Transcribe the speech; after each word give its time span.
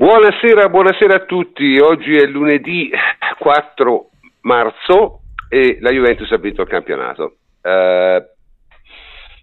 Buonasera, 0.00 0.70
buonasera 0.70 1.14
a 1.14 1.24
tutti. 1.26 1.78
Oggi 1.78 2.16
è 2.16 2.24
lunedì 2.24 2.90
4 3.38 4.10
marzo 4.40 5.20
e 5.46 5.76
la 5.82 5.90
Juventus 5.90 6.30
ha 6.30 6.38
vinto 6.38 6.62
il 6.62 6.68
campionato. 6.68 7.36
Uh, 7.60 8.24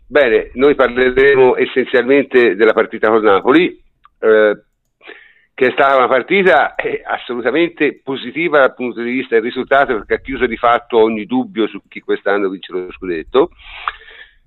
bene, 0.07 0.49
noi 0.53 0.73
parleremo 0.73 1.57
essenzialmente 1.57 2.55
della 2.55 2.73
partita 2.73 3.07
con 3.09 3.21
Napoli, 3.21 3.67
uh, 3.67 4.59
che 5.53 5.67
è 5.67 5.71
stata 5.73 5.95
una 5.95 6.07
partita 6.07 6.73
eh, 6.73 7.03
assolutamente 7.05 8.01
positiva 8.03 8.57
dal 8.57 8.73
punto 8.73 9.03
di 9.03 9.11
vista 9.11 9.35
del 9.35 9.43
risultato 9.43 9.93
perché 9.93 10.15
ha 10.15 10.21
chiuso 10.21 10.47
di 10.47 10.57
fatto 10.57 10.97
ogni 10.97 11.27
dubbio 11.27 11.67
su 11.67 11.81
chi 11.87 11.99
quest'anno 11.99 12.49
vince 12.49 12.71
lo 12.71 12.91
scudetto. 12.93 13.51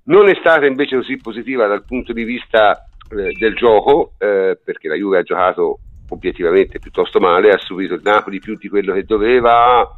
Non 0.07 0.27
è 0.27 0.35
stata 0.41 0.65
invece 0.65 0.97
così 0.97 1.15
positiva 1.15 1.67
dal 1.67 1.85
punto 1.85 2.11
di 2.11 2.25
vista 2.25 2.85
eh, 3.09 3.31
del 3.39 3.55
gioco, 3.55 4.15
eh, 4.17 4.59
perché 4.61 4.89
la 4.89 4.95
Juve 4.95 5.19
ha 5.19 5.23
giocato 5.23 5.79
obiettivamente 6.11 6.79
piuttosto 6.79 7.19
male, 7.19 7.49
ha 7.49 7.57
subito 7.57 7.95
il 7.95 8.01
Napoli 8.03 8.39
più 8.39 8.55
di 8.57 8.69
quello 8.69 8.93
che 8.93 9.03
doveva. 9.03 9.89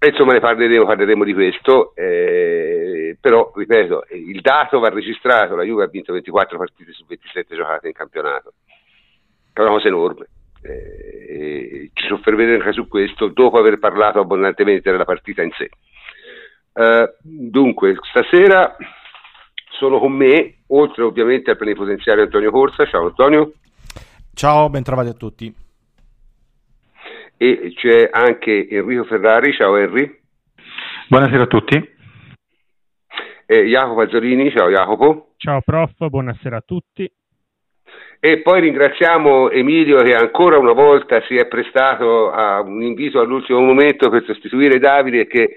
E 0.00 0.08
insomma 0.08 0.32
ne 0.32 0.40
parleremo, 0.40 0.86
parleremo 0.86 1.24
di 1.24 1.34
questo, 1.34 1.92
eh, 1.96 3.16
però 3.20 3.52
ripeto, 3.54 4.04
il 4.12 4.40
dato 4.40 4.78
va 4.78 4.90
registrato, 4.90 5.56
la 5.56 5.64
Juve 5.64 5.84
ha 5.84 5.88
vinto 5.88 6.12
24 6.12 6.56
partite 6.56 6.92
su 6.92 7.04
27 7.04 7.56
giocate 7.56 7.88
in 7.88 7.94
campionato, 7.94 8.52
è 9.52 9.60
una 9.60 9.70
cosa 9.70 9.88
enorme. 9.88 10.28
Eh, 10.62 11.90
ci 11.92 12.06
soffermeremo 12.06 12.62
anche 12.62 12.72
su 12.72 12.86
questo 12.86 13.28
dopo 13.28 13.58
aver 13.58 13.78
parlato 13.78 14.20
abbondantemente 14.20 14.88
della 14.90 15.04
partita 15.04 15.42
in 15.42 15.50
sé. 15.50 15.68
Uh, 16.74 17.10
dunque, 17.20 17.96
stasera 18.02 18.76
sono 19.78 19.98
con 19.98 20.12
me, 20.12 20.58
oltre 20.68 21.02
ovviamente 21.02 21.50
al 21.50 21.56
plenipotenziario 21.56 22.24
Antonio 22.24 22.52
Corsa. 22.52 22.86
Ciao 22.86 23.06
Antonio. 23.06 23.52
Ciao, 24.38 24.68
bentrovati 24.68 25.08
a 25.08 25.14
tutti. 25.14 25.52
E 27.36 27.72
c'è 27.74 28.08
anche 28.08 28.68
Enrico 28.68 29.02
Ferrari, 29.02 29.52
ciao 29.52 29.76
Henry. 29.76 30.16
Buonasera 31.08 31.42
a 31.42 31.46
tutti. 31.48 31.74
E 33.46 33.64
Jacopo 33.64 34.02
Azzolini, 34.02 34.52
ciao 34.52 34.70
Jacopo. 34.70 35.30
Ciao 35.38 35.60
prof, 35.60 35.90
buonasera 36.06 36.58
a 36.58 36.62
tutti. 36.64 37.10
E 38.20 38.40
poi 38.42 38.60
ringraziamo 38.60 39.50
Emilio 39.50 39.96
che 40.04 40.14
ancora 40.14 40.56
una 40.56 40.72
volta 40.72 41.20
si 41.22 41.34
è 41.34 41.48
prestato 41.48 42.30
a 42.30 42.60
un 42.60 42.80
invito 42.80 43.18
all'ultimo 43.18 43.58
momento 43.58 44.08
per 44.08 44.22
sostituire 44.24 44.78
Davide 44.78 45.26
che 45.26 45.56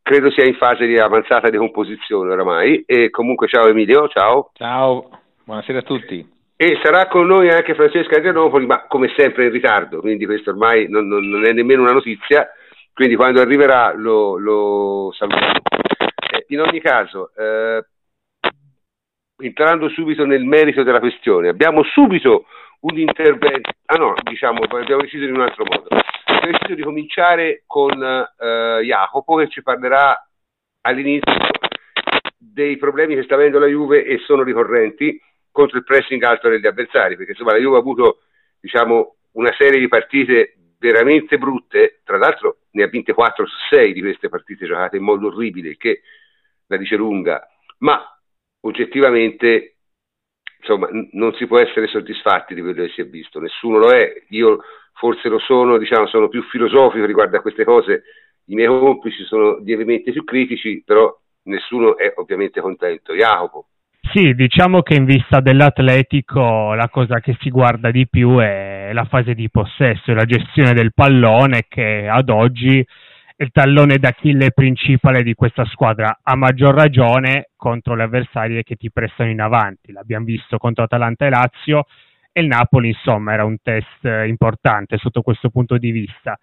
credo 0.00 0.30
sia 0.30 0.46
in 0.46 0.54
fase 0.54 0.86
di 0.86 0.96
avanzata 0.96 1.50
decomposizione 1.50 2.32
oramai. 2.32 2.82
E 2.86 3.10
comunque 3.10 3.46
ciao 3.46 3.66
Emilio, 3.68 4.08
ciao. 4.08 4.52
Ciao, 4.54 5.20
buonasera 5.44 5.80
a 5.80 5.82
tutti. 5.82 6.40
E 6.62 6.78
sarà 6.80 7.08
con 7.08 7.26
noi 7.26 7.50
anche 7.50 7.74
Francesca 7.74 8.18
Adrianopoli, 8.18 8.66
ma 8.66 8.86
come 8.86 9.12
sempre 9.16 9.46
in 9.46 9.50
ritardo, 9.50 9.98
quindi 9.98 10.26
questo 10.26 10.50
ormai 10.50 10.88
non, 10.88 11.08
non, 11.08 11.28
non 11.28 11.44
è 11.44 11.50
nemmeno 11.50 11.82
una 11.82 11.90
notizia, 11.90 12.48
quindi 12.94 13.16
quando 13.16 13.40
arriverà 13.40 13.92
lo, 13.96 14.38
lo 14.38 15.10
salutiamo. 15.10 15.58
Eh, 16.30 16.44
in 16.50 16.60
ogni 16.60 16.80
caso, 16.80 17.32
eh, 17.36 17.84
entrando 19.38 19.88
subito 19.88 20.24
nel 20.24 20.44
merito 20.44 20.84
della 20.84 21.00
questione, 21.00 21.48
abbiamo 21.48 21.82
subito 21.82 22.44
un 22.82 22.96
intervento, 22.96 23.70
ah 23.86 23.96
no, 23.96 24.14
diciamo, 24.22 24.62
abbiamo 24.62 25.02
deciso 25.02 25.24
in 25.24 25.34
un 25.34 25.40
altro 25.40 25.64
modo. 25.64 25.88
Abbiamo 26.26 26.58
deciso 26.58 26.74
di 26.76 26.82
cominciare 26.84 27.64
con 27.66 28.00
eh, 28.00 28.80
Jacopo 28.84 29.34
che 29.34 29.48
ci 29.48 29.64
parlerà 29.64 30.16
all'inizio 30.82 31.34
dei 32.38 32.76
problemi 32.76 33.16
che 33.16 33.24
sta 33.24 33.34
avendo 33.34 33.58
la 33.58 33.66
Juve 33.66 34.04
e 34.04 34.18
sono 34.18 34.44
ricorrenti 34.44 35.20
contro 35.52 35.78
il 35.78 35.84
pressing 35.84 36.22
alto 36.24 36.48
degli 36.48 36.66
avversari, 36.66 37.16
perché 37.16 37.32
insomma 37.32 37.52
la 37.52 37.58
Juve 37.58 37.76
ha 37.76 37.80
avuto 37.80 38.22
diciamo, 38.58 39.16
una 39.32 39.52
serie 39.56 39.78
di 39.78 39.86
partite 39.88 40.56
veramente 40.78 41.38
brutte, 41.38 42.00
tra 42.02 42.18
l'altro 42.18 42.62
ne 42.72 42.82
ha 42.82 42.88
vinte 42.88 43.12
4 43.12 43.46
su 43.46 43.56
6 43.70 43.92
di 43.92 44.00
queste 44.00 44.28
partite 44.28 44.66
giocate 44.66 44.96
in 44.96 45.04
modo 45.04 45.28
orribile, 45.28 45.76
che 45.76 46.00
la 46.66 46.76
dice 46.76 46.96
lunga, 46.96 47.46
ma 47.78 48.02
oggettivamente 48.60 49.76
insomma, 50.58 50.88
n- 50.90 51.10
non 51.12 51.34
si 51.34 51.46
può 51.46 51.58
essere 51.58 51.86
soddisfatti 51.86 52.54
di 52.54 52.60
quello 52.60 52.82
che 52.82 52.90
si 52.90 53.00
è 53.00 53.06
visto, 53.06 53.38
nessuno 53.40 53.78
lo 53.78 53.90
è, 53.90 54.24
io 54.30 54.60
forse 54.94 55.28
lo 55.28 55.38
sono, 55.38 55.78
diciamo, 55.78 56.06
sono 56.06 56.28
più 56.28 56.42
filosofico 56.44 57.04
riguardo 57.04 57.36
a 57.36 57.40
queste 57.40 57.64
cose, 57.64 58.04
i 58.46 58.54
miei 58.54 58.68
complici 58.68 59.24
sono 59.24 59.58
lievemente 59.58 60.12
più 60.12 60.24
critici, 60.24 60.82
però 60.84 61.16
nessuno 61.44 61.96
è 61.96 62.12
ovviamente 62.16 62.60
contento. 62.60 63.14
Jacopo. 63.14 63.68
Sì, 64.12 64.34
diciamo 64.34 64.82
che 64.82 64.94
in 64.94 65.06
vista 65.06 65.40
dell'Atletico 65.40 66.74
la 66.74 66.90
cosa 66.90 67.20
che 67.20 67.34
si 67.40 67.48
guarda 67.48 67.90
di 67.90 68.06
più 68.06 68.40
è 68.40 68.90
la 68.92 69.06
fase 69.06 69.32
di 69.32 69.48
possesso 69.48 70.10
e 70.10 70.14
la 70.14 70.26
gestione 70.26 70.74
del 70.74 70.92
pallone 70.92 71.64
che 71.66 72.06
ad 72.08 72.28
oggi 72.28 72.78
è 72.78 73.42
il 73.42 73.50
tallone 73.50 73.96
d'Achille 73.96 74.50
principale 74.52 75.22
di 75.22 75.32
questa 75.32 75.64
squadra, 75.64 76.18
a 76.22 76.36
maggior 76.36 76.74
ragione 76.74 77.48
contro 77.56 77.94
le 77.94 78.02
avversarie 78.02 78.62
che 78.62 78.76
ti 78.76 78.90
prestano 78.90 79.30
in 79.30 79.40
avanti. 79.40 79.92
L'abbiamo 79.92 80.26
visto 80.26 80.58
contro 80.58 80.84
Atalanta 80.84 81.24
e 81.24 81.30
Lazio 81.30 81.86
e 82.32 82.42
il 82.42 82.48
Napoli, 82.48 82.88
insomma, 82.88 83.32
era 83.32 83.46
un 83.46 83.56
test 83.62 84.04
importante 84.26 84.98
sotto 84.98 85.22
questo 85.22 85.48
punto 85.48 85.78
di 85.78 85.90
vista. 85.90 86.38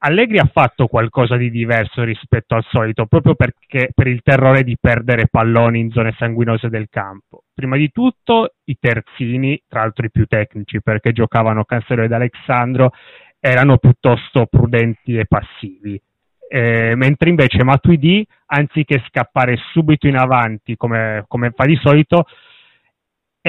Allegri 0.00 0.38
ha 0.38 0.48
fatto 0.52 0.86
qualcosa 0.86 1.36
di 1.36 1.50
diverso 1.50 2.04
rispetto 2.04 2.54
al 2.54 2.64
solito, 2.70 3.06
proprio 3.06 3.34
perché 3.34 3.90
per 3.92 4.06
il 4.06 4.20
terrore 4.22 4.62
di 4.62 4.76
perdere 4.80 5.26
palloni 5.26 5.80
in 5.80 5.90
zone 5.90 6.14
sanguinose 6.16 6.68
del 6.68 6.86
campo. 6.88 7.42
Prima 7.52 7.76
di 7.76 7.90
tutto 7.90 8.54
i 8.64 8.76
terzini, 8.78 9.60
tra 9.66 9.80
l'altro 9.80 10.06
i 10.06 10.10
più 10.12 10.26
tecnici, 10.26 10.80
perché 10.82 11.10
giocavano 11.10 11.64
Cancelo 11.64 12.02
ed 12.02 12.12
Alexandro, 12.12 12.92
erano 13.40 13.78
piuttosto 13.78 14.46
prudenti 14.46 15.16
e 15.16 15.26
passivi. 15.26 16.00
Eh, 16.48 16.94
mentre 16.94 17.28
invece 17.28 17.64
Matuidi, 17.64 18.24
anziché 18.46 19.02
scappare 19.08 19.58
subito 19.72 20.06
in 20.06 20.16
avanti 20.16 20.76
come, 20.76 21.24
come 21.26 21.50
fa 21.50 21.64
di 21.64 21.76
solito, 21.82 22.24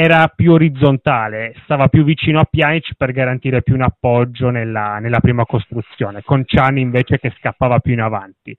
era 0.02 0.32
più 0.34 0.54
orizzontale, 0.54 1.54
stava 1.66 1.90
più 1.90 2.06
vicino 2.06 2.40
a 2.40 2.46
Pjanic 2.46 2.94
per 2.96 3.12
garantire 3.12 3.62
più 3.62 3.74
un 3.74 3.82
appoggio 3.82 4.50
nella, 4.50 4.98
nella 5.00 5.20
prima 5.20 5.44
costruzione, 5.44 6.22
con 6.24 6.46
Ciani 6.46 6.80
invece 6.80 7.20
che 7.20 7.34
scappava 7.38 7.80
più 7.80 7.92
in 7.92 8.00
avanti. 8.00 8.58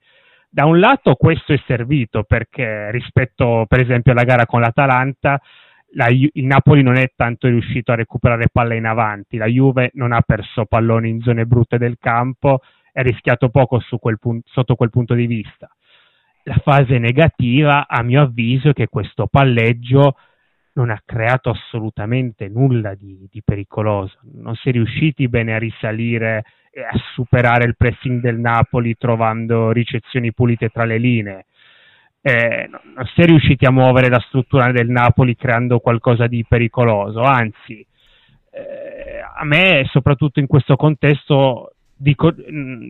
Da 0.51 0.67
un 0.67 0.79
lato 0.79 1.15
questo 1.15 1.55
è 1.55 1.63
servito 1.67 2.25
perché 2.25 2.91
rispetto 2.91 3.65
per 3.67 3.81
esempio 3.81 4.13
alla 4.13 4.25
gara 4.25 4.45
con 4.45 4.61
l'Atalanta, 4.61 5.41
la, 5.93 6.09
il 6.11 6.45
Napoli 6.45 6.83
non 6.83 6.97
è 6.97 7.11
tanto 7.17 7.49
riuscito 7.49 7.91
a 7.91 7.95
recuperare 7.95 8.49
palle 8.53 8.77
in 8.77 8.85
avanti, 8.85 9.39
la 9.39 9.47
Juve 9.47 9.93
non 9.95 10.13
ha 10.13 10.21
perso 10.21 10.67
palloni 10.67 11.09
in 11.09 11.23
zone 11.23 11.47
brutte 11.47 11.79
del 11.79 11.97
campo, 11.99 12.61
è 12.93 13.01
rischiato 13.01 13.49
poco 13.49 13.81
quel 13.99 14.19
pun- 14.19 14.43
sotto 14.45 14.75
quel 14.75 14.91
punto 14.91 15.15
di 15.15 15.27
vista. 15.27 15.71
La 16.43 16.61
fase 16.63 16.99
negativa, 16.99 17.89
a 17.89 18.03
mio 18.03 18.21
avviso, 18.21 18.71
è 18.71 18.73
che 18.75 18.89
questo 18.89 19.27
palleggio 19.27 20.17
non 20.73 20.91
ha 20.91 21.01
creato 21.05 21.51
assolutamente 21.51 22.49
nulla 22.49 22.95
di, 22.95 23.27
di, 23.31 23.43
pericoloso. 23.45 24.19
Non 24.35 24.55
si 24.55 24.69
è 24.69 24.73
riusciti 24.73 25.29
bene 25.29 25.55
a 25.55 25.59
risalire 25.59 26.45
e 26.71 26.83
a 26.83 26.93
superare 27.15 27.65
il 27.65 27.77
pressing 27.77 28.21
del 28.21 28.39
Napoli 28.39 28.97
trovando 28.97 29.73
ricezioni 29.73 30.33
pulite 30.33 30.69
tra 30.69 30.85
le 30.85 30.99
linee. 30.99 31.47
Eh, 32.23 32.69
non 32.69 33.07
si 33.15 33.23
è 33.23 33.25
riusciti 33.25 33.65
a 33.65 33.71
muovere 33.71 34.09
la 34.09 34.23
struttura 34.27 34.71
del 34.71 34.89
Napoli 34.89 35.35
creando 35.35 35.81
qualcosa 35.81 36.27
di 36.27 36.45
pericoloso, 36.47 37.23
anzi, 37.23 37.85
eh, 38.53 39.21
a 39.35 39.45
me, 39.45 39.87
soprattutto 39.91 40.39
in 40.39 40.47
questo 40.47 40.77
contesto, 40.77 41.73
di, 41.97 42.15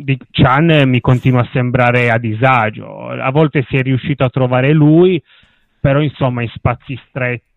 di 0.02 0.18
Chan 0.30 0.82
mi 0.86 1.00
continua 1.00 1.42
a 1.42 1.48
sembrare 1.52 2.10
a 2.10 2.18
disagio. 2.18 3.08
A 3.08 3.30
volte 3.30 3.64
si 3.68 3.76
è 3.76 3.82
riuscito 3.82 4.24
a 4.24 4.30
trovare 4.30 4.72
lui, 4.72 5.22
però 5.80 6.00
insomma 6.00 6.42
in 6.42 6.48
spazi 6.48 7.00
stretti 7.08 7.49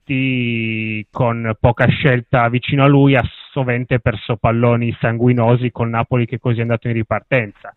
con 1.12 1.56
poca 1.59 1.88
scelta 1.88 2.50
vicino 2.50 2.84
a 2.84 2.88
lui 2.88 3.16
ha 3.16 3.24
sovente 3.52 4.00
perso 4.00 4.36
palloni 4.36 4.95
sanguinosi 5.00 5.72
con 5.72 5.89
Napoli 5.89 6.25
che 6.25 6.39
così 6.39 6.60
è 6.60 6.62
andato 6.62 6.88
in 6.88 6.94
ripartenza. 6.94 7.74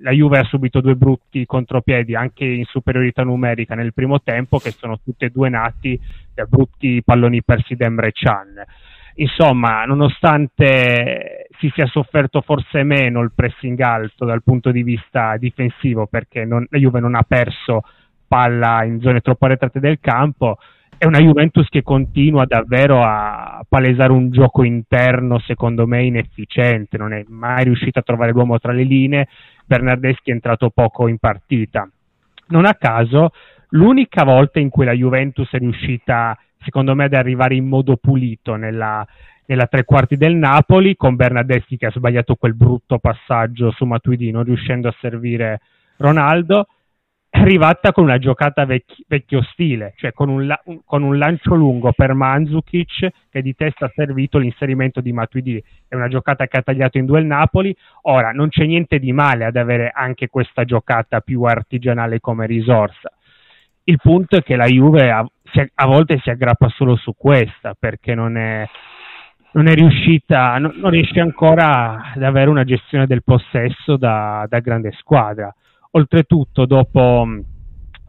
La 0.00 0.12
Juve 0.12 0.38
ha 0.38 0.44
subito 0.44 0.80
due 0.80 0.94
brutti 0.94 1.44
contropiedi 1.44 2.14
anche 2.14 2.44
in 2.44 2.64
superiorità 2.64 3.24
numerica 3.24 3.74
nel 3.74 3.92
primo 3.92 4.20
tempo 4.22 4.58
che 4.58 4.70
sono 4.70 5.00
tutti 5.02 5.24
e 5.24 5.30
due 5.30 5.48
nati 5.48 5.98
da 6.32 6.44
brutti 6.44 7.02
palloni 7.04 7.42
persi 7.42 7.74
da 7.74 7.86
Emre 7.86 8.12
Can. 8.12 8.64
Insomma, 9.14 9.84
nonostante 9.84 11.48
si 11.58 11.70
sia 11.74 11.86
sofferto 11.86 12.40
forse 12.40 12.84
meno 12.84 13.20
il 13.20 13.32
pressing 13.34 13.80
alto 13.80 14.24
dal 14.24 14.44
punto 14.44 14.70
di 14.70 14.84
vista 14.84 15.36
difensivo 15.36 16.06
perché 16.06 16.44
non, 16.44 16.64
la 16.70 16.78
Juve 16.78 17.00
non 17.00 17.16
ha 17.16 17.24
perso 17.26 17.82
palla 18.28 18.84
in 18.84 19.00
zone 19.00 19.20
troppo 19.20 19.46
arretrate 19.46 19.80
del 19.80 19.98
campo, 20.00 20.58
è 20.98 21.06
una 21.06 21.20
Juventus 21.20 21.68
che 21.68 21.82
continua 21.82 22.44
davvero 22.44 23.00
a 23.02 23.64
palesare 23.68 24.10
un 24.10 24.30
gioco 24.30 24.64
interno, 24.64 25.38
secondo 25.38 25.86
me, 25.86 26.02
inefficiente, 26.02 26.98
non 26.98 27.12
è 27.12 27.24
mai 27.28 27.64
riuscito 27.64 28.00
a 28.00 28.02
trovare 28.02 28.32
l'uomo 28.32 28.58
tra 28.58 28.72
le 28.72 28.82
linee, 28.82 29.28
Bernardeschi 29.64 30.30
è 30.30 30.34
entrato 30.34 30.70
poco 30.70 31.06
in 31.06 31.18
partita. 31.18 31.88
Non 32.48 32.66
a 32.66 32.74
caso, 32.74 33.30
l'unica 33.70 34.24
volta 34.24 34.58
in 34.58 34.70
cui 34.70 34.84
la 34.84 34.92
Juventus 34.92 35.48
è 35.52 35.58
riuscita, 35.58 36.36
secondo 36.64 36.96
me, 36.96 37.04
ad 37.04 37.14
arrivare 37.14 37.54
in 37.54 37.68
modo 37.68 37.96
pulito 37.96 38.56
nella, 38.56 39.06
nella 39.46 39.66
tre 39.66 39.84
quarti 39.84 40.16
del 40.16 40.34
Napoli, 40.34 40.96
con 40.96 41.14
Bernardeschi 41.14 41.76
che 41.76 41.86
ha 41.86 41.92
sbagliato 41.92 42.34
quel 42.34 42.56
brutto 42.56 42.98
passaggio 42.98 43.70
su 43.70 43.84
Matuidi, 43.84 44.32
non 44.32 44.42
riuscendo 44.42 44.88
a 44.88 44.94
servire 45.00 45.60
Ronaldo, 45.98 46.66
è 47.30 47.38
arrivata 47.38 47.92
con 47.92 48.04
una 48.04 48.18
giocata 48.18 48.64
vecchi, 48.64 49.04
vecchio 49.06 49.42
stile, 49.42 49.92
cioè 49.96 50.12
con 50.12 50.30
un, 50.30 50.54
con 50.84 51.02
un, 51.02 51.18
lancio 51.18 51.54
lungo 51.54 51.92
per 51.92 52.14
Mandzukic 52.14 53.08
che 53.30 53.42
di 53.42 53.54
testa 53.54 53.86
ha 53.86 53.92
servito 53.94 54.38
l'inserimento 54.38 55.02
di 55.02 55.12
Matuidi. 55.12 55.62
È 55.86 55.94
una 55.94 56.08
giocata 56.08 56.46
che 56.46 56.56
ha 56.56 56.62
tagliato 56.62 56.96
in 56.96 57.04
due 57.04 57.20
il 57.20 57.26
Napoli. 57.26 57.74
Ora, 58.02 58.30
non 58.32 58.48
c'è 58.48 58.64
niente 58.64 58.98
di 58.98 59.12
male 59.12 59.44
ad 59.44 59.56
avere 59.56 59.90
anche 59.94 60.28
questa 60.28 60.64
giocata 60.64 61.20
più 61.20 61.42
artigianale 61.42 62.18
come 62.18 62.46
risorsa. 62.46 63.12
Il 63.84 63.98
punto 64.02 64.36
è 64.36 64.42
che 64.42 64.56
la 64.56 64.66
Juve 64.66 65.10
a, 65.10 65.26
a 65.74 65.86
volte 65.86 66.18
si 66.22 66.30
aggrappa 66.30 66.68
solo 66.70 66.96
su 66.96 67.14
questa 67.14 67.74
perché 67.78 68.14
non 68.14 68.38
è, 68.38 68.66
non 69.52 69.66
è 69.66 69.74
riuscita, 69.74 70.56
non, 70.56 70.72
non, 70.76 70.90
riesce 70.90 71.20
ancora 71.20 72.12
ad 72.14 72.22
avere 72.22 72.48
una 72.48 72.64
gestione 72.64 73.06
del 73.06 73.22
possesso 73.22 73.98
da, 73.98 74.46
da 74.48 74.60
grande 74.60 74.92
squadra. 74.92 75.54
Oltretutto, 75.90 76.66
dopo, 76.66 77.26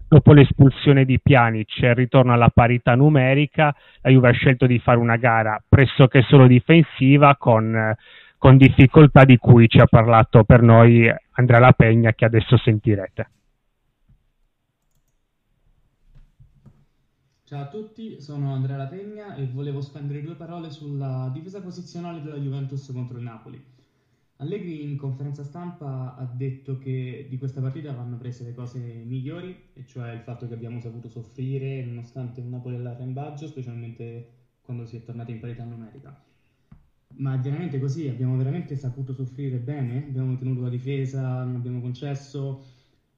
dopo 0.08 0.34
l'espulsione 0.34 1.06
di 1.06 1.20
Pjanic 1.20 1.82
e 1.82 1.88
il 1.88 1.96
ritorno 1.96 2.34
alla 2.34 2.50
parità 2.50 2.96
numerica, 2.96 3.74
la 4.02 4.10
Juve 4.10 4.30
ha 4.30 4.34
scelto 4.34 4.66
di 4.66 4.80
fare 4.80 4.98
una 4.98 5.16
gara 5.16 5.62
pressoché 5.68 6.22
solo 6.24 6.46
difensiva 6.46 7.36
con, 7.38 7.96
con 8.38 8.58
difficoltà 8.58 9.24
di 9.24 9.38
cui 9.38 9.70
ci 9.70 9.80
ha 9.80 9.88
parlato 9.88 10.44
per 10.44 10.62
noi 10.62 11.10
Andrea 11.32 11.60
La 11.60 11.72
Pegna 11.72 12.14
che 12.14 12.26
adesso 12.26 12.58
sentirete. 12.58 13.30
Ciao 17.50 17.62
a 17.64 17.68
tutti, 17.68 18.22
sono 18.22 18.54
Andrea 18.54 18.78
Lapegna 18.78 19.34
e 19.34 19.48
volevo 19.48 19.82
spendere 19.82 20.22
due 20.22 20.36
parole 20.36 20.70
sulla 20.70 21.32
difesa 21.34 21.60
posizionale 21.64 22.22
della 22.22 22.38
Juventus 22.38 22.92
contro 22.94 23.18
il 23.18 23.24
Napoli. 23.24 23.60
Allegri 24.42 24.82
in 24.84 24.96
conferenza 24.96 25.44
stampa 25.44 26.16
ha 26.16 26.26
detto 26.26 26.78
che 26.78 27.26
di 27.28 27.38
questa 27.38 27.60
partita 27.60 27.92
vanno 27.92 28.18
prese 28.18 28.46
le 28.46 28.54
cose 28.54 28.80
migliori, 28.80 29.54
e 29.74 29.86
cioè 29.86 30.14
il 30.14 30.22
fatto 30.22 30.48
che 30.48 30.54
abbiamo 30.54 30.80
saputo 30.80 31.10
soffrire 31.10 31.84
nonostante 31.84 32.40
un 32.40 32.50
Napoli 32.50 32.76
all'arrembaggio, 32.76 33.48
specialmente 33.48 34.28
quando 34.62 34.86
si 34.86 34.96
è 34.96 35.04
tornati 35.04 35.32
in 35.32 35.40
parità 35.42 35.66
numerica. 35.66 36.18
Ma 37.16 37.34
è 37.34 37.40
veramente 37.40 37.80
così, 37.80 38.08
abbiamo 38.08 38.38
veramente 38.38 38.78
saputo 38.78 39.12
soffrire 39.12 39.60
bene, 39.60 40.06
abbiamo 40.08 40.38
tenuto 40.38 40.62
la 40.62 40.70
difesa, 40.70 41.44
non 41.44 41.56
abbiamo 41.56 41.82
concesso. 41.82 42.62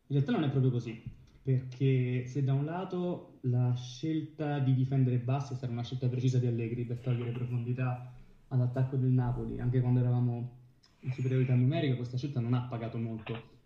In 0.08 0.16
realtà 0.16 0.32
non 0.32 0.44
è 0.44 0.50
proprio 0.50 0.72
così 0.72 1.00
perché 1.44 2.26
se 2.26 2.44
da 2.44 2.54
un 2.54 2.66
lato 2.66 3.38
la 3.42 3.74
scelta 3.76 4.60
di 4.60 4.74
difendere 4.74 5.20
basso 5.20 5.54
è 5.54 5.56
stata 5.56 5.72
una 5.72 5.84
scelta 5.84 6.08
precisa 6.08 6.40
di 6.40 6.48
Allegri 6.48 6.84
per 6.86 6.98
togliere 6.98 7.32
profondità 7.32 8.00
all'attacco 8.48 8.96
del 8.96 9.12
Napoli, 9.12 9.60
anche 9.60 9.82
quando 9.82 10.00
eravamo 10.00 10.61
superiorità 11.10 11.56
numerica, 11.56 11.96
questa 11.96 12.18
scelta 12.18 12.40
non 12.40 12.54
ha 12.54 12.62
pagato 12.62 12.98
molto. 12.98 13.60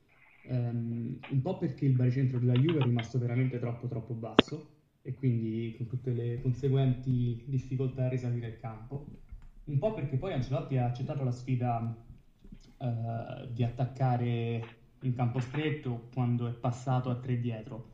Um, 0.47 1.17
un 1.29 1.41
po' 1.41 1.57
perché 1.57 1.85
il 1.85 1.93
baricentro 1.93 2.39
della 2.39 2.53
Juve 2.53 2.79
è 2.79 2.83
rimasto 2.83 3.17
veramente 3.17 3.57
troppo 3.59 3.87
troppo 3.87 4.13
basso 4.13 4.73
e 5.01 5.13
quindi 5.15 5.73
con 5.77 5.87
tutte 5.87 6.11
le 6.11 6.41
conseguenti 6.41 7.43
difficoltà 7.47 8.05
a 8.05 8.09
risalire 8.09 8.47
il 8.47 8.59
campo. 8.59 9.05
Un 9.65 9.77
po' 9.79 9.93
perché 9.93 10.17
poi 10.17 10.33
Ancelotti 10.33 10.77
ha 10.77 10.85
accettato 10.85 11.23
la 11.23 11.31
sfida 11.31 11.95
uh, 12.77 13.51
di 13.51 13.63
attaccare 13.63 14.63
in 15.01 15.15
campo 15.15 15.39
stretto 15.39 16.09
quando 16.13 16.47
è 16.47 16.51
passato 16.51 17.09
a 17.09 17.15
tre 17.15 17.39
dietro. 17.39 17.93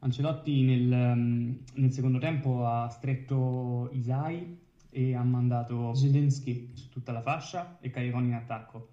Ancelotti 0.00 0.62
nel, 0.62 1.14
mm, 1.16 1.54
nel 1.74 1.92
secondo 1.92 2.18
tempo 2.18 2.66
ha 2.66 2.88
stretto 2.88 3.88
Isai 3.92 4.64
e 4.96 5.14
ha 5.14 5.22
mandato 5.22 5.92
Zelensky 5.92 6.70
su 6.72 6.88
tutta 6.88 7.12
la 7.12 7.20
fascia 7.20 7.76
e 7.80 7.90
Califoni 7.90 8.28
in 8.28 8.32
attacco. 8.32 8.88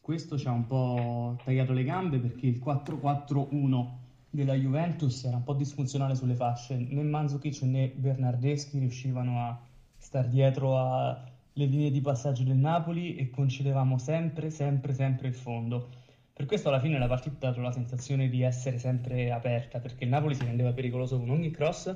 Questo 0.00 0.38
ci 0.38 0.48
ha 0.48 0.52
un 0.52 0.66
po' 0.66 1.38
tagliato 1.44 1.74
le 1.74 1.84
gambe 1.84 2.18
perché 2.18 2.46
il 2.46 2.62
4-4-1 2.64 3.86
della 4.30 4.54
Juventus 4.54 5.22
era 5.24 5.36
un 5.36 5.44
po' 5.44 5.52
disfunzionale 5.52 6.14
sulle 6.14 6.34
fasce. 6.34 6.78
Né 6.78 7.02
Manzukic 7.02 7.60
né 7.62 7.92
Bernardeschi 7.94 8.78
riuscivano 8.78 9.46
a 9.46 9.60
star 9.98 10.28
dietro 10.28 10.78
alle 10.78 11.66
linee 11.66 11.90
di 11.90 12.00
passaggio 12.00 12.42
del 12.42 12.56
Napoli 12.56 13.16
e 13.16 13.28
concedevamo 13.28 13.98
sempre, 13.98 14.48
sempre, 14.48 14.94
sempre 14.94 15.28
il 15.28 15.34
fondo 15.34 15.88
per 16.34 16.46
questo 16.46 16.68
alla 16.68 16.80
fine 16.80 16.98
la 16.98 17.06
partita 17.06 17.46
ha 17.46 17.50
dato 17.50 17.60
la 17.60 17.70
sensazione 17.70 18.28
di 18.28 18.42
essere 18.42 18.76
sempre 18.78 19.30
aperta, 19.30 19.78
perché 19.78 20.02
il 20.02 20.10
Napoli 20.10 20.34
si 20.34 20.44
rendeva 20.44 20.72
pericoloso 20.72 21.16
con 21.16 21.30
ogni 21.30 21.52
cross, 21.52 21.94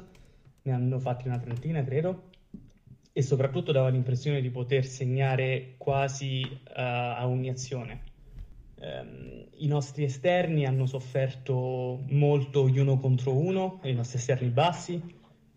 ne 0.62 0.72
hanno 0.72 1.00
fatti 1.00 1.26
una 1.26 1.40
trentina 1.40 1.82
credo, 1.82 2.27
e 3.18 3.22
soprattutto 3.22 3.72
dava 3.72 3.88
l'impressione 3.88 4.40
di 4.40 4.48
poter 4.48 4.84
segnare 4.86 5.74
quasi 5.76 6.42
uh, 6.48 6.70
a 6.72 7.26
ogni 7.26 7.48
azione. 7.48 8.02
Um, 8.76 9.44
I 9.56 9.66
nostri 9.66 10.04
esterni 10.04 10.64
hanno 10.64 10.86
sofferto 10.86 12.04
molto 12.10 12.68
gli 12.68 12.78
uno 12.78 12.96
contro 13.00 13.36
uno, 13.36 13.80
i 13.82 13.92
nostri 13.92 14.18
esterni 14.18 14.50
bassi, 14.50 15.02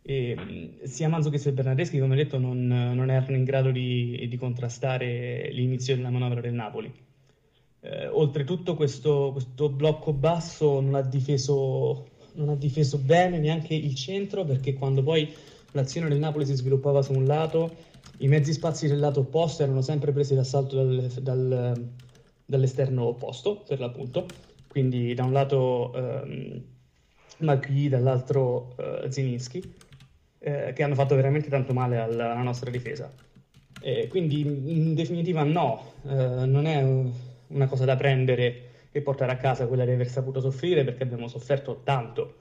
e 0.01 0.35
um, 0.35 0.83
sia 0.85 1.07
Manzo 1.07 1.29
che 1.29 1.37
sia 1.37 1.51
Bernardeschi, 1.51 1.99
come 1.99 2.15
detto, 2.15 2.39
non, 2.39 2.65
non 2.65 3.11
erano 3.11 3.35
in 3.35 3.43
grado 3.43 3.69
di, 3.69 4.25
di 4.27 4.37
contrastare 4.37 5.51
l'inizio 5.51 5.95
della 5.95 6.09
manovra 6.09 6.41
del 6.41 6.53
Napoli. 6.53 6.91
Eh, 7.81 8.07
oltretutto 8.07 8.73
questo, 8.73 9.29
questo, 9.33 9.69
blocco 9.69 10.13
basso 10.13 10.81
non 10.81 10.95
ha, 10.95 11.01
difeso, 11.01 12.07
non 12.33 12.49
ha 12.49 12.55
difeso 12.55 12.97
bene 12.97 13.37
neanche 13.37 13.75
il 13.75 13.93
centro 13.93 14.45
perché 14.45 14.73
quando 14.73 15.03
poi 15.03 15.31
l'azione 15.71 16.09
del 16.09 16.19
Napoli 16.19 16.45
si 16.45 16.55
sviluppava 16.55 17.01
su 17.01 17.13
un 17.13 17.25
lato, 17.25 17.75
i 18.17 18.27
mezzi 18.27 18.53
spazi 18.53 18.87
del 18.87 18.99
lato 18.99 19.21
opposto 19.21 19.63
erano 19.63 19.81
sempre 19.81 20.11
presi 20.11 20.35
d'assalto 20.35 20.75
dal, 20.75 21.11
dal, 21.21 21.89
dall'esterno 22.45 23.05
opposto, 23.05 23.63
per 23.67 23.79
l'appunto. 23.79 24.25
Quindi 24.67 25.13
da 25.13 25.23
un 25.23 25.33
lato 25.33 25.93
ehm, 25.93 26.63
Maghi, 27.39 27.89
dall'altro 27.89 28.75
eh, 28.77 29.11
Zininski, 29.11 29.73
eh, 30.39 30.71
che 30.73 30.83
hanno 30.83 30.95
fatto 30.95 31.15
veramente 31.15 31.49
tanto 31.49 31.73
male 31.73 31.97
alla, 31.97 32.31
alla 32.31 32.43
nostra 32.43 32.69
difesa. 32.69 33.11
quindi 34.09 34.41
in 34.41 34.93
definitiva 34.93 35.43
no, 35.43 35.93
eh, 36.07 36.45
non 36.45 36.65
è 36.67 36.83
una 37.47 37.67
cosa 37.67 37.85
da 37.85 37.95
prendere 37.95 38.69
e 38.91 39.01
portare 39.01 39.31
a 39.31 39.37
casa 39.37 39.67
quella 39.67 39.85
di 39.85 39.91
aver 39.91 40.07
saputo 40.07 40.39
soffrire 40.39 40.83
perché 40.83 41.03
abbiamo 41.03 41.27
sofferto 41.27 41.81
tanto. 41.83 42.35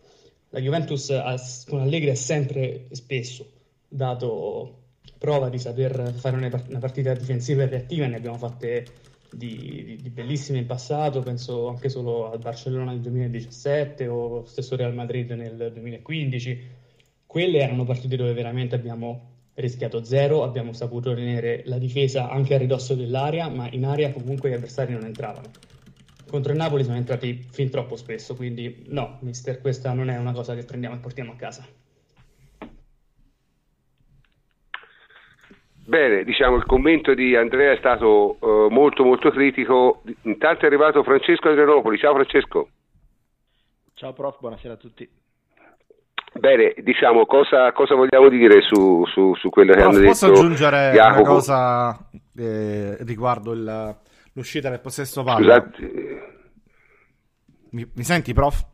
La 0.51 0.61
Juventus 0.61 1.11
ha, 1.11 1.37
con 1.69 1.81
Allegri 1.81 2.11
ha 2.11 2.17
sempre 2.17 2.89
e 2.89 2.95
spesso 2.95 3.47
dato 3.89 4.79
prova 5.19 5.49
di 5.49 5.59
saper 5.59 6.13
fare 6.15 6.37
una 6.37 6.79
partita 6.79 7.13
difensiva 7.15 7.63
e 7.63 7.67
reattiva, 7.67 8.07
ne 8.07 8.17
abbiamo 8.17 8.39
fatte 8.39 8.87
di, 9.31 9.85
di, 9.85 9.97
di, 9.97 10.11
bellissime 10.11 10.59
in 10.59 10.67
passato, 10.67 11.21
penso 11.21 11.69
anche 11.69 11.89
solo 11.89 12.31
al 12.33 12.39
Barcellona 12.39 12.91
nel 12.91 13.01
2017 13.01 14.09
o 14.09 14.45
stesso 14.45 14.77
Real 14.77 14.95
Madrid 14.95 15.31
nel 15.31 15.71
2015. 15.73 16.79
Quelle 17.27 17.59
erano 17.59 17.85
partite 17.85 18.17
dove 18.17 18.33
veramente 18.33 18.75
abbiamo 18.75 19.29
rischiato 19.55 20.03
zero, 20.03 20.43
abbiamo 20.43 20.73
saputo 20.73 21.15
tenere 21.15 21.63
la 21.67 21.79
difesa 21.79 22.29
anche 22.29 22.55
a 22.55 22.59
ridosso 22.59 22.95
dell'area, 22.95 23.49
ma 23.49 23.69
in 23.71 23.85
area 23.85 24.11
comunque 24.11 24.51
gli 24.51 24.55
avversari 24.55 24.93
non 24.93 25.05
entravano. 25.05 25.51
Contro 26.31 26.53
il 26.53 26.59
Napoli 26.59 26.85
sono 26.85 26.97
entrati 26.97 27.45
fin 27.51 27.71
troppo 27.71 27.97
spesso, 27.97 28.37
quindi 28.37 28.85
no, 28.87 29.19
mister, 29.23 29.61
questa 29.61 29.93
non 29.93 30.09
è 30.11 30.17
una 30.17 30.31
cosa 30.31 30.55
che 30.55 30.65
prendiamo 30.65 30.95
e 30.95 30.99
portiamo 30.99 31.33
a 31.33 31.37
casa. 31.37 31.67
Bene, 35.85 36.23
diciamo 36.23 36.55
il 36.55 36.65
commento 36.67 37.15
di 37.15 37.35
Andrea 37.35 37.73
è 37.73 37.79
stato 37.79 38.37
uh, 38.39 38.69
molto 38.71 39.03
molto 39.03 39.33
critico. 39.33 40.03
Intanto 40.23 40.63
è 40.63 40.67
arrivato 40.67 41.03
Francesco 41.03 41.49
Adrianopoli. 41.49 41.99
Ciao 41.99 42.15
Francesco. 42.15 42.69
Ciao 43.95 44.13
prof, 44.13 44.39
buonasera 44.39 44.75
a 44.75 44.77
tutti. 44.77 45.11
Bene, 46.33 46.75
diciamo, 46.79 47.27
cosa, 47.27 47.73
cosa 47.73 47.97
vogliamo 47.97 48.29
dire 48.29 48.63
su, 48.63 49.05
su, 49.07 49.35
su 49.35 49.51
quello 49.51 49.73
che 49.73 49.81
no, 49.81 49.89
hanno 49.89 50.01
posso 50.05 50.27
detto? 50.27 50.29
Posso 50.29 50.45
aggiungere 50.45 50.93
Jacopo? 50.93 51.21
una 51.23 51.29
cosa 51.29 52.11
eh, 52.37 52.97
riguardo 53.01 53.53
il, 53.53 53.97
l'uscita 54.41 54.71
del 54.71 54.81
possesso 54.81 55.23
palla? 55.23 55.71
Mi, 57.73 57.87
mi, 57.95 58.03
senti, 58.03 58.33
prof? 58.33 58.67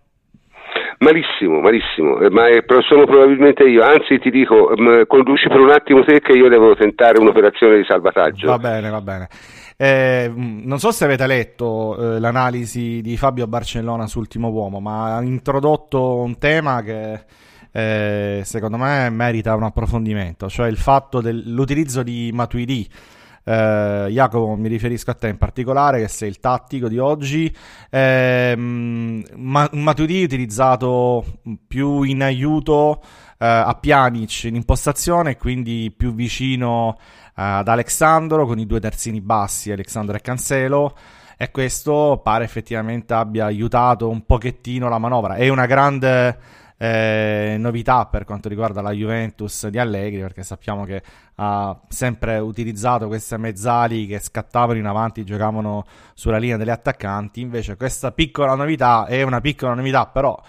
Malissimo, 0.99 1.61
malissimo, 1.61 2.21
eh, 2.21 2.31
ma 2.31 2.49
è, 2.49 2.65
sono 2.89 3.05
probabilmente 3.05 3.65
io, 3.65 3.83
anzi 3.83 4.19
ti 4.19 4.31
dico, 4.31 4.73
conduci 5.07 5.49
per 5.49 5.61
un 5.61 5.71
attimo 5.71 6.03
te 6.05 6.21
che 6.21 6.33
io 6.33 6.49
devo 6.49 6.75
tentare 6.75 7.21
un'operazione 7.21 7.77
di 7.77 7.85
salvataggio. 7.85 8.47
Va 8.47 8.59
bene, 8.59 8.89
va 8.89 9.01
bene. 9.03 9.29
Eh, 9.77 10.33
non 10.35 10.79
so 10.79 10.91
se 10.91 11.05
avete 11.05 11.27
letto 11.27 12.15
eh, 12.15 12.19
l'analisi 12.19 13.03
di 13.03 13.19
Fabio 13.19 13.47
Barcellona 13.47 14.07
su 14.07 14.21
Ultimo 14.21 14.49
Uomo, 14.49 14.81
ma 14.81 15.17
ha 15.17 15.23
introdotto 15.23 16.21
un 16.21 16.39
tema 16.39 16.81
che 16.81 17.25
eh, 17.73 18.41
secondo 18.45 18.79
me 18.79 19.11
merita 19.11 19.55
un 19.55 19.65
approfondimento, 19.65 20.49
cioè 20.49 20.69
il 20.69 20.79
fatto 20.79 21.21
dell'utilizzo 21.21 22.03
di 22.03 22.31
Matuidi 22.33 22.89
eh, 23.49 24.09
Jacopo 24.11 24.57
mi 24.57 24.67
riferisco 24.67 25.13
a 25.13 25.15
te 25.15 25.29
in 25.29 25.39
particolare 25.39 26.01
che 26.01 26.09
sei 26.09 26.29
il 26.29 26.41
tattico 26.41 26.89
di 26.89 26.99
oggi, 26.99 27.55
eh, 27.89 28.55
ma- 28.57 29.71
Matuidi 29.73 30.25
utilizzato 30.25 31.25
più 31.69 32.03
in 32.03 32.25
aiuto 32.25 33.01
eh, 33.39 33.47
a 33.47 33.73
Pjanic 33.75 34.45
in 34.45 34.57
impostazione 34.57 35.37
quindi 35.37 35.95
più 35.97 36.13
vicino 36.13 36.99
ad 37.35 37.69
Alexandro 37.69 38.47
con 38.47 38.59
i 38.59 38.67
due 38.67 38.81
terzini 38.81 39.21
bassi, 39.21 39.71
Alexandro 39.71 40.17
e 40.17 40.21
Cancelo 40.21 40.97
e 41.37 41.51
questo 41.53 42.21
pare 42.25 42.45
effettivamente 42.45 43.15
abbia 43.15 43.45
aiutato 43.45 44.09
un 44.09 44.25
pochettino 44.25 44.89
la 44.89 44.99
manovra. 44.99 45.35
È 45.35 45.49
una 45.49 45.67
grande 45.67 46.65
eh, 46.79 47.57
novità 47.59 48.07
per 48.07 48.25
quanto 48.25 48.49
riguarda 48.49 48.83
la 48.83 48.93
Juventus 48.93 49.67
di 49.69 49.79
Allegri, 49.79 50.21
perché 50.21 50.43
sappiamo 50.43 50.85
che 50.85 51.03
ha 51.37 51.79
sempre 51.89 52.39
utilizzato 52.39 53.07
queste 53.07 53.37
mezzali 53.39 54.07
che 54.07 54.19
scattavano 54.19 54.79
in 54.79 54.87
avanti, 54.87 55.25
giocavano 55.25 55.85
sulla 56.15 56.39
linea 56.39 56.57
degli 56.57 56.71
attaccanti. 56.71 57.41
Invece, 57.41 57.77
questa 57.77 58.13
piccola 58.13 58.55
novità 58.55 59.07
è 59.07 59.23
una 59.23 59.41
piccola 59.41 59.75
novità, 59.75 60.07
però. 60.07 60.41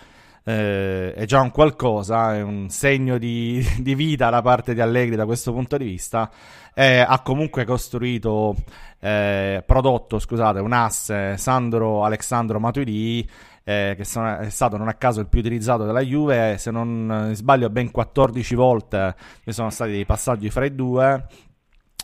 Eh, 0.43 1.13
è 1.13 1.25
già 1.25 1.41
un 1.41 1.51
qualcosa, 1.51 2.33
è 2.35 2.41
un 2.41 2.69
segno 2.69 3.17
di, 3.17 3.61
di, 3.79 3.95
vita 3.95 4.29
da 4.29 4.41
parte 4.41 4.73
di 4.73 4.79
Allegri 4.79 5.17
da 5.17 5.25
questo 5.25 5.51
punto 5.51 5.75
di 5.75 5.83
vista. 5.83 6.31
Eh, 6.73 6.99
ha 6.99 7.19
comunque 7.21 7.65
costruito, 7.65 8.55
eh, 8.99 9.61
prodotto, 9.65 10.19
scusate, 10.19 10.59
un 10.59 10.71
asse 10.71 11.35
Sandro 11.35 12.05
Alexandro 12.05 12.61
Matuidi 12.61 13.27
eh, 13.67 13.95
che 13.97 14.05
sono, 14.05 14.37
è 14.37 14.49
stato 14.49 14.77
non 14.77 14.87
a 14.87 14.93
caso 14.93 15.19
il 15.19 15.27
più 15.27 15.41
utilizzato 15.41 15.83
della 15.83 15.99
Juve, 15.99 16.57
se 16.57 16.71
non 16.71 17.31
sbaglio 17.33 17.69
ben 17.69 17.91
14 17.91 18.55
volte 18.55 19.13
ci 19.43 19.51
sono 19.51 19.69
stati 19.71 19.91
dei 19.91 20.05
passaggi 20.05 20.49
fra 20.49 20.63
i 20.63 20.73
due. 20.73 21.27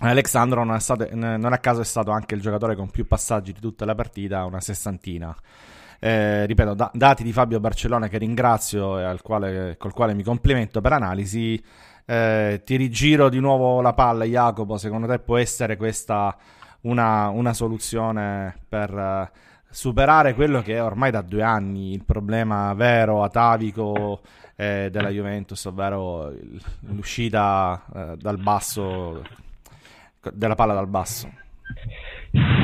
Alexandro 0.02 0.66
non, 0.66 0.78
stato, 0.82 1.08
non 1.14 1.54
a 1.54 1.58
caso 1.60 1.80
è 1.80 1.86
stato 1.86 2.12
anche 2.12 2.36
il 2.36 2.42
giocatore 2.42 2.76
con 2.76 2.90
più 2.90 3.08
passaggi 3.08 3.54
di 3.54 3.62
tutta 3.62 3.86
la 3.86 3.96
partita, 3.96 4.44
una 4.44 4.60
sessantina. 4.60 5.34
Eh, 6.02 6.46
ripeto, 6.48 6.74
da, 6.74 6.92
dati 6.94 7.24
di 7.24 7.32
Fabio 7.32 7.62
Barcellona 7.62 8.10
che 8.10 8.18
ringrazio 8.18 9.00
e 9.00 9.18
quale, 9.22 9.78
col 9.78 9.94
quale 9.94 10.14
mi 10.14 10.24
complimento 10.24 10.82
per 10.82 10.92
analisi. 10.92 11.64
Eh, 12.06 12.62
ti 12.66 12.76
rigiro 12.76 13.30
di 13.30 13.40
nuovo 13.40 13.80
la 13.80 13.94
palla, 13.94 14.26
Jacopo. 14.26 14.76
Secondo 14.78 15.08
te 15.08 15.20
può 15.20 15.38
essere 15.38 15.78
questa 15.78 16.36
una, 16.82 17.30
una 17.30 17.54
soluzione 17.54 18.54
per 18.68 19.32
superare 19.74 20.36
quello 20.36 20.62
che 20.62 20.76
è 20.76 20.84
ormai 20.84 21.10
da 21.10 21.22
due 21.22 21.42
anni 21.42 21.94
il 21.94 22.04
problema 22.06 22.74
vero, 22.76 23.24
atavico 23.24 24.22
eh, 24.56 24.90
della 24.92 25.10
Juventus, 25.10 25.66
ovvero 25.66 26.32
l'uscita 26.82 27.84
eh, 27.94 28.16
dal 28.18 28.38
basso, 28.38 29.24
della 30.32 30.54
palla 30.54 30.74
dal 30.74 30.88
basso. 30.88 31.28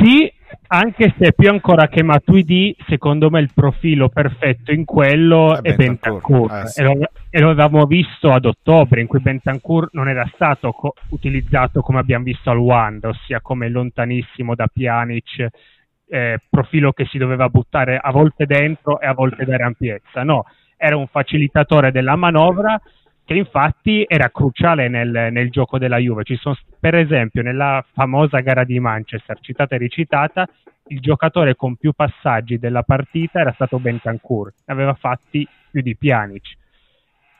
Sì, 0.01 0.31
anche 0.67 1.15
se 1.17 1.33
più 1.33 1.49
ancora 1.49 1.87
che 1.87 2.03
Matuidi, 2.03 2.75
secondo 2.87 3.31
me 3.31 3.39
il 3.39 3.51
profilo 3.55 4.09
perfetto 4.09 4.71
in 4.71 4.85
quello 4.85 5.55
è, 5.55 5.61
è 5.61 5.75
Bentancur. 5.75 6.51
Eh, 6.51 6.67
sì. 6.67 6.81
e, 6.81 6.83
lo, 6.83 6.93
e, 7.31 7.39
lo, 7.39 7.49
avevamo 7.49 7.85
visto 7.85 8.31
ad 8.31 8.45
ottobre, 8.45 9.01
in 9.01 9.07
cui 9.07 9.19
Bentancur 9.19 9.89
non 9.93 10.07
era 10.09 10.29
stato 10.35 10.71
co- 10.73 10.93
utilizzato 11.09 11.81
come 11.81 11.97
abbiamo 11.97 12.23
visto 12.23 12.51
al 12.51 12.57
Wanda, 12.57 13.09
ossia 13.09 13.41
come 13.41 13.67
lontanissimo 13.67 14.53
da 14.53 14.67
Pjanic 14.67 15.49
eh, 16.09 16.39
profilo 16.49 16.91
che 16.91 17.05
si 17.05 17.17
doveva 17.17 17.49
buttare 17.49 17.97
a 18.01 18.11
volte 18.11 18.45
dentro 18.45 18.99
e 18.99 19.05
a 19.07 19.13
volte 19.13 19.45
dare 19.45 19.63
ampiezza, 19.63 20.23
no, 20.23 20.45
era 20.75 20.95
un 20.95 21.07
facilitatore 21.07 21.91
della 21.91 22.15
manovra 22.15 22.79
che 23.25 23.35
infatti 23.35 24.05
era 24.07 24.29
cruciale 24.29 24.87
nel, 24.87 25.29
nel 25.31 25.51
gioco 25.51 25.77
della 25.77 25.97
Juve. 25.97 26.23
Ci 26.23 26.35
sono, 26.37 26.57
per 26.79 26.95
esempio, 26.95 27.43
nella 27.43 27.85
famosa 27.93 28.39
gara 28.39 28.63
di 28.63 28.79
Manchester, 28.79 29.39
citata 29.39 29.75
e 29.75 29.77
recitata, 29.77 30.47
il 30.87 30.99
giocatore 30.99 31.55
con 31.55 31.75
più 31.75 31.93
passaggi 31.93 32.57
della 32.57 32.81
partita 32.81 33.39
era 33.39 33.51
stato 33.53 33.77
Bentancur, 33.77 34.51
ne 34.65 34.73
aveva 34.73 34.95
fatti 34.95 35.47
più 35.69 35.81
di 35.81 35.95
Pjanic. 35.95 36.57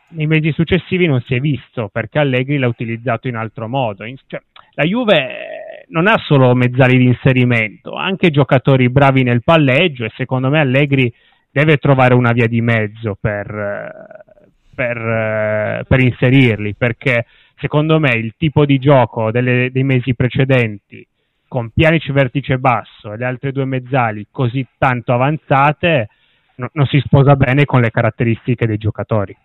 Nei 0.09 0.27
mesi 0.27 0.51
successivi 0.51 1.07
non 1.07 1.21
si 1.21 1.33
è 1.33 1.39
visto 1.39 1.89
perché 1.91 2.19
Allegri 2.19 2.59
l'ha 2.59 2.67
utilizzato 2.67 3.27
in 3.27 3.35
altro 3.35 3.67
modo. 3.67 4.03
In, 4.03 4.15
cioè, 4.27 4.39
la 4.73 4.83
Juve 4.83 5.58
non 5.89 6.07
ha 6.07 6.17
solo 6.25 6.53
mezzali 6.55 6.97
di 6.97 7.05
inserimento, 7.05 7.93
anche 7.93 8.31
giocatori 8.31 8.89
bravi 8.89 9.23
nel 9.23 9.43
palleggio 9.43 10.05
e 10.05 10.11
secondo 10.15 10.49
me 10.49 10.59
Allegri 10.59 11.13
deve 11.51 11.77
trovare 11.77 12.13
una 12.13 12.31
via 12.31 12.47
di 12.47 12.61
mezzo 12.61 13.17
per, 13.19 14.33
per, 14.75 15.85
per 15.87 15.99
inserirli, 15.99 16.75
perché 16.75 17.25
secondo 17.57 17.99
me 17.99 18.11
il 18.15 18.33
tipo 18.37 18.65
di 18.65 18.79
gioco 18.79 19.31
delle, 19.31 19.69
dei 19.71 19.83
mesi 19.83 20.15
precedenti, 20.15 21.05
con 21.47 21.71
Pianici 21.71 22.11
vertice 22.11 22.59
basso 22.59 23.11
e 23.11 23.17
le 23.17 23.25
altre 23.25 23.51
due 23.51 23.65
mezzali 23.65 24.27
così 24.29 24.65
tanto 24.77 25.13
avanzate, 25.13 26.09
no, 26.55 26.69
non 26.73 26.85
si 26.85 27.01
sposa 27.03 27.35
bene 27.35 27.65
con 27.65 27.81
le 27.81 27.89
caratteristiche 27.89 28.67
dei 28.67 28.77
giocatori. 28.77 29.35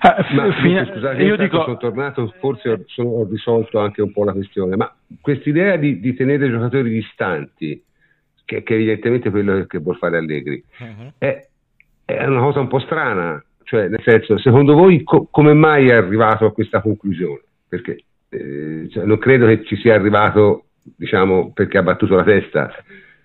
Ah, 0.00 0.26
ma, 0.32 0.52
fine... 0.60 0.86
scusate, 0.86 1.22
io 1.22 1.36
dico... 1.36 1.62
sono 1.62 1.76
tornato, 1.76 2.32
forse 2.38 2.70
ho, 2.70 2.82
sono, 2.86 3.08
ho, 3.10 3.28
risolto 3.28 3.78
anche 3.78 4.02
un 4.02 4.12
po' 4.12 4.24
la 4.24 4.32
questione, 4.32 4.76
ma 4.76 4.94
quest'idea 5.20 5.76
di, 5.76 6.00
di 6.00 6.14
tenere 6.14 6.46
i 6.46 6.50
giocatori 6.50 6.90
distanti, 6.90 7.82
che, 8.44 8.62
che, 8.62 8.74
evidentemente 8.74 9.28
è 9.28 9.30
quello 9.30 9.64
che 9.66 9.78
vuol 9.78 9.96
fare 9.96 10.18
Allegri, 10.18 10.62
uh-huh. 10.78 11.12
è, 11.18 11.46
è, 12.04 12.24
una 12.26 12.40
cosa 12.40 12.60
un 12.60 12.68
po' 12.68 12.78
strana, 12.80 13.42
cioè 13.64 13.88
nel 13.88 14.02
senso, 14.04 14.38
secondo 14.38 14.74
voi 14.74 15.02
co- 15.02 15.28
come 15.30 15.54
mai 15.54 15.88
è 15.88 15.94
arrivato 15.94 16.46
a 16.46 16.52
questa 16.52 16.80
conclusione? 16.80 17.42
Perché 17.68 18.04
eh, 18.28 18.88
cioè, 18.90 19.04
non 19.04 19.18
credo 19.18 19.46
che 19.46 19.64
ci 19.64 19.76
sia 19.76 19.94
arrivato, 19.94 20.66
diciamo, 20.82 21.52
perché 21.52 21.78
ha 21.78 21.82
battuto 21.82 22.14
la 22.14 22.24
testa, 22.24 22.72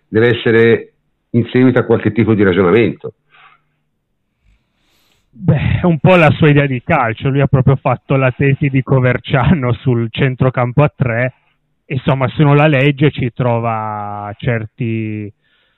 deve 0.08 0.38
essere 0.38 0.94
in 1.32 1.48
seguito 1.52 1.80
a 1.80 1.84
qualche 1.84 2.12
tipo 2.12 2.34
di 2.34 2.44
ragionamento. 2.44 3.14
Beh, 5.34 5.80
un 5.84 5.98
po' 6.00 6.18
la 6.18 6.30
sua 6.32 6.50
idea 6.50 6.66
di 6.66 6.84
calcio, 6.84 7.30
lui 7.30 7.40
ha 7.40 7.48
proprio 7.48 7.78
fatto 7.78 8.18
la 8.18 8.32
tesi 8.32 8.68
di 8.68 8.84
Coverciano 8.84 9.72
sul 9.72 10.10
centrocampo 10.12 10.84
a 10.84 10.92
tre, 10.94 11.34
insomma 11.86 12.28
se 12.28 12.44
uno 12.44 12.54
la 12.54 12.68
legge 12.68 13.12
ci 13.12 13.32
trova 13.34 14.34
certi, 14.38 15.32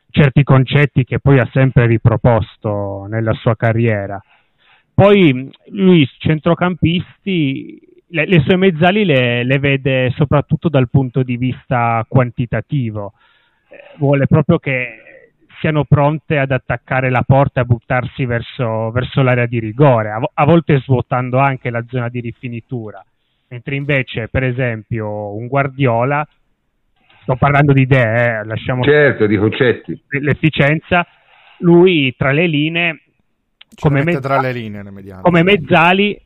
certi 0.09 0.43
concetti 0.43 1.03
che 1.03 1.19
poi 1.19 1.37
ha 1.37 1.47
sempre 1.53 1.85
riproposto 1.85 3.05
nella 3.07 3.33
sua 3.33 3.55
carriera. 3.55 4.19
Poi 4.91 5.47
lui, 5.67 6.09
centrocampisti, 6.17 7.79
le, 8.07 8.25
le 8.25 8.43
sue 8.47 8.57
mezzali 8.57 9.05
le, 9.05 9.43
le, 9.43 9.59
vede 9.59 10.11
soprattutto 10.15 10.67
dal 10.67 10.89
punto 10.89 11.21
di 11.21 11.37
vista 11.37 12.03
quantitativo, 12.07 13.13
eh, 13.69 13.97
vuole 13.97 14.25
proprio 14.25 14.57
che 14.57 15.12
siano 15.63 15.85
pronte 15.85 16.37
ad 16.37 16.51
attaccare 16.51 17.09
la 17.09 17.23
porta 17.25 17.61
e 17.61 17.63
a 17.63 17.65
buttarsi 17.65 18.25
verso, 18.25 18.91
verso 18.91 19.21
l'area 19.21 19.45
di 19.45 19.59
rigore, 19.59 20.09
a, 20.09 20.19
a, 20.33 20.43
volte 20.43 20.81
svuotando 20.81 21.37
anche 21.37 21.69
la 21.69 21.81
zona 21.87 22.09
di 22.09 22.19
rifinitura. 22.19 23.01
Mentre 23.47 23.75
invece, 23.75 24.27
per 24.27 24.43
esempio, 24.43 25.33
un 25.33 25.47
Guardiola, 25.47 26.27
sto 27.21 27.37
parlando 27.37 27.71
di 27.71 27.83
idee, 27.83 28.39
eh, 28.39 28.43
lasciamo 28.43 28.83
certo, 28.83 29.25
di 29.25 29.37
concetti. 29.37 29.97
l'efficienza, 30.19 31.07
lui 31.59 32.13
tra 32.17 32.33
le 32.33 32.47
linee, 32.47 33.01
come, 33.79 34.03
mezza, 34.03 34.19
tra 34.19 34.41
le 34.41 34.51
linee 34.51 34.83
come 35.21 35.43
mezzali, 35.43 36.21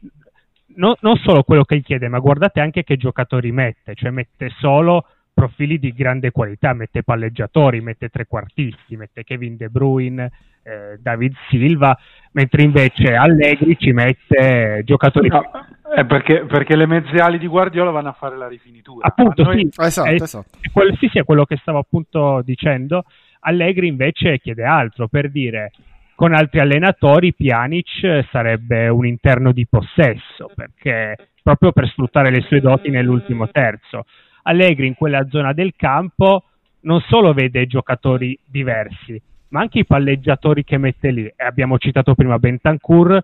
no, 0.77 0.97
non 1.01 1.15
solo 1.17 1.43
quello 1.43 1.63
che 1.63 1.77
gli 1.77 1.83
chiede, 1.83 2.07
ma 2.07 2.17
guardate 2.17 2.59
anche 2.59 2.83
che 2.83 2.97
giocatori 2.97 3.51
mette, 3.51 3.93
cioè 3.93 4.09
mette 4.09 4.49
solo 4.57 5.05
profili 5.37 5.77
di 5.77 5.91
grande 5.91 6.31
qualità, 6.31 6.73
mette 6.73 7.03
palleggiatori, 7.03 7.79
mette 7.79 8.09
trequartisti, 8.09 8.97
mette 8.97 9.23
Kevin 9.23 9.55
De 9.55 9.69
Bruyne, 9.69 10.31
eh, 10.63 10.97
David 10.99 11.35
Silva, 11.47 11.95
mentre 12.31 12.63
invece 12.63 13.13
Allegri 13.13 13.77
ci 13.77 13.91
mette 13.91 14.81
giocatori... 14.83 15.27
No, 15.27 15.43
è 15.93 16.03
perché, 16.05 16.43
perché, 16.45 16.75
le 16.75 16.87
mezze 16.87 17.17
ali 17.17 17.37
di 17.37 17.45
Guardiola 17.45 17.91
vanno 17.91 18.09
a 18.09 18.13
fare 18.13 18.35
la 18.35 18.47
rifinitura. 18.47 19.05
Appunto, 19.05 19.43
noi... 19.43 19.69
sì, 19.71 19.79
esatto, 19.79 20.09
è, 20.09 20.13
esatto. 20.13 20.57
È 20.59 20.71
quello, 20.71 20.95
sì, 20.95 21.07
sì, 21.09 21.19
è 21.19 21.23
quello 21.23 21.45
che 21.45 21.57
stavo 21.57 21.77
appunto 21.77 22.41
dicendo. 22.43 23.05
Allegri 23.41 23.87
invece 23.87 24.39
chiede 24.39 24.63
altro, 24.63 25.07
per 25.07 25.29
dire 25.29 25.71
con 26.15 26.33
altri 26.33 26.61
allenatori 26.61 27.35
Pjanic 27.35 28.25
sarebbe 28.31 28.87
un 28.87 29.05
interno 29.05 29.51
di 29.51 29.67
possesso, 29.67 30.49
perché 30.55 31.15
proprio 31.43 31.71
per 31.71 31.87
sfruttare 31.89 32.31
le 32.31 32.41
sue 32.41 32.59
doti 32.59 32.89
nell'ultimo 32.89 33.47
terzo. 33.51 34.05
Allegri 34.47 34.87
in 34.87 34.95
quella 34.95 35.27
zona 35.29 35.51
del 35.51 35.73
campo 35.75 36.43
non 36.81 37.01
solo 37.01 37.33
vede 37.33 37.67
giocatori 37.67 38.37
diversi, 38.45 39.21
ma 39.49 39.59
anche 39.59 39.79
i 39.79 39.85
palleggiatori 39.85 40.63
che 40.63 40.77
mette 40.77 41.11
lì. 41.11 41.25
E 41.25 41.43
abbiamo 41.43 41.77
citato 41.77 42.15
prima 42.15 42.39
Bentancur, 42.39 43.21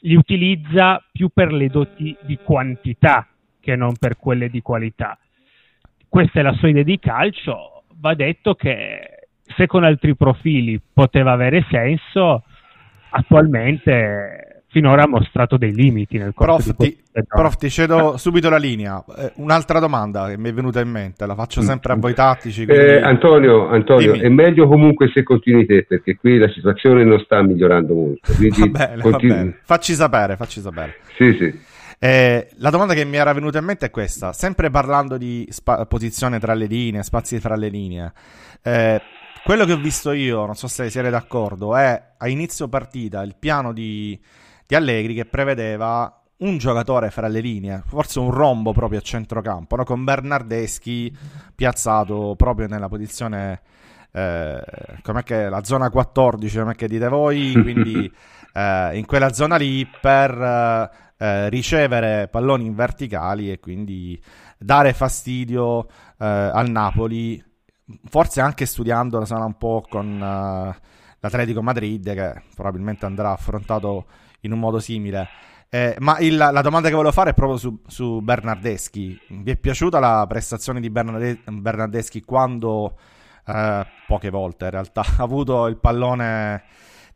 li 0.00 0.14
utilizza 0.14 1.02
più 1.12 1.28
per 1.32 1.52
le 1.52 1.68
doti 1.68 2.16
di 2.22 2.38
quantità 2.42 3.28
che 3.60 3.76
non 3.76 3.94
per 3.96 4.16
quelle 4.16 4.48
di 4.48 4.60
qualità. 4.60 5.16
Questa 6.08 6.40
è 6.40 6.42
la 6.42 6.52
sua 6.54 6.68
idea 6.68 6.82
di 6.82 6.98
calcio. 6.98 7.84
Va 7.98 8.14
detto 8.14 8.54
che 8.54 9.28
se 9.42 9.66
con 9.66 9.84
altri 9.84 10.16
profili 10.16 10.80
poteva 10.92 11.32
avere 11.32 11.64
senso, 11.70 12.42
attualmente 13.10 14.45
finora 14.76 15.04
ha 15.04 15.08
mostrato 15.08 15.56
dei 15.56 15.72
limiti 15.72 16.18
nel 16.18 16.34
corso 16.34 16.74
prof, 16.74 16.86
ti, 16.86 17.02
prof, 17.26 17.56
ti 17.56 17.70
cedo 17.70 18.18
subito 18.18 18.50
la 18.50 18.58
linea. 18.58 19.02
Eh, 19.16 19.32
un'altra 19.36 19.78
domanda 19.78 20.28
che 20.28 20.36
mi 20.36 20.50
è 20.50 20.52
venuta 20.52 20.80
in 20.80 20.90
mente, 20.90 21.24
la 21.24 21.34
faccio 21.34 21.62
sempre 21.62 21.94
a 21.94 21.96
voi 21.96 22.12
tattici. 22.12 22.66
Quindi... 22.66 22.84
Eh, 22.84 23.00
Antonio, 23.00 23.68
Antonio 23.68 24.12
è 24.12 24.28
meglio 24.28 24.68
comunque 24.68 25.10
se 25.14 25.22
continui 25.22 25.64
te, 25.64 25.84
perché 25.84 26.16
qui 26.16 26.36
la 26.36 26.50
situazione 26.50 27.04
non 27.04 27.18
sta 27.20 27.40
migliorando 27.40 27.94
molto. 27.94 28.32
Va 28.34 28.66
bene, 28.66 29.00
continui... 29.00 29.34
va 29.34 29.42
bene. 29.42 29.58
Facci 29.62 29.94
sapere, 29.94 30.36
facci 30.36 30.60
sapere. 30.60 30.96
Sì, 31.16 31.34
sì. 31.38 31.58
Eh, 31.98 32.48
la 32.58 32.68
domanda 32.68 32.92
che 32.92 33.06
mi 33.06 33.16
era 33.16 33.32
venuta 33.32 33.58
in 33.58 33.64
mente 33.64 33.86
è 33.86 33.90
questa, 33.90 34.34
sempre 34.34 34.68
parlando 34.68 35.16
di 35.16 35.46
spa- 35.48 35.86
posizione 35.86 36.38
tra 36.38 36.52
le 36.52 36.66
linee, 36.66 37.02
spazi 37.02 37.40
tra 37.40 37.56
le 37.56 37.70
linee. 37.70 38.12
Eh, 38.62 39.00
quello 39.42 39.64
che 39.64 39.72
ho 39.72 39.78
visto 39.78 40.12
io, 40.12 40.44
non 40.44 40.54
so 40.54 40.68
se 40.68 40.90
siete 40.90 41.08
d'accordo, 41.08 41.76
è 41.76 42.02
a 42.18 42.28
inizio 42.28 42.68
partita 42.68 43.22
il 43.22 43.36
piano 43.38 43.72
di, 43.72 44.20
di 44.66 44.74
Allegri 44.74 45.14
che 45.14 45.24
prevedeva 45.24 46.22
un 46.38 46.58
giocatore 46.58 47.10
fra 47.10 47.28
le 47.28 47.40
linee, 47.40 47.82
forse 47.86 48.18
un 48.18 48.30
rombo 48.30 48.72
proprio 48.72 48.98
a 48.98 49.02
centrocampo, 49.02 49.76
no? 49.76 49.84
con 49.84 50.04
Bernardeschi 50.04 51.16
piazzato 51.54 52.34
proprio 52.36 52.66
nella 52.66 52.88
posizione, 52.88 53.60
eh, 54.12 54.62
com'è 55.02 55.22
che 55.22 55.48
la 55.48 55.64
zona 55.64 55.88
14, 55.88 56.58
come 56.58 56.74
che 56.74 56.88
dite 56.88 57.08
voi, 57.08 57.52
quindi 57.62 58.12
eh, 58.52 58.90
in 58.98 59.06
quella 59.06 59.32
zona 59.32 59.56
lì 59.56 59.88
per 60.00 60.30
eh, 61.16 61.48
ricevere 61.48 62.28
palloni 62.28 62.66
in 62.66 62.74
verticali 62.74 63.50
e 63.50 63.58
quindi 63.58 64.20
dare 64.58 64.92
fastidio 64.92 65.86
eh, 66.18 66.26
al 66.26 66.68
Napoli, 66.68 67.42
forse 68.08 68.40
anche 68.40 68.66
studiando 68.66 69.24
sarà 69.24 69.44
un 69.44 69.56
po' 69.56 69.84
con 69.88 70.14
uh, 70.14 70.74
l'Atletico 71.20 71.62
Madrid 71.62 72.12
che 72.12 72.42
probabilmente 72.54 73.06
andrà 73.06 73.30
affrontato 73.30 74.06
in 74.46 74.52
un 74.52 74.58
modo 74.58 74.78
simile. 74.78 75.28
Eh, 75.68 75.96
ma 75.98 76.18
il, 76.20 76.36
la 76.36 76.62
domanda 76.62 76.88
che 76.88 76.94
volevo 76.94 77.12
fare 77.12 77.30
è 77.30 77.34
proprio 77.34 77.58
su, 77.58 77.82
su, 77.86 78.20
Bernardeschi. 78.22 79.18
Vi 79.28 79.50
è 79.50 79.56
piaciuta 79.56 79.98
la 79.98 80.24
prestazione 80.28 80.80
di 80.80 80.88
Bernarde- 80.90 81.40
Bernardeschi 81.44 82.22
quando, 82.22 82.96
eh, 83.46 83.86
poche 84.06 84.30
volte 84.30 84.66
in 84.66 84.70
realtà, 84.70 85.02
ha 85.18 85.22
avuto 85.22 85.66
il 85.66 85.76
pallone 85.76 86.62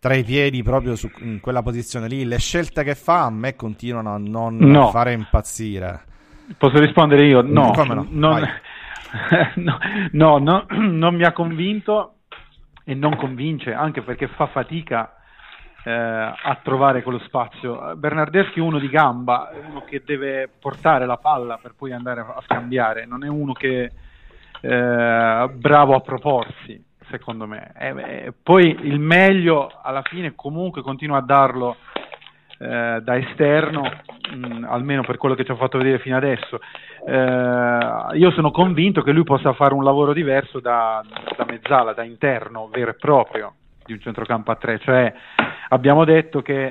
tra 0.01 0.15
i 0.15 0.25
piedi 0.25 0.63
proprio 0.63 0.97
su, 0.97 1.09
in 1.21 1.41
quella 1.41 1.63
posizione 1.63 2.09
lì. 2.09 2.25
Le 2.25 2.39
scelte 2.39 2.83
che 2.83 2.95
fa 2.95 3.25
a 3.25 3.31
me 3.31 3.55
continuano 3.55 4.15
a 4.15 4.19
non 4.19 4.57
no. 4.57 4.91
fare 4.91 5.13
impazzire. 5.13 6.05
Posso 6.59 6.81
rispondere 6.81 7.27
io? 7.27 7.43
No, 7.43 7.73
no? 7.73 8.07
Non, 8.11 8.49
no, 9.55 9.79
no, 10.13 10.39
no, 10.39 10.67
non 10.77 11.15
mi 11.15 11.25
ha 11.25 11.33
convinto 11.33 12.17
e 12.85 12.95
non 12.95 13.17
convince, 13.17 13.73
anche 13.73 14.03
perché 14.03 14.27
fa 14.27 14.49
fatica 14.49 15.15
eh, 15.85 15.91
a 15.93 16.59
trovare 16.63 17.03
quello 17.03 17.19
spazio. 17.21 17.95
Bernardeschi 17.97 18.59
è 18.59 18.63
uno 18.63 18.79
di 18.79 18.89
gamba, 18.89 19.51
è 19.51 19.59
uno 19.69 19.83
che 19.85 20.03
deve 20.05 20.49
portare 20.61 21.07
la 21.07 21.17
palla 21.17 21.59
per 21.61 21.75
poi 21.77 21.93
andare 21.93 22.21
a 22.21 22.41
scambiare, 22.45 23.07
non 23.07 23.25
è 23.25 23.29
uno 23.29 23.53
che 23.53 23.85
è 23.85 23.91
eh, 24.67 25.49
bravo 25.55 25.95
a 25.95 26.01
proporsi 26.01 26.89
secondo 27.09 27.47
me. 27.47 27.73
E, 27.77 28.33
poi 28.43 28.79
il 28.83 28.99
meglio 28.99 29.71
alla 29.83 30.03
fine 30.03 30.35
comunque 30.35 30.83
continua 30.83 31.19
a 31.19 31.23
darlo 31.23 31.77
eh, 32.59 33.01
da 33.03 33.17
esterno, 33.17 33.83
mh, 33.83 34.37
mm, 34.37 34.65
almeno 34.65 35.03
per 35.03 35.17
quello 35.17 35.35
che 35.35 35.45
ci 35.45 35.51
ha 35.51 35.57
fatto 35.57 35.79
vedere 35.79 35.99
fino 35.99 36.17
adesso. 36.17 36.61
Eh, 37.07 38.19
io 38.19 38.31
sono 38.33 38.51
convinto 38.51 39.03
che 39.03 39.13
lui 39.13 39.25
possa 39.25 39.53
fare 39.55 39.75
un 39.75 39.83
lavoro 39.83 40.13
diverso 40.13 40.61
da, 40.61 41.03
da 41.37 41.45
mezzala, 41.45 41.93
da 41.93 42.05
interno 42.05 42.69
vero 42.69 42.91
e 42.91 42.95
proprio 42.95 43.55
di 43.91 43.93
un 43.93 44.01
centrocampo 44.01 44.51
a 44.53 44.57
tre, 44.57 44.79
cioè 44.79 45.13
abbiamo 45.69 46.05
detto 46.05 46.43
che 46.43 46.67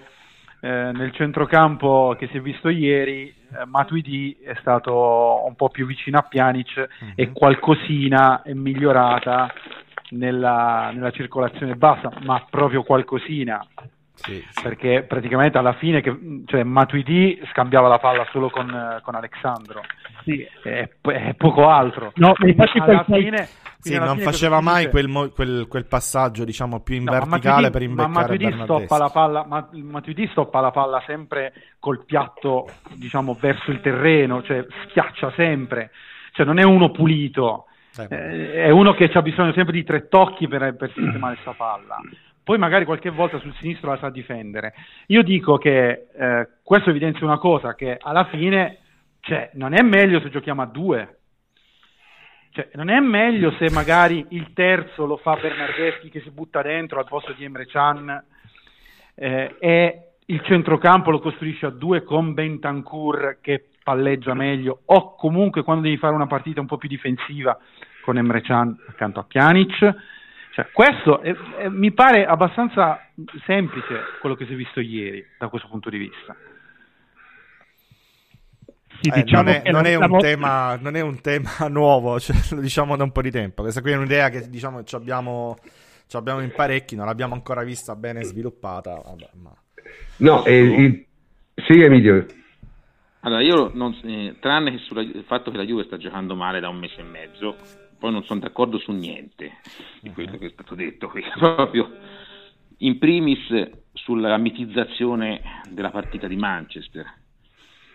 eh, 0.62 0.92
nel 0.94 1.12
centrocampo 1.14 2.16
che 2.18 2.28
si 2.28 2.38
è 2.38 2.42
visto 2.42 2.70
ieri 2.70 3.28
eh, 3.28 3.66
Matuidi 3.66 4.38
è 4.42 4.56
stato 4.60 5.46
un 5.46 5.56
po' 5.56 5.70
più 5.70 5.86
vicino 5.86 6.18
a 6.18 6.24
Pjanic 6.24 6.78
mm-hmm. 6.78 7.14
e 7.16 7.32
qualcosina 7.32 8.42
è 8.42 8.54
migliorata 8.54 9.52
nella, 10.12 10.92
nella 10.94 11.12
circolazione 11.12 11.76
bassa, 11.76 12.12
ma 12.24 12.46
proprio 12.50 12.84
qualcosina. 12.84 13.66
Sì, 14.22 14.46
sì. 14.50 14.62
Perché 14.62 15.06
praticamente 15.08 15.58
alla 15.58 15.74
fine 15.74 16.02
che, 16.02 16.44
cioè, 16.46 16.64
Matuidi 16.64 17.40
scambiava 17.52 17.88
la 17.88 18.00
palla 18.00 18.28
solo 18.32 18.50
con, 18.50 19.00
con 19.02 19.16
Alexandro 19.16 19.82
sì. 20.24 20.46
e, 20.64 20.98
e, 21.02 21.34
poco 21.36 21.70
altro. 21.70 22.12
No, 22.16 22.34
infatti 22.40 22.80
alla 22.80 23.04
fine, 23.04 23.48
sì, 23.80 23.98
non 23.98 24.18
fine 24.18 24.24
faceva 24.24 24.60
mai 24.60 24.90
quel, 24.90 25.32
quel, 25.34 25.68
quel, 25.68 25.86
passaggio 25.86 26.44
diciamo 26.44 26.82
più 26.82 26.96
in 26.96 27.04
no, 27.04 27.12
verticale 27.12 27.70
Matuidi, 27.70 27.72
per 27.72 27.82
imbeccare 27.82 28.12
ma 28.12 28.20
Matuidi 28.20 28.64
stoppa 28.64 28.98
la 28.98 29.10
palla 29.10 29.46
ma, 29.46 29.70
Matuidi 29.72 30.28
stoppa 30.32 30.60
la 30.60 30.72
palla 30.72 31.02
sempre 31.06 31.54
col 31.80 32.04
piatto 32.04 32.70
diciamo 32.96 33.38
verso 33.40 33.72
il 33.72 33.80
terreno 33.80 34.44
cioè 34.44 34.66
schiaccia 34.84 35.32
sempre 35.36 35.92
cioè 36.34 36.46
non 36.46 36.60
è 36.60 36.64
uno 36.64 36.92
pulito 36.92 37.68
eh, 38.08 38.54
è 38.54 38.70
uno 38.70 38.94
che 38.94 39.10
ha 39.12 39.22
bisogno 39.22 39.52
sempre 39.54 39.74
di 39.74 39.84
tre 39.84 40.08
tocchi 40.08 40.48
per, 40.48 40.76
per 40.76 40.92
sistemare 40.94 41.34
questa 41.34 41.54
palla. 41.54 41.98
Poi 42.50 42.58
magari 42.58 42.84
qualche 42.84 43.12
volta 43.12 43.38
sul 43.38 43.54
sinistro 43.60 43.92
la 43.92 44.00
sa 44.00 44.10
difendere. 44.10 44.74
Io 45.10 45.22
dico 45.22 45.60
che 45.60 46.08
eh, 46.12 46.48
questo 46.64 46.90
evidenzia 46.90 47.24
una 47.24 47.38
cosa, 47.38 47.76
che 47.76 47.96
alla 48.02 48.26
fine 48.26 48.80
cioè, 49.20 49.52
non 49.54 49.76
è 49.76 49.84
meglio 49.84 50.20
se 50.20 50.32
giochiamo 50.32 50.64
a 50.64 50.66
due. 50.66 51.20
Cioè, 52.50 52.70
non 52.74 52.90
è 52.90 53.00
meglio 53.02 53.52
se 53.60 53.70
magari 53.70 54.26
il 54.30 54.52
terzo 54.54 55.06
lo 55.06 55.18
fa 55.18 55.36
Bernardeschi 55.36 56.10
che 56.10 56.22
si 56.22 56.32
butta 56.32 56.64
dentro 56.64 56.98
al 56.98 57.06
posto 57.06 57.34
di 57.34 57.44
Emre 57.44 57.68
Can 57.68 58.24
eh, 59.14 59.56
e 59.60 60.14
il 60.26 60.42
centrocampo 60.44 61.12
lo 61.12 61.20
costruisce 61.20 61.68
a 61.68 61.70
due 61.70 62.02
con 62.02 62.34
Bentancur 62.34 63.38
che 63.42 63.66
palleggia 63.84 64.34
meglio 64.34 64.82
o 64.86 65.14
comunque 65.14 65.62
quando 65.62 65.84
devi 65.84 65.98
fare 65.98 66.16
una 66.16 66.26
partita 66.26 66.62
un 66.62 66.66
po' 66.66 66.78
più 66.78 66.90
difensiva 66.90 67.56
con 68.02 68.18
Emre 68.18 68.42
Can 68.42 68.76
accanto 68.88 69.20
a 69.20 69.24
Pjanic. 69.26 70.18
Cioè, 70.60 70.68
questo 70.74 71.22
è, 71.22 71.34
è, 71.58 71.70
mi 71.70 71.92
pare 71.92 72.26
abbastanza 72.26 73.00
semplice 73.46 74.02
quello 74.20 74.36
che 74.36 74.46
si 74.46 74.54
è 74.54 74.56
visto 74.56 74.82
ieri 74.82 75.26
da 75.38 75.48
questo 75.48 75.70
punto 75.70 75.90
di 75.90 75.98
vista. 75.98 76.36
Sì, 79.02 79.10
eh, 79.10 79.24
diciamo 79.24 79.44
non, 79.44 79.54
è, 79.54 79.72
non, 79.72 79.86
è 79.86 79.96
siamo... 79.96 80.18
tema, 80.18 80.76
non, 80.76 80.96
è, 80.96 81.02
un 81.02 81.22
tema, 81.22 81.50
nuovo, 81.70 82.20
cioè, 82.20 82.36
lo 82.52 82.60
diciamo 82.60 82.98
da 82.98 83.04
un 83.04 83.12
po' 83.14 83.22
di 83.22 83.32
tempo. 83.32 83.62
Questa 83.62 83.80
qui 83.80 83.92
è 83.92 83.96
un'idea 83.96 84.30
che 84.30 84.50
diciamo 84.50 84.84
ci 84.84 84.96
abbiamo, 84.96 85.56
ci 86.08 86.18
abbiamo 86.18 86.42
in 86.42 86.52
parecchi, 86.52 86.96
non 86.96 87.06
l'abbiamo 87.06 87.36
ancora 87.36 87.64
vista 87.64 87.96
bene 87.96 88.24
sviluppata. 88.24 89.02
Vabbè, 89.02 89.30
ma... 89.42 89.54
No, 90.18 90.44
eh, 90.44 90.60
il... 90.60 91.06
sì, 91.56 91.80
Emilio. 91.80 92.26
Allora, 93.22 93.42
io 93.42 93.72
non, 93.74 93.98
eh, 94.04 94.36
tranne 94.40 94.72
che 94.72 94.78
sul 94.80 95.24
fatto 95.26 95.52
che 95.52 95.58
la 95.58 95.64
Juve 95.64 95.86
sta 95.86 95.98
giocando 95.98 96.36
male 96.36 96.60
da 96.60 96.68
un 96.68 96.78
mese 96.78 97.00
e 97.00 97.04
mezzo, 97.04 97.56
poi 98.00 98.12
non 98.12 98.24
sono 98.24 98.40
d'accordo 98.40 98.80
su 98.80 98.92
niente 98.92 99.58
di 100.02 100.12
quello 100.12 100.38
che 100.38 100.48
è 100.48 100.50
stato 100.52 100.74
detto 100.74 101.10
qui, 101.10 101.24
proprio 101.38 101.92
in 102.78 102.98
primis 102.98 103.70
sulla 103.94 104.38
mitizzazione 104.38 105.62
della 105.70 105.92
partita 105.92 106.28
di 106.28 106.38
Manchester. 106.38 107.18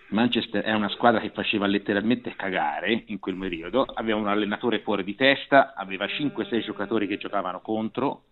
Manchester 0.09 0.63
è 0.63 0.73
una 0.75 0.91
squadra 0.91 1.21
che 1.21 1.31
faceva 1.31 1.67
letteralmente 1.67 2.37
cagare 2.37 3.05
in 3.07 3.19
quel 3.19 3.37
periodo, 3.37 3.83
aveva 3.83 4.19
un 4.19 4.29
allenatore 4.29 4.81
fuori 4.81 5.03
di 5.03 5.15
testa, 5.15 5.73
aveva 5.75 6.05
5-6 6.05 6.63
giocatori 6.63 7.07
che 7.07 7.17
giocavano 7.17 7.61
contro, 7.61 8.25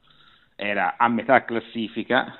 era 0.54 0.96
a 0.98 1.08
metà 1.08 1.44
classifica, 1.44 2.37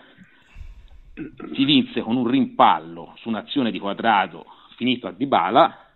si 1.55 1.65
vinse 1.65 2.03
con 2.03 2.17
un 2.17 2.29
rimpallo 2.29 3.15
su 3.17 3.29
un'azione 3.29 3.71
di 3.71 3.79
quadrato 3.79 4.45
finito 4.77 5.07
a 5.07 5.13
Dybala, 5.13 5.87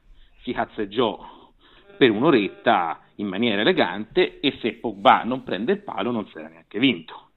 si 0.42 0.52
cazzeggiò 0.52 1.52
per 1.96 2.10
un'oretta 2.10 3.00
in 3.16 3.26
maniera 3.26 3.60
elegante 3.60 4.40
e 4.40 4.58
se 4.60 4.74
Pogba 4.74 5.22
non 5.24 5.42
prende 5.42 5.72
il 5.72 5.82
palo 5.82 6.10
non 6.10 6.26
si 6.28 6.38
era 6.38 6.48
neanche 6.48 6.78
vinto. 6.78 7.30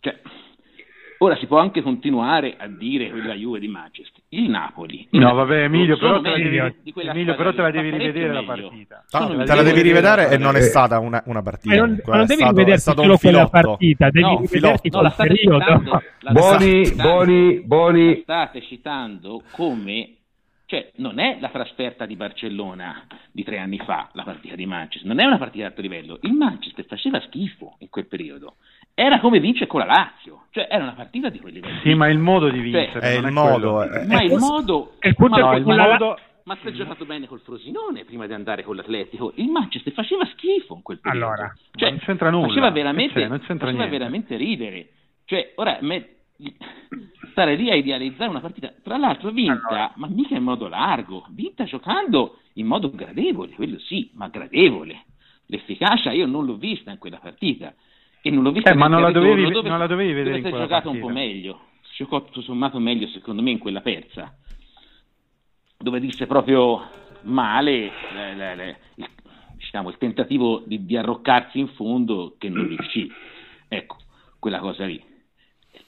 Cioè, 0.00 0.18
ora 1.18 1.36
si 1.36 1.46
può 1.46 1.58
anche 1.58 1.82
continuare 1.82 2.56
a 2.56 2.66
dire 2.66 3.10
quella 3.10 3.34
Juve 3.34 3.58
di 3.58 3.68
Manchester. 3.68 4.22
Il 4.30 4.48
Napoli. 4.48 5.08
No, 5.10 5.34
vabbè, 5.34 5.64
Emilio, 5.64 5.98
però 5.98 6.20
te, 6.20 6.30
devi, 6.30 6.56
Emilio 6.56 7.34
però 7.34 7.52
te 7.52 7.62
la 7.62 7.70
devi, 7.70 7.90
rivedere 7.90 8.32
la 8.32 8.42
partita. 8.44 9.04
No, 9.12 9.44
te 9.44 9.54
la 9.54 9.62
devi 9.62 9.82
rivedere 9.82 10.30
e 10.30 10.38
non 10.38 10.56
è 10.56 10.60
stata 10.62 10.98
una, 10.98 11.22
una 11.26 11.42
partita. 11.42 11.74
Ma 11.74 11.80
non, 11.86 12.00
non 12.04 12.26
devi 12.26 12.44
rivederti 12.44 12.80
solo 12.80 13.18
quella 13.18 13.48
partita, 13.48 14.08
devi 14.10 14.20
no, 14.20 14.38
rivederti 14.40 14.88
no, 14.90 15.02
la 15.02 15.10
periodo. 15.10 16.02
Boni, 16.30 16.92
Boni, 16.94 17.60
Boni. 17.60 18.20
State 18.22 18.62
citando 18.62 19.42
come 19.50 20.19
cioè, 20.70 20.92
non 20.98 21.18
è 21.18 21.36
la 21.40 21.48
trasferta 21.48 22.06
di 22.06 22.14
Barcellona 22.14 23.04
di 23.32 23.42
tre 23.42 23.58
anni 23.58 23.78
fa, 23.78 24.08
la 24.12 24.22
partita 24.22 24.54
di 24.54 24.66
Manchester, 24.66 25.08
non 25.08 25.18
è 25.18 25.24
una 25.24 25.36
partita 25.36 25.64
di 25.64 25.68
alto 25.68 25.80
livello. 25.80 26.18
Il 26.22 26.32
Manchester 26.32 26.84
faceva 26.84 27.20
schifo 27.22 27.74
in 27.80 27.88
quel 27.88 28.06
periodo. 28.06 28.54
Era 28.94 29.18
come 29.18 29.40
vince 29.40 29.66
con 29.66 29.80
la 29.80 29.86
Lazio, 29.86 30.44
cioè 30.50 30.68
era 30.70 30.84
una 30.84 30.92
partita 30.92 31.28
di 31.28 31.40
quel 31.40 31.54
livello. 31.54 31.80
Sì, 31.80 31.92
ma 31.94 32.06
il 32.06 32.18
modo 32.18 32.48
di 32.50 32.58
cioè, 32.70 32.82
vincere 32.82 33.00
cioè, 33.00 33.14
è 33.14 33.18
il 33.18 33.32
modo. 33.32 33.82
È... 33.82 34.06
Ma 34.06 34.22
il 34.22 34.36
modo. 34.38 34.92
È 35.00 35.12
ma, 35.18 35.26
no, 35.38 35.56
il 35.56 35.64
modo... 35.64 36.18
ma 36.44 36.56
si 36.62 36.68
è 36.68 36.70
giocato 36.70 37.04
bene 37.04 37.26
col 37.26 37.40
Frosinone 37.40 38.04
prima 38.04 38.28
di 38.28 38.32
andare 38.32 38.62
con 38.62 38.76
l'Atletico. 38.76 39.32
Il 39.34 39.48
Manchester 39.48 39.92
faceva 39.92 40.24
schifo 40.26 40.76
in 40.76 40.82
quel 40.82 41.00
periodo. 41.00 41.26
Allora, 41.26 41.52
cioè, 41.74 41.90
non 41.90 41.98
c'entra 41.98 42.30
nulla. 42.30 42.46
Faceva 42.46 42.70
veramente, 42.70 43.26
faceva 43.26 43.86
veramente 43.88 44.36
ridere. 44.36 44.88
Cioè, 45.24 45.52
ora 45.56 45.78
me, 45.80 46.19
stare 47.30 47.56
lì 47.56 47.70
a 47.70 47.74
idealizzare 47.74 48.30
una 48.30 48.40
partita, 48.40 48.72
tra 48.82 48.96
l'altro 48.96 49.30
vinta, 49.30 49.68
allora. 49.68 49.92
ma 49.96 50.06
mica 50.08 50.36
in 50.36 50.42
modo 50.42 50.68
largo, 50.68 51.26
vinta 51.30 51.64
giocando 51.64 52.38
in 52.54 52.66
modo 52.66 52.90
gradevole, 52.90 53.52
quello 53.54 53.78
sì, 53.78 54.10
ma 54.14 54.28
gradevole. 54.28 55.04
L'efficacia 55.46 56.12
io 56.12 56.26
non 56.26 56.44
l'ho 56.44 56.56
vista 56.56 56.90
in 56.90 56.98
quella 56.98 57.18
partita 57.18 57.74
e 58.20 58.30
non 58.30 58.42
l'ho 58.42 58.52
vista 58.52 58.70
eh, 58.70 58.74
ma 58.74 58.86
non 58.86 59.00
la, 59.00 59.10
dovevi, 59.10 59.50
dove, 59.50 59.68
non 59.68 59.78
la 59.78 59.86
dovevi 59.86 60.12
vedere 60.12 60.36
dove 60.36 60.48
in 60.48 60.54
giocato 60.54 60.88
partita. 60.88 60.90
un 60.90 61.00
po' 61.00 61.08
meglio, 61.08 61.60
si 61.82 61.96
giocò 61.96 62.22
tutto 62.24 62.42
sommato 62.42 62.78
meglio 62.78 63.08
secondo 63.08 63.42
me 63.42 63.50
in 63.50 63.58
quella 63.58 63.80
persa, 63.80 64.36
dove 65.78 65.98
disse 65.98 66.26
proprio 66.26 66.88
male 67.22 67.90
le, 68.12 68.34
le, 68.34 68.54
le, 68.54 68.78
il, 68.96 69.08
diciamo, 69.56 69.88
il 69.88 69.96
tentativo 69.98 70.62
di, 70.66 70.84
di 70.84 70.96
arroccarsi 70.96 71.58
in 71.58 71.68
fondo 71.68 72.36
che 72.38 72.48
non 72.48 72.66
riuscì. 72.68 73.10
Ecco, 73.68 73.96
quella 74.38 74.58
cosa 74.58 74.84
lì 74.84 75.09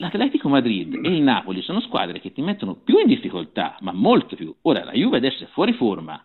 l'Atletico 0.03 0.49
Madrid 0.49 0.95
e 0.95 1.09
il 1.15 1.23
Napoli 1.23 1.63
sono 1.63 1.81
squadre 1.81 2.19
che 2.19 2.33
ti 2.33 2.43
mettono 2.43 2.75
più 2.75 2.99
in 2.99 3.07
difficoltà, 3.07 3.77
ma 3.83 3.93
molto 3.93 4.35
più. 4.35 4.53
Ora 4.63 4.83
la 4.83 4.93
Juve 4.93 5.19
adesso 5.19 5.45
è 5.45 5.47
fuori 5.53 5.75
forma, 5.75 6.21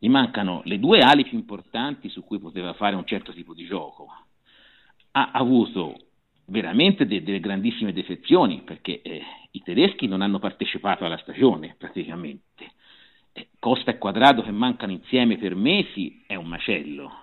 gli 0.00 0.08
mancano 0.08 0.62
le 0.64 0.80
due 0.80 1.02
ali 1.02 1.22
più 1.22 1.38
importanti 1.38 2.08
su 2.08 2.24
cui 2.24 2.40
poteva 2.40 2.72
fare 2.72 2.96
un 2.96 3.06
certo 3.06 3.32
tipo 3.32 3.54
di 3.54 3.64
gioco. 3.64 4.08
Ha 5.12 5.30
avuto 5.32 5.94
veramente 6.46 7.06
de- 7.06 7.22
delle 7.22 7.38
grandissime 7.38 7.92
defezioni 7.92 8.62
perché 8.62 9.00
eh, 9.02 9.22
i 9.52 9.62
tedeschi 9.62 10.08
non 10.08 10.20
hanno 10.20 10.40
partecipato 10.40 11.04
alla 11.04 11.18
stagione 11.18 11.76
praticamente. 11.78 12.72
Eh, 13.32 13.50
Costa 13.60 13.92
e 13.92 13.98
Quadrado 13.98 14.42
che 14.42 14.50
mancano 14.50 14.90
insieme 14.90 15.38
per 15.38 15.54
mesi 15.54 16.24
è 16.26 16.34
un 16.34 16.46
macello 16.46 17.21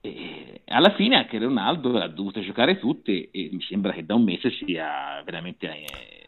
e 0.00 0.62
alla 0.66 0.94
fine 0.94 1.16
anche 1.16 1.38
Ronaldo 1.38 1.98
ha 1.98 2.08
dovuto 2.08 2.40
giocare 2.40 2.78
tutte 2.78 3.28
e 3.30 3.50
mi 3.52 3.60
sembra 3.60 3.92
che 3.92 4.04
da 4.04 4.14
un 4.14 4.24
mese 4.24 4.50
sia 4.50 5.22
veramente 5.24 5.66
eh, 5.66 6.20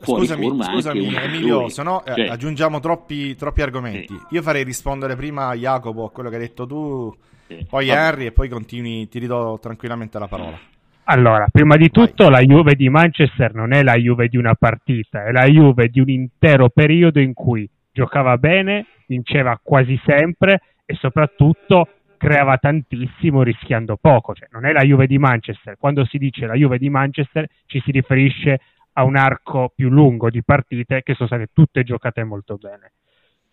fuori 0.00 0.26
scusami, 0.26 0.46
forma 0.46 0.64
scusami 0.64 1.14
Emilio, 1.14 1.68
se 1.68 1.82
no 1.82 2.04
eh, 2.04 2.14
cioè, 2.14 2.26
aggiungiamo 2.28 2.78
troppi, 2.80 3.34
troppi 3.34 3.62
argomenti. 3.62 4.14
Sì. 4.14 4.34
Io 4.34 4.42
farei 4.42 4.64
rispondere 4.64 5.16
prima 5.16 5.48
a 5.48 5.54
Jacopo 5.54 6.04
a 6.04 6.10
quello 6.10 6.28
che 6.28 6.36
hai 6.36 6.42
detto 6.42 6.66
tu, 6.66 7.14
sì. 7.46 7.64
poi 7.68 7.86
Vabbè. 7.86 8.00
Henry 8.00 8.26
e 8.26 8.32
poi 8.32 8.48
continui, 8.48 9.08
ti 9.08 9.18
ridò 9.18 9.58
tranquillamente 9.58 10.18
la 10.18 10.28
parola. 10.28 10.58
Allora, 11.04 11.46
prima 11.50 11.76
di 11.76 11.90
tutto 11.90 12.28
Vai. 12.28 12.46
la 12.46 12.54
Juve 12.54 12.74
di 12.74 12.88
Manchester 12.88 13.54
non 13.54 13.72
è 13.72 13.82
la 13.82 13.94
Juve 13.94 14.28
di 14.28 14.36
una 14.36 14.54
partita, 14.54 15.24
è 15.24 15.30
la 15.30 15.46
Juve 15.46 15.88
di 15.88 16.00
un 16.00 16.10
intero 16.10 16.68
periodo 16.68 17.20
in 17.20 17.32
cui 17.32 17.68
giocava 17.92 18.36
bene, 18.36 18.86
vinceva 19.06 19.58
quasi 19.62 19.98
sempre 20.04 20.60
e 20.84 20.94
soprattutto 20.96 21.88
creava 22.16 22.56
tantissimo 22.58 23.42
rischiando 23.42 23.96
poco, 24.00 24.34
cioè, 24.34 24.48
non 24.50 24.64
è 24.64 24.72
la 24.72 24.82
Juve 24.82 25.06
di 25.06 25.18
Manchester, 25.18 25.76
quando 25.78 26.04
si 26.04 26.18
dice 26.18 26.46
la 26.46 26.54
Juve 26.54 26.78
di 26.78 26.88
Manchester 26.88 27.46
ci 27.66 27.80
si 27.84 27.90
riferisce 27.90 28.60
a 28.94 29.04
un 29.04 29.16
arco 29.16 29.72
più 29.74 29.88
lungo 29.88 30.30
di 30.30 30.42
partite 30.42 31.02
che 31.02 31.14
sono 31.14 31.28
state 31.28 31.48
tutte 31.52 31.82
giocate 31.82 32.24
molto 32.24 32.56
bene. 32.56 32.92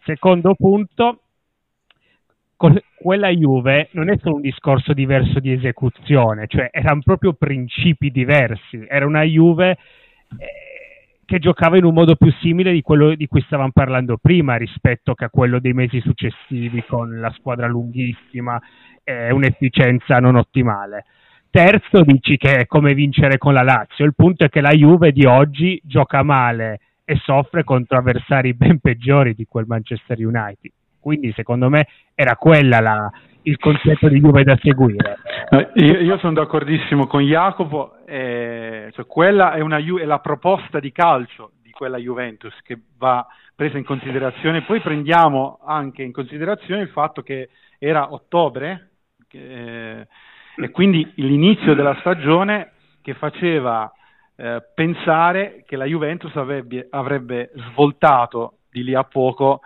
Secondo 0.05 0.55
punto, 0.55 1.19
quella 2.95 3.29
Juve 3.29 3.89
non 3.91 4.09
è 4.09 4.17
solo 4.19 4.35
un 4.35 4.41
discorso 4.41 4.93
diverso 4.93 5.39
di 5.39 5.51
esecuzione, 5.51 6.47
cioè 6.47 6.69
erano 6.71 7.01
proprio 7.03 7.33
principi 7.33 8.09
diversi, 8.09 8.85
era 8.87 9.05
una 9.05 9.23
Juve 9.23 9.71
eh, 10.37 10.72
che 11.25 11.39
giocava 11.39 11.77
in 11.77 11.85
un 11.85 11.93
modo 11.93 12.15
più 12.15 12.31
simile 12.41 12.71
di 12.71 12.81
quello 12.81 13.15
di 13.15 13.27
cui 13.27 13.41
stavamo 13.41 13.71
parlando 13.71 14.17
prima 14.21 14.55
rispetto 14.55 15.13
che 15.13 15.25
a 15.25 15.29
quello 15.29 15.59
dei 15.59 15.73
mesi 15.73 15.99
successivi 16.01 16.83
con 16.85 17.19
la 17.19 17.31
squadra 17.31 17.67
lunghissima 17.67 18.59
e 19.03 19.31
un'efficienza 19.31 20.19
non 20.19 20.35
ottimale. 20.35 21.05
Terzo, 21.49 22.01
dici 22.03 22.35
che 22.37 22.59
è 22.59 22.65
come 22.65 22.93
vincere 22.93 23.37
con 23.37 23.53
la 23.53 23.61
Lazio. 23.61 24.05
Il 24.05 24.15
punto 24.15 24.43
è 24.43 24.49
che 24.49 24.61
la 24.61 24.71
Juve 24.71 25.11
di 25.11 25.25
oggi 25.25 25.79
gioca 25.83 26.23
male 26.23 26.79
e 27.05 27.15
soffre 27.17 27.63
contro 27.63 27.97
avversari 27.97 28.53
ben 28.53 28.79
peggiori 28.79 29.35
di 29.35 29.45
quel 29.45 29.65
Manchester 29.67 30.17
United. 30.17 30.71
Quindi, 31.03 31.33
secondo 31.33 31.69
me, 31.69 31.87
era 32.15 32.37
quella 32.37 32.79
la, 32.79 33.11
il 33.41 33.57
concetto 33.57 34.07
di 34.07 34.21
Juve 34.21 34.43
da 34.43 34.57
seguire. 34.61 35.17
Io, 35.75 35.99
io 35.99 36.17
sono 36.17 36.33
d'accordissimo 36.33 37.07
con 37.07 37.21
Jacopo, 37.21 37.97
eh, 38.05 38.89
cioè 38.93 39.05
quella 39.05 39.53
è, 39.53 39.59
una, 39.59 39.77
è 39.77 40.05
la 40.05 40.19
proposta 40.19 40.79
di 40.79 40.93
calcio 40.93 41.51
di 41.61 41.71
quella 41.71 41.97
Juventus 41.97 42.55
che 42.63 42.79
va 42.97 43.27
presa 43.53 43.77
in 43.77 43.83
considerazione. 43.83 44.63
Poi 44.63 44.79
prendiamo 44.79 45.59
anche 45.65 46.03
in 46.03 46.13
considerazione 46.13 46.81
il 46.81 46.89
fatto 46.89 47.21
che 47.21 47.49
era 47.77 48.13
ottobre 48.13 48.91
eh, 49.29 50.07
e 50.55 50.69
quindi 50.71 51.11
l'inizio 51.15 51.73
della 51.73 51.97
stagione 51.99 52.71
che 53.01 53.13
faceva 53.13 53.91
eh, 54.35 54.63
pensare 54.73 55.63
che 55.67 55.75
la 55.75 55.85
Juventus 55.85 56.35
avrebbe, 56.35 56.87
avrebbe, 56.89 57.51
svoltato 57.55 58.59
di 58.71 58.83
lì 58.83 58.95
a 58.95 59.03
poco 59.03 59.61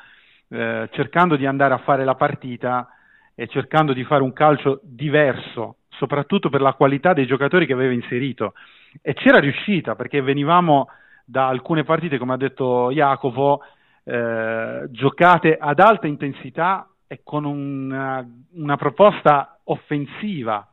eh, 0.49 0.89
cercando 0.91 1.35
di 1.35 1.45
andare 1.45 1.73
a 1.73 1.79
fare 1.79 2.03
la 2.05 2.15
partita 2.15 2.87
e 3.35 3.47
cercando 3.47 3.93
di 3.93 4.03
fare 4.03 4.23
un 4.23 4.33
calcio 4.33 4.79
diverso, 4.83 5.77
soprattutto 5.89 6.49
per 6.49 6.61
la 6.61 6.73
qualità 6.73 7.13
dei 7.13 7.25
giocatori 7.25 7.65
che 7.65 7.73
aveva 7.73 7.93
inserito. 7.93 8.53
E 9.01 9.13
c'era 9.13 9.39
riuscita 9.39 9.95
perché 9.95 10.21
venivamo 10.21 10.87
da 11.25 11.47
alcune 11.47 11.83
partite, 11.83 12.17
come 12.17 12.33
ha 12.33 12.37
detto 12.37 12.89
Jacopo, 12.91 13.61
eh, 14.03 14.87
giocate 14.89 15.57
ad 15.59 15.79
alta 15.79 16.07
intensità 16.07 16.89
e 17.05 17.21
con 17.23 17.45
una, 17.45 18.25
una 18.53 18.77
proposta 18.77 19.59
offensiva 19.65 20.65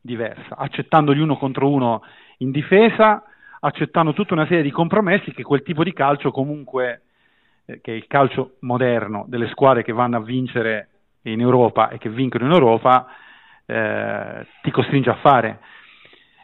diversa, 0.00 0.56
accettando 0.56 1.14
gli 1.14 1.20
uno 1.20 1.36
contro 1.36 1.70
uno 1.70 2.02
in 2.38 2.50
difesa, 2.50 3.22
accettando 3.60 4.12
tutta 4.12 4.34
una 4.34 4.46
serie 4.46 4.62
di 4.62 4.70
compromessi 4.70 5.32
che 5.32 5.42
quel 5.42 5.62
tipo 5.62 5.82
di 5.82 5.92
calcio 5.92 6.30
comunque, 6.30 6.92
eh, 6.92 7.00
che 7.80 7.92
è 7.92 7.96
il 7.96 8.06
calcio 8.06 8.56
moderno 8.60 9.24
delle 9.28 9.48
squadre 9.48 9.82
che 9.82 9.92
vanno 9.92 10.16
a 10.16 10.22
vincere 10.22 10.88
in 11.22 11.40
Europa 11.40 11.90
e 11.90 11.98
che 11.98 12.08
vincono 12.08 12.46
in 12.46 12.52
Europa 12.52 13.06
eh, 13.66 14.46
ti 14.62 14.70
costringe 14.70 15.10
a 15.10 15.16
fare. 15.16 15.60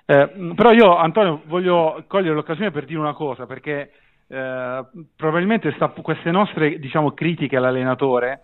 Eh, 0.06 0.52
però 0.54 0.72
io, 0.72 0.96
Antonio, 0.96 1.40
voglio 1.46 2.04
cogliere 2.06 2.34
l'occasione 2.34 2.70
per 2.70 2.84
dire 2.84 2.98
una 2.98 3.14
cosa, 3.14 3.46
perché 3.46 3.92
eh, 4.26 4.84
probabilmente 5.16 5.72
sta, 5.72 5.88
queste 5.88 6.30
nostre 6.30 6.78
diciamo, 6.78 7.12
critiche 7.12 7.56
all'allenatore 7.56 8.42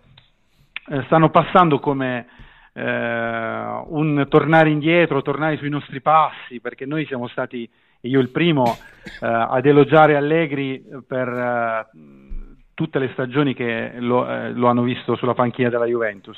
eh, 0.89 1.03
stanno 1.03 1.29
passando 1.29 1.79
come 1.79 2.25
eh, 2.73 2.81
un 2.81 4.25
tornare 4.27 4.69
indietro, 4.69 5.21
tornare 5.21 5.57
sui 5.57 5.69
nostri 5.69 6.01
passi, 6.01 6.59
perché 6.59 6.87
noi 6.87 7.05
siamo 7.05 7.27
stati, 7.27 7.69
io 8.01 8.19
il 8.19 8.29
primo, 8.29 8.65
eh, 9.21 9.27
ad 9.27 9.65
elogiare 9.65 10.15
Allegri 10.15 10.83
per 11.07 11.89
tutte 12.81 12.97
le 12.97 13.09
stagioni 13.13 13.53
che 13.53 13.93
lo, 13.99 14.27
eh, 14.27 14.51
lo 14.53 14.67
hanno 14.67 14.81
visto 14.81 15.15
sulla 15.15 15.35
panchina 15.35 15.69
della 15.69 15.85
Juventus. 15.85 16.37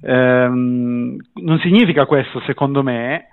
Ehm, 0.00 1.16
non 1.34 1.58
significa 1.60 2.04
questo, 2.04 2.40
secondo 2.40 2.82
me, 2.82 3.28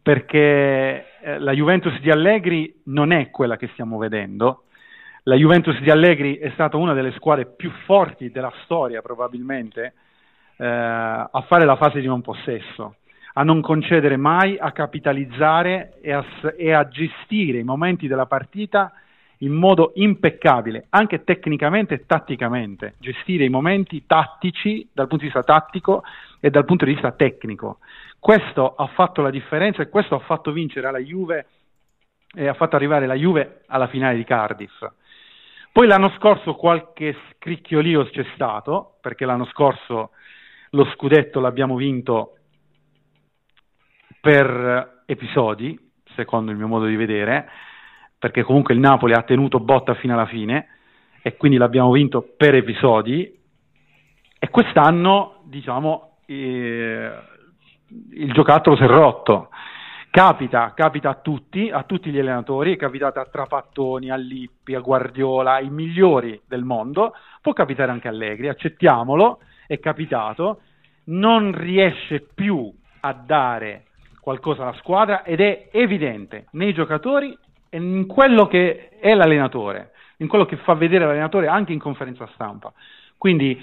perché 0.00 1.04
eh, 1.20 1.38
la 1.38 1.52
Juventus 1.52 2.00
di 2.00 2.10
Allegri 2.10 2.80
non 2.84 3.12
è 3.12 3.30
quella 3.30 3.58
che 3.58 3.68
stiamo 3.74 3.98
vedendo. 3.98 4.64
La 5.24 5.34
Juventus 5.34 5.78
di 5.80 5.90
Allegri 5.90 6.38
è 6.38 6.48
stata 6.54 6.78
una 6.78 6.94
delle 6.94 7.12
squadre 7.12 7.44
più 7.44 7.70
forti 7.84 8.30
della 8.30 8.52
storia, 8.64 9.02
probabilmente, 9.02 9.92
eh, 10.56 10.66
a 10.66 11.44
fare 11.46 11.66
la 11.66 11.76
fase 11.76 12.00
di 12.00 12.06
non 12.06 12.22
possesso, 12.22 12.94
a 13.34 13.42
non 13.42 13.60
concedere 13.60 14.16
mai, 14.16 14.56
a 14.58 14.72
capitalizzare 14.72 15.98
e 16.00 16.10
a, 16.10 16.24
e 16.56 16.72
a 16.72 16.88
gestire 16.88 17.58
i 17.58 17.64
momenti 17.64 18.08
della 18.08 18.24
partita 18.24 18.94
in 19.42 19.52
modo 19.52 19.92
impeccabile, 19.94 20.86
anche 20.90 21.24
tecnicamente 21.24 21.94
e 21.94 22.06
tatticamente, 22.06 22.94
gestire 22.98 23.44
i 23.44 23.48
momenti 23.48 24.04
tattici 24.06 24.88
dal 24.92 25.06
punto 25.06 25.24
di 25.24 25.30
vista 25.30 25.42
tattico 25.42 26.02
e 26.40 26.50
dal 26.50 26.64
punto 26.64 26.84
di 26.84 26.92
vista 26.92 27.12
tecnico. 27.12 27.78
Questo 28.18 28.74
ha 28.74 28.86
fatto 28.88 29.22
la 29.22 29.30
differenza 29.30 29.82
e 29.82 29.88
questo 29.88 30.14
ha 30.14 30.20
fatto 30.20 30.52
vincere 30.52 30.90
la 30.90 30.98
Juve 30.98 31.46
e 32.34 32.48
ha 32.48 32.54
fatto 32.54 32.76
arrivare 32.76 33.06
la 33.06 33.14
Juve 33.14 33.62
alla 33.66 33.88
finale 33.88 34.16
di 34.16 34.24
Cardiff. 34.24 34.86
Poi 35.72 35.86
l'anno 35.86 36.10
scorso 36.18 36.54
qualche 36.54 37.16
scricchiolio 37.36 38.04
c'è 38.10 38.26
stato, 38.34 38.96
perché 39.00 39.24
l'anno 39.24 39.46
scorso 39.46 40.10
lo 40.70 40.84
scudetto 40.94 41.40
l'abbiamo 41.40 41.76
vinto 41.76 42.36
per 44.20 45.02
episodi, 45.06 45.78
secondo 46.14 46.50
il 46.50 46.58
mio 46.58 46.66
modo 46.66 46.84
di 46.84 46.96
vedere, 46.96 47.48
perché 48.20 48.42
comunque 48.42 48.74
il 48.74 48.80
Napoli 48.80 49.14
ha 49.14 49.22
tenuto 49.22 49.60
botta 49.60 49.94
fino 49.94 50.12
alla 50.12 50.26
fine 50.26 50.66
e 51.22 51.38
quindi 51.38 51.56
l'abbiamo 51.56 51.90
vinto 51.90 52.34
per 52.36 52.54
episodi. 52.54 53.34
E 54.38 54.50
quest'anno 54.50 55.40
diciamo 55.44 56.18
eh, 56.26 57.10
il 58.10 58.32
giocattolo 58.32 58.76
si 58.76 58.82
è 58.82 58.86
rotto. 58.86 59.48
Capita, 60.10 60.74
capita 60.74 61.08
a 61.08 61.14
tutti, 61.14 61.70
a 61.70 61.84
tutti 61.84 62.10
gli 62.10 62.18
allenatori, 62.18 62.74
è 62.74 62.76
capitato 62.76 63.20
a 63.20 63.24
Trapattoni, 63.24 64.10
a 64.10 64.16
Lippi, 64.16 64.74
a 64.74 64.80
Guardiola, 64.80 65.54
ai 65.54 65.70
migliori 65.70 66.38
del 66.46 66.64
mondo, 66.64 67.14
può 67.40 67.52
capitare 67.54 67.90
anche 67.90 68.08
a 68.08 68.10
Allegri, 68.10 68.48
accettiamolo, 68.48 69.38
è 69.66 69.78
capitato, 69.78 70.62
non 71.04 71.56
riesce 71.56 72.20
più 72.34 72.70
a 73.00 73.12
dare 73.14 73.84
qualcosa 74.20 74.62
alla 74.62 74.76
squadra 74.78 75.22
ed 75.24 75.40
è 75.40 75.68
evidente 75.72 76.48
nei 76.52 76.74
giocatori 76.74 77.34
in 77.70 78.06
quello 78.06 78.46
che 78.46 78.90
è 78.98 79.14
l'allenatore, 79.14 79.92
in 80.18 80.28
quello 80.28 80.46
che 80.46 80.56
fa 80.56 80.74
vedere 80.74 81.04
l'allenatore 81.04 81.46
anche 81.46 81.72
in 81.72 81.78
conferenza 81.78 82.28
stampa. 82.34 82.72
Quindi 83.16 83.60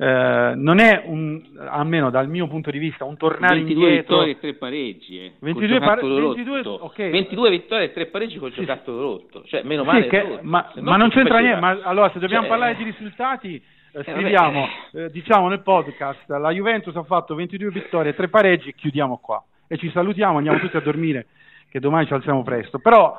eh, 0.00 0.52
non 0.54 0.78
è 0.78 1.02
un, 1.06 1.42
almeno 1.68 2.08
dal 2.10 2.28
mio 2.28 2.46
punto 2.46 2.70
di 2.70 2.78
vista, 2.78 3.04
un 3.04 3.16
tornare 3.16 3.56
22 3.56 3.84
indietro. 3.84 4.14
vittorie 4.14 4.32
e 4.34 4.38
3 4.38 4.54
pareggi. 4.54 5.24
Eh, 5.24 5.32
22, 5.40 5.78
par- 5.80 6.00
22, 6.00 6.60
okay. 6.64 7.10
22 7.10 7.50
vittorie 7.50 7.86
e 7.86 7.92
3 7.92 8.06
pareggi 8.06 8.38
col 8.38 8.52
sì. 8.52 8.60
giocattolo 8.60 9.00
rotto. 9.00 9.42
Cioè, 9.44 9.62
meno 9.64 9.82
male. 9.82 10.02
Sì, 10.02 10.08
che, 10.08 10.38
ma, 10.42 10.72
ma 10.76 10.96
non 10.96 11.10
c'entra 11.10 11.40
niente. 11.40 11.60
Ma 11.60 11.80
allora, 11.82 12.10
se 12.10 12.20
dobbiamo 12.20 12.46
cioè, 12.46 12.50
parlare 12.50 12.76
di 12.76 12.84
risultati. 12.84 13.60
Eh, 13.90 14.02
scriviamo, 14.02 14.68
eh, 14.92 15.10
diciamo 15.10 15.48
nel 15.48 15.62
podcast, 15.62 16.28
la 16.28 16.50
Juventus 16.50 16.94
ha 16.94 17.04
fatto 17.04 17.34
22 17.34 17.70
vittorie 17.70 18.12
e 18.12 18.14
3 18.14 18.28
pareggi, 18.28 18.74
chiudiamo 18.74 19.16
qua 19.16 19.42
e 19.66 19.78
ci 19.78 19.90
salutiamo, 19.90 20.36
andiamo 20.36 20.58
tutti 20.58 20.76
a 20.76 20.80
dormire, 20.80 21.26
che 21.70 21.80
domani 21.80 22.06
ci 22.06 22.12
alziamo 22.12 22.42
presto. 22.42 22.78
Però 22.78 23.16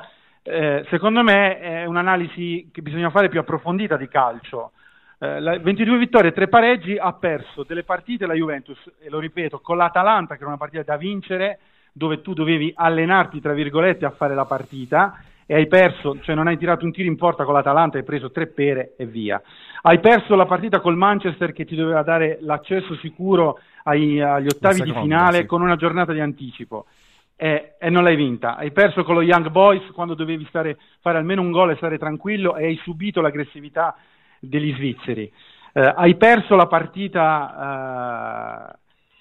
eh, 0.49 0.85
secondo 0.89 1.21
me 1.23 1.59
è 1.59 1.85
un'analisi 1.85 2.69
che 2.71 2.81
bisogna 2.81 3.09
fare 3.09 3.29
più 3.29 3.39
approfondita 3.39 3.97
di 3.97 4.07
calcio. 4.07 4.71
Eh, 5.19 5.39
la, 5.39 5.59
22 5.59 5.97
vittorie 5.97 6.31
e 6.31 6.33
3 6.33 6.47
pareggi 6.47 6.97
ha 6.97 7.13
perso 7.13 7.63
delle 7.63 7.83
partite 7.83 8.25
la 8.25 8.33
Juventus, 8.33 8.77
e 8.99 9.09
lo 9.09 9.19
ripeto, 9.19 9.59
con 9.59 9.77
l'Atalanta 9.77 10.35
che 10.35 10.41
era 10.41 10.49
una 10.49 10.57
partita 10.57 10.83
da 10.83 10.97
vincere, 10.97 11.59
dove 11.91 12.21
tu 12.21 12.33
dovevi 12.33 12.71
allenarti, 12.75 13.39
tra 13.39 13.53
virgolette, 13.53 14.05
a 14.05 14.12
fare 14.12 14.33
la 14.33 14.45
partita, 14.45 15.21
e 15.45 15.55
hai 15.55 15.67
perso, 15.67 16.19
cioè 16.21 16.35
non 16.35 16.47
hai 16.47 16.57
tirato 16.57 16.85
un 16.85 16.91
tiro 16.91 17.09
in 17.09 17.17
porta 17.17 17.43
con 17.43 17.53
l'Atalanta, 17.53 17.97
hai 17.97 18.03
preso 18.03 18.31
tre 18.31 18.47
pere 18.47 18.93
e 18.97 19.05
via. 19.05 19.41
Hai 19.81 19.99
perso 19.99 20.35
la 20.35 20.45
partita 20.45 20.79
col 20.79 20.95
Manchester 20.95 21.53
che 21.53 21.65
ti 21.65 21.75
doveva 21.75 22.03
dare 22.03 22.38
l'accesso 22.41 22.95
sicuro 22.97 23.59
ai, 23.83 24.21
agli 24.21 24.47
ottavi 24.47 24.75
seconda, 24.75 24.99
di 24.99 25.05
finale 25.07 25.38
sì. 25.39 25.45
con 25.45 25.62
una 25.62 25.75
giornata 25.75 26.13
di 26.13 26.19
anticipo. 26.19 26.85
E, 27.41 27.75
e, 27.80 27.89
non 27.89 28.04
l'hai 28.04 28.17
vinta. 28.17 28.58
Hai 28.58 28.71
perso 28.71 29.06
con 29.06 29.15
lo 29.15 29.21
Young 29.21 29.47
Boys 29.47 29.91
quando 29.91 30.13
dovevi 30.13 30.45
stare, 30.49 30.78
fare 30.99 31.17
almeno 31.17 31.41
un 31.41 31.52
gol 31.52 31.71
e 31.71 31.78
stare 31.78 31.97
tranquillo 31.97 32.58
e 32.58 32.65
hai 32.65 32.75
subito 32.84 33.21
l'aggressività 33.21 33.95
degli 34.39 34.73
svizzeri. 34.73 35.32
Eh, 35.71 35.93
hai 35.95 36.15
perso 36.15 36.58
la 36.58 36.67
partita, 36.67 38.75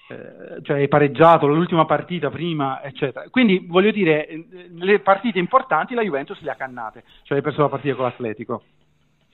eh, 0.09 0.13
eh, 0.13 0.61
cioè 0.63 0.79
hai 0.79 0.89
pareggiato 0.89 1.47
l'ultima 1.47 1.85
partita 1.85 2.29
prima, 2.29 2.83
eccetera. 2.83 3.29
Quindi 3.29 3.65
voglio 3.65 3.91
dire, 3.91 4.27
le 4.73 4.99
partite 4.99 5.39
importanti 5.39 5.93
la 5.93 6.01
Juventus 6.01 6.41
le 6.41 6.51
ha 6.51 6.55
cannate, 6.55 7.05
cioè 7.23 7.37
hai 7.37 7.43
perso 7.43 7.61
la 7.61 7.69
partita 7.69 7.95
con 7.95 8.03
l'Atletico, 8.03 8.63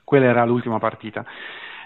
quella 0.04 0.28
era 0.28 0.45
l'ultima 0.45 0.78
partita. 0.78 1.26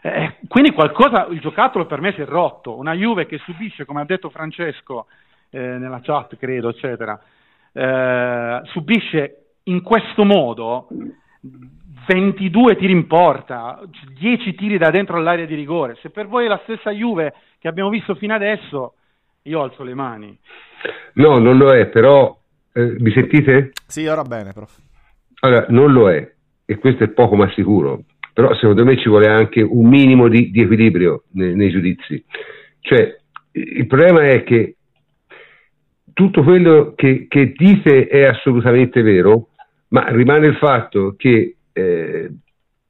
Eh, 0.01 0.35
quindi 0.49 0.71
qualcosa, 0.71 1.27
il 1.27 1.39
giocattolo 1.39 1.85
per 1.85 2.01
me 2.01 2.11
si 2.11 2.19
è 2.19 2.25
rotto, 2.25 2.77
una 2.77 2.93
Juve 2.93 3.25
che 3.25 3.37
subisce, 3.37 3.85
come 3.85 4.01
ha 4.01 4.05
detto 4.05 4.29
Francesco 4.29 5.05
eh, 5.49 5.59
nella 5.59 6.01
chat, 6.01 6.37
credo, 6.37 6.69
eccetera, 6.69 7.19
subisce 8.63 9.51
in 9.63 9.81
questo 9.83 10.25
modo 10.25 10.87
22 12.07 12.75
tiri 12.75 12.91
in 12.91 13.05
porta, 13.05 13.79
10 14.17 14.55
tiri 14.55 14.77
da 14.77 14.89
dentro 14.89 15.17
all'area 15.17 15.45
di 15.45 15.53
rigore. 15.53 15.95
Se 16.01 16.09
per 16.09 16.27
voi 16.27 16.45
è 16.45 16.47
la 16.47 16.59
stessa 16.63 16.89
Juve 16.89 17.33
che 17.59 17.67
abbiamo 17.67 17.89
visto 17.89 18.15
fino 18.15 18.33
adesso, 18.33 18.95
io 19.43 19.61
alzo 19.61 19.83
le 19.83 19.93
mani. 19.93 20.37
No, 21.13 21.37
non 21.37 21.57
lo 21.57 21.71
è, 21.71 21.87
però 21.87 22.35
eh, 22.73 22.95
mi 22.99 23.11
sentite? 23.11 23.71
Sì, 23.85 24.07
ora 24.07 24.23
bene, 24.23 24.53
prof. 24.53 24.75
Allora, 25.41 25.67
non 25.69 25.91
lo 25.91 26.09
è, 26.09 26.33
e 26.65 26.77
questo 26.77 27.03
è 27.03 27.09
poco 27.09 27.35
ma 27.35 27.49
sicuro, 27.51 28.03
però 28.33 28.53
secondo 28.55 28.83
me 28.83 28.97
ci 28.97 29.07
vuole 29.07 29.27
anche 29.27 29.61
un 29.61 29.87
minimo 29.87 30.27
di, 30.27 30.49
di 30.49 30.61
equilibrio 30.61 31.25
nei, 31.33 31.55
nei 31.55 31.69
giudizi. 31.69 32.23
Cioè, 32.79 33.17
il 33.51 33.87
problema 33.87 34.27
è 34.27 34.43
che 34.43 34.77
tutto 36.19 36.43
quello 36.43 36.95
che, 36.97 37.27
che 37.29 37.53
dite 37.55 38.07
è 38.07 38.25
assolutamente 38.25 39.01
vero, 39.01 39.51
ma 39.89 40.07
rimane 40.09 40.47
il 40.47 40.57
fatto 40.57 41.15
che 41.17 41.55
eh, 41.71 42.29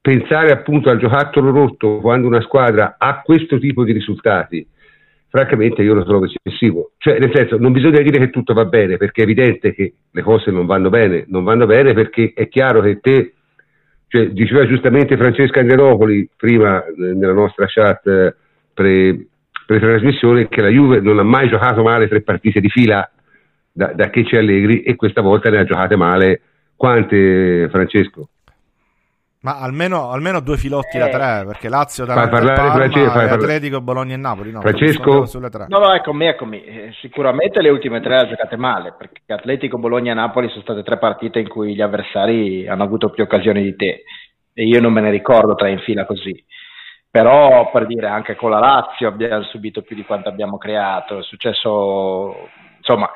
pensare 0.00 0.50
appunto 0.50 0.90
al 0.90 0.98
giocattolo 0.98 1.52
rotto 1.52 2.00
quando 2.00 2.26
una 2.26 2.40
squadra 2.40 2.96
ha 2.98 3.22
questo 3.22 3.60
tipo 3.60 3.84
di 3.84 3.92
risultati, 3.92 4.66
francamente 5.28 5.80
io 5.80 5.94
lo 5.94 6.04
trovo 6.04 6.26
eccessivo. 6.26 6.90
Cioè, 6.98 7.20
nel 7.20 7.30
senso, 7.32 7.56
non 7.56 7.70
bisogna 7.70 8.00
dire 8.00 8.18
che 8.18 8.30
tutto 8.30 8.52
va 8.52 8.64
bene, 8.64 8.96
perché 8.96 9.20
è 9.20 9.24
evidente 9.24 9.74
che 9.74 9.94
le 10.10 10.22
cose 10.22 10.50
non 10.50 10.66
vanno 10.66 10.88
bene, 10.88 11.24
non 11.28 11.44
vanno 11.44 11.66
bene 11.66 11.94
perché 11.94 12.32
è 12.34 12.48
chiaro 12.48 12.80
che 12.80 12.98
te, 12.98 13.34
cioè, 14.08 14.30
diceva 14.30 14.66
giustamente 14.66 15.16
Francesca 15.16 15.60
Andrenopoli 15.60 16.28
prima 16.36 16.84
eh, 16.84 16.92
nella 16.96 17.32
nostra 17.32 17.66
chat 17.68 18.04
eh, 18.08 18.34
pre, 18.74 19.24
pre-trasmissione 19.66 20.48
che 20.48 20.62
la 20.62 20.68
Juve 20.68 21.00
non 21.00 21.20
ha 21.20 21.22
mai 21.22 21.48
giocato 21.48 21.84
male 21.84 22.08
tre 22.08 22.22
partite 22.22 22.58
di 22.58 22.68
fila 22.68 23.08
da, 23.72 23.92
da 23.94 24.10
che 24.10 24.24
c'è 24.24 24.38
Allegri 24.38 24.82
e 24.82 24.96
questa 24.96 25.20
volta 25.20 25.50
ne 25.50 25.58
ha 25.58 25.64
giocate 25.64 25.96
male 25.96 26.40
quante 26.76 27.68
Francesco? 27.70 28.28
Ma 29.42 29.58
almeno, 29.58 30.10
almeno, 30.10 30.40
due 30.40 30.58
filotti 30.58 30.98
eh. 30.98 31.00
da 31.00 31.08
tre, 31.08 31.46
perché 31.46 31.70
Lazio 31.70 32.04
da 32.04 32.12
Parma, 32.12 32.72
Francesco, 32.72 33.18
Atletico, 33.18 33.80
Bologna 33.80 34.12
e 34.12 34.18
Napoli. 34.18 34.50
No, 34.50 34.60
Francesco? 34.60 35.26
No, 35.68 35.78
no, 35.78 35.94
eccomi, 35.94 36.26
eccomi. 36.26 36.62
Eh, 36.62 36.92
sicuramente 37.00 37.62
le 37.62 37.70
ultime 37.70 38.00
tre 38.00 38.16
le 38.16 38.16
ha 38.16 38.28
giocate 38.28 38.56
male, 38.56 38.94
perché 38.98 39.22
Atletico, 39.32 39.78
Bologna 39.78 40.12
e 40.12 40.14
Napoli 40.14 40.48
sono 40.50 40.60
state 40.60 40.82
tre 40.82 40.98
partite 40.98 41.38
in 41.38 41.48
cui 41.48 41.74
gli 41.74 41.80
avversari 41.80 42.68
hanno 42.68 42.82
avuto 42.82 43.08
più 43.08 43.22
occasioni 43.22 43.62
di 43.62 43.74
te. 43.76 44.02
E 44.52 44.64
io 44.64 44.78
non 44.78 44.92
me 44.92 45.00
ne 45.00 45.10
ricordo 45.10 45.54
tre 45.54 45.70
in 45.70 45.78
fila 45.78 46.04
così. 46.04 46.44
Però, 47.10 47.70
per 47.70 47.86
dire, 47.86 48.08
anche 48.08 48.36
con 48.36 48.50
la 48.50 48.58
Lazio 48.58 49.08
abbiamo 49.08 49.42
subito 49.44 49.80
più 49.80 49.96
di 49.96 50.04
quanto 50.04 50.28
abbiamo 50.28 50.58
creato. 50.58 51.18
È 51.18 51.22
successo, 51.22 52.50
insomma, 52.76 53.10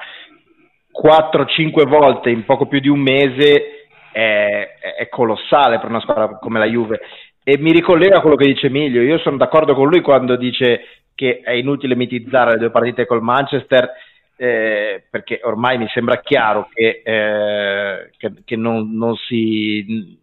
4-5 0.95 1.89
volte 1.89 2.31
in 2.31 2.45
poco 2.45 2.67
più 2.67 2.79
di 2.79 2.89
un 2.89 3.01
mese 3.01 3.87
è, 4.13 4.75
è 4.99 5.09
colossale 5.09 5.81
per 5.81 5.89
una 5.89 6.01
squadra 6.01 6.39
come 6.39 6.59
la 6.61 6.67
Juve. 6.67 7.01
E 7.43 7.59
mi 7.59 7.73
ricollega 7.73 8.19
a 8.19 8.21
quello 8.21 8.37
che 8.37 8.47
dice 8.47 8.69
Emilio, 8.69 9.03
io 9.03 9.19
sono 9.19 9.37
d'accordo 9.37 9.75
con 9.75 9.89
lui 9.89 10.01
quando 10.01 10.37
dice 10.37 10.87
che 11.15 11.41
è 11.43 11.53
inutile 11.53 11.95
mitizzare 11.95 12.53
le 12.53 12.59
due 12.59 12.71
partite 12.71 13.07
col 13.07 13.23
Manchester, 13.23 13.91
eh, 14.37 15.05
perché 15.11 15.41
ormai 15.43 15.79
mi 15.79 15.87
sembra 15.89 16.21
chiaro 16.21 16.69
che, 16.73 17.03
eh, 17.05 18.11
che, 18.17 18.33
che 18.45 18.57
non, 18.57 18.97
non, 18.97 19.15
si, 19.17 20.19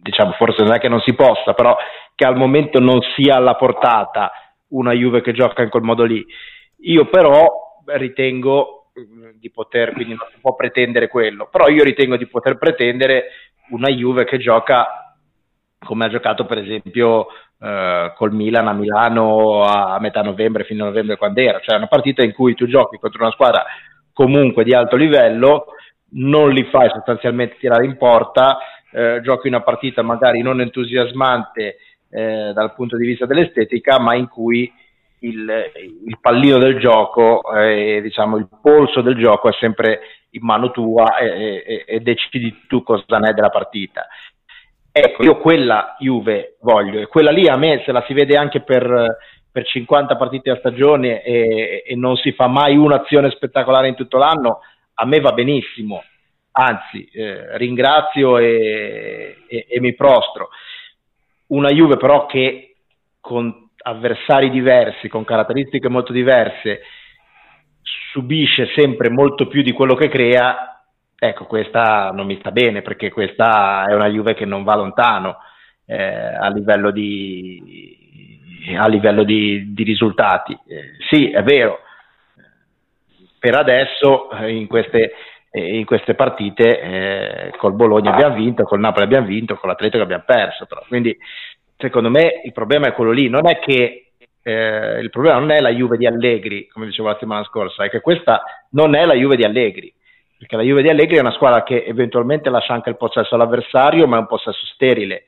diciamo 0.00 0.32
forse 0.32 0.62
non 0.62 0.74
è 0.74 0.78
che 0.78 0.88
non 0.88 1.00
si 1.00 1.14
possa, 1.14 1.54
però 1.54 1.76
che 2.14 2.24
al 2.24 2.36
momento 2.36 2.78
non 2.78 3.00
sia 3.16 3.36
alla 3.36 3.54
portata 3.54 4.30
una 4.68 4.92
Juve 4.92 5.22
che 5.22 5.32
gioca 5.32 5.62
in 5.62 5.70
quel 5.70 5.82
modo 5.82 6.04
lì. 6.04 6.24
Io 6.82 7.06
però 7.06 7.82
ritengo 7.86 8.79
di 9.38 9.50
poter, 9.50 9.92
quindi 9.92 10.14
non 10.14 10.26
si 10.32 10.38
può 10.40 10.54
pretendere 10.54 11.08
quello, 11.08 11.48
però 11.50 11.68
io 11.68 11.84
ritengo 11.84 12.16
di 12.16 12.26
poter 12.26 12.58
pretendere 12.58 13.30
una 13.70 13.88
Juve 13.88 14.24
che 14.24 14.38
gioca 14.38 15.10
come 15.78 16.04
ha 16.04 16.08
giocato 16.08 16.44
per 16.44 16.58
esempio 16.58 17.28
eh, 17.58 18.12
col 18.14 18.32
Milan 18.32 18.68
a 18.68 18.72
Milano 18.72 19.64
a, 19.64 19.98
metà 20.00 20.22
novembre, 20.22 20.64
fino 20.64 20.84
a 20.84 20.88
novembre 20.88 21.16
quando 21.16 21.40
era, 21.40 21.58
cioè 21.60 21.76
una 21.76 21.86
partita 21.86 22.22
in 22.22 22.32
cui 22.32 22.54
tu 22.54 22.66
giochi 22.66 22.98
contro 22.98 23.22
una 23.22 23.32
squadra 23.32 23.64
comunque 24.12 24.64
di 24.64 24.74
alto 24.74 24.96
livello, 24.96 25.66
non 26.12 26.50
li 26.50 26.64
fai 26.64 26.90
sostanzialmente 26.90 27.56
tirare 27.58 27.86
in 27.86 27.96
porta, 27.96 28.58
eh, 28.92 29.20
giochi 29.22 29.48
una 29.48 29.62
partita 29.62 30.02
magari 30.02 30.42
non 30.42 30.60
entusiasmante 30.60 31.76
eh, 32.10 32.52
dal 32.52 32.74
punto 32.74 32.96
di 32.96 33.06
vista 33.06 33.24
dell'estetica, 33.24 33.98
ma 33.98 34.14
in 34.14 34.28
cui 34.28 34.70
il, 35.20 35.72
il 36.06 36.18
pallino 36.20 36.58
del 36.58 36.78
gioco, 36.78 37.42
eh, 37.54 38.00
diciamo 38.02 38.36
il 38.36 38.48
polso 38.60 39.00
del 39.00 39.16
gioco 39.16 39.48
è 39.48 39.56
sempre 39.58 40.00
in 40.30 40.44
mano 40.44 40.70
tua 40.70 41.16
e, 41.16 41.62
e, 41.66 41.84
e 41.86 42.00
decidi 42.00 42.62
tu 42.66 42.82
cosa 42.82 43.18
ne 43.18 43.30
è 43.30 43.32
della 43.32 43.50
partita. 43.50 44.06
Ecco, 44.92 45.22
io 45.22 45.38
quella 45.38 45.94
Juve 45.98 46.56
voglio 46.62 47.00
e 47.00 47.06
quella 47.06 47.30
lì 47.30 47.46
a 47.48 47.56
me 47.56 47.82
se 47.84 47.92
la 47.92 48.02
si 48.06 48.12
vede 48.12 48.36
anche 48.36 48.62
per, 48.62 49.18
per 49.50 49.64
50 49.64 50.16
partite 50.16 50.50
a 50.50 50.56
stagione 50.56 51.22
e, 51.22 51.84
e, 51.86 51.94
non 51.94 52.16
si 52.16 52.32
fa 52.32 52.48
mai 52.48 52.76
un'azione 52.76 53.30
spettacolare 53.30 53.86
in 53.86 53.94
tutto 53.94 54.18
l'anno, 54.18 54.60
a 54.94 55.06
me 55.06 55.20
va 55.20 55.32
benissimo, 55.32 56.02
anzi 56.52 57.04
eh, 57.12 57.56
ringrazio 57.56 58.38
e, 58.38 59.36
e, 59.46 59.80
mi 59.80 59.94
prostro. 59.94 60.48
Una 61.48 61.70
Juve 61.70 61.96
però 61.96 62.26
che 62.26 62.74
con 63.20 63.69
avversari 63.82 64.50
diversi, 64.50 65.08
con 65.08 65.24
caratteristiche 65.24 65.88
molto 65.88 66.12
diverse, 66.12 66.80
subisce 68.12 68.70
sempre 68.74 69.08
molto 69.08 69.46
più 69.46 69.62
di 69.62 69.72
quello 69.72 69.94
che 69.94 70.08
crea, 70.08 70.82
ecco, 71.16 71.44
questa 71.46 72.10
non 72.10 72.26
mi 72.26 72.38
sta 72.38 72.50
bene 72.50 72.82
perché 72.82 73.10
questa 73.10 73.86
è 73.86 73.94
una 73.94 74.08
Juve 74.08 74.34
che 74.34 74.44
non 74.44 74.64
va 74.64 74.74
lontano 74.74 75.36
eh, 75.86 76.02
a 76.02 76.48
livello 76.48 76.90
di, 76.90 77.98
a 78.76 78.86
livello 78.88 79.24
di, 79.24 79.72
di 79.72 79.82
risultati. 79.82 80.56
Eh, 80.66 80.96
sì, 81.08 81.30
è 81.30 81.42
vero, 81.42 81.80
per 83.38 83.54
adesso 83.54 84.30
eh, 84.32 84.52
in 84.52 84.66
queste, 84.66 85.12
eh, 85.50 85.78
in 85.78 85.84
queste 85.84 86.14
partite 86.14 86.80
eh, 86.80 87.52
col 87.56 87.74
Bologna 87.74 88.12
abbiamo 88.12 88.36
vinto, 88.36 88.64
col 88.64 88.80
Napoli 88.80 89.04
abbiamo 89.04 89.26
vinto, 89.26 89.56
con 89.56 89.68
l'Atletico 89.68 90.02
abbiamo 90.02 90.24
perso, 90.26 90.66
però. 90.66 90.82
quindi 90.86 91.16
secondo 91.80 92.10
me 92.10 92.40
il 92.44 92.52
problema 92.52 92.88
è 92.88 92.92
quello 92.92 93.10
lì, 93.10 93.28
non 93.28 93.48
è 93.48 93.58
che 93.58 94.12
eh, 94.42 95.00
il 95.00 95.10
problema 95.10 95.38
non 95.38 95.50
è 95.50 95.60
la 95.60 95.70
Juve 95.70 95.96
di 95.96 96.06
Allegri, 96.06 96.68
come 96.68 96.86
dicevo 96.86 97.08
la 97.08 97.14
settimana 97.14 97.44
scorsa, 97.44 97.84
è 97.84 97.90
che 97.90 98.00
questa 98.00 98.42
non 98.70 98.94
è 98.94 99.04
la 99.04 99.14
Juve 99.14 99.36
di 99.36 99.44
Allegri. 99.44 99.92
perché 100.38 100.56
la 100.56 100.62
Juve 100.62 100.82
di 100.82 100.88
Allegri 100.88 101.16
è 101.16 101.20
una 101.20 101.32
squadra 101.32 101.62
che 101.62 101.84
eventualmente 101.84 102.48
lascia 102.48 102.72
anche 102.72 102.88
il 102.90 102.96
possesso 102.96 103.34
all'avversario, 103.34 104.06
ma 104.06 104.16
è 104.16 104.20
un 104.20 104.26
possesso 104.26 104.64
sterile, 104.72 105.24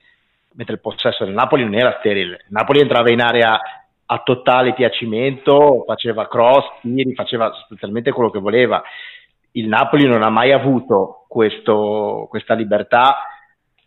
mentre 0.55 0.75
il 0.75 0.81
possesso 0.81 1.25
del 1.25 1.35
Napoli 1.35 1.65
non 1.65 1.75
era 1.75 1.97
sterile. 1.99 2.45
Il 2.47 2.53
Napoli 2.53 2.81
entrava 2.81 3.11
in 3.11 3.21
area 3.21 3.61
a 4.07 4.19
totale 4.25 4.75
piacimento, 4.75 5.85
faceva 5.87 6.29
cross, 6.29 6.65
tiri, 6.81 7.15
faceva 7.15 7.53
sostanzialmente 7.53 8.13
quello 8.13 8.31
che 8.31 8.39
voleva. 8.39 8.83
Il 9.53 9.69
Napoli 9.69 10.07
non 10.07 10.23
ha 10.23 10.31
mai 10.31 10.53
avuto 10.53 11.25
questo, 11.29 12.27
questa 12.29 12.55
libertà, 12.55 13.17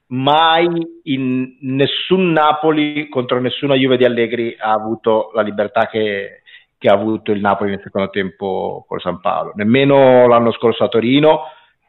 mai 0.08 0.68
in 1.04 1.58
nessun 1.62 2.32
Napoli 2.32 3.10
contro 3.10 3.40
nessuna 3.40 3.76
Juve 3.76 3.98
di 3.98 4.06
Allegri 4.06 4.56
ha 4.60 4.72
avuto 4.72 5.32
la 5.34 5.42
libertà 5.42 5.88
che, 5.88 6.42
che 6.78 6.88
ha 6.88 6.94
avuto 6.94 7.32
il 7.32 7.40
Napoli 7.40 7.72
nel 7.72 7.82
secondo 7.84 8.10
tempo 8.10 8.86
col 8.88 9.02
San 9.02 9.20
Paolo. 9.20 9.54
Nemmeno 9.56 10.28
l'anno 10.28 10.52
scorso 10.52 10.84
a 10.84 10.88
Torino, 10.90 11.44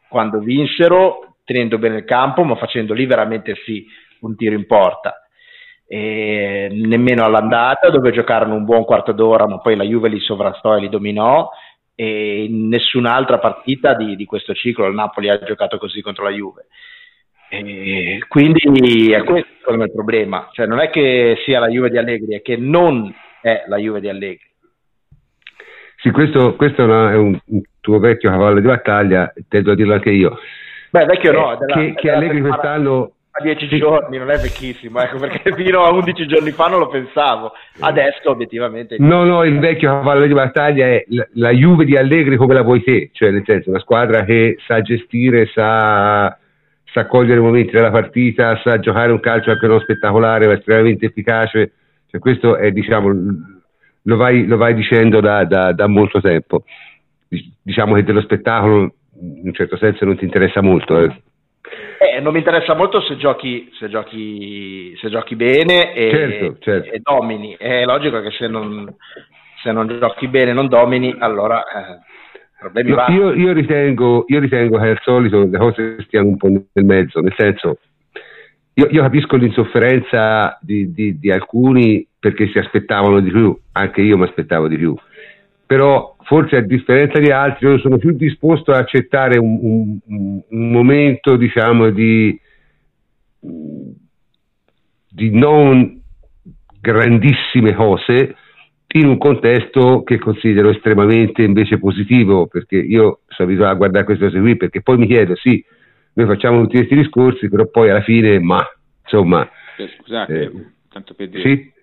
quando 0.09 0.39
vinsero, 0.39 1.35
tenendo 1.43 1.77
bene 1.77 1.97
il 1.97 2.05
campo, 2.05 2.43
ma 2.43 2.55
facendo 2.55 2.93
lì 2.93 3.05
veramente 3.05 3.55
sì 3.65 3.85
un 4.21 4.35
tiro 4.35 4.55
in 4.55 4.65
porta. 4.65 5.21
E 5.89 6.67
nemmeno 6.71 7.23
all'andata, 7.23 7.89
dove 7.89 8.11
giocarono 8.11 8.55
un 8.55 8.65
buon 8.65 8.83
quarto 8.83 9.11
d'ora, 9.11 9.47
ma 9.47 9.59
poi 9.59 9.75
la 9.75 9.83
Juve 9.83 10.09
li 10.09 10.19
sovrastò 10.19 10.75
e 10.75 10.81
li 10.81 10.89
dominò. 10.89 11.49
E 11.95 12.43
in 12.43 12.67
nessun'altra 12.67 13.39
partita 13.39 13.93
di, 13.93 14.15
di 14.15 14.25
questo 14.25 14.53
ciclo 14.53 14.85
il 14.85 14.93
Napoli 14.93 15.29
ha 15.29 15.41
giocato 15.41 15.77
così 15.77 16.01
contro 16.01 16.25
la 16.25 16.31
Juve. 16.31 16.67
E 17.49 18.19
quindi 18.27 19.11
è 19.11 19.23
questo 19.23 19.57
secondo 19.67 19.79
me 19.79 19.85
il 19.85 19.93
problema, 19.93 20.49
cioè 20.53 20.65
non 20.65 20.79
è 20.79 20.89
che 20.89 21.37
sia 21.43 21.59
la 21.59 21.67
Juve 21.67 21.89
di 21.89 21.97
Allegri, 21.97 22.35
è 22.35 22.41
che 22.41 22.55
non 22.55 23.13
è 23.41 23.63
la 23.67 23.77
Juve 23.77 23.99
di 23.99 24.07
Allegri. 24.07 24.45
Sì, 25.97 26.11
questo, 26.11 26.55
questo 26.55 26.83
è, 26.83 26.85
una, 26.85 27.11
è 27.11 27.15
un, 27.15 27.37
un, 27.47 27.61
tuo 27.81 27.99
vecchio 27.99 28.29
cavallo 28.29 28.59
di 28.59 28.67
battaglia, 28.67 29.33
tendo 29.49 29.71
a 29.71 29.75
dirlo 29.75 29.93
anche 29.93 30.11
io. 30.11 30.37
Beh, 30.91 31.05
vecchio 31.05 31.31
no, 31.31 31.53
eh, 31.53 31.57
della, 31.57 31.73
che, 31.73 31.93
che 31.95 32.11
Allegri 32.11 32.41
quest'anno... 32.41 33.11
A 33.31 33.43
dieci 33.43 33.67
sì. 33.67 33.77
giorni, 33.77 34.17
non 34.17 34.31
è 34.31 34.37
vecchissimo, 34.37 34.99
ecco, 34.99 35.17
perché 35.17 35.53
fino 35.55 35.83
a 35.83 35.91
undici 35.91 36.25
giorni 36.27 36.51
fa 36.51 36.67
non 36.67 36.79
lo 36.79 36.87
pensavo. 36.87 37.51
Adesso, 37.79 38.29
obiettivamente... 38.29 38.95
No, 38.99 39.25
no, 39.25 39.43
il 39.43 39.59
vecchio 39.59 39.89
cavallo 39.89 40.25
di 40.25 40.33
battaglia 40.33 40.85
è 40.85 41.03
la, 41.09 41.27
la 41.33 41.51
Juve 41.51 41.85
di 41.85 41.97
Allegri 41.97 42.37
come 42.37 42.53
la 42.53 42.61
vuoi 42.61 42.83
te, 42.83 43.09
cioè 43.11 43.31
nel 43.31 43.43
senso 43.45 43.69
una 43.69 43.79
squadra 43.79 44.23
che 44.23 44.57
sa 44.65 44.81
gestire, 44.81 45.47
sa, 45.47 46.37
sa 46.97 47.05
cogliere 47.05 47.39
i 47.39 47.43
momenti 47.43 47.71
della 47.71 47.91
partita, 47.91 48.59
sa 48.63 48.79
giocare 48.79 49.11
un 49.11 49.19
calcio 49.19 49.51
anche 49.51 49.67
non 49.67 49.79
spettacolare, 49.79 50.47
ma 50.47 50.53
estremamente 50.53 51.05
efficace. 51.05 51.73
Cioè, 52.09 52.19
questo 52.19 52.55
è, 52.55 52.71
diciamo 52.71 53.11
lo 54.01 54.15
vai, 54.15 54.47
lo 54.47 54.57
vai 54.57 54.73
dicendo 54.73 55.19
da, 55.19 55.43
da, 55.45 55.73
da, 55.73 55.87
molto 55.87 56.19
tempo. 56.19 56.63
Diciamo 57.61 57.93
che 57.93 58.03
dello 58.03 58.21
spettacolo 58.21 58.93
in 59.19 59.41
un 59.43 59.53
certo 59.53 59.77
senso 59.77 60.05
non 60.05 60.17
ti 60.17 60.23
interessa 60.23 60.61
molto. 60.61 60.97
Eh. 60.99 61.21
Eh, 61.99 62.19
non 62.21 62.31
mi 62.31 62.39
interessa 62.39 62.73
molto 62.73 63.01
se 63.01 63.17
giochi, 63.17 63.69
se 63.77 63.89
giochi, 63.89 64.95
se 64.99 65.09
giochi 65.09 65.35
bene 65.35 65.93
e, 65.93 66.09
certo, 66.09 66.57
certo. 66.59 66.91
e, 66.91 67.01
domini. 67.03 67.55
È 67.57 67.83
logico 67.83 68.21
che 68.21 68.31
se 68.31 68.47
non, 68.47 68.91
se 69.61 69.71
non 69.71 69.87
giochi 69.99 70.27
bene 70.29 70.51
e 70.51 70.53
non 70.53 70.67
domini, 70.67 71.13
allora 71.19 71.63
eh, 71.63 71.99
problemi 72.57 72.91
no, 72.91 73.05
io, 73.09 73.33
io, 73.33 73.53
ritengo, 73.53 74.25
io 74.27 74.39
ritengo 74.39 74.77
che 74.79 74.89
al 74.89 74.99
solito 75.01 75.45
le 75.45 75.57
cose 75.57 75.97
stiano 76.03 76.29
un 76.29 76.37
po' 76.37 76.47
nel 76.47 76.85
mezzo, 76.85 77.19
nel 77.21 77.33
senso, 77.37 77.79
io, 78.73 78.87
io 78.89 79.01
capisco 79.01 79.35
l'insofferenza 79.35 80.57
di, 80.61 80.91
di, 80.91 81.19
di 81.19 81.31
alcuni 81.31 82.05
perché 82.19 82.47
si 82.47 82.57
aspettavano 82.57 83.19
di 83.19 83.31
più, 83.31 83.57
anche 83.73 84.01
io 84.01 84.17
mi 84.17 84.23
aspettavo 84.23 84.67
di 84.67 84.77
più, 84.77 84.95
però 85.65 86.15
forse 86.21 86.57
a 86.57 86.61
differenza 86.61 87.19
di 87.19 87.29
altri 87.29 87.67
io 87.67 87.79
sono 87.79 87.97
più 87.97 88.11
disposto 88.11 88.71
ad 88.71 88.79
accettare 88.79 89.37
un, 89.37 89.57
un, 89.61 90.41
un 90.49 90.71
momento 90.71 91.37
diciamo 91.37 91.89
di, 91.89 92.39
di 93.39 95.29
non 95.31 96.01
grandissime 96.79 97.73
cose 97.73 98.35
in 98.89 99.05
un 99.05 99.17
contesto 99.17 100.03
che 100.03 100.17
considero 100.17 100.69
estremamente 100.69 101.43
invece 101.43 101.77
positivo 101.77 102.47
perché 102.47 102.77
io 102.77 103.21
sono 103.27 103.49
abituato 103.49 103.73
a 103.73 103.77
guardare 103.77 104.05
queste 104.05 104.25
cose 104.25 104.39
qui 104.39 104.55
perché 104.55 104.81
poi 104.81 104.97
mi 104.97 105.07
chiedo 105.07 105.35
sì 105.35 105.63
noi 106.13 106.25
facciamo 106.25 106.61
tutti 106.61 106.77
questi 106.77 106.95
discorsi 106.95 107.49
però 107.49 107.67
poi 107.67 107.89
alla 107.89 108.01
fine 108.01 108.39
ma 108.39 108.65
insomma 109.03 109.47
eh, 109.77 109.89
scusate 109.99 110.41
eh, 110.41 110.51
tanto 110.89 111.13
per 111.13 111.29
dire 111.29 111.41
sì? 111.41 111.75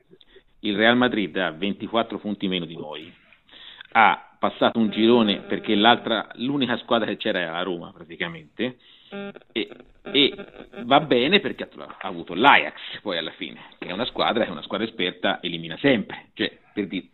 il 0.65 0.77
Real 0.77 0.97
Madrid 0.97 1.37
ha 1.37 1.51
24 1.51 2.19
punti 2.19 2.49
meno 2.49 2.65
di 2.65 2.77
noi, 2.77 3.13
ha 3.93 4.37
passato 4.39 4.79
un 4.79 4.91
girone 4.91 5.41
perché 5.41 5.75
l'unica 5.75 6.77
squadra 6.79 7.07
che 7.07 7.17
c'era 7.17 7.41
era 7.41 7.53
la 7.53 7.63
Roma 7.63 7.93
praticamente, 7.93 8.79
e, 9.53 9.69
e, 10.03 10.35
va 10.85 11.01
bene 11.01 11.41
perché 11.41 11.69
ha 11.77 11.97
avuto 12.01 12.35
l'Ajax 12.35 13.01
poi 13.03 13.19
alla 13.19 13.31
fine, 13.33 13.61
che 13.79 13.89
è 13.89 13.93
una 13.93 14.07
squadra 14.07 14.43
che 14.43 14.49
è 14.49 14.53
una 14.53 14.63
squadra 14.63 14.87
esperta, 14.87 15.41
elimina 15.43 15.77
sempre, 15.79 16.31
cioè 16.35 16.51
per 16.75 16.87
dire, 16.87 17.07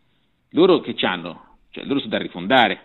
loro 0.51 0.81
che 0.81 0.97
hanno, 1.03 1.59
cioè 1.71 1.85
loro 1.85 1.99
sono 2.01 2.11
da 2.11 2.19
rifondare, 2.19 2.81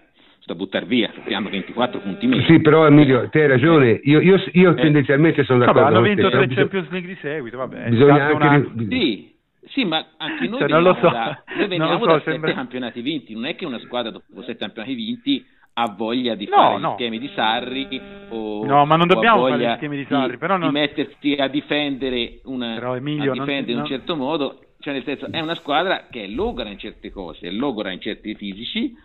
da 0.46 0.54
buttare 0.54 0.86
via, 0.86 1.12
hanno 1.32 1.50
24 1.50 2.00
punti 2.02 2.28
meno. 2.28 2.44
Sì, 2.44 2.60
però 2.60 2.86
Emilio, 2.86 3.28
te 3.30 3.42
hai 3.42 3.48
ragione, 3.48 4.00
io, 4.04 4.20
io, 4.20 4.44
io 4.52 4.72
eh. 4.72 4.76
tendenzialmente 4.76 5.44
sono 5.44 5.60
d'accordo. 5.60 5.82
Vabbè, 5.82 5.96
hanno 5.96 6.06
vinto 6.06 6.30
tre 6.30 6.48
Champions 6.48 6.90
League 6.90 7.10
di 7.10 7.18
seguito, 7.20 7.58
vabbè. 7.58 7.90
Bisogna 7.90 8.26
anche... 8.26 8.68
Una... 8.74 8.88
Sì, 8.90 9.34
sì, 9.70 9.86
ma 9.86 10.06
anche 10.18 10.48
noi 10.48 10.60
cioè, 10.60 10.68
veniamo, 10.68 10.94
so. 11.00 11.10
da, 11.10 11.44
noi 11.56 11.68
veniamo 11.68 12.00
so, 12.00 12.06
da 12.06 12.18
sette 12.20 12.32
sembra... 12.32 12.54
campionati 12.54 13.02
vinti, 13.02 13.34
non 13.34 13.46
è 13.46 13.56
che 13.56 13.66
una 13.66 13.80
squadra 13.80 14.12
dopo 14.12 14.42
sette 14.42 14.58
campionati 14.58 14.94
vinti 14.94 15.46
ha 15.78 15.94
voglia 15.98 16.36
di 16.36 16.46
no, 16.46 16.56
fare 16.56 16.80
no. 16.80 16.92
gli 16.92 16.94
schemi 16.94 17.20
di 17.20 17.32
Sarri 17.34 18.02
o, 18.30 18.66
no, 18.66 18.86
ma 18.86 18.96
non 18.96 19.08
dobbiamo 19.08 19.48
fare 19.48 19.58
gli 19.58 19.76
schemi 19.76 19.98
di 19.98 20.06
Sarri, 20.08 20.32
di, 20.32 20.38
però 20.38 20.58
non... 20.58 20.68
di 20.68 20.74
mettersi 20.80 21.34
a 21.34 21.48
difendere, 21.48 22.40
una, 22.44 22.76
però 22.76 22.96
Emilio, 22.96 23.32
a 23.32 23.34
difendere 23.34 23.72
in 23.72 23.80
un 23.80 23.86
certo 23.86 24.16
modo, 24.16 24.60
cioè 24.86 24.94
nel 24.94 25.04
senso 25.04 25.32
è 25.32 25.40
una 25.40 25.56
squadra 25.56 26.06
che 26.12 26.26
è 26.26 26.28
logora 26.28 26.70
in 26.70 26.78
certe 26.78 27.10
cose, 27.10 27.48
è 27.48 27.50
logora 27.50 27.92
in 27.92 28.00
certi 28.00 28.36
fisici 28.36 28.96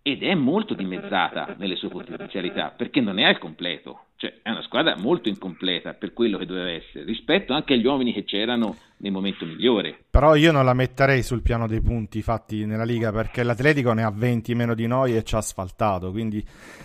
ed 0.00 0.22
è 0.22 0.34
molto 0.34 0.72
dimezzata 0.72 1.56
nelle 1.58 1.76
sue 1.76 1.90
potenzialità 1.90 2.72
perché 2.74 3.02
non 3.02 3.18
è 3.18 3.24
al 3.24 3.38
completo, 3.38 4.06
cioè 4.16 4.32
è 4.40 4.48
una 4.48 4.62
squadra 4.62 4.96
molto 4.96 5.28
incompleta 5.28 5.92
per 5.92 6.14
quello 6.14 6.38
che 6.38 6.46
doveva 6.46 6.70
essere 6.70 7.04
rispetto 7.04 7.52
anche 7.52 7.74
agli 7.74 7.84
uomini 7.84 8.14
che 8.14 8.24
c'erano 8.24 8.78
nel 8.96 9.12
momento 9.12 9.44
migliore. 9.44 10.04
Però 10.08 10.34
io 10.36 10.52
non 10.52 10.64
la 10.64 10.72
metterei 10.72 11.22
sul 11.22 11.42
piano 11.42 11.66
dei 11.66 11.82
punti 11.82 12.22
fatti 12.22 12.64
nella 12.64 12.84
Liga 12.84 13.12
perché 13.12 13.42
l'Atletico 13.42 13.92
ne 13.92 14.04
ha 14.04 14.10
20 14.10 14.54
meno 14.54 14.72
di 14.72 14.86
noi 14.86 15.14
e 15.14 15.22
ci 15.22 15.34
ha 15.34 15.38
asfaltato, 15.38 16.10
quindi 16.12 16.42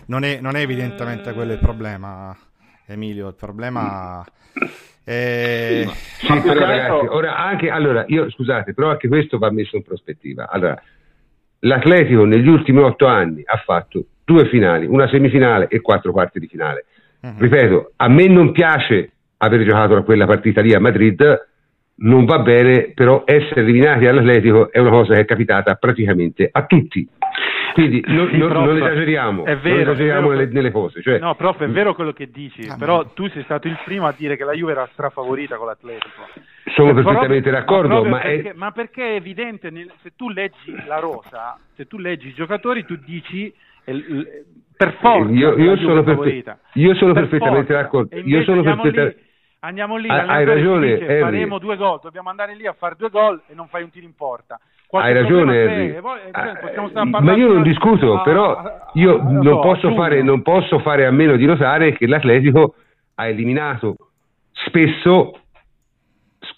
non 0.07 0.25
è, 0.25 0.41
non 0.41 0.57
è 0.57 0.59
evidentemente 0.59 1.31
quello 1.31 1.53
il 1.53 1.59
problema, 1.59 2.37
Emilio, 2.85 3.29
il 3.29 3.35
problema... 3.35 4.25
È... 5.07 5.87
Sì, 6.19 6.41
però 6.41 6.59
ragazzi, 6.65 7.07
ora 7.07 7.37
anche, 7.37 7.69
allora, 7.69 8.03
io 8.07 8.29
scusate, 8.29 8.73
però 8.73 8.89
anche 8.89 9.07
questo 9.07 9.37
va 9.37 9.49
messo 9.51 9.77
in 9.77 9.83
prospettiva. 9.83 10.49
Allora, 10.49 10.77
l'Atletico 11.59 12.25
negli 12.25 12.49
ultimi 12.49 12.79
otto 12.79 13.05
anni 13.05 13.41
ha 13.45 13.55
fatto 13.63 14.03
due 14.25 14.47
finali, 14.47 14.85
una 14.85 15.07
semifinale 15.07 15.67
e 15.69 15.79
quattro 15.79 16.11
quarti 16.11 16.41
di 16.41 16.47
finale. 16.47 16.85
Uh-huh. 17.21 17.35
Ripeto, 17.37 17.91
a 17.95 18.09
me 18.09 18.27
non 18.27 18.51
piace 18.51 19.11
aver 19.37 19.63
giocato 19.63 20.03
quella 20.03 20.25
partita 20.25 20.59
lì 20.59 20.73
a 20.73 20.79
Madrid, 20.81 21.47
non 21.99 22.25
va 22.25 22.39
bene, 22.39 22.91
però 22.93 23.23
essere 23.23 23.61
eliminati 23.61 24.07
all'Atletico 24.07 24.73
è 24.73 24.79
una 24.79 24.89
cosa 24.89 25.13
che 25.13 25.21
è 25.21 25.25
capitata 25.25 25.75
praticamente 25.75 26.49
a 26.51 26.65
tutti. 26.65 27.07
Quindi 27.77 28.03
non, 28.07 28.27
sì, 28.31 28.37
non, 28.37 28.49
prof, 28.49 28.65
non 28.65 28.75
esageriamo, 28.77 29.45
è 29.45 29.55
vero, 29.57 29.75
non 29.75 29.81
esageriamo 29.83 30.29
nelle, 30.31 30.47
nelle, 30.47 30.71
cose. 30.71 30.99
Cioè, 30.99 31.19
no, 31.19 31.35
prof, 31.35 31.61
è 31.61 31.69
vero 31.69 31.93
quello 31.93 32.11
che 32.11 32.31
dici, 32.31 32.67
ah, 32.67 32.75
però 32.75 33.05
tu 33.13 33.29
sei 33.29 33.43
stato 33.43 33.67
il 33.67 33.77
primo 33.85 34.07
a 34.07 34.15
dire 34.17 34.35
che 34.35 34.43
la 34.43 34.53
Juve 34.53 34.71
era 34.71 34.89
strafavorita 34.93 35.57
con 35.57 35.67
l'Atletico. 35.67 36.25
Sono 36.73 36.91
cioè, 36.91 37.03
perfettamente 37.03 37.51
d'accordo, 37.51 38.01
ma, 38.01 38.09
ma, 38.09 38.19
perché, 38.19 38.49
è... 38.49 38.53
ma, 38.55 38.71
perché, 38.71 39.09
è... 39.09 39.15
evidente, 39.17 39.69
nel, 39.69 39.91
se 40.01 40.13
tu 40.15 40.29
leggi 40.29 40.75
la 40.87 40.97
rosa, 40.97 41.55
se 41.75 41.85
tu 41.85 41.99
leggi 41.99 42.29
i 42.29 42.33
giocatori, 42.33 42.83
tu 42.83 42.95
dici 42.95 43.53
per 43.83 44.97
forza 44.99 45.31
io, 45.31 45.55
io 45.55 45.77
sono, 45.77 46.01
perfe- 46.01 46.57
io 46.73 46.95
sono 46.95 47.13
per 47.13 47.27
perfettamente 47.27 47.73
forza. 47.73 47.81
d'accordo. 47.83 48.15
Io 48.17 48.41
sono 48.41 48.63
perfettamente... 48.63 49.21
Andiamo 49.59 49.97
lì, 49.97 50.07
hai 50.07 50.45
ragione, 50.45 50.99
dice, 50.99 51.19
faremo 51.19 51.57
due 51.57 51.77
gol, 51.77 51.99
dobbiamo 52.01 52.29
andare 52.29 52.55
lì 52.55 52.67
a 52.67 52.73
fare 52.73 52.95
due 52.95 53.09
gol 53.09 53.41
e 53.47 53.55
non 53.55 53.67
fai 53.67 53.81
un 53.83 53.89
tiro 53.89 54.05
in 54.05 54.13
porta. 54.13 54.59
Qualche 54.85 55.09
hai 55.09 55.13
ragione, 55.15 55.63
Henry. 55.63 55.99
Poi, 55.99 56.19
eh, 56.21 57.03
ma 57.03 57.33
io 57.35 57.51
non 57.51 57.63
discuto, 57.63 58.19
a, 58.19 58.21
però 58.21 58.89
io 58.93 59.21
non, 59.21 59.43
so, 59.43 59.59
posso 59.59 59.93
fare, 59.95 60.21
non, 60.21 60.43
posso 60.43 60.79
fare, 60.79 61.05
a 61.05 61.11
meno 61.11 61.35
di 61.35 61.45
notare 61.45 61.93
che 61.93 62.07
l'Atletico 62.07 62.75
ha 63.15 63.27
eliminato 63.27 63.95
spesso 64.51 65.41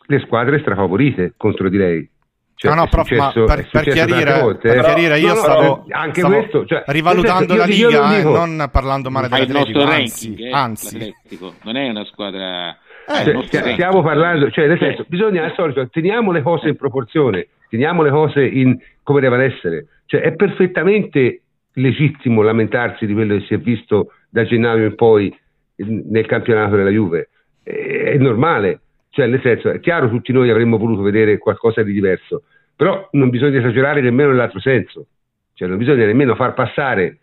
le 0.05 0.19
squadre 0.19 0.59
strafavorite 0.59 1.33
contro 1.37 1.69
di 1.69 1.77
lei. 1.77 2.09
Cioè, 2.53 2.75
no, 2.75 2.81
no, 2.81 2.87
prof, 2.87 3.07
successo, 3.07 3.45
per, 3.45 3.69
per, 3.71 3.83
chiarire, 3.83 4.41
volte, 4.41 4.67
per 4.67 4.83
chiarire, 4.83 5.19
io 5.19 5.29
no, 5.29 5.35
stavo, 5.35 5.85
anche 5.89 6.19
stavo 6.19 6.35
questo, 6.35 6.65
cioè, 6.65 6.83
rivalutando 6.87 7.55
la 7.55 7.63
Liga, 7.63 8.17
eh, 8.17 8.23
non 8.23 8.67
parlando 8.69 9.09
male 9.09 9.29
dell'Atletico, 9.29 9.79
anzi, 9.79 10.27
ranking, 10.27 10.39
eh, 10.39 10.51
anzi. 10.51 11.15
non 11.63 11.77
è 11.77 11.89
una 11.89 12.03
squadra... 12.03 12.77
Eh, 13.11 13.47
cioè, 13.47 13.73
stiamo 13.73 14.03
parlando, 14.03 14.51
cioè 14.51 14.67
nel 14.67 14.77
senso, 14.77 15.03
bisogna 15.07 15.43
al 15.43 15.53
solito, 15.55 15.89
teniamo 15.89 16.31
le 16.31 16.43
cose 16.43 16.69
in 16.69 16.75
proporzione, 16.75 17.47
teniamo 17.67 18.03
le 18.03 18.11
cose 18.11 18.45
in, 18.45 18.77
come 19.01 19.19
devono 19.19 19.41
essere, 19.41 19.87
cioè 20.05 20.21
è 20.21 20.35
perfettamente 20.35 21.41
legittimo 21.73 22.43
lamentarsi 22.43 23.07
di 23.07 23.13
quello 23.13 23.37
che 23.37 23.45
si 23.45 23.55
è 23.55 23.57
visto 23.57 24.11
da 24.29 24.43
gennaio 24.43 24.85
in 24.85 24.93
poi 24.93 25.35
nel 25.77 26.27
campionato 26.27 26.75
della 26.75 26.91
Juve. 26.91 27.29
È 27.63 28.15
normale, 28.17 28.81
cioè 29.09 29.25
nel 29.25 29.41
senso, 29.41 29.71
è 29.71 29.79
chiaro 29.79 30.07
tutti 30.07 30.31
noi 30.31 30.51
avremmo 30.51 30.77
voluto 30.77 31.01
vedere 31.01 31.39
qualcosa 31.39 31.81
di 31.81 31.93
diverso, 31.93 32.43
però 32.75 33.09
non 33.13 33.31
bisogna 33.31 33.57
esagerare 33.57 34.01
nemmeno 34.01 34.29
nell'altro 34.29 34.59
senso, 34.59 35.07
cioè 35.55 35.67
non 35.67 35.79
bisogna 35.79 36.05
nemmeno 36.05 36.35
far 36.35 36.53
passare 36.53 37.17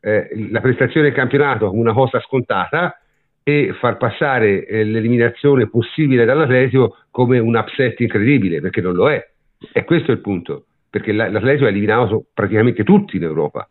eh, 0.00 0.28
la 0.50 0.60
prestazione 0.60 1.06
del 1.06 1.16
campionato 1.16 1.68
come 1.68 1.80
una 1.80 1.94
cosa 1.94 2.20
scontata 2.20 2.98
e 3.46 3.74
far 3.78 3.98
passare 3.98 4.66
eh, 4.66 4.84
l'eliminazione 4.84 5.68
possibile 5.68 6.24
dall'Atletico 6.24 6.96
come 7.10 7.38
un 7.38 7.54
upset 7.54 8.00
incredibile, 8.00 8.60
perché 8.60 8.80
non 8.80 8.94
lo 8.94 9.10
è. 9.10 9.24
E 9.70 9.84
questo 9.84 10.10
è 10.10 10.14
il 10.14 10.20
punto, 10.20 10.64
perché 10.88 11.12
l'Atletico 11.12 11.66
ha 11.66 11.68
eliminato 11.68 12.24
praticamente 12.32 12.82
tutti 12.84 13.16
in 13.16 13.22
Europa, 13.22 13.68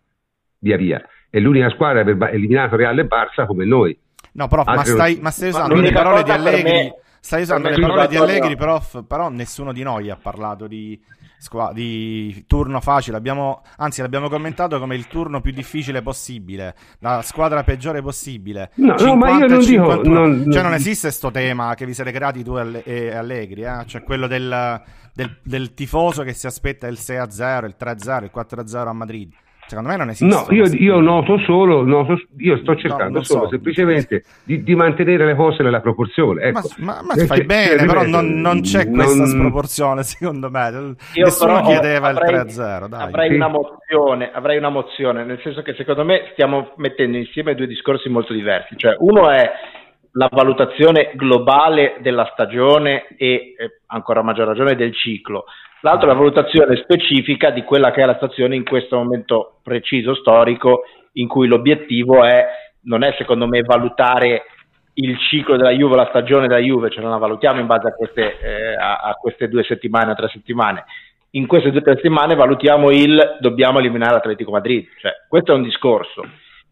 via 0.60 0.78
via. 0.78 1.04
È 1.28 1.40
l'unica 1.40 1.70
squadra 1.72 2.04
che 2.04 2.16
ha 2.18 2.30
eliminato 2.30 2.76
Real 2.76 2.98
e 3.00 3.06
Barça 3.06 3.48
come 3.48 3.66
noi. 3.66 3.98
No, 4.34 4.48
prof, 4.48 4.68
ma 4.68 4.84
stai, 4.84 5.18
ma 5.20 5.32
stai, 5.32 5.50
usando 5.50 5.82
le 5.82 5.92
parole 5.92 6.24
di 6.24 6.32
Allegri. 6.32 6.72
Me, 6.72 6.96
stai 7.20 7.42
usando 7.42 7.70
le 7.70 7.80
parole 7.80 8.08
di 8.08 8.16
Allegri, 8.16 8.56
prof, 8.56 9.04
però 9.08 9.30
nessuno 9.30 9.74
di 9.74 9.82
noi 9.82 10.12
ha 10.12 10.18
parlato 10.22 10.68
di, 10.68 11.00
squa- 11.44 11.74
di 11.74 12.46
turno 12.48 12.80
facile. 12.80 13.18
Abbiamo, 13.18 13.64
anzi, 13.76 14.02
l'abbiamo 14.02 14.30
commentato 14.30 14.80
come 14.80 14.96
il 14.96 15.08
turno 15.08 15.42
più 15.42 15.52
difficile 15.52 16.02
possibile, 16.02 16.74
la 17.00 17.22
squadra 17.22 17.64
peggiore 17.64 18.02
possibile. 18.02 18.72
No, 18.76 18.98
50, 18.98 19.06
no 19.06 19.16
ma 19.16 19.30
io 19.38 19.48
non 19.48 19.62
51. 19.62 20.02
dico. 20.02 20.10
Non, 20.10 20.52
cioè, 20.52 20.64
non 20.64 20.74
esiste 20.74 21.08
questo 21.08 21.32
tema 21.32 21.76
che 21.76 21.86
vi 21.86 21.94
siete 21.94 22.14
creati 22.14 22.44
tu 22.44 22.58
e 22.58 23.14
Allegri, 23.14 23.64
eh? 23.64 23.84
cioè 23.88 24.04
quello 24.04 24.28
del, 24.28 24.82
del, 25.14 25.38
del 25.44 25.74
tifoso 25.74 26.24
che 26.24 26.32
si 26.32 26.48
aspetta 26.48 26.88
il 26.88 26.98
6-0, 26.98 27.66
il 27.66 27.76
3-0, 27.78 28.24
il 28.24 28.32
4-0 28.34 28.88
a 28.88 28.94
Madrid. 28.94 29.34
Secondo 29.68 29.90
me 29.90 29.98
non 29.98 30.10
esiste. 30.10 30.34
No, 30.34 30.46
io, 30.50 30.66
io 30.66 31.00
noto 31.00 31.38
solo, 31.40 31.84
noto, 31.84 32.20
io 32.38 32.58
sto 32.58 32.76
cercando 32.76 33.20
no, 33.20 33.24
solo 33.24 33.44
so. 33.44 33.50
semplicemente 33.50 34.24
di, 34.44 34.64
di, 34.64 34.76
mantenere 34.76 35.26
le 35.26 35.36
cose 35.36 35.64
nella 35.64 35.80
proporzione. 35.80 36.44
Ecco. 36.44 36.62
Ma, 36.78 37.02
ma, 37.02 37.16
ma 37.16 37.26
fai 37.26 37.44
bene, 37.44 37.86
però 37.86 38.06
non, 38.06 38.40
non 38.40 38.62
c'è 38.62 38.90
questa 38.90 39.24
non... 39.24 39.28
sproporzione 39.28 40.04
secondo 40.04 40.50
me. 40.50 40.96
Io 41.14 41.24
Nessuno 41.24 41.62
chiedeva 41.62 42.10
avrei, 42.10 42.36
il 42.36 42.42
3-0. 42.42 42.88
Dai. 42.88 43.02
Avrei, 43.02 43.30
sì. 43.30 43.36
una 43.36 43.48
mozione, 43.48 44.32
avrei 44.34 44.58
una 44.58 44.70
mozione, 44.70 45.24
nel 45.24 45.40
senso 45.42 45.62
che 45.62 45.74
secondo 45.76 46.04
me 46.04 46.30
stiamo 46.34 46.74
mettendo 46.78 47.18
insieme 47.18 47.56
due 47.56 47.68
discorsi 47.68 48.10
molto 48.10 48.34
diversi. 48.34 48.76
Cioè, 48.78 48.96
uno 49.00 49.30
è 49.30 49.52
la 50.16 50.30
valutazione 50.32 51.12
globale 51.16 51.98
della 52.02 52.30
stagione 52.34 53.08
e 53.18 53.56
eh, 53.58 53.80
ancora 53.88 54.20
a 54.20 54.24
maggior 54.24 54.46
ragione 54.46 54.76
del 54.76 54.94
ciclo 54.94 55.46
l'altro 55.84 56.08
è 56.08 56.12
la 56.12 56.18
valutazione 56.18 56.76
specifica 56.78 57.50
di 57.52 57.64
quella 57.64 57.92
che 57.92 58.02
è 58.02 58.06
la 58.06 58.16
stazione 58.16 58.56
in 58.56 58.64
questo 58.64 58.98
momento 58.98 59.60
preciso 59.64 60.16
storico 60.16 60.84
in 61.14 61.28
cui 61.28 61.48
l'obiettivo 61.48 62.24
è, 62.24 62.46
non 62.84 63.04
è 63.04 63.14
secondo 63.18 63.48
me 63.48 63.62
valutare 63.62 64.44
il 64.96 65.18
ciclo 65.18 65.58
della 65.58 65.72
Juve, 65.72 65.96
la 65.96 66.08
stagione 66.10 66.48
della 66.48 66.60
Juve, 66.60 66.90
cioè 66.90 67.02
non 67.02 67.12
la 67.12 67.18
valutiamo 67.18 67.60
in 67.60 67.66
base 67.66 67.88
a 67.88 67.94
queste, 67.94 68.40
eh, 68.40 68.76
a, 68.76 68.98
a 68.98 69.14
queste 69.14 69.48
due 69.48 69.64
settimane 69.64 70.12
o 70.12 70.16
tre 70.16 70.30
settimane. 70.30 70.86
In 71.32 71.48
queste 71.48 71.72
due 71.72 71.82
settimane 71.84 72.36
valutiamo 72.36 72.92
il 72.92 73.38
dobbiamo 73.40 73.80
eliminare 73.80 74.14
l'Atletico 74.14 74.52
Madrid, 74.52 74.88
cioè 75.00 75.12
questo 75.28 75.52
è 75.52 75.56
un 75.56 75.64
discorso. 75.64 76.24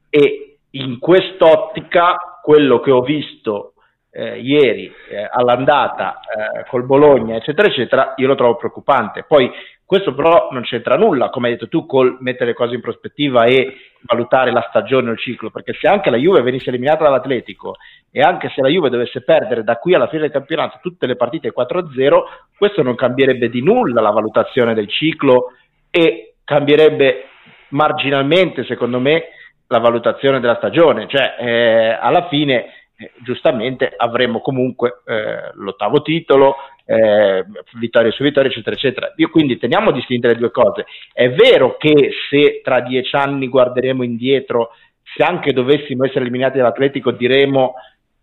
E 0.10 0.58
in 0.72 1.00
quest'ottica 1.00 2.40
quello 2.42 2.80
che 2.80 2.92
ho 2.92 3.02
visto 3.02 3.74
eh, 4.12 4.40
ieri 4.40 4.94
eh, 5.10 5.28
all'andata 5.32 6.20
eh, 6.20 6.66
col 6.68 6.86
Bologna, 6.86 7.36
eccetera, 7.36 7.68
eccetera, 7.68 8.14
io 8.18 8.28
lo 8.28 8.36
trovo 8.36 8.58
preoccupante. 8.58 9.24
Poi 9.28 9.50
questo 9.86 10.14
però 10.14 10.50
non 10.52 10.62
c'entra 10.64 10.96
nulla, 10.96 11.30
come 11.30 11.48
hai 11.48 11.54
detto 11.54 11.68
tu, 11.68 11.86
col 11.86 12.18
mettere 12.22 12.54
cose 12.54 12.76
in 12.76 12.82
prospettiva 12.82 13.44
e 13.44 13.76
valutare 14.04 14.52
la 14.52 14.66
stagione 14.70 15.10
o 15.10 15.12
il 15.14 15.20
ciclo, 15.20 15.50
perché 15.50 15.74
se 15.74 15.88
anche 15.88 16.10
la 16.10 16.18
Juve 16.18 16.42
venisse 16.42 16.70
eliminata 16.70 17.04
dall'Atletico 17.04 17.76
e 18.10 18.22
anche 18.22 18.50
se 18.56 18.62
la 18.62 18.70
Juve 18.70 18.90
dovesse 18.90 19.22
perdere 19.22 19.64
da 19.64 19.76
qui 19.76 19.94
alla 19.94 20.08
fine 20.08 20.22
del 20.22 20.32
campionato 20.32 20.80
tutte 20.82 21.08
le 21.08 21.18
partite 21.18 21.54
4-0, 21.54 22.22
questo 22.58 22.84
non 22.84 22.96
cambierebbe 22.96 23.50
di 23.50 23.62
nulla 23.62 24.00
la 24.00 24.12
valutazione 24.12 24.74
del 24.74 24.88
ciclo 24.88 25.52
e 25.90 26.36
cambierebbe 26.46 27.26
marginalmente, 27.72 28.64
secondo 28.64 29.00
me, 29.00 29.26
la 29.68 29.80
valutazione 29.80 30.40
della 30.40 30.56
stagione. 30.56 31.08
Cioè, 31.10 31.36
eh, 31.38 31.98
alla 32.00 32.28
fine 32.30 32.81
eh, 33.02 33.12
giustamente 33.24 33.92
avremmo 33.96 34.42
comunque 34.42 35.02
eh, 35.06 35.52
l'ottavo 35.56 36.04
titolo, 36.04 36.56
eh, 36.86 37.44
vittorie 37.80 38.12
su 38.12 38.22
vittorie, 38.22 38.52
eccetera, 38.52 38.76
eccetera. 38.76 39.14
Io 39.16 39.30
quindi 39.30 39.58
teniamo 39.58 39.92
distinte 39.92 40.28
le 40.28 40.36
due 40.36 40.52
cose. 40.52 40.86
È 41.12 41.30
vero 41.32 41.78
che 41.78 42.12
se 42.30 42.62
tra 42.64 42.82
dieci 42.82 43.16
anni 43.16 43.48
guarderemo 43.48 44.04
indietro, 44.04 44.70
se 45.16 45.24
anche 45.24 45.52
dovessimo 45.52 46.06
essere 46.06 46.22
eliminati 46.22 46.60
dall'Atletico, 46.60 47.12
diremo 47.12 47.74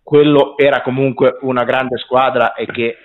quello 0.01 0.57
era 0.57 0.81
comunque 0.83 1.39
una 1.41 1.65
grande 1.65 1.99
squadra 1.99 2.55
e 2.55 2.67
che 2.67 2.97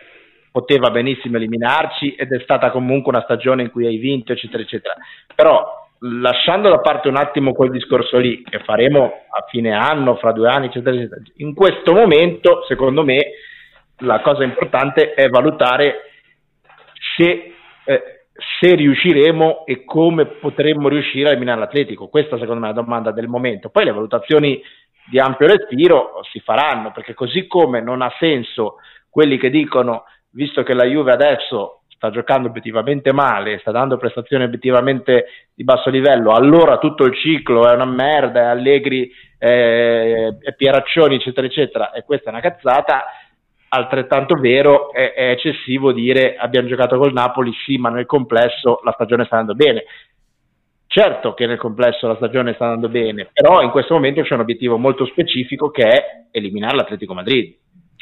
poteva 0.52 0.92
benissimo 0.92 1.38
eliminarci 1.38 2.14
ed 2.14 2.32
è 2.32 2.40
stata 2.42 2.70
comunque 2.70 3.12
una 3.12 3.24
stagione 3.24 3.64
in 3.64 3.72
cui 3.72 3.88
hai 3.88 3.98
vinto, 3.98 4.32
eccetera, 4.32 4.62
eccetera. 4.62 4.96
Però 5.34 5.83
lasciando 6.06 6.70
da 6.70 6.80
parte 6.80 7.08
un 7.08 7.18
attimo 7.18 7.54
quel 7.54 7.72
discorso 7.72 8.18
lì, 8.18 8.44
che 8.44 8.60
faremo 8.60 9.06
a 9.06 9.46
fine 9.50 9.72
anno, 9.72 10.16
fra 10.16 10.32
due 10.32 10.50
anni, 10.50 10.68
eccetera, 10.68 10.96
eccetera, 10.96 11.22
in 11.38 11.54
questo 11.54 11.94
momento, 11.94 12.64
secondo 12.68 13.04
me, 13.04 13.32
la 14.00 14.20
cosa 14.22 14.44
importante 14.44 15.14
è 15.14 15.30
valutare 15.30 16.02
se, 17.16 17.54
eh, 17.86 18.04
se 18.60 18.76
riusciremo 18.76 19.66
e 19.66 19.86
come 19.86 20.26
potremmo 20.26 20.90
riuscire 20.90 21.28
a 21.28 21.32
eliminare 21.32 21.60
l'Atletico. 21.60 22.10
Questa, 22.10 22.38
secondo 22.38 22.60
me, 22.60 22.72
è 22.72 22.74
la 22.74 22.82
domanda 22.82 23.12
del 23.12 23.28
momento. 23.28 23.70
Poi 23.70 23.86
le 23.86 23.92
valutazioni 23.92 24.62
di 25.10 25.20
ampio 25.20 25.48
respiro 25.48 26.20
si 26.32 26.40
faranno, 26.40 26.92
perché 26.92 27.14
così 27.14 27.48
come 27.48 27.82
non 27.82 28.02
ha 28.02 28.12
senso 28.20 28.78
quelli 29.10 29.38
che 29.38 29.50
dicono, 29.50 30.04
visto 30.32 30.64
che 30.64 30.74
la 30.74 30.86
Juve 30.86 31.14
adesso 31.14 31.83
sta 31.96 32.10
giocando 32.10 32.48
obiettivamente 32.50 33.12
male, 33.12 33.60
sta 33.60 33.72
dando 33.72 33.98
prestazioni 33.98 34.44
obiettivamente 34.44 35.26
di 35.54 35.64
basso 35.64 35.90
livello, 35.90 36.32
allora 36.32 36.78
tutto 36.78 37.06
il 37.06 37.16
ciclo 37.16 37.70
è 37.70 37.74
una 37.74 37.86
merda, 37.86 38.42
è 38.42 38.46
Allegri, 38.46 39.12
è, 39.38 40.36
è 40.40 40.54
Pieraccioni, 40.56 41.16
eccetera, 41.16 41.48
eccetera, 41.48 41.92
e 41.92 42.04
questa 42.04 42.30
è 42.30 42.34
una 42.34 42.42
cazzata, 42.42 43.06
altrettanto 43.70 44.36
vero 44.36 44.92
è, 44.92 45.14
è, 45.14 45.30
eccessivo 45.30 45.92
dire 45.92 46.36
abbiamo 46.36 46.68
giocato 46.68 46.98
col 46.98 47.14
Napoli, 47.14 47.52
sì, 47.66 47.78
ma 47.78 47.90
nel 47.90 48.06
complesso 48.06 48.80
la 48.84 48.92
stagione 48.94 49.26
sta 49.26 49.38
andando 49.38 49.64
bene. 49.64 49.84
Certo 50.86 51.34
che 51.34 51.48
nel 51.48 51.58
complesso 51.58 52.06
la 52.08 52.16
stagione 52.18 52.54
sta 52.54 52.66
andando 52.66 52.88
bene, 52.88 53.30
però 53.34 53.64
in 53.64 53.72
questo 53.72 53.96
momento 53.96 54.22
c'è 54.22 54.36
un 54.36 54.42
obiettivo 54.42 54.78
molto 54.78 55.06
specifico 55.06 55.72
che 55.72 55.88
è 55.88 56.06
eliminare 56.30 56.76
l'Atletico 56.76 57.16
Madrid. 57.16 57.56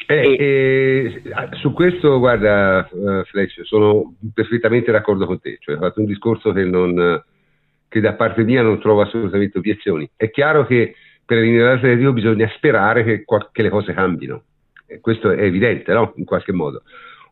Eh, 0.06 0.36
eh, 0.38 1.22
su 1.52 1.72
questo, 1.72 2.18
guarda, 2.18 2.88
uh, 2.90 3.24
Fletch, 3.24 3.60
sono 3.64 4.14
perfettamente 4.34 4.90
d'accordo 4.90 5.26
con 5.26 5.40
te. 5.40 5.58
Cioè, 5.60 5.74
hai 5.74 5.80
fatto 5.80 6.00
un 6.00 6.06
discorso 6.06 6.52
che, 6.52 6.64
non, 6.64 7.22
che, 7.88 8.00
da 8.00 8.14
parte 8.14 8.42
mia 8.44 8.62
non 8.62 8.80
trovo 8.80 9.02
assolutamente 9.02 9.58
obiezioni. 9.58 10.08
È 10.16 10.30
chiaro 10.30 10.66
che 10.66 10.94
per 11.24 11.38
eliminare 11.38 11.74
l'Atletico 11.74 12.12
bisogna 12.12 12.50
sperare 12.56 13.04
che, 13.04 13.24
che 13.52 13.62
le 13.62 13.70
cose 13.70 13.92
cambino. 13.92 14.42
E 14.86 15.00
questo 15.00 15.30
è 15.30 15.42
evidente, 15.42 15.92
no? 15.92 16.12
In 16.16 16.24
qualche 16.24 16.52
modo. 16.52 16.82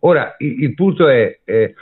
Ora, 0.00 0.36
il, 0.38 0.62
il 0.62 0.74
punto 0.74 1.08
è 1.08 1.40
eh, 1.44 1.74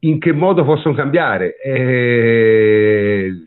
in 0.00 0.18
che 0.18 0.32
modo 0.32 0.64
possono 0.64 0.94
cambiare. 0.94 1.56
Eh, 1.60 3.44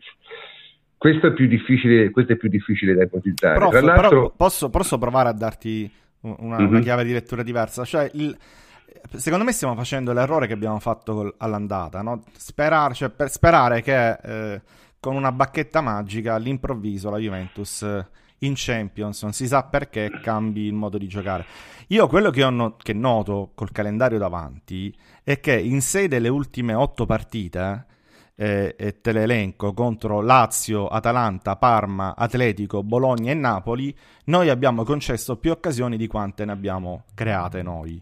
questo, 0.96 1.28
è 1.28 1.32
più 1.32 1.46
difficile, 1.46 2.10
questo 2.10 2.32
è 2.32 2.36
più 2.36 2.48
difficile 2.48 2.94
da 2.94 3.04
ipotizzare. 3.04 3.58
Prof, 3.58 3.80
però 3.80 4.32
posso, 4.36 4.70
posso 4.70 4.98
provare 4.98 5.28
a 5.28 5.32
darti 5.32 5.90
una, 6.38 6.58
mm-hmm. 6.58 6.68
una 6.68 6.80
chiave 6.80 7.04
di 7.04 7.12
lettura 7.12 7.42
diversa. 7.42 7.84
Cioè, 7.84 8.10
il, 8.14 8.36
secondo 9.16 9.44
me 9.44 9.52
stiamo 9.52 9.74
facendo 9.74 10.12
l'errore 10.12 10.46
che 10.46 10.52
abbiamo 10.52 10.78
fatto 10.78 11.14
col, 11.14 11.34
all'andata, 11.38 12.02
no? 12.02 12.22
Sperare, 12.36 12.94
cioè, 12.94 13.10
per 13.10 13.30
sperare 13.30 13.82
che 13.82 14.12
eh, 14.12 14.62
con 15.00 15.14
una 15.14 15.32
bacchetta 15.32 15.80
magica 15.80 16.34
all'improvviso 16.34 17.10
la 17.10 17.18
Juventus 17.18 17.82
eh, 17.82 18.06
in 18.40 18.52
Champions 18.56 19.22
non 19.22 19.32
si 19.32 19.46
sa 19.46 19.64
perché 19.64 20.10
cambi 20.22 20.62
il 20.62 20.74
modo 20.74 20.98
di 20.98 21.06
giocare. 21.06 21.46
Io 21.88 22.06
quello 22.08 22.30
che, 22.30 22.48
no- 22.50 22.76
che 22.76 22.92
noto 22.92 23.52
col 23.54 23.70
calendario 23.70 24.18
davanti 24.18 24.94
è 25.22 25.38
che 25.40 25.56
in 25.56 25.80
sei 25.80 26.08
delle 26.08 26.28
ultime 26.28 26.74
otto 26.74 27.06
partite 27.06 27.86
eh, 28.36 28.74
e 28.78 29.00
te 29.00 29.12
le 29.12 29.22
elenco 29.22 29.72
contro 29.72 30.20
Lazio, 30.20 30.86
Atalanta, 30.86 31.56
Parma, 31.56 32.14
Atletico, 32.16 32.82
Bologna 32.82 33.30
e 33.32 33.34
Napoli, 33.34 33.96
noi 34.24 34.50
abbiamo 34.50 34.84
concesso 34.84 35.36
più 35.38 35.50
occasioni 35.50 35.96
di 35.96 36.06
quante 36.06 36.44
ne 36.44 36.52
abbiamo 36.52 37.04
create 37.14 37.62
noi. 37.62 38.00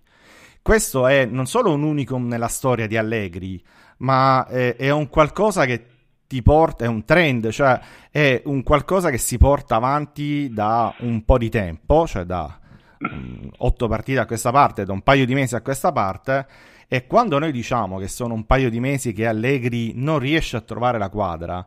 Questo 0.61 1.07
è 1.07 1.24
non 1.24 1.47
solo 1.47 1.72
un 1.72 1.82
unicum 1.82 2.26
nella 2.26 2.49
storia 2.49 2.87
di 2.87 2.97
Allegri, 2.97 3.62
ma 3.99 4.47
è, 4.47 4.76
è 4.76 4.91
un 4.91 5.09
qualcosa 5.09 5.66
che 5.66 5.87
ti 6.26 6.43
porta, 6.43 6.85
è 6.85 6.89
un 6.89 7.05
trend, 7.05 7.51
cioè 7.51 7.78
è 8.11 8.43
un 8.47 8.62
qualcosa 8.62 9.11
che 9.11 9.18
si 9.18 9.39
porta 9.39 9.76
avanti 9.76 10.51
da 10.53 10.93
un 11.01 11.24
po' 11.24 11.39
di 11.39 11.51
tempo, 11.51 12.07
cioè 12.07 12.24
da 12.24 12.59
um, 12.99 13.51
otto 13.59 13.87
partite 13.87 14.18
a 14.18 14.26
questa 14.26 14.51
parte, 14.51 14.85
da 14.85 14.93
un 14.93 15.03
paio 15.03 15.26
di 15.26 15.35
mesi 15.35 15.55
a 15.55 15.61
questa 15.61 15.93
parte 15.93 16.47
e 16.95 17.09
quando 17.09 17.40
noi 17.40 17.51
diciamo 17.51 17.99
che 17.99 18.07
sono 18.07 18.34
un 18.34 18.47
paio 18.47 18.70
di 18.70 18.78
mesi 18.78 19.12
che 19.12 19.26
Allegri 19.26 19.95
non 19.97 20.20
riesce 20.20 20.57
a 20.57 20.61
trovare 20.61 20.97
la 20.97 21.09
quadra, 21.09 21.66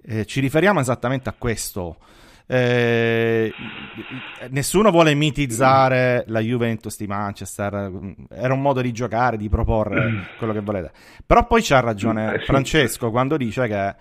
eh, 0.00 0.24
ci 0.24 0.38
riferiamo 0.38 0.78
esattamente 0.78 1.28
a 1.28 1.34
questo. 1.36 1.96
Eh, 2.46 3.52
nessuno 4.50 4.92
vuole 4.92 5.14
mitizzare 5.14 6.22
la 6.28 6.38
Juventus 6.38 6.96
di 6.96 7.08
Manchester, 7.08 7.90
era 8.30 8.54
un 8.54 8.62
modo 8.62 8.80
di 8.80 8.92
giocare, 8.92 9.36
di 9.36 9.48
proporre 9.48 10.28
quello 10.38 10.52
che 10.52 10.60
volete. 10.60 10.92
Però 11.26 11.44
poi 11.44 11.60
c'ha 11.60 11.80
ragione 11.80 12.34
eh, 12.34 12.38
Francesco 12.44 13.10
quando 13.10 13.36
dice 13.36 13.66
che 13.66 13.94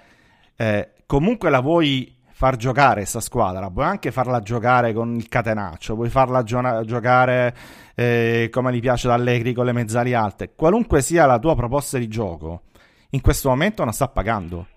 eh, 0.57 0.89
comunque 1.07 1.49
la 1.49 1.59
vuoi 1.59 2.15
far 2.30 2.55
giocare 2.55 2.99
questa 2.99 3.19
squadra, 3.19 3.71
puoi 3.71 3.86
anche 3.86 4.11
farla 4.11 4.41
giocare 4.41 4.93
con 4.93 5.15
il 5.15 5.28
catenaccio, 5.28 5.95
puoi 5.95 6.09
farla 6.09 6.43
gio- 6.43 6.84
giocare 6.86 7.55
eh, 8.00 8.50
come 8.52 8.72
gli 8.72 8.80
piace 8.80 9.10
Allegri 9.10 9.54
con 9.54 9.66
le 9.66 9.74
mezzali 9.74 10.14
alte, 10.14 10.52
qualunque 10.56 11.02
sia 11.02 11.26
la 11.26 11.39
tua 11.39 11.56
proposta 11.56 11.98
di 11.98 12.08
gioco, 12.08 12.62
in 13.12 13.22
questo 13.22 13.50
momento 13.50 13.84
non 13.84 13.91
sta 13.91 14.08
pagando 14.08 14.68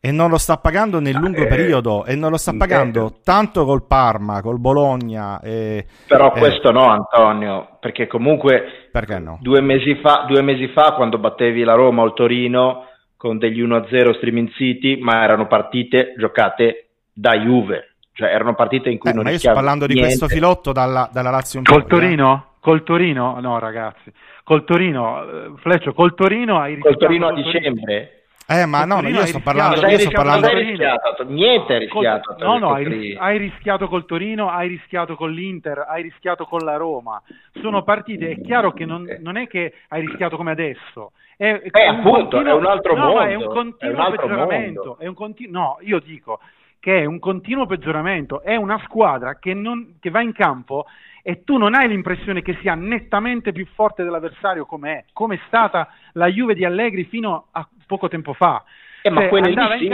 e 0.00 0.12
non 0.12 0.30
lo 0.30 0.38
sta 0.38 0.56
pagando 0.56 0.98
nel 0.98 1.14
lungo 1.14 1.42
eh, 1.42 1.46
periodo 1.46 2.06
e 2.06 2.14
non 2.14 2.30
lo 2.30 2.38
sta 2.38 2.54
pagando 2.56 3.06
eh, 3.06 3.20
tanto 3.22 3.66
col 3.66 3.86
Parma, 3.86 4.40
col 4.40 4.58
Bologna. 4.58 5.40
E, 5.40 5.84
però 6.06 6.32
eh, 6.34 6.38
questo 6.38 6.70
no, 6.70 6.88
Antonio, 6.88 7.76
perché 7.80 8.06
comunque 8.06 8.88
perché 8.90 9.18
no? 9.18 9.36
due, 9.42 9.60
mesi 9.60 9.96
fa, 9.96 10.24
due 10.26 10.40
mesi 10.40 10.68
fa, 10.68 10.94
quando 10.94 11.18
battevi 11.18 11.64
la 11.64 11.74
Roma 11.74 12.00
o 12.00 12.06
il 12.06 12.14
Torino 12.14 12.86
con 13.18 13.36
degli 13.36 13.60
1-0 13.62 14.16
Streaming 14.16 14.48
City, 14.52 14.98
ma 14.98 15.22
erano 15.22 15.46
partite 15.46 16.14
giocate 16.16 16.92
da 17.12 17.36
Juve, 17.36 17.96
cioè 18.18 18.30
erano 18.30 18.54
partite 18.54 18.90
in 18.90 18.98
cui 18.98 19.10
eh, 19.10 19.12
non 19.12 19.22
ma 19.22 19.30
io 19.30 19.38
sto 19.38 19.52
parlando 19.52 19.86
niente. 19.86 19.94
di 19.94 20.08
questo 20.08 20.26
filotto 20.26 20.72
dalla, 20.72 21.08
dalla 21.12 21.30
Lazio 21.30 21.60
in 21.60 21.64
Col 21.64 21.86
poi, 21.86 22.00
Torino? 22.00 22.46
Col 22.58 22.82
Torino? 22.82 23.38
No, 23.38 23.60
ragazzi. 23.60 24.12
Col 24.42 24.64
Torino, 24.64 25.22
eh, 25.22 25.52
Fleccio, 25.58 25.92
col 25.92 26.16
Torino 26.16 26.58
hai 26.58 26.74
rischiato... 26.74 26.96
Col 26.96 27.06
Torino 27.06 27.28
a 27.28 27.32
dicembre? 27.32 28.24
Eh, 28.48 28.66
ma 28.66 28.84
no, 28.84 29.06
io 29.06 29.24
sto 29.26 29.38
parlando, 29.38 29.86
io 29.86 29.98
sto 30.00 30.10
parlando... 30.10 30.48
Rischiato, 30.48 31.24
niente 31.28 31.74
hai 31.74 31.78
rischiato. 31.78 32.34
Col, 32.34 32.44
no, 32.44 32.58
no, 32.58 32.72
hai, 32.72 33.14
hai, 33.16 33.38
rischiato 33.38 33.86
col 33.86 34.04
Torino, 34.04 34.50
hai 34.50 34.66
rischiato 34.66 35.14
con 35.14 35.30
l'Inter, 35.30 35.86
hai 35.88 36.02
rischiato 36.02 36.44
con 36.44 36.64
la 36.64 36.76
Roma. 36.76 37.22
Sono 37.60 37.84
partite, 37.84 38.30
è 38.30 38.40
chiaro 38.40 38.72
che 38.72 38.84
non, 38.84 39.06
non 39.20 39.36
è 39.36 39.46
che 39.46 39.74
hai 39.88 40.00
rischiato 40.00 40.36
come 40.36 40.50
adesso. 40.50 41.12
È, 41.36 41.44
è, 41.44 41.70
eh, 41.72 41.88
un 41.88 41.98
appunto, 41.98 42.36
continuo, 42.38 42.46
è 42.46 42.52
un 42.52 42.66
altro 42.66 42.96
no, 42.96 43.04
mondo. 43.04 43.20
è 43.20 43.34
un 43.34 43.44
continuo 43.44 43.92
è 43.92 44.08
un 44.08 44.16
peggioramento. 44.16 44.98
È 44.98 45.06
un 45.06 45.14
continu- 45.14 45.54
no, 45.54 45.78
io 45.82 46.00
dico 46.00 46.40
che 46.80 47.00
è 47.00 47.04
un 47.04 47.18
continuo 47.18 47.66
peggioramento. 47.66 48.42
È 48.42 48.56
una 48.56 48.80
squadra 48.84 49.38
che, 49.38 49.54
non, 49.54 49.96
che 50.00 50.10
va 50.10 50.20
in 50.20 50.32
campo 50.32 50.86
e 51.22 51.44
tu 51.44 51.56
non 51.56 51.74
hai 51.74 51.88
l'impressione 51.88 52.42
che 52.42 52.56
sia 52.60 52.74
nettamente 52.74 53.52
più 53.52 53.66
forte 53.74 54.02
dell'avversario 54.02 54.64
come 54.64 54.92
è, 54.92 55.04
come 55.12 55.34
è 55.34 55.40
stata 55.46 55.88
la 56.12 56.26
Juve 56.28 56.54
di 56.54 56.64
Allegri 56.64 57.04
fino 57.04 57.48
a 57.50 57.66
poco 57.86 58.08
tempo 58.08 58.32
fa. 58.32 58.64
Eh, 59.02 59.10
ma 59.10 59.20
cioè, 59.20 59.28
quelli 59.28 59.54
lì 59.54 59.78
sì. 59.78 59.88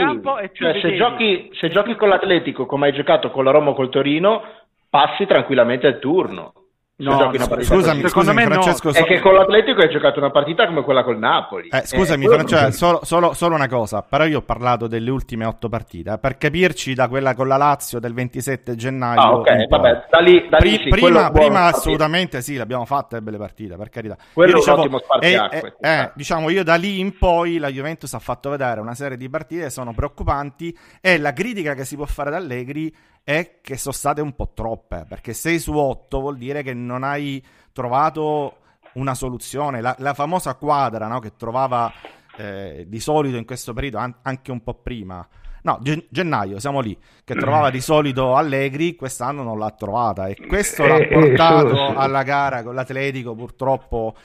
cioè, 0.53 0.79
se, 0.79 0.95
giochi, 0.95 1.49
se 1.53 1.69
giochi 1.69 1.95
con 1.95 2.09
l'Atletico 2.09 2.65
come 2.65 2.87
hai 2.87 2.93
giocato 2.93 3.29
con 3.31 3.43
la 3.43 3.51
Roma 3.51 3.71
o 3.71 3.73
col 3.73 3.89
Torino, 3.89 4.43
passi 4.89 5.25
tranquillamente 5.25 5.87
il 5.87 5.99
turno. 5.99 6.53
No, 6.97 7.29
no 7.29 7.61
scusami, 7.61 8.07
scusami 8.07 8.43
Francesco. 8.43 8.89
No. 8.89 8.95
È 8.95 9.03
che 9.03 9.19
con 9.19 9.33
l'Atletico 9.33 9.81
hai 9.81 9.89
giocato 9.89 10.19
una 10.19 10.31
partita 10.31 10.65
come 10.65 10.81
quella 10.81 11.03
col 11.03 11.17
Napoli. 11.17 11.67
Eh, 11.67 11.85
scusami, 11.85 12.23
eh, 12.23 12.29
Francesco, 12.29 12.71
solo, 12.71 12.99
solo, 13.03 13.33
solo, 13.33 13.55
una 13.55 13.67
cosa. 13.67 14.01
Però 14.01 14.23
io 14.23 14.37
ho 14.37 14.41
parlato 14.43 14.87
delle 14.87 15.09
ultime 15.09 15.43
otto 15.43 15.67
partite. 15.67 16.13
Eh, 16.13 16.17
per 16.19 16.37
capirci, 16.37 16.93
da 16.93 17.09
quella 17.09 17.35
con 17.35 17.49
la 17.49 17.57
Lazio 17.57 17.99
del 17.99 18.13
27 18.13 18.75
gennaio. 18.75 19.19
Ah, 19.19 19.35
ok, 19.35 19.67
vabbè, 19.67 20.05
da 20.09 20.19
lì, 20.19 20.47
da 20.47 20.57
lì 20.57 20.79
sì, 20.83 20.87
prima, 20.87 21.29
prima 21.31 21.65
assolutamente 21.65 22.41
sì, 22.41 22.55
l'abbiamo 22.55 22.85
fatta 22.85 23.17
e 23.17 23.21
belle 23.21 23.37
partite, 23.37 23.75
per 23.75 23.89
carità. 23.89 24.15
Quello 24.31 24.51
io 24.51 24.55
dicevo, 24.55 24.75
è 24.75 24.79
un 24.79 24.85
ottimo 24.85 24.99
spartiacque. 24.99 25.75
Eh, 25.81 25.89
eh, 25.89 26.11
diciamo, 26.15 26.49
io 26.49 26.63
da 26.63 26.75
lì 26.75 27.01
in 27.01 27.17
poi 27.17 27.57
la 27.57 27.69
Juventus 27.69 28.13
ha 28.13 28.19
fatto 28.19 28.51
vedere 28.51 28.79
una 28.79 28.95
serie 28.95 29.17
di 29.17 29.29
partite 29.29 29.63
che 29.63 29.69
sono 29.69 29.93
preoccupanti. 29.93 30.73
E 31.01 31.17
la 31.17 31.33
critica 31.33 31.73
che 31.73 31.83
si 31.83 31.97
può 31.97 32.05
fare 32.05 32.29
da 32.29 32.37
Allegri 32.37 32.89
è 33.25 33.57
che 33.59 33.75
sono 33.75 33.93
state 33.93 34.21
un 34.21 34.35
po' 34.35 34.51
troppe. 34.53 35.05
Perché 35.09 35.33
6 35.33 35.59
su 35.59 35.73
8 35.73 36.19
vuol 36.21 36.37
dire 36.37 36.63
che 36.63 36.73
non 36.73 37.03
hai 37.03 37.43
trovato 37.73 38.59
una 38.93 39.15
soluzione. 39.15 39.81
La, 39.81 39.95
la 39.99 40.13
famosa 40.13 40.53
quadra 40.53 41.07
no, 41.07 41.19
che 41.19 41.35
trovava 41.35 41.91
eh, 42.37 42.85
di 42.87 42.99
solito 42.99 43.35
in 43.35 43.43
questo 43.43 43.73
periodo, 43.73 43.97
an- 43.97 44.15
anche 44.21 44.51
un 44.51 44.61
po' 44.61 44.75
prima. 44.75 45.27
No, 45.63 45.79
gen- 45.81 46.05
gennaio, 46.09 46.59
siamo 46.59 46.79
lì, 46.79 46.95
che 47.23 47.33
trovava 47.33 47.71
di 47.71 47.81
solito 47.81 48.35
Allegri, 48.35 48.95
quest'anno 48.95 49.41
non 49.41 49.57
l'ha 49.57 49.71
trovata 49.71 50.27
e 50.27 50.35
questo 50.45 50.83
eh, 50.83 50.87
l'ha 50.87 50.97
eh, 50.97 51.07
portato 51.07 51.75
eh, 51.75 51.93
alla 51.95 52.21
gara 52.21 52.61
con 52.61 52.75
l'Atletico, 52.75 53.33
purtroppo 53.33 54.15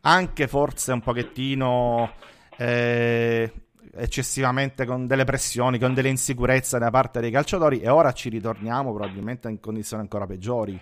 anche 0.00 0.48
forse 0.48 0.92
un 0.92 1.00
pochettino 1.02 2.12
eh, 2.56 3.52
eccessivamente 3.98 4.84
con 4.84 5.06
delle 5.06 5.24
pressioni, 5.24 5.78
con 5.78 5.94
delle 5.94 6.08
insicurezze 6.08 6.78
da 6.78 6.90
parte 6.90 7.20
dei 7.20 7.30
calciatori 7.30 7.80
e 7.80 7.88
ora 7.88 8.12
ci 8.12 8.28
ritorniamo 8.28 8.92
probabilmente 8.92 9.48
in 9.48 9.60
condizioni 9.60 10.02
ancora 10.02 10.26
peggiori 10.26 10.80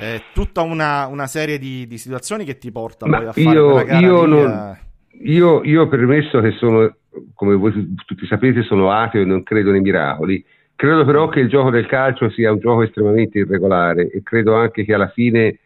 eh, 0.00 0.22
tutta 0.32 0.62
una, 0.62 1.06
una 1.06 1.26
serie 1.26 1.58
di, 1.58 1.86
di, 1.86 1.98
situazioni 1.98 2.44
che 2.44 2.56
ti 2.56 2.72
portano 2.72 3.16
poi 3.18 3.26
a 3.26 3.32
fare 3.32 3.42
io, 3.42 3.80
io, 4.00 4.26
non, 4.26 4.78
io, 5.22 5.62
io 5.62 5.82
ho 5.82 5.88
permesso 5.88 6.40
che 6.40 6.52
sono, 6.52 6.96
come 7.34 7.54
voi 7.54 7.94
tutti 8.06 8.26
sapete, 8.26 8.62
sono 8.62 8.90
ateo 8.90 9.20
e 9.20 9.26
non 9.26 9.42
credo 9.42 9.70
nei 9.70 9.82
miracoli. 9.82 10.42
Credo 10.74 11.04
però 11.04 11.28
che 11.28 11.40
il 11.40 11.50
gioco 11.50 11.68
del 11.68 11.84
calcio 11.84 12.30
sia 12.30 12.50
un 12.50 12.58
gioco 12.58 12.82
estremamente 12.82 13.38
irregolare 13.38 14.08
e 14.08 14.22
credo 14.22 14.54
anche 14.54 14.86
che 14.86 14.94
alla 14.94 15.10
fine 15.10 15.58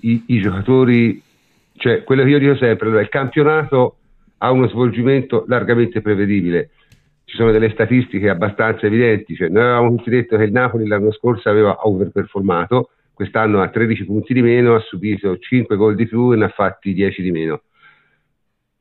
i, 0.00 0.24
i 0.26 0.40
giocatori, 0.40 1.22
cioè 1.76 2.04
quello 2.04 2.24
che 2.24 2.28
io 2.28 2.38
dico 2.38 2.56
sempre, 2.56 2.88
allora, 2.88 3.00
il 3.00 3.08
campionato 3.08 3.96
ha 4.42 4.50
uno 4.50 4.68
svolgimento 4.68 5.44
largamente 5.46 6.00
prevedibile 6.00 6.70
ci 7.24 7.36
sono 7.38 7.50
delle 7.50 7.70
statistiche 7.70 8.28
abbastanza 8.28 8.84
evidenti, 8.84 9.34
cioè, 9.34 9.48
noi 9.48 9.62
avevamo 9.62 9.96
tutti 9.96 10.10
detto 10.10 10.36
che 10.36 10.42
il 10.42 10.52
Napoli 10.52 10.86
l'anno 10.86 11.12
scorso 11.12 11.48
aveva 11.48 11.86
overperformato, 11.86 12.90
quest'anno 13.14 13.62
ha 13.62 13.68
13 13.68 14.04
punti 14.04 14.34
di 14.34 14.42
meno, 14.42 14.74
ha 14.74 14.80
subito 14.80 15.38
5 15.38 15.76
gol 15.76 15.94
di 15.94 16.06
più 16.06 16.32
e 16.32 16.36
ne 16.36 16.44
ha 16.44 16.48
fatti 16.48 16.92
10 16.92 17.22
di 17.22 17.30
meno. 17.30 17.62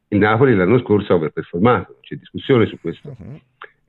Il 0.10 0.18
Napoli 0.18 0.54
l'anno 0.54 0.80
scorso 0.80 1.14
ha 1.14 1.16
overperformato, 1.16 2.00
c'è 2.02 2.16
discussione 2.16 2.66
su 2.66 2.78
questo. 2.82 3.16
Uh-huh. 3.18 3.40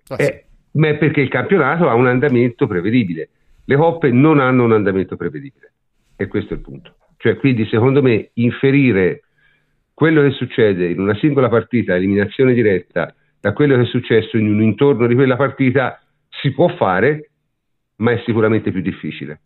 Sì. 0.05 0.23
eh, 0.23 0.45
ma 0.73 0.89
è 0.89 0.97
perché 0.97 1.23
il 1.23 1.29
campionato 1.29 1.89
ha 1.89 1.95
un 1.95 2.07
andamento 2.07 2.69
prevedibile, 2.69 3.31
le 3.65 3.77
coppe 3.77 4.13
non 4.13 4.39
hanno 4.39 4.63
un 4.63 4.73
andamento 4.73 5.17
prevedibile 5.17 5.73
e 6.15 6.29
questo 6.29 6.55
è 6.55 6.57
il 6.57 6.63
punto. 6.63 6.95
Cioè, 7.17 7.37
quindi 7.37 7.67
secondo 7.67 8.01
me 8.01 8.31
inferire 8.35 9.23
quello 9.95 10.23
che 10.23 10.31
succede 10.31 10.89
in 10.89 11.01
una 11.01 11.15
singola 11.17 11.49
partita, 11.49 11.95
eliminazione 11.95 12.55
diretta, 12.55 13.15
da 13.41 13.53
quello 13.53 13.77
che 13.77 13.83
è 13.83 13.87
successo 13.87 14.37
in 14.37 14.49
un 14.49 14.63
intorno 14.63 15.07
di 15.07 15.15
quella 15.15 15.37
partita 15.37 16.01
si 16.29 16.53
può 16.53 16.69
fare, 16.69 17.31
ma 17.97 18.13
è 18.13 18.23
sicuramente 18.25 18.71
più 18.71 18.81
difficile. 18.81 19.41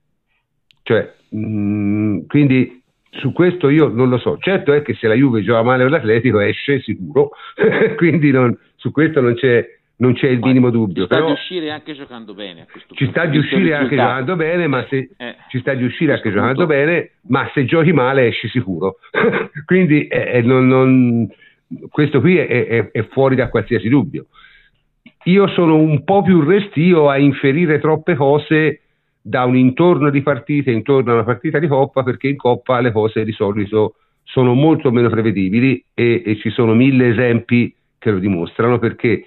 Cioè, 0.82 1.14
mh, 1.30 1.38
mm, 1.38 2.18
quindi 2.26 2.82
su 3.10 3.32
questo 3.32 3.68
io 3.68 3.88
non 3.88 4.08
lo 4.08 4.18
so. 4.18 4.38
Certo 4.38 4.72
è 4.72 4.82
che 4.82 4.94
se 4.94 5.08
la 5.08 5.14
Juve 5.14 5.42
gioca 5.42 5.62
male 5.62 5.82
con 5.82 5.92
l'Atletico 5.92 6.40
esce 6.40 6.80
sicuro, 6.80 7.30
quindi 7.96 8.30
non, 8.30 8.56
su 8.76 8.90
questo 8.90 9.20
non 9.20 9.34
c'è, 9.34 9.75
non 9.98 10.14
c'è 10.14 10.28
il 10.28 10.40
minimo 10.40 10.70
dubbio. 10.70 11.02
Ci 11.02 11.06
sta 11.06 11.14
però, 11.14 11.26
di 11.26 11.32
uscire 11.32 11.70
anche 11.70 11.94
giocando 11.94 12.34
bene. 12.34 12.66
ci 12.92 13.06
sta 13.08 13.24
di 13.26 13.38
uscire 13.38 13.74
anche 13.74 13.96
giocando 13.96 14.36
bene, 14.36 14.66
ma 14.66 14.86
se 14.88 15.10
eh, 15.16 15.36
ci 15.48 15.60
sta 15.60 15.74
di 15.74 15.84
uscire 15.84 16.12
anche 16.12 16.30
punto. 16.30 16.38
giocando 16.38 16.66
bene, 16.66 17.10
ma 17.28 17.50
se 17.54 17.64
giochi 17.64 17.92
male 17.92 18.26
esci 18.26 18.48
sicuro. 18.48 18.96
quindi 19.64 20.06
eh, 20.06 20.42
non, 20.42 20.66
non, 20.66 21.28
questo 21.88 22.20
qui 22.20 22.36
è, 22.36 22.46
è, 22.46 22.90
è 22.90 23.06
fuori 23.08 23.36
da 23.36 23.48
qualsiasi 23.48 23.88
dubbio. 23.88 24.26
Io 25.24 25.48
sono 25.48 25.76
un 25.76 26.04
po' 26.04 26.22
più 26.22 26.42
restio 26.42 27.08
a 27.08 27.18
inferire 27.18 27.80
troppe 27.80 28.14
cose 28.14 28.82
da 29.20 29.44
un 29.44 29.56
intorno 29.56 30.10
di 30.10 30.22
partite, 30.22 30.70
intorno 30.70 31.10
a 31.10 31.14
una 31.14 31.24
partita 31.24 31.58
di 31.58 31.66
Coppa, 31.66 32.04
perché 32.04 32.28
in 32.28 32.36
Coppa 32.36 32.80
le 32.80 32.92
cose 32.92 33.24
di 33.24 33.32
solito 33.32 33.96
sono 34.22 34.54
molto 34.54 34.92
meno 34.92 35.08
prevedibili 35.08 35.82
e, 35.94 36.22
e 36.24 36.36
ci 36.36 36.50
sono 36.50 36.74
mille 36.74 37.08
esempi 37.08 37.74
che 37.98 38.10
lo 38.12 38.18
dimostrano, 38.20 38.78
perché 38.78 39.24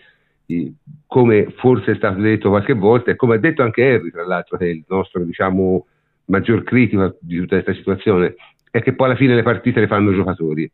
come 1.05 1.53
forse 1.57 1.91
è 1.91 1.95
stato 1.95 2.19
detto 2.19 2.49
qualche 2.49 2.73
volta, 2.73 3.11
e 3.11 3.15
come 3.15 3.35
ha 3.35 3.39
detto 3.39 3.61
anche 3.61 3.83
Harry, 3.83 4.11
tra 4.11 4.25
l'altro, 4.25 4.57
che 4.57 4.65
è 4.65 4.69
il 4.69 4.83
nostro 4.87 5.23
diciamo, 5.23 5.85
maggior 6.25 6.63
critico 6.63 7.17
di 7.19 7.37
tutta 7.37 7.61
questa 7.61 7.73
situazione, 7.73 8.35
è 8.71 8.81
che 8.81 8.93
poi 8.93 9.07
alla 9.07 9.15
fine 9.15 9.35
le 9.35 9.43
partite 9.43 9.79
le 9.79 9.87
fanno 9.87 10.11
i 10.11 10.15
giocatori 10.15 10.71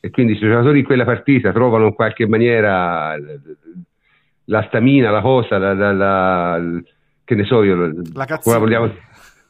e 0.00 0.10
quindi 0.10 0.36
se 0.36 0.44
i 0.44 0.48
giocatori 0.48 0.80
in 0.80 0.84
quella 0.84 1.04
partita 1.04 1.52
trovano 1.52 1.86
in 1.86 1.94
qualche 1.94 2.26
maniera 2.26 3.16
la 4.46 4.62
stamina, 4.68 5.10
la 5.10 5.20
cosa, 5.20 5.58
la, 5.58 5.72
la, 5.72 5.92
la, 5.92 6.80
che 7.24 7.34
ne 7.34 7.44
so 7.44 7.62
io, 7.62 7.92
la 8.12 8.24
cazzina. 8.24 8.58
Vogliamo... 8.58 8.92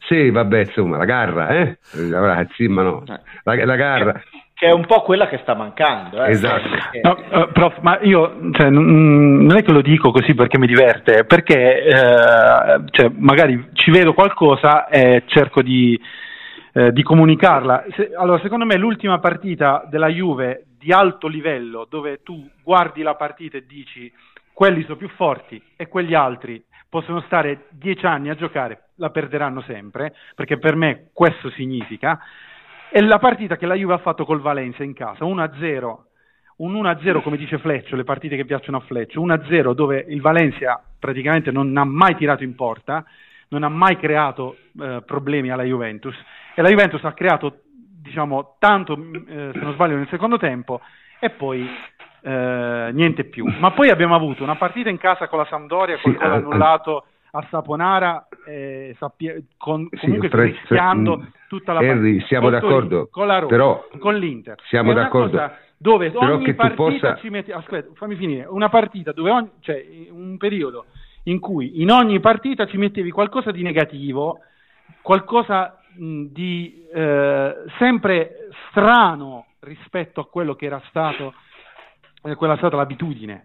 Sì, 0.07 0.31
vabbè, 0.31 0.59
insomma, 0.61 0.99
la 0.99 1.05
garra, 1.07 1.49
eh? 1.49 1.79
La 1.93 2.35
cazzina, 2.35 2.83
no, 2.83 3.03
eh. 3.07 3.21
la, 3.43 3.65
la 3.65 3.77
garra 3.77 4.23
che 4.65 4.71
è 4.71 4.73
un 4.73 4.87
po' 4.87 5.03
quella 5.03 5.29
che 5.29 5.41
sta 5.43 5.55
mancando. 5.55 6.25
Eh? 6.25 6.31
Esatto. 6.31 6.69
No, 7.03 7.19
uh, 7.43 7.53
prof, 7.53 7.79
ma 7.81 7.99
io 8.01 8.51
cioè, 8.53 8.71
non 8.71 9.55
è 9.55 9.63
che 9.63 9.73
lo 9.73 9.83
dico 9.83 10.11
così 10.11 10.35
perché 10.35 10.59
mi 10.59 10.67
diverte, 10.67 11.25
perché 11.25 11.85
eh, 11.85 12.83
cioè, 12.91 13.11
magari 13.15 13.69
ci 13.75 13.91
vedo 13.91 14.15
qualcosa 14.15 14.89
e 14.89 15.25
cerco 15.27 15.61
di, 15.61 16.01
eh, 16.73 16.93
di 16.93 17.03
comunicarla. 17.03 17.85
Se, 17.95 18.13
allora, 18.17 18.41
secondo 18.41 18.65
me 18.65 18.77
l'ultima 18.77 19.19
partita 19.19 19.85
della 19.91 20.09
Juve 20.09 20.65
di 20.79 20.93
alto 20.93 21.29
livello, 21.29 21.87
dove 21.89 22.23
tu 22.23 22.49
guardi 22.63 23.03
la 23.03 23.17
partita 23.17 23.59
e 23.59 23.67
dici 23.67 24.11
quelli 24.51 24.83
sono 24.85 24.97
più 24.97 25.09
forti 25.09 25.61
e 25.77 25.89
quegli 25.89 26.15
altri 26.15 26.63
possono 26.89 27.21
stare 27.23 27.67
dieci 27.71 28.07
anni 28.07 28.31
a 28.31 28.35
giocare, 28.35 28.85
la 28.95 29.11
perderanno 29.11 29.61
sempre, 29.63 30.15
perché 30.35 30.59
per 30.59 30.75
me 30.75 31.11
questo 31.13 31.51
significa. 31.51 32.19
E 32.97 33.03
la 33.03 33.19
partita 33.19 33.57
che 33.57 33.67
la 33.67 33.75
Juve 33.75 33.95
ha 33.95 33.99
fatto 33.99 34.25
col 34.25 34.41
Valencia 34.41 34.85
in 34.85 34.95
casa, 34.95 35.25
1-0, 35.25 35.97
un 36.59 36.75
1-0 36.75 37.23
come 37.23 37.37
dice 37.37 37.59
Fleccio, 37.59 37.97
le 37.97 38.05
partite 38.05 38.37
che 38.37 38.45
piacciono 38.45 38.77
a 38.77 38.83
Fleccio, 38.83 39.21
1-0 39.21 39.73
dove 39.73 40.05
il 40.11 40.21
Valencia 40.21 40.81
praticamente 40.97 41.51
non 41.51 41.77
ha 41.77 41.83
mai 41.83 42.15
tirato 42.15 42.45
in 42.45 42.55
porta, 42.55 43.05
non 43.49 43.65
ha 43.65 43.69
mai 43.69 43.97
creato 43.97 44.59
eh, 44.81 45.03
problemi 45.05 45.51
alla 45.51 45.65
Juventus 45.65 46.15
e 46.55 46.63
la 46.63 46.69
Juventus 46.69 47.03
ha 47.03 47.15
creato 47.15 47.63
diciamo 48.01 48.55
tanto 48.61 48.97
eh, 48.97 49.51
se 49.53 49.59
non 49.59 49.73
sbaglio 49.73 49.97
nel 49.97 50.07
secondo 50.09 50.37
tempo 50.37 50.81
e 51.19 51.31
poi 51.31 51.69
eh, 52.23 52.91
niente 52.93 53.25
più. 53.25 53.45
Ma 53.59 53.73
poi 53.73 53.91
abbiamo 53.91 54.15
avuto 54.15 54.45
una 54.45 54.55
partita 54.55 54.89
in 54.89 54.99
casa 54.99 55.27
con 55.27 55.41
la 55.41 55.47
Sampdoria, 55.47 55.99
con 56.01 56.13
il 56.13 56.19
gol 56.19 56.31
annullato 56.31 57.07
a 57.37 57.47
Saponara, 57.51 58.29
eh, 58.47 58.95
sappia, 58.99 59.35
con, 59.57 59.89
comunque 59.89 60.29
sì, 60.29 60.37
rischiando 60.37 61.19
tre, 61.19 61.33
tutta 61.49 61.73
la 61.73 61.81
Henry, 61.81 62.11
partita. 62.13 62.27
siamo 62.27 62.51
con 62.51 62.61
d'accordo, 62.61 63.09
con 63.11 63.27
la 63.27 63.39
Roma, 63.39 63.49
però 63.49 63.89
con 63.99 64.15
l'Inter. 64.17 64.57
Siamo 64.69 64.93
d'accordo. 64.93 65.51
Dove 65.77 66.13
però 66.13 66.35
ogni 66.35 66.55
partita 66.55 66.75
possa... 66.75 67.17
ci 67.17 67.31
mette, 67.31 67.53
aspetta, 67.53 67.91
fammi 67.95 68.15
finire, 68.15 68.47
una 68.49 68.69
partita 68.69 69.13
dove 69.13 69.31
ogni, 69.31 69.51
cioè 69.61 69.85
un 70.11 70.37
periodo 70.39 70.87
in 71.25 71.41
cui 71.41 71.83
in 71.83 71.91
ogni 71.91 72.21
partita 72.21 72.67
ci 72.67 72.77
mettevi 72.77 73.11
qualcosa 73.11 73.51
di 73.51 73.63
negativo, 73.63 74.39
qualcosa 75.03 75.81
mh, 75.97 76.27
di 76.27 76.87
eh, 76.95 77.55
sempre 77.79 78.49
strano 78.69 79.47
rispetto 79.61 80.21
a 80.21 80.27
quello 80.27 80.55
che 80.55 80.67
era 80.67 80.81
stato 80.89 81.35
eh, 82.23 82.35
quella 82.37 82.55
è 82.55 82.59
stata 82.59 82.77
l'abitudine, 82.77 83.43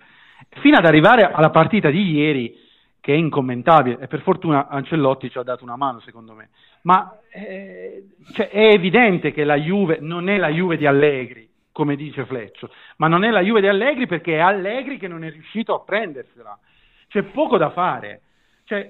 fino 0.62 0.78
ad 0.78 0.86
arrivare 0.86 1.30
alla 1.30 1.50
partita 1.50 1.90
di 1.90 2.12
ieri, 2.12 2.56
che 3.02 3.14
è 3.14 3.18
incommentabile, 3.18 4.00
e 4.00 4.08
per 4.08 4.22
fortuna 4.22 4.68
Ancellotti 4.68 5.30
ci 5.30 5.38
ha 5.38 5.44
dato 5.44 5.64
una 5.64 5.78
mano, 5.78 6.00
secondo 6.00 6.34
me. 6.34 6.50
Ma 6.82 7.18
eh, 7.32 8.04
cioè, 8.34 8.50
è 8.50 8.74
evidente 8.74 9.32
che 9.32 9.44
la 9.44 9.56
Juve 9.56 10.00
non 10.02 10.30
è 10.30 10.38
la 10.38 10.50
Juve 10.50 10.78
di 10.78 10.86
Allegri, 10.86 11.50
come 11.72 11.96
dice 11.96 12.26
Fleccio, 12.26 12.70
ma 12.98 13.08
non 13.08 13.24
è 13.24 13.30
la 13.30 13.42
Juve 13.42 13.62
di 13.62 13.68
Allegri 13.68 14.06
perché 14.06 14.36
è 14.36 14.40
Allegri 14.40 14.98
che 14.98 15.08
non 15.08 15.24
è 15.24 15.32
riuscito 15.32 15.74
a 15.74 15.80
prendersela. 15.82 16.58
C'è 17.08 17.24
poco 17.24 17.58
da 17.58 17.70
fare. 17.70 18.22
Cioè, 18.66 18.90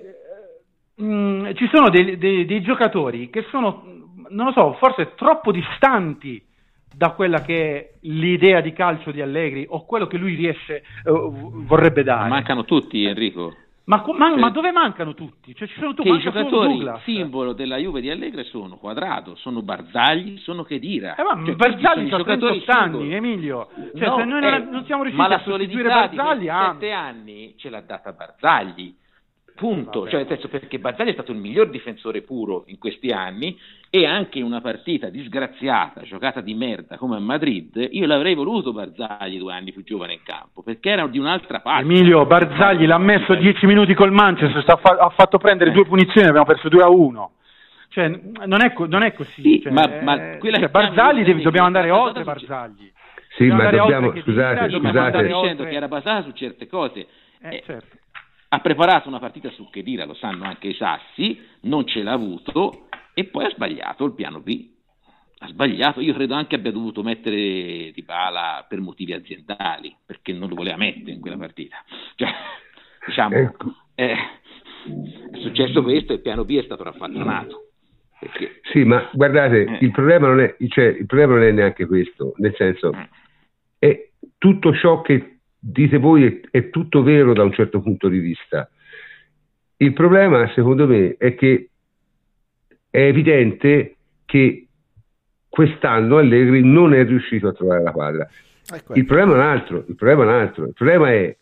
mh, 0.96 1.06
mm, 1.06 1.54
ci 1.54 1.70
sono 1.72 1.90
dei, 1.90 2.18
dei, 2.18 2.46
dei 2.46 2.62
giocatori 2.62 3.30
che 3.30 3.46
sono, 3.50 3.84
non 4.30 4.48
lo 4.48 4.52
so, 4.52 4.74
forse 4.74 5.14
troppo 5.16 5.52
distanti 5.52 6.44
da 6.92 7.12
quella 7.12 7.42
che 7.42 7.76
è 7.76 7.90
l'idea 8.02 8.62
di 8.62 8.74
calcio 8.74 9.12
di 9.12 9.22
Allegri 9.22 9.66
o 9.70 9.86
quello 9.86 10.08
che 10.08 10.18
lui 10.18 10.34
riesce, 10.34 10.84
uh, 11.06 11.64
vorrebbe 11.64 12.04
dare. 12.04 12.28
Mancano 12.28 12.66
tutti, 12.66 13.06
Enrico. 13.06 13.56
Ma, 13.90 14.06
ma, 14.16 14.36
ma, 14.36 14.50
dove 14.52 14.72
mancano 14.72 15.16
tutti? 15.16 15.56
Cioè, 15.56 15.68
ci 15.68 15.80
sono 15.80 15.96
tu, 15.96 16.04
che 16.04 16.10
i 16.10 16.20
giocatori 16.20 16.88
simbolo 17.06 17.54
della 17.54 17.78
Juve 17.78 18.02
di 18.02 18.12
Allegri 18.12 18.44
sono 18.44 18.78
Quadrado, 18.78 19.34
sono 19.34 19.64
Barzagli, 19.64 20.38
sono 20.38 20.62
Chedira. 20.62 21.16
Eh, 21.16 21.24
ma 21.24 21.44
cioè, 21.44 21.56
Barzagli 21.56 22.14
ha 22.14 22.24
38 22.24 22.72
anni, 22.72 23.16
Emilio. 23.16 23.68
Cioè, 23.98 24.08
no, 24.08 24.18
se 24.18 24.24
noi 24.26 24.46
eh, 24.46 24.60
non, 24.60 24.86
siamo 24.86 25.02
riusciti 25.02 25.34
a 25.34 25.40
sostituire 25.40 25.90
Barzagli, 25.90 26.46
ma 26.46 26.62
la 26.62 26.72
sette 26.74 26.92
anni 26.92 27.56
ce 27.58 27.70
l'ha 27.72 27.82
data 27.82 28.12
Barzagli. 28.12 28.96
Punto, 29.60 30.08
cioè, 30.08 30.26
perché 30.26 30.80
Barzagli 30.80 31.10
è 31.10 31.12
stato 31.12 31.34
il 31.34 31.38
miglior 31.38 31.70
difensore 31.70 32.22
puro 32.22 32.64
in 32.68 32.78
questi 32.78 33.10
anni 33.10 33.60
e 33.90 34.06
anche 34.06 34.40
in 34.40 34.46
una 34.46 34.62
partita 34.62 35.10
disgraziata, 35.10 36.00
giocata 36.04 36.40
di 36.40 36.54
merda 36.54 36.96
come 36.96 37.18
a 37.18 37.20
Madrid, 37.20 37.90
io 37.92 38.08
l'avrei 38.08 38.36
voluto 38.36 38.72
Barzagli 38.72 39.38
due 39.38 39.52
anni 39.52 39.74
più 39.74 39.84
giovane 39.84 40.14
in 40.14 40.22
campo, 40.24 40.64
perché 40.64 40.92
era 40.92 41.06
di 41.08 41.20
un'altra 41.20 41.60
parte. 41.60 41.84
Emilio, 41.84 42.26
Barzagli 42.26 42.86
l'ha 42.86 42.98
messo 42.98 43.36
10 43.36 43.66
minuti 43.66 43.94
col 43.96 44.14
Manchester, 44.14 44.64
ha 44.66 45.10
fatto 45.10 45.38
prendere 45.38 45.72
due 45.72 45.84
punizioni, 45.84 46.28
abbiamo 46.28 46.46
perso 46.46 46.70
2 46.70 46.82
a 46.82 46.88
1. 46.88 47.32
Cioè, 47.90 48.08
non, 48.46 48.62
è, 48.62 48.74
non 48.88 49.04
è 49.04 49.14
così. 49.14 49.42
Sì, 49.42 49.62
cioè, 49.62 49.74
ma, 49.74 49.90
ma 50.02 50.38
cioè, 50.40 50.70
Barzagli 50.70 51.26
devi, 51.26 51.42
dobbiamo 51.42 51.68
andare 51.68 51.92
oltre 51.92 52.24
Barzagli. 52.24 52.90
Sì, 53.36 53.50
dobbiamo 53.50 53.64
ma 53.64 53.70
dobbiamo, 53.72 54.22
scusate, 54.22 54.70
scusate. 54.72 55.28
dicendo 55.28 55.64
che 55.66 55.76
era 55.76 55.90
basata 55.90 56.24
su 56.24 56.32
certe 56.32 56.66
cose. 56.68 57.08
Eh, 57.42 57.56
eh, 57.56 57.64
certo 57.66 57.98
ha 58.52 58.60
preparato 58.60 59.08
una 59.08 59.20
partita 59.20 59.50
su 59.52 59.70
Chedira, 59.70 60.06
lo 60.06 60.16
sanno 60.16 60.44
anche 60.46 60.70
i 60.70 60.74
sassi, 60.74 61.40
non 61.62 61.86
ce 61.86 62.02
l'ha 62.02 62.14
avuto 62.14 62.88
e 63.14 63.26
poi 63.26 63.46
ha 63.46 63.50
sbagliato 63.50 64.06
il 64.06 64.14
piano 64.14 64.40
B. 64.40 64.68
Ha 65.42 65.48
sbagliato, 65.48 66.02
io 66.02 66.14
credo 66.14 66.34
anche 66.34 66.56
abbia 66.56 66.72
dovuto 66.72 67.02
mettere 67.02 67.92
Di 67.94 68.04
Bala 68.04 68.66
per 68.68 68.82
motivi 68.82 69.14
aziendali, 69.14 69.96
perché 70.06 70.34
non 70.34 70.50
lo 70.50 70.56
voleva 70.56 70.78
mettere 70.78 71.12
in 71.12 71.22
quella 71.22 71.38
partita. 71.38 71.78
Cioè, 72.16 72.30
diciamo, 73.06 73.36
ecco. 73.36 73.76
eh, 73.96 74.16
è 75.32 75.38
successo 75.38 75.82
questo 75.84 76.12
e 76.12 76.16
il 76.16 76.22
piano 76.22 76.44
B 76.44 76.58
è 76.58 76.64
stato 76.64 76.84
raffattonato. 76.84 77.68
Perché... 78.20 78.60
Sì, 78.72 78.84
ma 78.84 79.10
guardate, 79.14 79.64
eh. 79.64 79.78
il, 79.80 79.92
problema 79.92 80.28
non 80.28 80.42
è, 80.42 80.56
cioè, 80.68 80.86
il 80.86 81.06
problema 81.06 81.36
non 81.36 81.44
è 81.44 81.52
neanche 81.52 81.86
questo, 81.86 82.34
nel 82.38 82.54
senso, 82.56 82.92
eh. 82.92 83.10
è 83.78 84.10
tutto 84.38 84.74
ciò 84.74 85.02
che 85.02 85.39
dite 85.60 85.98
voi 85.98 86.26
è, 86.26 86.40
è 86.50 86.70
tutto 86.70 87.04
vero 87.04 87.34
da 87.34 87.44
un 87.44 87.52
certo 87.52 87.82
punto 87.82 88.08
di 88.08 88.20
vista. 88.20 88.70
Il 89.78 89.94
problema, 89.94 90.50
secondo 90.54 90.88
me, 90.88 91.16
è 91.18 91.36
che 91.36 91.70
è 92.90 93.02
evidente 93.02 93.96
che 94.26 94.68
quest'anno 95.48 96.18
Allegri 96.18 96.64
non 96.64 96.94
è 96.94 97.06
riuscito 97.06 97.48
a 97.48 97.54
trovare 97.54 97.84
la 97.84 97.92
quadra. 97.92 98.30
Ecco. 98.72 98.94
Il 98.94 99.06
problema 99.06 99.32
è 99.32 99.36
un 99.36 99.42
altro, 99.42 99.86
il 99.88 99.96
problema 99.96 100.24
è 100.24 100.26
un 100.26 100.34
altro, 100.34 100.66
il 100.66 100.74
problema 100.74 101.12
è 101.12 101.36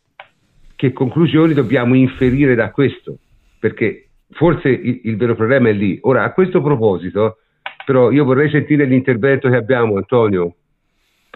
che 0.75 0.93
conclusioni 0.93 1.53
dobbiamo 1.53 1.95
inferire 1.95 2.55
da 2.55 2.71
questo, 2.71 3.17
perché 3.59 4.09
forse 4.29 4.69
il, 4.69 5.01
il 5.03 5.17
vero 5.17 5.35
problema 5.35 5.69
è 5.69 5.73
lì. 5.73 5.97
Ora, 6.03 6.23
a 6.23 6.31
questo 6.31 6.61
proposito, 6.61 7.39
però 7.85 8.11
io 8.11 8.23
vorrei 8.23 8.49
sentire 8.49 8.85
l'intervento 8.85 9.49
che 9.49 9.55
abbiamo, 9.55 9.97
Antonio, 9.97 10.55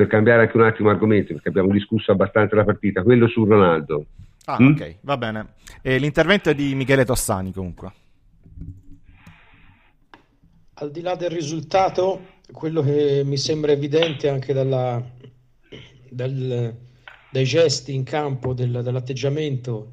per 0.02 0.08
cambiare 0.08 0.42
anche 0.42 0.58
un 0.58 0.64
attimo 0.64 0.90
argomento, 0.90 1.34
perché 1.34 1.50
abbiamo 1.50 1.72
discusso 1.72 2.12
abbastanza 2.12 2.56
la 2.56 2.64
partita, 2.64 3.04
quello 3.04 3.28
su 3.28 3.46
Ronaldo. 3.46 4.06
Ah, 4.46 4.58
mm? 4.60 4.72
ok, 4.72 4.96
va 5.02 5.18
bene. 5.18 5.54
E 5.84 6.00
l'intervento 6.00 6.50
è 6.50 6.56
di 6.56 6.74
Michele 6.74 7.06
Tossani 7.06 7.54
comunque. 7.54 7.92
Al 10.74 10.90
di 10.90 11.02
là 11.02 11.14
del 11.14 11.30
risultato, 11.30 12.22
quello 12.52 12.82
che 12.82 13.22
mi 13.24 13.38
sembra 13.38 13.72
evidente 13.72 14.28
anche 14.28 14.54
dalla, 14.54 15.00
dal, 16.10 16.76
dai 17.30 17.44
gesti 17.44 17.94
in 17.94 18.04
campo, 18.04 18.56
del, 18.56 18.82
dall'atteggiamento, 18.82 19.92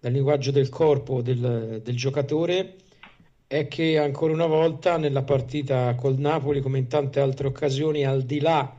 dal 0.00 0.10
linguaggio 0.10 0.50
del 0.50 0.68
corpo 0.68 1.22
del, 1.22 1.80
del 1.84 1.96
giocatore, 1.96 2.74
è 3.46 3.68
che 3.68 3.96
ancora 3.96 4.32
una 4.32 4.46
volta 4.46 4.96
nella 4.96 5.22
partita 5.22 5.94
col 5.94 6.18
Napoli, 6.18 6.60
come 6.60 6.78
in 6.78 6.88
tante 6.88 7.20
altre 7.20 7.46
occasioni, 7.46 8.04
al 8.04 8.22
di 8.22 8.40
là 8.40 8.78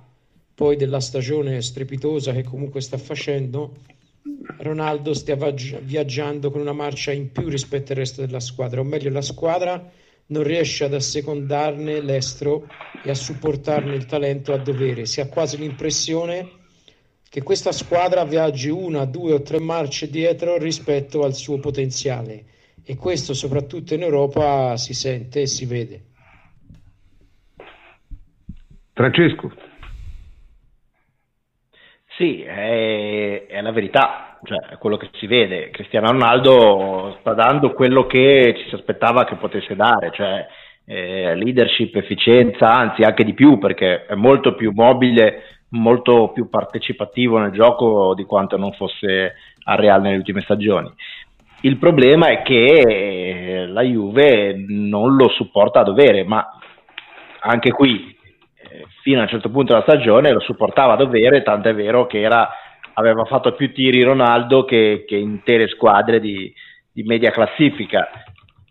poi 0.62 0.76
della 0.76 1.00
stagione 1.00 1.60
strepitosa 1.60 2.34
che 2.34 2.44
comunque 2.44 2.82
sta 2.82 3.00
facendo, 3.00 3.78
Ronaldo 4.60 5.16
stia 5.16 5.36
viaggiando 5.36 6.52
con 6.52 6.62
una 6.62 6.72
marcia 6.72 7.12
in 7.12 7.32
più 7.32 7.48
rispetto 7.48 7.94
al 7.94 7.98
resto 7.98 8.22
della 8.22 8.40
squadra, 8.40 8.80
o 8.80 8.84
meglio 8.84 9.10
la 9.10 9.24
squadra 9.24 9.84
non 10.28 10.44
riesce 10.44 10.84
ad 10.84 10.94
assecondarne 10.94 12.00
l'estro 12.02 12.68
e 13.04 13.10
a 13.10 13.16
supportarne 13.16 13.96
il 13.96 14.06
talento 14.06 14.54
a 14.54 14.58
dovere. 14.60 15.08
Si 15.08 15.20
ha 15.20 15.28
quasi 15.28 15.58
l'impressione 15.58 16.48
che 17.28 17.42
questa 17.42 17.72
squadra 17.72 18.24
viaggi 18.24 18.70
una, 18.70 19.06
due 19.06 19.34
o 19.34 19.42
tre 19.42 19.60
marce 19.60 20.12
dietro 20.12 20.60
rispetto 20.60 21.24
al 21.24 21.34
suo 21.34 21.58
potenziale 21.58 22.46
e 22.84 22.96
questo 22.98 23.34
soprattutto 23.34 23.96
in 23.96 24.04
Europa 24.04 24.78
si 24.78 24.94
sente 24.94 25.42
e 25.42 25.48
si 25.48 25.66
vede. 25.66 26.04
Francesco. 28.94 29.70
Sì, 32.18 32.42
è, 32.42 33.46
è 33.48 33.62
la 33.62 33.72
verità, 33.72 34.38
cioè 34.44 34.58
è 34.72 34.78
quello 34.78 34.98
che 34.98 35.10
si 35.14 35.28
vede. 35.28 35.70
Cristiano 35.70 36.12
Ronaldo 36.12 37.18
sta 37.22 37.34
dando 37.34 37.72
quello 37.72 38.06
che 38.06 38.54
ci 38.58 38.68
si 38.68 38.76
aspettava 38.76 39.24
che 39.24 39.36
potesse 39.36 39.76
dare, 39.76 40.12
cioè 40.12 40.46
eh, 40.86 41.36
leadership, 41.36 41.96
efficienza, 41.96 42.68
anzi 42.68 43.04
anche 43.04 43.24
di 43.24 43.34
più 43.34 43.58
perché 43.58 44.06
è 44.06 44.16
molto 44.16 44.56
più 44.56 44.72
mobile, 44.76 45.44
molto 45.70 46.32
più 46.34 46.50
partecipativo 46.50 47.38
nel 47.38 47.52
gioco 47.52 48.14
di 48.14 48.26
quanto 48.26 48.58
non 48.58 48.74
fosse 48.74 49.36
a 49.64 49.76
Real 49.76 50.02
nelle 50.02 50.18
ultime 50.18 50.42
stagioni. 50.42 50.92
Il 51.62 51.78
problema 51.78 52.28
è 52.28 52.42
che 52.42 53.66
la 53.68 53.84
Juve 53.84 54.56
non 54.68 55.16
lo 55.16 55.30
supporta 55.30 55.80
a 55.80 55.84
dovere, 55.84 56.24
ma 56.24 56.46
anche 57.40 57.72
qui 57.72 58.18
fino 59.02 59.20
a 59.20 59.24
un 59.24 59.30
certo 59.30 59.50
punto 59.50 59.74
della 59.74 59.86
stagione 59.86 60.32
lo 60.32 60.40
supportava 60.40 60.94
a 60.94 60.98
dovere, 60.98 61.44
è 61.44 61.74
vero 61.74 62.08
che 62.08 62.22
era, 62.22 62.50
aveva 62.94 63.26
fatto 63.26 63.54
più 63.54 63.72
tiri 63.74 64.04
Ronaldo 64.04 64.66
che, 64.66 65.06
che 65.08 65.16
intere 65.16 65.68
squadre 65.68 66.20
di, 66.20 66.54
di, 66.92 67.04
media 67.04 67.32
classifica. 67.32 68.10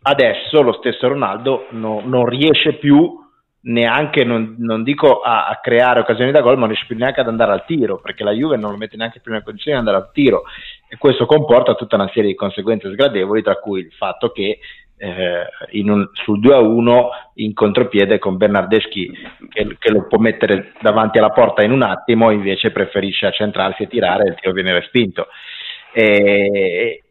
Adesso 0.02 0.62
lo 0.62 0.72
stesso 0.72 1.08
Ronaldo 1.08 1.66
no, 1.70 2.00
non 2.04 2.26
riesce 2.26 2.74
più 2.74 3.18
neanche, 3.62 4.24
non, 4.24 4.56
non 4.58 4.82
dico 4.82 5.20
a, 5.20 5.48
a, 5.48 5.60
creare 5.60 6.00
occasioni 6.00 6.30
da 6.30 6.40
gol, 6.40 6.54
ma 6.54 6.60
non 6.60 6.68
riesce 6.68 6.86
più 6.86 6.96
neanche 6.96 7.20
ad 7.20 7.28
andare 7.28 7.52
al 7.52 7.64
tiro, 7.66 7.98
perché 8.00 8.24
la 8.24 8.32
Juve 8.32 8.56
non 8.56 8.70
lo 8.70 8.76
mette 8.78 8.96
neanche 8.96 9.20
più 9.20 9.30
nelle 9.30 9.44
condizioni 9.44 9.78
di 9.78 9.86
andare 9.86 10.04
al 10.04 10.12
tiro. 10.12 10.44
e 10.88 10.96
questo 10.96 11.26
comporta 11.26 11.74
tutta 11.74 11.96
una 11.96 12.10
serie 12.12 12.30
di 12.30 12.34
conseguenze 12.34 12.90
sgradevoli, 12.90 13.42
tra 13.42 13.56
cui 13.56 13.80
il 13.80 13.92
fatto 13.92 14.30
che 14.30 14.58
un, 15.00 16.08
sul 16.12 16.40
2-1 16.40 17.08
in 17.34 17.54
contropiede 17.54 18.18
con 18.18 18.36
Bernardeschi 18.36 19.10
che, 19.48 19.76
che, 19.78 19.92
lo 19.92 20.06
può 20.06 20.18
mettere 20.18 20.72
davanti 20.80 21.18
alla 21.18 21.30
porta 21.30 21.62
in 21.62 21.72
un 21.72 21.82
attimo, 21.82 22.30
invece 22.30 22.70
preferisce 22.70 23.26
accentrarsi 23.26 23.84
e 23.84 23.88
tirare 23.88 24.28
il 24.28 24.34
tiro 24.34 24.52
viene 24.52 24.72
respinto. 24.72 25.28
E, 25.92 27.02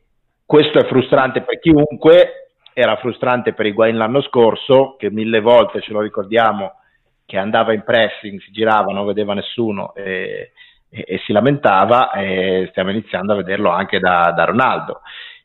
questo 0.46 0.80
è 0.80 0.86
frustrante 0.86 1.42
per 1.42 1.60
chiunque, 1.60 2.52
era 2.74 2.96
frustrante 2.98 3.54
per 3.54 3.66
Higuain 3.66 3.98
l'anno 3.98 4.22
scorso, 4.22 4.96
che 4.98 5.12
mille 5.12 5.42
volte 5.42 5.82
ce 5.82 5.92
lo 5.92 6.02
ricordiamo, 6.02 6.74
che 7.26 7.38
andava 7.38 7.74
in 7.74 7.84
pressing, 7.84 8.40
si 8.40 8.52
girava, 8.52 8.92
non 8.92 9.06
vedeva 9.06 9.34
nessuno 9.34 9.94
e, 9.94 10.52
e, 10.90 11.04
e 11.08 11.20
si 11.26 11.32
lamentava, 11.32 12.12
e 12.12 12.68
stiamo 12.72 12.90
iniziando 12.90 13.34
a 13.34 13.36
vederlo 13.36 13.70
anche 13.70 14.00
da, 14.00 14.32
da 14.36 14.46
Ronaldo. 14.46 15.02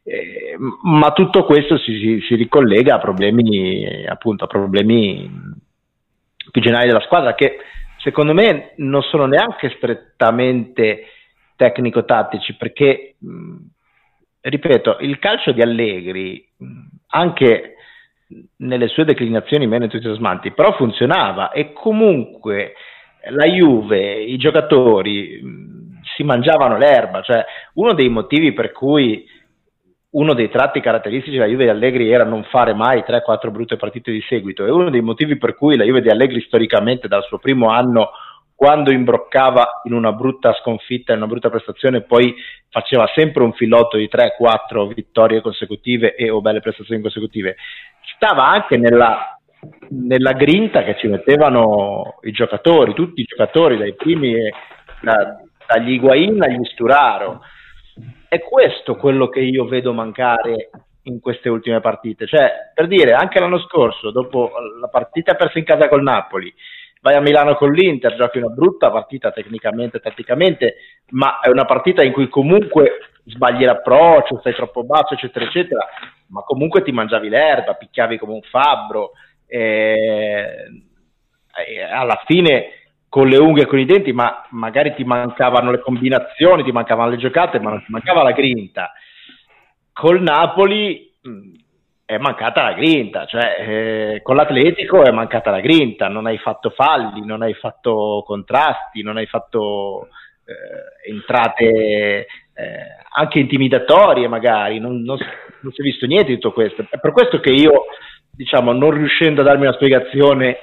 Eh, 0.07 0.57
ma 0.83 1.13
tutto 1.13 1.45
questo 1.45 1.79
si, 1.79 1.99
si, 1.99 2.21
si, 2.27 2.35
ricollega 2.35 2.97
a 2.97 3.01
problemi, 3.01 4.05
appunto, 4.07 4.45
a 4.45 4.49
problemi 4.49 5.31
più 6.51 6.61
generali 6.61 6.89
della 6.89 7.01
squadra 7.01 7.35
che 7.35 7.57
secondo 7.99 8.35
me 8.35 8.75
non 8.77 9.03
sono 9.03 9.25
neanche 9.25 9.73
strettamente 9.77 11.07
tecnico-tattici 11.57 12.55
perché 12.57 13.17
ripeto, 14.41 14.99
il 15.01 15.19
calcio 15.19 15.53
di 15.53 15.63
Allegri, 15.63 16.47
anche 17.09 17.77
nelle 18.59 18.89
sue 18.89 19.05
declinazioni 19.05 19.67
meno 19.67 19.85
entusiasmanti, 19.85 20.53
però 20.53 20.75
funzionava 20.75 21.51
e 21.51 21.73
comunque 21.73 22.75
la 23.31 23.47
Juve, 23.47 24.23
i 24.23 24.37
giocatori 24.37 25.41
si 26.15 26.23
mangiavano 26.25 26.77
l'erba, 26.77 27.23
cioè 27.23 27.45
uno 27.75 27.95
dei 27.95 28.09
motivi 28.11 28.53
per 28.53 28.73
cui 28.73 29.27
uno 30.15 30.35
dei 30.35 30.49
tratti 30.49 30.81
caratteristici 30.81 31.37
della 31.37 31.49
Juve 31.49 31.65
di 31.65 31.71
Allegri 31.71 32.11
era 32.11 32.25
non 32.25 32.45
fare 32.45 32.73
mai 32.73 33.03
3-4 33.07 33.51
brutte 33.51 33.77
partite 33.77 34.13
di 34.13 34.23
seguito 34.29 34.65
e 34.65 34.71
uno 34.71 34.91
dei 34.91 35.01
motivi 35.01 35.37
per 35.37 35.57
cui 35.57 35.77
la 35.77 35.85
Juve 35.85 36.03
di 36.03 36.09
Allegri 36.09 36.41
storicamente 36.43 37.09
dal 37.09 37.25
suo 37.25 37.39
primo 37.39 37.69
anno 37.69 38.11
quando 38.55 38.93
imbroccava 38.93 39.81
in 39.85 39.93
una 39.93 40.13
brutta 40.13 40.55
sconfitta, 40.55 41.13
in 41.13 41.19
una 41.19 41.27
brutta 41.27 41.51
prestazione, 41.51 42.03
poi 42.03 42.35
faceva 42.71 43.11
sempre 43.13 43.43
un 43.43 43.53
filotto 43.53 43.97
di 43.97 44.09
3-4 44.11 44.95
vittorie 44.95 45.41
consecutive 45.41 46.15
e 46.15 46.31
o 46.31 46.41
belle 46.41 46.61
prestazioni 46.61 47.03
consecutive, 47.03 47.57
stava 48.15 48.47
anche 48.47 48.77
nella, 48.77 49.37
nella 49.91 50.33
grinta 50.33 50.85
che 50.85 50.97
ci 50.99 51.09
mettevano 51.09 52.19
i 52.23 52.31
giocatori, 52.31 52.95
tutti 52.95 53.23
i 53.23 53.27
giocatori, 53.27 53.77
dai 53.77 53.95
primi, 53.95 54.35
da, 55.01 55.41
dagli 55.67 55.91
Higuain 55.91 56.41
agli 56.41 56.65
Sturaro. 56.65 57.41
È 58.29 58.41
questo 58.41 58.97
quello 58.97 59.29
che 59.29 59.41
io 59.41 59.67
vedo 59.67 59.93
mancare 59.93 60.71
in 61.03 61.21
queste 61.21 61.49
ultime 61.49 61.81
partite. 61.81 62.27
Cioè, 62.27 62.73
per 62.75 62.87
dire, 62.87 63.13
anche 63.13 63.39
l'anno 63.39 63.61
scorso, 63.61 64.11
dopo 64.11 64.51
la 64.81 64.89
partita 64.89 65.35
persa 65.35 65.59
in 65.59 65.65
casa 65.65 65.89
col 65.89 66.03
Napoli, 66.03 66.53
vai 67.01 67.15
a 67.15 67.21
Milano 67.21 67.55
con 67.55 67.71
l'Inter, 67.71 68.17
giochi 68.17 68.39
una 68.39 68.49
brutta 68.49 68.91
partita 68.91 69.31
tecnicamente, 69.31 70.01
tatticamente, 70.01 70.77
ma 71.11 71.41
è 71.41 71.49
una 71.51 71.67
partita 71.67 72.03
in 72.03 72.13
cui 72.13 72.29
comunque 72.29 73.11
sbagli 73.27 73.65
l'approccio, 73.65 74.39
stai 74.41 74.55
troppo 74.55 74.85
basso, 74.85 75.15
eccetera, 75.15 75.45
eccetera, 75.45 75.87
ma 76.29 76.41
comunque 76.43 76.83
ti 76.83 76.93
mangiavi 76.93 77.29
l'erba, 77.29 77.75
picchiavi 77.75 78.19
come 78.19 78.33
un 78.33 78.43
fabbro, 78.43 79.13
e, 79.47 80.67
e 81.67 81.83
alla 81.83 82.23
fine 82.25 82.84
con 83.15 83.29
le 83.29 83.37
unghie 83.39 83.63
e 83.63 83.67
con 83.67 83.79
i 83.79 83.85
denti, 83.85 84.13
ma 84.13 84.45
magari 84.51 84.93
ti 84.93 85.05
mancavano 85.05 85.71
le 85.71 85.79
combinazioni, 85.79 86.65
ti 86.65 86.73
mancavano 86.73 87.11
le 87.11 87.17
giocate, 87.17 87.61
ma 87.61 87.71
non 87.71 87.79
ti 87.79 87.93
mancava 87.93 88.25
la 88.25 88.33
grinta. 88.33 88.91
Col 89.93 90.21
Napoli 90.21 91.13
è 92.05 92.19
mancata 92.19 92.65
la 92.65 92.73
grinta, 92.73 93.25
cioè 93.27 93.55
eh, 93.61 94.21
con 94.21 94.35
l'Atletico 94.35 95.05
è 95.05 95.13
mancata 95.13 95.53
la 95.53 95.61
grinta, 95.61 96.09
non 96.09 96.27
hai 96.27 96.39
fatto 96.39 96.71
falli, 96.71 97.25
non 97.25 97.43
hai 97.43 97.55
fatto 97.55 98.25
contrasti, 98.27 99.03
non 99.03 99.17
hai 99.17 99.27
fatto 99.27 100.09
eh, 100.45 101.13
entrate 101.13 101.63
eh, 101.63 102.27
anche 103.13 103.39
intimidatorie 103.39 104.27
magari, 104.27 104.81
non, 104.81 105.03
non, 105.03 105.19
non, 105.61 105.73
si 105.73 105.83
è 105.83 105.85
visto 105.85 106.07
niente 106.07 106.31
di 106.33 106.41
tutto 106.41 106.53
questo. 106.53 106.85
È 106.91 106.99
per 106.99 107.13
questo 107.13 107.39
che 107.39 107.51
io, 107.51 107.85
diciamo, 108.33 108.73
non 108.73 108.91
riuscendo 108.91 109.43
a 109.43 109.45
darmi 109.45 109.67
una 109.67 109.75
spiegazione, 109.75 110.59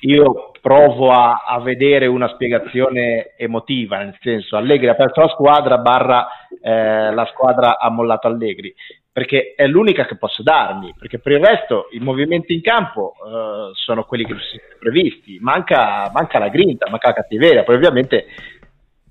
io 0.00 0.50
provo 0.66 1.12
a, 1.12 1.44
a 1.46 1.60
vedere 1.60 2.06
una 2.06 2.26
spiegazione 2.26 3.34
emotiva, 3.36 3.98
nel 3.98 4.18
senso 4.20 4.56
Allegri 4.56 4.88
ha 4.88 4.96
perso 4.96 5.20
la 5.20 5.28
squadra, 5.28 5.78
barra 5.78 6.26
eh, 6.60 7.14
la 7.14 7.24
squadra 7.26 7.78
ha 7.78 7.88
mollato 7.88 8.26
Allegri 8.26 8.74
perché 9.12 9.54
è 9.54 9.64
l'unica 9.68 10.06
che 10.06 10.16
posso 10.16 10.42
darmi, 10.42 10.92
perché 10.98 11.20
per 11.20 11.32
il 11.34 11.44
resto 11.44 11.86
i 11.92 12.00
movimenti 12.00 12.52
in 12.52 12.62
campo 12.62 13.14
uh, 13.14 13.72
sono 13.74 14.02
quelli 14.02 14.24
che 14.24 14.34
sono 14.34 14.62
previsti, 14.80 15.38
manca, 15.40 16.10
manca, 16.12 16.40
la 16.40 16.48
grinta, 16.48 16.90
manca 16.90 17.08
la 17.08 17.14
cattiveria, 17.14 17.62
poi 17.62 17.76
ovviamente 17.76 18.26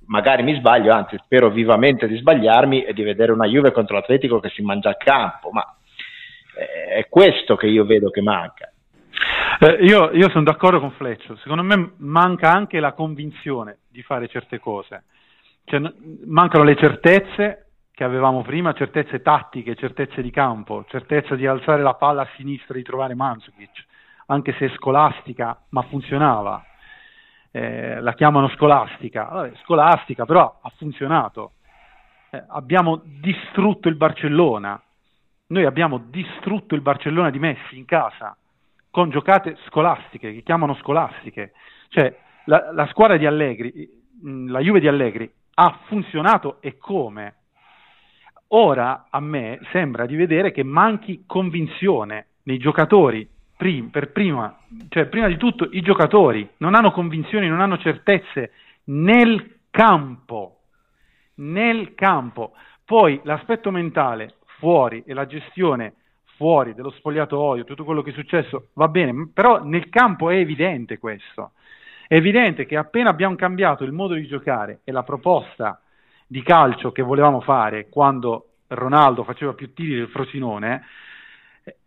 magari 0.07 0.43
mi 0.43 0.55
sbaglio, 0.55 0.91
anzi 0.91 1.17
spero 1.23 1.49
vivamente 1.49 2.05
di 2.05 2.17
sbagliarmi 2.17 2.83
e 2.83 2.93
di 2.93 3.01
vedere 3.01 3.31
una 3.31 3.47
Juve 3.47 3.71
contro 3.71 3.95
l'Atletico 3.95 4.41
che 4.41 4.49
si 4.49 4.61
mangia 4.61 4.89
a 4.89 4.95
campo, 4.95 5.51
ma 5.51 5.65
è 6.53 7.07
questo 7.09 7.55
che 7.55 7.67
io 7.67 7.85
vedo 7.85 8.09
che 8.09 8.21
manca. 8.21 8.69
Eh, 9.59 9.85
io, 9.85 10.11
io 10.11 10.29
sono 10.29 10.43
d'accordo 10.43 10.79
con 10.79 10.91
Fleccio, 10.91 11.37
secondo 11.37 11.63
me 11.63 11.93
manca 11.97 12.51
anche 12.51 12.79
la 12.79 12.91
convinzione 12.91 13.79
di 13.89 14.01
fare 14.01 14.27
certe 14.27 14.59
cose, 14.59 15.05
cioè, 15.63 15.81
mancano 16.25 16.63
le 16.63 16.75
certezze 16.75 17.67
che 17.91 18.03
avevamo 18.03 18.41
prima, 18.41 18.73
certezze 18.73 19.21
tattiche, 19.21 19.75
certezze 19.75 20.21
di 20.21 20.29
campo, 20.29 20.83
certezza 20.89 21.35
di 21.35 21.47
alzare 21.47 21.81
la 21.81 21.93
palla 21.93 22.23
a 22.23 22.29
sinistra 22.35 22.73
e 22.73 22.79
di 22.79 22.83
trovare 22.83 23.15
Mandzukic, 23.15 23.85
anche 24.25 24.53
se 24.59 24.69
scolastica, 24.75 25.57
ma 25.69 25.81
funzionava. 25.83 26.61
Eh, 27.51 28.01
la 28.01 28.13
chiamano 28.13 28.49
scolastica, 28.49 29.23
Vabbè, 29.31 29.53
scolastica 29.63 30.25
però 30.25 30.59
ha 30.61 30.71
funzionato. 30.75 31.53
Eh, 32.31 32.43
abbiamo 32.49 33.01
distrutto 33.05 33.87
il 33.87 33.95
Barcellona, 33.95 34.81
noi 35.47 35.63
abbiamo 35.63 35.97
distrutto 36.09 36.75
il 36.75 36.81
Barcellona 36.81 37.29
di 37.29 37.39
Messi 37.39 37.77
in 37.77 37.85
casa 37.85 38.35
con 38.95 39.09
giocate 39.09 39.57
scolastiche, 39.65 40.31
che 40.31 40.41
chiamano 40.41 40.73
scolastiche. 40.75 41.51
Cioè, 41.89 42.17
la, 42.45 42.71
la 42.71 42.87
squadra 42.87 43.17
di 43.17 43.25
Allegri, 43.25 43.89
la 44.47 44.61
Juve 44.61 44.79
di 44.79 44.87
Allegri, 44.87 45.29
ha 45.55 45.79
funzionato 45.87 46.61
e 46.61 46.77
come? 46.77 47.33
Ora 48.49 49.07
a 49.09 49.19
me 49.19 49.59
sembra 49.73 50.05
di 50.05 50.15
vedere 50.15 50.53
che 50.53 50.63
manchi 50.63 51.25
convinzione 51.27 52.27
nei 52.43 52.57
giocatori, 52.57 53.27
prim, 53.57 53.89
per 53.89 54.13
prima, 54.13 54.57
cioè 54.87 55.07
prima 55.07 55.27
di 55.27 55.35
tutto 55.35 55.67
i 55.71 55.81
giocatori 55.81 56.47
non 56.59 56.73
hanno 56.73 56.91
convinzioni, 56.91 57.49
non 57.49 57.59
hanno 57.59 57.77
certezze 57.77 58.53
nel 58.85 59.57
campo, 59.71 60.59
nel 61.35 61.95
campo. 61.95 62.53
Poi 62.85 63.19
l'aspetto 63.25 63.71
mentale 63.71 64.35
fuori 64.57 65.03
e 65.05 65.13
la 65.13 65.25
gestione 65.25 65.95
fuori 66.35 66.73
dello 66.73 66.91
spogliatoio, 66.91 67.63
tutto 67.63 67.83
quello 67.83 68.01
che 68.01 68.11
è 68.11 68.13
successo 68.13 68.67
va 68.73 68.87
bene, 68.87 69.29
però 69.33 69.63
nel 69.63 69.89
campo 69.89 70.29
è 70.29 70.35
evidente 70.35 70.97
questo. 70.97 71.51
È 72.07 72.15
evidente 72.15 72.65
che 72.65 72.77
appena 72.77 73.09
abbiamo 73.09 73.35
cambiato 73.35 73.83
il 73.83 73.91
modo 73.91 74.13
di 74.13 74.27
giocare 74.27 74.81
e 74.83 74.91
la 74.91 75.03
proposta 75.03 75.81
di 76.27 76.41
calcio 76.43 76.91
che 76.91 77.01
volevamo 77.01 77.41
fare 77.41 77.89
quando 77.89 78.49
Ronaldo 78.67 79.23
faceva 79.23 79.53
più 79.53 79.73
tiri 79.73 79.95
del 79.95 80.09
Frosinone, 80.09 80.83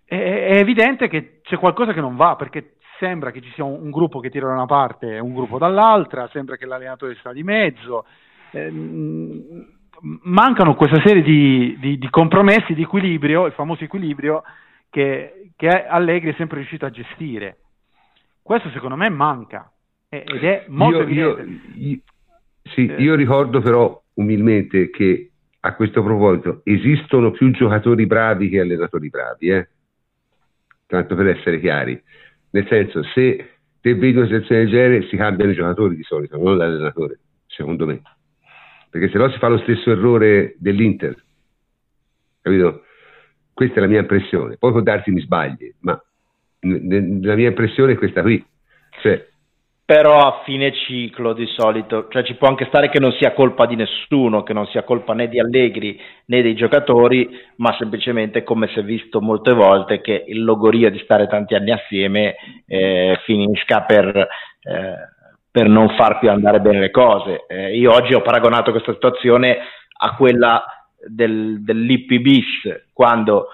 è, 0.04 0.14
è 0.14 0.56
evidente 0.56 1.08
che 1.08 1.40
c'è 1.42 1.56
qualcosa 1.56 1.92
che 1.92 2.00
non 2.00 2.16
va 2.16 2.34
perché 2.36 2.76
sembra 2.98 3.30
che 3.30 3.40
ci 3.40 3.50
sia 3.54 3.64
un, 3.64 3.82
un, 3.82 3.90
gruppo 3.90 4.20
che 4.20 4.30
tira 4.30 4.46
da 4.46 4.54
una 4.54 4.66
parte 4.66 5.14
e 5.14 5.18
un 5.20 5.34
gruppo 5.34 5.58
dall'altra, 5.58 6.28
sembra 6.32 6.56
che 6.56 6.66
l'allenatore 6.66 7.16
sta 7.16 7.32
di 7.32 7.42
mezzo. 7.42 8.06
Eh, 8.50 8.70
mancano 10.02 10.74
questa 10.74 11.00
serie 11.04 11.22
di, 11.22 11.76
di, 11.78 11.98
di, 11.98 12.10
compromessi, 12.10 12.74
di 12.74 12.82
equilibrio, 12.82 13.46
il 13.46 13.52
famoso 13.52 13.84
equilibrio 13.84 14.42
che, 14.90 15.50
che 15.56 15.68
Allegri 15.68 16.30
è 16.30 16.34
sempre 16.36 16.58
riuscito 16.58 16.86
a 16.86 16.90
gestire. 16.90 17.58
Questo 18.42 18.70
secondo 18.70 18.96
me 18.96 19.08
manca 19.10 19.70
ed 20.08 20.42
è 20.42 20.64
molto 20.68 21.02
io, 21.08 21.36
evidente. 21.36 21.42
Io, 21.74 21.88
io, 21.90 21.98
sì, 22.62 22.86
eh. 22.86 23.02
io 23.02 23.14
ricordo 23.14 23.60
però 23.60 24.02
umilmente 24.14 24.90
che 24.90 25.30
a 25.60 25.74
questo 25.74 26.02
proposito 26.02 26.60
esistono 26.64 27.30
più 27.30 27.50
giocatori 27.50 28.06
bravi 28.06 28.48
che 28.48 28.60
allenatori 28.60 29.08
bravi, 29.08 29.48
eh? 29.48 29.68
tanto 30.86 31.14
per 31.14 31.28
essere 31.28 31.60
chiari. 31.60 32.00
Nel 32.50 32.66
senso, 32.68 33.02
se 33.02 33.50
te 33.80 33.94
vedi 33.94 34.16
una 34.16 34.26
situazione 34.26 34.62
del 34.62 34.70
genere, 34.70 35.08
si 35.08 35.16
cambiano 35.16 35.50
i 35.50 35.54
giocatori 35.54 35.96
di 35.96 36.02
solito, 36.02 36.38
non 36.38 36.56
l'allenatore, 36.56 37.18
secondo 37.46 37.86
me. 37.86 38.00
Perché 38.90 39.08
se 39.08 39.18
no 39.18 39.30
si 39.30 39.38
fa 39.38 39.48
lo 39.48 39.58
stesso 39.58 39.90
errore 39.90 40.54
dell'Inter. 40.58 41.14
Capito? 42.40 42.84
Questa 43.52 43.76
è 43.76 43.80
la 43.80 43.88
mia 43.88 44.00
impressione. 44.00 44.56
Poi 44.56 44.70
può 44.70 44.80
darsi 44.80 45.10
mi 45.10 45.20
sbagli, 45.20 45.72
ma 45.80 46.00
la 46.60 47.34
mia 47.34 47.48
impressione 47.48 47.92
è 47.92 47.96
questa 47.96 48.22
qui. 48.22 48.44
Cioè, 49.02 49.28
però 49.88 50.18
a 50.18 50.42
fine 50.44 50.70
ciclo 50.74 51.32
di 51.32 51.46
solito, 51.46 52.08
cioè 52.10 52.22
ci 52.22 52.34
può 52.34 52.46
anche 52.46 52.66
stare 52.66 52.90
che 52.90 53.00
non 53.00 53.10
sia 53.12 53.32
colpa 53.32 53.64
di 53.64 53.74
nessuno, 53.74 54.42
che 54.42 54.52
non 54.52 54.66
sia 54.66 54.82
colpa 54.82 55.14
né 55.14 55.28
di 55.28 55.40
Allegri 55.40 55.98
né 56.26 56.42
dei 56.42 56.54
giocatori, 56.54 57.26
ma 57.56 57.74
semplicemente 57.78 58.42
come 58.42 58.68
si 58.68 58.80
è 58.80 58.82
visto 58.82 59.22
molte 59.22 59.54
volte 59.54 60.02
che 60.02 60.24
il 60.28 60.44
logorio 60.44 60.90
di 60.90 60.98
stare 60.98 61.26
tanti 61.26 61.54
anni 61.54 61.70
assieme 61.70 62.34
eh, 62.66 63.18
finisca 63.24 63.80
per, 63.84 64.14
eh, 64.14 64.94
per, 65.50 65.68
non 65.68 65.94
far 65.96 66.18
più 66.18 66.30
andare 66.30 66.60
bene 66.60 66.80
le 66.80 66.90
cose. 66.90 67.44
Eh, 67.48 67.76
io 67.76 67.92
oggi 67.92 68.14
ho 68.14 68.22
paragonato 68.22 68.70
questa 68.70 68.92
situazione 68.92 69.58
a 70.00 70.14
quella 70.14 70.64
del, 71.06 71.62
dell'Ippi 71.62 72.20
bis, 72.20 72.86
quando 72.92 73.48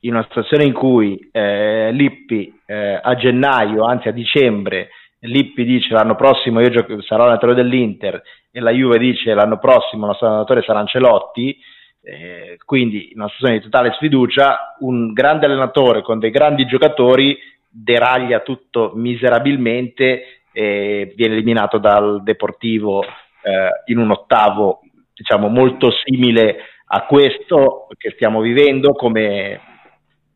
in 0.00 0.14
una 0.14 0.24
situazione 0.24 0.64
in 0.64 0.72
cui 0.72 1.18
eh, 1.30 1.90
Lippi 1.92 2.60
eh, 2.66 2.98
a 3.02 3.14
gennaio, 3.16 3.84
anzi 3.84 4.08
a 4.08 4.12
dicembre, 4.12 4.90
Lippi 5.20 5.64
dice 5.64 5.92
l'anno 5.92 6.14
prossimo 6.14 6.60
io 6.60 6.70
gioco, 6.70 7.02
sarò 7.02 7.24
allenatore 7.24 7.54
dell'Inter 7.54 8.22
e 8.50 8.60
la 8.60 8.70
Juve 8.70 8.98
dice 8.98 9.34
l'anno 9.34 9.58
prossimo 9.58 10.02
il 10.02 10.08
nostro 10.08 10.28
allenatore 10.28 10.62
sarà 10.62 10.78
Ancelotti, 10.78 11.58
eh, 12.02 12.56
quindi 12.64 13.10
in 13.12 13.20
una 13.20 13.28
situazione 13.28 13.58
di 13.58 13.64
totale 13.64 13.92
sfiducia, 13.92 14.76
un 14.80 15.12
grande 15.12 15.44
allenatore 15.44 16.00
con 16.00 16.18
dei 16.18 16.30
grandi 16.30 16.64
giocatori 16.64 17.36
deraglia 17.68 18.40
tutto 18.40 18.92
miserabilmente 18.94 20.39
e 20.52 21.12
viene 21.16 21.34
eliminato 21.34 21.78
dal 21.78 22.22
Deportivo 22.22 23.02
eh, 23.02 23.82
in 23.86 23.98
un 23.98 24.10
ottavo 24.10 24.80
diciamo 25.14 25.48
molto 25.48 25.90
simile 26.04 26.56
a 26.92 27.04
questo 27.04 27.86
che 27.96 28.10
stiamo 28.12 28.40
vivendo 28.40 28.92
come 28.92 29.60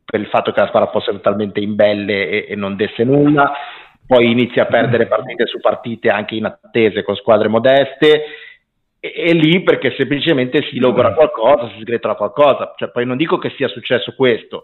per 0.05 0.21
il 0.21 0.27
fatto 0.29 0.53
che 0.53 0.61
la 0.61 0.69
squadra 0.69 0.91
fosse 0.91 1.11
totalmente 1.11 1.61
imbelle 1.61 2.29
e, 2.29 2.47
e 2.51 2.55
non 2.55 2.77
desse 2.77 3.03
nulla. 3.03 3.53
Poi 4.07 4.31
inizia 4.31 4.65
a 4.65 4.67
perdere 4.67 5.07
partite 5.07 5.47
su 5.47 5.59
partite 5.59 6.11
anche 6.11 6.35
in 6.35 6.45
attese 6.45 7.03
con 7.03 7.17
squadre 7.17 7.49
modeste. 7.49 8.25
E, 9.01 9.33
lì 9.33 9.63
perché 9.63 9.95
semplicemente 9.97 10.63
si 10.71 10.79
logora 10.79 11.15
qualcosa, 11.15 11.71
si 11.75 11.81
sgretola 11.81 12.15
qualcosa, 12.15 12.75
cioè, 12.77 12.91
poi 12.91 13.05
non 13.05 13.19
dico 13.19 13.37
che 13.37 13.51
sia 13.51 13.69
successo 13.69 14.15
questo, 14.15 14.63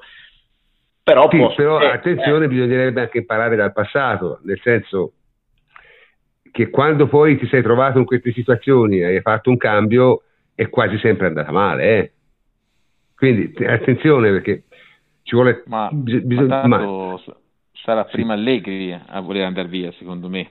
però, 1.03 1.28
sì, 1.30 1.53
però 1.57 1.76
attenzione, 1.78 2.46
eh. 2.46 2.48
bisognerebbe 2.48 3.03
anche 3.03 3.18
imparare 3.18 3.57
dal 3.57 3.72
passato, 3.72 4.38
nel 4.44 4.59
senso 4.62 5.12
che 6.51 6.70
quando 6.70 7.07
poi 7.07 7.38
ti 7.38 7.46
sei 7.46 7.62
trovato 7.62 7.98
in 7.98 8.05
queste 8.05 8.32
situazioni 8.32 8.98
e 8.98 9.05
hai 9.16 9.20
fatto 9.20 9.51
un 9.51 9.57
cambio 9.57 10.22
è 10.55 10.68
quasi 10.68 10.98
sempre 10.98 11.26
andata 11.26 11.53
male. 11.53 11.98
Eh? 11.98 12.12
Quindi 13.16 13.53
attenzione 13.64 14.30
perché 14.30 14.64
ci 15.22 15.34
vuole... 15.34 15.62
Ma, 15.66 15.88
bisogna, 15.92 16.66
ma 16.66 16.78
tanto, 16.78 17.22
sarà 17.72 18.05
prima 18.05 18.34
Allegri 18.34 18.92
a 18.92 19.20
voler 19.20 19.44
andare 19.44 19.68
via, 19.68 19.92
secondo 19.92 20.28
me. 20.28 20.48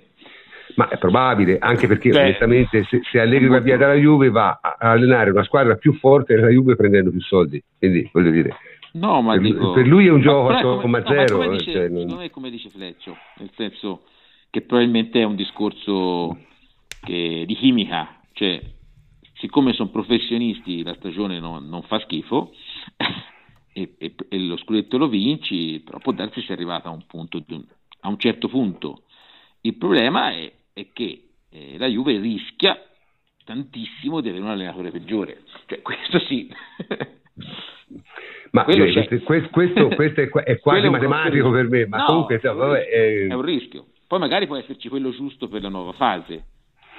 Ma 0.75 0.87
è 0.87 0.97
probabile, 0.97 1.57
anche 1.59 1.87
perché 1.87 2.09
Beh, 2.09 2.21
onestamente 2.21 2.83
se, 2.85 3.01
se 3.03 3.19
Allegri 3.19 3.47
va 3.47 3.59
via 3.59 3.75
dalla 3.75 3.95
Juve 3.95 4.29
va 4.29 4.59
a 4.61 4.77
allenare 4.77 5.31
una 5.31 5.43
squadra 5.43 5.75
più 5.75 5.93
forte 5.93 6.35
della 6.35 6.49
Juve 6.49 6.75
prendendo 6.75 7.09
più 7.09 7.21
soldi. 7.21 7.61
Quindi 7.77 8.07
voglio 8.13 8.29
dire, 8.29 8.55
no, 8.93 9.21
ma 9.21 9.33
per, 9.33 9.41
dico, 9.41 9.73
per 9.73 9.87
lui 9.87 10.05
è 10.05 10.11
un 10.11 10.21
gioco 10.21 10.49
a 10.49 10.59
somma 10.59 11.03
zero. 11.05 11.37
Come 11.37 11.57
dice, 11.57 11.71
cioè, 11.71 11.87
non... 11.89 12.01
Secondo 12.01 12.21
me 12.21 12.29
come 12.29 12.49
dice 12.51 12.69
Fleccio, 12.69 13.17
nel 13.37 13.49
senso 13.55 14.03
che 14.49 14.61
probabilmente 14.61 15.21
è 15.21 15.23
un 15.23 15.35
discorso 15.35 16.37
che, 17.01 17.43
di 17.45 17.55
chimica, 17.55 18.19
cioè 18.33 18.61
siccome 19.39 19.73
sono 19.73 19.89
professionisti 19.89 20.83
la 20.83 20.95
stagione 20.95 21.39
non, 21.39 21.67
non 21.67 21.81
fa 21.83 21.99
schifo 21.99 22.51
e, 23.73 23.95
e, 23.97 24.15
e, 24.29 24.39
lo 24.39 24.57
scudetto 24.57 24.97
lo 24.97 25.07
vinci, 25.07 25.79
però 25.79 25.99
può 25.99 26.11
darsi 26.11 26.41
sia 26.41 26.53
arrivata 26.53 26.89
a 26.89 26.91
un, 26.91 27.05
punto, 27.05 27.43
a 28.01 28.09
un 28.09 28.17
certo 28.17 28.47
punto. 28.47 29.03
Il 29.61 29.75
problema 29.75 30.31
è, 30.31 30.51
è 30.73 30.87
che 30.91 31.29
eh, 31.49 31.77
la 31.77 31.87
Juve 31.87 32.17
rischia 32.19 32.77
tantissimo 33.45 34.21
di 34.21 34.29
avere 34.29 34.43
un 34.43 34.49
allenatore 34.49 34.91
peggiore, 34.91 35.43
cioè 35.65 35.81
questo 35.83 36.19
sì. 36.19 36.51
ma 38.51 38.65
io, 38.67 38.91
questo, 38.91 39.49
questo, 39.49 39.87
questo, 39.89 40.21
è, 40.21 40.29
è 40.43 40.59
quasi 40.61 40.89
matematico 40.89 41.49
per 41.49 41.67
me, 41.67 41.85
ma 41.87 41.97
no, 41.97 42.05
comunque 42.05 42.39
è, 42.39 42.47
vabbè, 42.47 42.87
è... 42.87 43.27
è 43.27 43.33
un 43.33 43.41
rischio. 43.41 43.87
Poi 44.10 44.18
magari 44.18 44.47
può 44.47 44.55
esserci 44.55 44.89
quello 44.89 45.12
giusto 45.12 45.47
per 45.47 45.62
la 45.62 45.70
nuova 45.70 45.91
fase, 45.91 46.43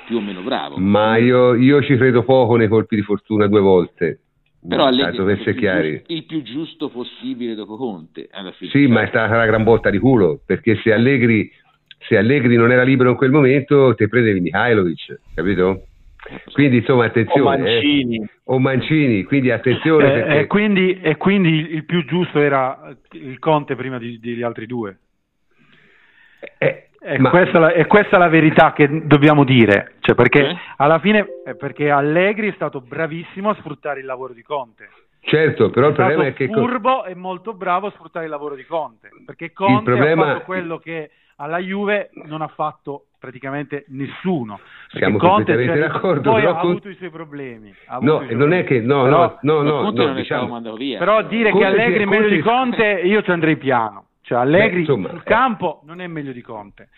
più 0.07 0.19
o 0.19 0.21
meno 0.21 0.43
bravo. 0.43 0.77
Ma 0.79 1.17
io, 1.17 1.57
io 1.57 1.83
ci 1.83 1.97
credo 1.97 2.23
poco 2.23 2.55
nei 2.55 2.69
colpi 2.69 2.95
di 2.95 3.03
fortuna 3.03 3.49
due 3.49 3.59
volte. 3.59 4.21
Però 4.69 4.85
Allegri 4.85 5.17
è 5.17 5.49
il, 5.49 5.57
chiari. 5.57 6.05
il 6.07 6.25
più 6.25 6.43
giusto 6.43 6.89
possibile 6.89 7.57
dopo 7.57 7.77
Conte. 7.77 8.29
Alla 8.31 8.53
fine, 8.53 8.71
sì, 8.71 8.87
ma 8.87 9.03
è 9.03 9.09
stata 9.09 9.35
una 9.35 9.45
gran 9.45 9.65
botta 9.65 9.91
di 9.91 9.99
culo, 9.99 10.41
perché 10.47 10.77
se 10.85 10.93
Allegri, 10.93 11.51
se 11.99 12.17
Allegri 12.17 12.55
non 12.55 12.71
era 12.71 12.85
libero 12.85 13.11
in 13.11 13.17
quel 13.17 13.33
momento, 13.33 13.93
te 13.97 14.07
prendevi 14.07 14.39
Mihailovic, 14.39 15.19
capito? 15.35 15.87
Quindi 16.53 16.77
insomma 16.77 17.07
attenzione. 17.07 17.43
O 17.43 17.55
eh. 17.55 17.73
Mancini. 17.73 18.17
Eh, 18.19 18.29
o 18.45 18.59
Mancini, 18.61 19.25
quindi 19.25 19.51
attenzione. 19.51 20.05
Eh, 20.05 20.13
perché... 20.13 20.39
e, 20.39 20.47
quindi, 20.47 21.01
e, 21.01 21.17
quindi, 21.17 21.73
il 21.73 21.85
più 21.85 22.05
giusto 22.05 22.39
era 22.39 22.97
il 23.15 23.41
Conte 23.41 23.75
prima 23.75 23.99
di, 23.99 24.21
degli 24.21 24.43
altri 24.43 24.67
due. 24.67 24.97
Eh, 26.57 26.90
e 27.03 27.19
Ma... 27.19 27.31
questa, 27.31 27.59
la, 27.59 27.73
è 27.73 27.87
questa 27.87 28.19
la 28.19 28.29
verità 28.29 28.73
che 28.75 29.07
dobbiamo 29.07 29.45
dire, 29.45 29.95
cioè 30.01 30.15
perché 30.15 30.49
eh? 30.49 30.57
alla 30.77 30.99
fine 30.99 31.27
perché 31.59 31.91
Allegri 31.91 32.51
è 32.51 32.55
stato 32.55 32.83
bravissimo 32.83 33.49
a 33.49 33.55
sfruttare 33.55 34.01
il 34.01 34.07
lavoro 34.07 34.35
di 34.35 34.43
Conte. 34.43 34.89
Certo, 35.23 35.71
però 35.71 35.87
è 35.87 35.89
il 35.91 35.95
problema 35.95 36.27
è 36.27 36.33
che 36.35 36.49
furbo 36.49 37.05
e 37.05 37.15
molto 37.15 37.55
bravo 37.55 37.87
a 37.87 37.91
sfruttare 37.91 38.27
il 38.27 38.31
lavoro 38.31 38.55
di 38.55 38.65
Conte, 38.65 39.09
perché 39.25 39.53
Conte 39.53 39.85
problema... 39.85 40.25
ha 40.25 40.33
fatto 40.35 40.45
quello 40.45 40.79
che 40.79 41.11
alla 41.37 41.59
Juve 41.59 42.11
non 42.27 42.43
ha 42.43 42.49
fatto 42.49 43.07
praticamente 43.19 43.85
nessuno. 43.89 44.61
Siamo 44.89 45.17
Conte 45.17 45.53
completamente 45.53 45.81
cioè, 45.81 45.93
d'accordo. 45.93 46.31
Poi 46.31 46.45
ha 46.45 46.53
Conte... 46.53 46.67
avuto 46.67 46.89
i 46.91 46.95
suoi 46.97 47.11
problemi. 47.11 47.75
No, 47.89 47.99
non 48.01 48.27
problemi. 48.27 48.57
è 48.57 48.65
che 48.65 48.81
no, 48.81 49.03
però, 49.05 49.39
no, 49.41 49.63
no, 49.63 49.83
no, 49.83 49.91
no 49.91 50.13
diciamo, 50.15 50.61
però 50.99 51.23
dire 51.23 51.51
Conte 51.51 51.67
che 51.67 51.73
Allegri 51.73 52.03
è 52.03 52.07
meglio 52.07 52.29
di 52.29 52.41
Conte, 52.41 52.85
io 53.05 53.23
ci 53.23 53.31
andrei 53.31 53.57
piano. 53.57 54.05
Cioè 54.31 54.39
Allegri 54.39 54.75
Beh, 54.75 54.79
insomma, 54.79 55.09
sul 55.09 55.25
campo 55.25 55.81
non 55.87 56.01
è 56.01 56.07
meglio 56.07 56.31
di 56.31 56.41
Conte. 56.41 56.91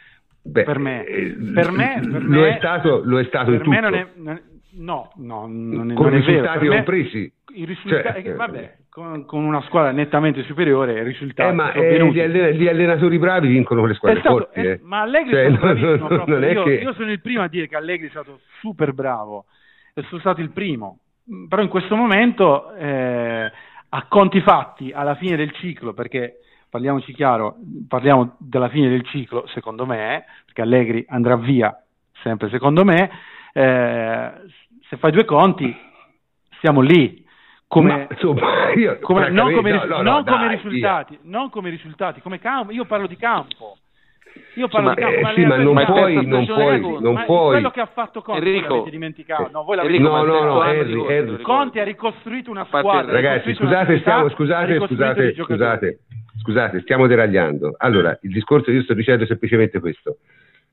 Beh, 0.42 0.64
per, 0.64 0.78
me. 0.78 1.02
Eh, 1.06 1.34
per 1.54 1.70
me, 1.70 1.98
per 1.98 2.24
lo, 2.24 2.44
è 2.44 2.56
stato, 2.58 3.00
lo 3.02 3.18
è 3.18 3.24
stato 3.24 3.52
in 3.52 3.62
tutto. 3.62 3.80
Non 3.80 3.94
è, 3.94 4.06
non 4.16 4.34
è, 4.36 4.42
no, 4.72 5.10
no, 5.16 5.46
non 5.48 5.92
è, 5.92 5.94
con 5.94 6.10
non 6.10 6.20
risultati 6.20 6.66
compresi. 6.66 7.32
I 7.54 7.64
risultati, 7.64 8.22
cioè, 8.22 8.34
vabbè, 8.34 8.76
con, 8.90 9.24
con, 9.24 9.44
una 9.44 9.62
squadra 9.62 9.92
nettamente 9.92 10.42
superiore, 10.42 11.00
i 11.00 11.04
risultati 11.04 11.48
eh, 11.48 11.52
ma 11.54 11.72
eh, 11.72 12.06
gli, 12.10 12.20
allen- 12.20 12.50
gli, 12.50 12.68
allenatori 12.68 13.18
bravi 13.18 13.48
vincono 13.48 13.80
con 13.80 13.88
le 13.88 13.94
squadre 13.94 14.20
stato, 14.20 14.36
forti. 14.36 14.60
Eh, 14.60 14.80
ma 14.82 15.00
Allegri 15.00 15.30
cioè, 15.30 15.44
è 15.46 15.56
stato 15.56 16.24
non, 16.26 16.42
io, 16.42 16.62
che... 16.64 16.74
io 16.74 16.92
sono 16.92 17.10
il 17.10 17.20
primo 17.22 17.42
a 17.44 17.48
dire 17.48 17.66
che 17.66 17.76
Allegri 17.76 18.08
è 18.08 18.10
stato 18.10 18.40
super 18.60 18.92
bravo 18.92 19.46
sono 20.06 20.20
stato 20.20 20.42
il 20.42 20.50
primo. 20.50 20.98
Però 21.48 21.62
in 21.62 21.68
questo 21.68 21.96
momento, 21.96 22.74
eh, 22.74 23.50
a 23.88 24.06
conti 24.06 24.40
fatti, 24.42 24.92
alla 24.92 25.14
fine 25.14 25.36
del 25.36 25.52
ciclo, 25.52 25.94
perché 25.94 26.40
parliamoci 26.72 27.12
chiaro, 27.12 27.56
parliamo 27.86 28.36
della 28.38 28.70
fine 28.70 28.88
del 28.88 29.04
ciclo, 29.04 29.46
secondo 29.48 29.84
me, 29.84 30.24
perché 30.46 30.62
Allegri 30.62 31.04
andrà 31.06 31.36
via, 31.36 31.70
sempre 32.22 32.48
secondo 32.48 32.82
me, 32.82 33.10
eh, 33.52 34.32
se 34.88 34.96
fai 34.96 35.12
due 35.12 35.26
conti, 35.26 35.76
siamo 36.60 36.80
lì. 36.80 37.20
Come, 37.66 37.92
Ma, 37.92 38.06
insomma, 38.08 38.72
io, 38.72 38.98
come, 39.00 39.28
non, 39.28 39.52
come, 39.52 39.70
no, 39.70 39.84
no, 39.84 40.00
non, 40.00 40.04
no, 40.04 40.24
come 40.24 40.46
dai, 40.46 40.56
risultati, 40.56 41.18
non 41.24 41.50
come 41.50 41.68
risultati, 41.68 42.22
come 42.22 42.38
campo, 42.38 42.72
io 42.72 42.86
parlo 42.86 43.06
di 43.06 43.16
campo. 43.16 43.76
Io 44.54 44.68
parlo 44.68 44.94
di 44.94 45.00
campo, 45.02 45.28
eh, 45.28 45.34
sì, 45.34 45.44
ma 45.44 45.56
non 45.56 45.84
puoi, 45.84 46.26
non 46.26 46.46
puoi, 46.46 46.80
non 46.80 47.12
ma 47.12 47.24
puoi. 47.24 47.50
Quello 47.50 47.70
che 47.70 47.80
ha 47.82 47.86
fatto 47.92 48.22
Conte, 48.22 48.46
Enrico, 48.46 48.68
l'avete 48.68 48.90
dimenticato. 48.90 49.50
No, 49.52 49.64
voi 49.64 49.76
l'avete 49.76 49.98
no, 49.98 50.22
no, 50.24 50.42
no, 50.42 50.64
Henry, 50.64 51.06
Henry. 51.06 51.42
Conte 51.42 51.80
ha 51.82 51.84
ricostruito 51.84 52.50
una 52.50 52.64
squadra. 52.64 53.12
Ragazzi, 53.12 53.54
scusate, 53.54 53.98
stiamo, 53.98 54.30
scusate, 54.30 54.78
scusate, 54.86 55.34
scusate 55.34 55.98
scusate, 56.42 56.80
stiamo 56.80 57.06
deragliando. 57.06 57.74
Allora, 57.78 58.18
il 58.22 58.32
discorso 58.32 58.70
io 58.70 58.82
sto 58.82 58.94
dicendo 58.94 59.24
semplicemente 59.26 59.78
questo. 59.78 60.18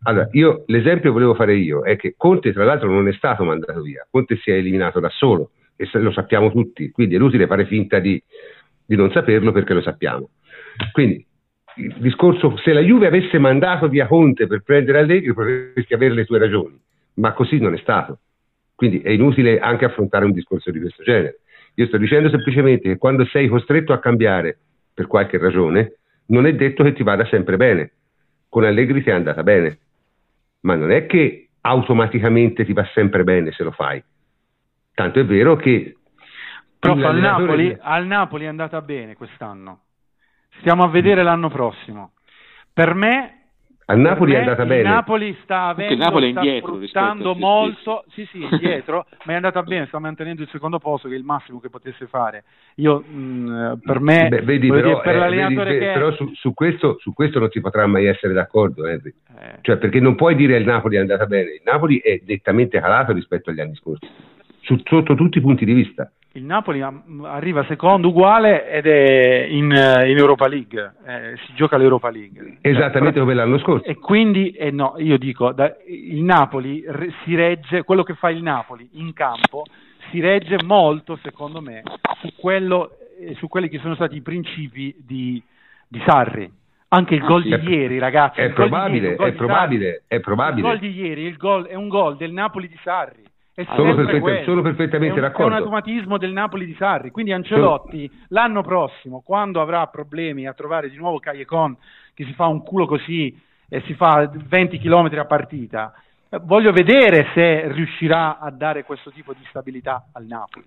Allora, 0.03 0.28
io, 0.32 0.63
l'esempio 0.67 1.09
che 1.09 1.15
volevo 1.15 1.36
fare 1.36 1.55
io 1.55 1.84
è 1.84 1.95
che 1.95 2.15
Conte, 2.17 2.51
tra 2.51 2.63
l'altro, 2.63 2.89
non 2.89 3.07
è 3.07 3.13
stato 3.13 3.43
mandato 3.43 3.82
via, 3.82 4.05
Conte 4.09 4.38
si 4.38 4.49
è 4.49 4.55
eliminato 4.55 4.99
da 4.99 5.09
solo 5.09 5.51
e 5.76 5.88
lo 5.93 6.11
sappiamo 6.11 6.51
tutti, 6.51 6.91
quindi 6.91 7.13
è 7.13 7.17
inutile 7.17 7.47
fare 7.47 7.65
finta 7.65 7.99
di, 7.99 8.22
di 8.86 8.95
non 8.95 9.11
saperlo 9.11 9.51
perché 9.51 9.74
lo 9.74 9.82
sappiamo. 9.82 10.30
Quindi, 10.91 11.26
il 11.76 11.95
discorso, 11.99 12.57
se 12.57 12.74
la 12.74 12.82
Juve 12.82 13.07
avesse 13.07 13.38
mandato 13.38 13.88
via 13.88 14.07
Conte 14.07 14.47
per 14.47 14.63
prendere 14.63 14.99
Allegri, 14.99 15.34
potresti 15.34 15.93
avere 15.93 16.13
le 16.13 16.26
tue 16.26 16.39
ragioni, 16.39 16.78
ma 17.15 17.34
così 17.34 17.59
non 17.59 17.74
è 17.74 17.78
stato. 17.78 18.20
Quindi 18.76 19.01
è 19.01 19.09
inutile 19.09 19.59
anche 19.59 19.86
affrontare 19.86 20.26
un 20.26 20.32
discorso 20.32 20.72
di 20.72 20.80
questo 20.80 21.03
genere. 21.03 21.39
Io 21.76 21.86
sto 21.88 21.97
dicendo 21.97 22.30
semplicemente 22.30 22.89
che 22.89 22.97
quando 22.97 23.26
sei 23.26 23.47
costretto 23.47 23.93
a 23.93 23.99
cambiare 23.99 24.57
per 25.00 25.08
qualche 25.08 25.38
ragione, 25.38 26.00
non 26.26 26.45
è 26.45 26.54
detto 26.56 26.84
che 26.84 26.91
ti 26.91 27.04
vada 27.04 27.26
sempre 27.28 27.56
bene. 27.56 27.93
Con 28.50 28.66
Allegri 28.66 29.02
ti 29.02 29.10
è 29.10 29.14
andata 29.14 29.43
bene, 29.43 29.80
ma 30.62 30.76
non 30.76 30.91
è 30.91 31.06
che 31.06 31.52
automaticamente 31.62 32.66
ti 32.66 32.74
va 32.74 32.86
sempre 32.93 33.24
bene 33.24 33.54
se 33.54 33.64
lo 33.64 33.72
fai. 33.72 34.04
Tanto 34.93 35.22
è 35.22 35.26
vero 35.26 35.56
che... 35.56 35.95
Prof, 36.78 37.02
al 37.02 37.18
Napoli, 37.18 37.78
al 37.80 38.06
Napoli 38.08 38.43
è 38.43 38.47
andata 38.50 38.82
bene 38.82 39.16
quest'anno. 39.16 39.84
Stiamo 40.60 40.84
a 40.84 40.89
vedere 40.89 41.24
l'anno 41.24 41.47
prossimo. 41.47 42.12
Per 42.74 42.93
me 42.93 43.39
Al 43.90 43.98
Napoli 43.98 44.34
è 44.34 44.38
andata 44.38 44.66
bene. 44.66 44.82
Il 44.82 44.88
Napoli 44.88 45.38
sta 45.42 45.66
avendo, 45.70 45.96
Napoli 45.96 46.26
è 46.26 46.28
indietro 46.28 46.76
sfruttando 46.76 47.34
molto, 47.34 48.04
sì 48.10 48.24
sì, 48.32 48.44
indietro, 48.46 49.08
ma 49.24 49.34
è 49.34 49.36
andata 49.36 49.64
bene, 49.64 49.88
sta 49.88 49.98
mantenendo 49.98 50.44
il 50.44 50.50
secondo 50.50 50.78
posto 50.78 51.08
che 51.08 51.16
è 51.16 51.18
il 51.18 51.24
massimo 51.24 51.60
che 51.60 51.72
potesse 51.72 52.06
fare. 52.06 52.44
Io, 52.76 53.00
mh, 53.00 53.80
per 53.84 54.00
me, 54.00 54.28
Beh, 54.30 54.42
vedi, 54.42 54.68
però, 54.68 54.90
dire, 54.90 55.02
per 55.02 55.16
eh, 55.16 55.18
l'allenatore 55.18 55.72
vedi, 55.72 55.86
che... 55.86 55.92
però 55.92 56.12
su, 56.12 56.32
su, 56.36 56.54
questo, 56.54 56.98
su, 57.00 57.14
questo, 57.14 57.40
non 57.40 57.50
si 57.50 57.62
potrà 57.62 57.88
mai 57.88 58.06
essere 58.06 58.34
d'accordo, 58.34 58.86
Henry. 58.86 59.12
Eh. 59.40 59.58
Cioè, 59.62 59.78
perché 59.78 60.00
non 60.00 60.14
puoi 60.14 60.36
dire 60.36 60.58
il 60.58 60.66
Napoli 60.66 60.98
è 60.98 61.00
andata 61.00 61.26
bene, 61.26 61.54
il 61.54 61.62
Napoli 61.64 61.98
è 61.98 62.22
nettamente 62.28 62.80
calato 62.80 63.12
rispetto 63.12 63.50
agli 63.50 63.60
anni 63.60 63.74
scorsi, 63.74 64.08
su, 64.62 64.80
sotto 64.84 65.16
tutti 65.16 65.40
i 65.40 65.42
punti 65.42 65.66
di 65.66 65.74
vista 65.74 66.12
il 66.34 66.43
Napoli 66.43 66.82
arriva 67.23 67.65
secondo 67.65 68.09
uguale 68.09 68.69
ed 68.69 68.86
è 68.86 69.47
in, 69.49 69.65
in 69.65 70.17
Europa 70.17 70.47
League, 70.47 70.93
eh, 71.05 71.38
si 71.45 71.53
gioca 71.55 71.75
l'Europa 71.75 72.11
League. 72.11 72.57
Esattamente 72.61 73.19
come 73.19 73.34
l'anno 73.34 73.57
scorso. 73.57 73.86
E 73.86 73.95
quindi, 73.95 74.51
eh 74.51 74.69
no, 74.69 74.93
io 74.97 75.17
dico, 75.17 75.51
da, 75.53 75.75
il 75.88 76.21
Napoli 76.21 76.84
si 77.23 77.34
regge, 77.34 77.84
quello 77.84 78.03
che 78.03 78.13
fa 78.13 78.30
il 78.30 78.43
Napoli 78.43 78.88
in 78.93 79.11
campo 79.13 79.63
si 80.11 80.19
regge 80.19 80.61
molto, 80.63 81.17
secondo 81.23 81.61
me, 81.61 81.82
su, 82.21 82.30
quello, 82.38 82.91
eh, 83.19 83.34
su 83.36 83.47
quelli 83.47 83.67
che 83.67 83.80
sono 83.80 83.95
stati 83.95 84.15
i 84.15 84.21
principi 84.21 84.95
di, 84.99 85.41
di 85.88 86.01
Sarri. 86.05 86.57
Anche 86.91 87.13
il 87.13 87.21
gol 87.21 87.43
di 87.43 87.49
ieri, 87.49 87.99
ragazzi. 87.99 88.39
È 88.39 88.49
probabile, 88.49 89.09
ieri, 89.09 89.23
è, 89.23 89.32
probabile 89.34 90.03
è 90.07 90.19
probabile. 90.19 90.67
Il 90.67 90.73
gol 90.73 90.80
di 90.80 90.99
ieri 90.99 91.21
il 91.23 91.38
gol, 91.38 91.65
è 91.67 91.75
un 91.75 91.88
gol 91.88 92.17
del 92.17 92.32
Napoli 92.32 92.67
di 92.67 92.77
Sarri 92.82 93.28
sono, 93.66 93.95
perfetta, 93.95 94.43
sono, 94.43 94.62
perfettamente 94.62 95.16
è 95.16 95.20
un, 95.20 95.22
d'accordo. 95.22 95.43
È 95.43 95.45
un 95.47 95.57
automatismo 95.57 96.18
del 96.18 96.32
Napoli 96.32 96.66
di 96.66 96.76
Sarri. 96.76 97.12
Quindi 97.12 97.32
Ancelotti 97.32 98.07
sono... 98.07 98.26
l'anno 98.30 98.62
prossimo, 98.62 99.22
quando 99.22 99.62
avrà 99.62 99.88
problemi 99.88 100.47
a 100.47 100.53
trovare 100.53 100.89
di 100.89 100.97
nuovo 100.97 101.20
Callecon 101.20 101.76
che 102.14 102.26
si 102.26 102.34
fa 102.34 102.47
un 102.47 102.64
culo 102.64 102.86
così 102.86 103.38
e 103.68 103.82
si 103.86 103.93
fa 103.93 104.30
20 104.32 104.80
km 104.80 105.10
a 105.18 105.26
partita, 105.26 105.93
voglio 106.43 106.72
vedere 106.72 107.28
se 107.34 107.72
riuscirà 107.72 108.39
a 108.39 108.51
dare 108.51 108.84
questo 108.84 109.12
tipo 109.12 109.34
di 109.34 109.45
stabilità 109.49 110.07
al 110.14 110.26
Napoli. 110.26 110.66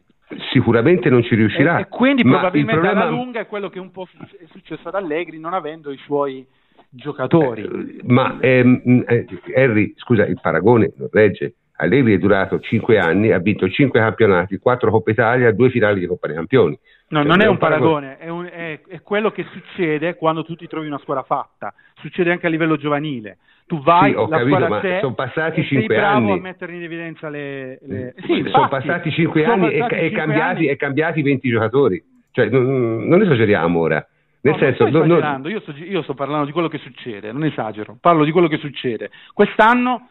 Sicuramente 0.51 1.11
non 1.11 1.22
ci 1.22 1.34
riuscirà. 1.34 1.78
E, 1.78 1.82
e 1.82 1.88
quindi 1.88 2.22
probabilmente 2.22 2.80
problema... 2.80 3.03
alla 3.03 3.11
lunga 3.11 3.40
è 3.40 3.47
quello 3.47 3.68
che 3.68 3.78
un 3.78 3.90
po' 3.90 4.09
è 4.16 4.47
successo 4.51 4.88
ad 4.88 4.95
Allegri 4.95 5.38
non 5.38 5.53
avendo 5.53 5.90
i 5.90 5.99
suoi 5.99 6.47
giocatori. 6.88 7.62
Eh, 7.62 8.01
ma 8.05 8.38
ehm, 8.40 9.05
eh, 9.07 9.26
Harry, 9.55 9.93
scusa, 9.97 10.24
il 10.26 10.38
paragone 10.40 10.93
non 10.97 11.09
regge 11.11 11.55
Allegri 11.83 12.14
è 12.14 12.18
durato 12.18 12.61
5 12.61 12.99
anni, 12.99 13.33
ha 13.33 13.39
vinto 13.39 13.68
5 13.68 13.99
campionati, 13.99 14.57
4 14.57 14.91
Coppa 14.91 15.11
Italia, 15.11 15.53
2 15.53 15.70
finali 15.70 15.99
di 15.99 16.07
Coppa 16.07 16.28
dei 16.28 16.37
Campioni. 16.37 16.78
No, 17.09 17.18
cioè, 17.18 17.28
non 17.28 17.43
è 17.43 17.47
un 17.47 17.59
paragone, 17.59 18.18
è, 18.18 18.28
un, 18.28 18.45
è, 18.47 18.80
è, 18.87 19.03
quello 19.03 19.33
che 19.33 19.45
succede 19.51 20.14
quando 20.14 20.45
tu 20.45 20.55
ti 20.55 20.68
trovi 20.68 20.87
una 20.87 20.99
squadra 20.99 21.24
fatta, 21.24 21.74
succede 21.97 22.30
anche 22.30 22.47
a 22.47 22.51
livello 22.51 22.76
giovanile. 22.76 23.39
Tu 23.66 23.83
vai, 23.83 24.12
sì, 24.12 24.16
ho 24.16 24.28
la 24.28 24.39
capito, 24.39 24.68
ma 24.68 24.80
c'è, 24.80 24.99
sono 25.01 25.14
passati 25.14 25.64
5 25.64 25.99
anni. 25.99 26.33
a 26.33 26.37
mettere 26.37 26.74
in 26.74 26.83
evidenza 26.85 27.28
le... 27.28 27.80
le... 27.83 28.14
Sì, 28.26 28.33
infatti, 28.33 28.51
sono 28.51 28.68
passati 28.68 29.11
5 29.11 29.45
anni 29.45 29.72
e, 29.72 29.87
e, 29.91 30.11
cambiati, 30.12 30.66
e, 30.66 30.76
cambiati, 30.76 31.20
20 31.20 31.51
giocatori. 31.51 32.03
Cioè, 32.30 32.49
non, 32.49 33.07
non 33.09 33.22
esageriamo 33.22 33.80
ora. 33.80 34.07
Nel 34.43 34.55
no, 34.55 34.59
senso, 34.59 34.89
non 34.89 35.07
non... 35.07 35.51
Io, 35.51 35.61
sto, 35.61 35.72
io 35.76 36.03
sto 36.03 36.14
parlando 36.14 36.47
di 36.47 36.53
quello 36.53 36.68
che 36.68 36.78
succede, 36.78 37.33
non 37.33 37.45
esagero, 37.45 37.97
parlo 38.01 38.24
di 38.24 38.30
quello 38.30 38.49
che 38.49 38.59
succede. 38.59 39.11
Quest'anno 39.35 40.09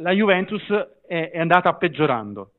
la 0.00 0.12
Juventus 0.12 0.62
è, 1.06 1.30
è 1.32 1.38
andata 1.38 1.72
peggiorando. 1.74 2.52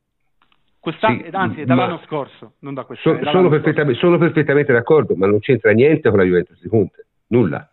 Sì, 0.84 1.30
anzi, 1.32 1.61
è 1.61 1.65
dall'anno 1.65 2.01
scorso, 2.05 2.53
non 2.59 2.74
da 2.74 2.86
quest'anno. 2.86 3.24
So, 3.24 3.30
sono, 3.30 3.49
perfettamente, 3.49 3.99
sono, 3.99 4.17
perfettamente, 4.17 4.74
d'accordo, 4.74 5.15
ma 5.15 5.28
non 5.28 5.39
c'entra 5.39 5.72
niente 5.72 6.09
con 6.09 6.17
la 6.17 6.26
Juventus 6.26 6.59
di 6.59 6.67
Conte, 6.67 7.05
nulla. 7.28 7.69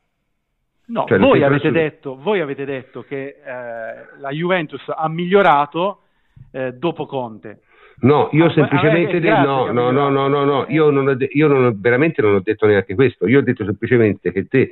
No, 0.89 1.05
cioè, 1.07 1.19
voi, 1.19 1.43
avete 1.43 1.71
detto, 1.71 2.17
voi, 2.17 2.41
avete 2.41 2.67
detto, 2.67 3.03
che 3.03 3.37
eh, 3.43 4.19
la 4.19 4.31
Juventus 4.31 4.83
ha 4.95 5.09
migliorato 5.09 6.03
eh, 6.51 6.73
dopo 6.73 7.07
Conte. 7.07 7.61
No, 8.01 8.29
io 8.33 8.45
ah, 8.45 8.53
semplicemente 8.53 9.21
detto, 9.21 9.41
no, 9.41 9.73
no, 9.73 9.91
no, 9.91 10.11
no, 10.11 10.29
no, 10.29 10.45
no, 10.45 10.67
io, 10.69 10.91
non 10.91 11.09
ho 11.09 11.15
de- 11.15 11.31
io 11.33 11.49
non 11.49 11.65
ho, 11.65 11.73
veramente 11.75 12.21
non 12.21 12.35
ho 12.35 12.41
detto 12.41 12.67
neanche 12.67 12.95
questo, 12.95 13.27
io 13.27 13.39
ho 13.39 13.43
detto 13.43 13.65
semplicemente 13.65 14.33
che 14.33 14.47
te 14.47 14.71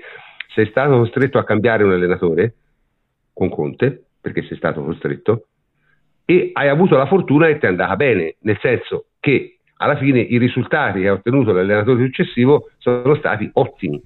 sei 0.48 0.66
stato 0.66 0.98
costretto 0.98 1.38
a 1.38 1.44
cambiare 1.44 1.84
un 1.84 1.92
allenatore 1.92 2.54
con 3.32 3.48
Conte, 3.48 4.05
perché 4.26 4.42
sei 4.42 4.56
stato 4.56 4.82
costretto, 4.82 5.46
e 6.24 6.50
hai 6.52 6.66
avuto 6.66 6.96
la 6.96 7.06
fortuna 7.06 7.46
che 7.46 7.58
ti 7.58 7.66
è 7.66 7.68
andata 7.68 7.94
bene, 7.94 8.34
nel 8.40 8.58
senso 8.60 9.10
che 9.20 9.60
alla 9.76 9.96
fine 9.96 10.18
i 10.18 10.36
risultati 10.38 11.00
che 11.00 11.08
ha 11.08 11.12
ottenuto 11.12 11.52
l'allenatore 11.52 12.04
successivo 12.04 12.70
sono 12.78 13.14
stati 13.14 13.48
ottimi. 13.52 14.02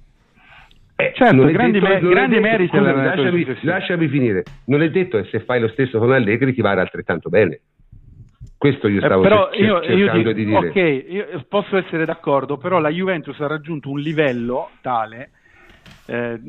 Eh, 0.95 1.13
certo, 1.15 1.43
grandi, 1.47 1.79
detto, 1.79 2.05
me- 2.05 2.13
grandi 2.13 2.35
detto, 2.35 2.47
meriti 2.47 2.77
scusa, 2.77 2.91
lasciami, 2.91 3.57
lasciami, 3.61 4.07
finire. 4.09 4.45
Non 4.65 4.83
è 4.83 4.91
detto 4.91 5.19
che 5.19 5.27
se 5.29 5.39
fai 5.39 5.59
lo 5.59 5.69
stesso 5.69 5.97
con 5.97 6.11
Allegri 6.11 6.53
ti 6.53 6.61
vada 6.61 6.81
altrettanto 6.81 7.29
bene. 7.29 7.61
Questo 8.55 8.87
io 8.87 9.01
eh, 9.01 9.05
stavo 9.05 9.23
eh, 9.23 9.27
però 9.27 9.49
cer- 9.49 9.59
io, 9.59 9.81
cercando 9.81 9.97
io 9.97 10.11
dico, 10.11 10.31
di 10.33 10.45
dire. 10.45 10.67
Ok, 10.67 11.09
io 11.09 11.45
posso 11.49 11.77
essere 11.77 12.05
d'accordo, 12.05 12.57
però 12.57 12.79
la 12.79 12.89
Juventus 12.89 13.39
ha 13.39 13.47
raggiunto 13.47 13.89
un 13.89 13.99
livello 13.99 14.69
tale 14.81 15.31
eh, 16.11 16.41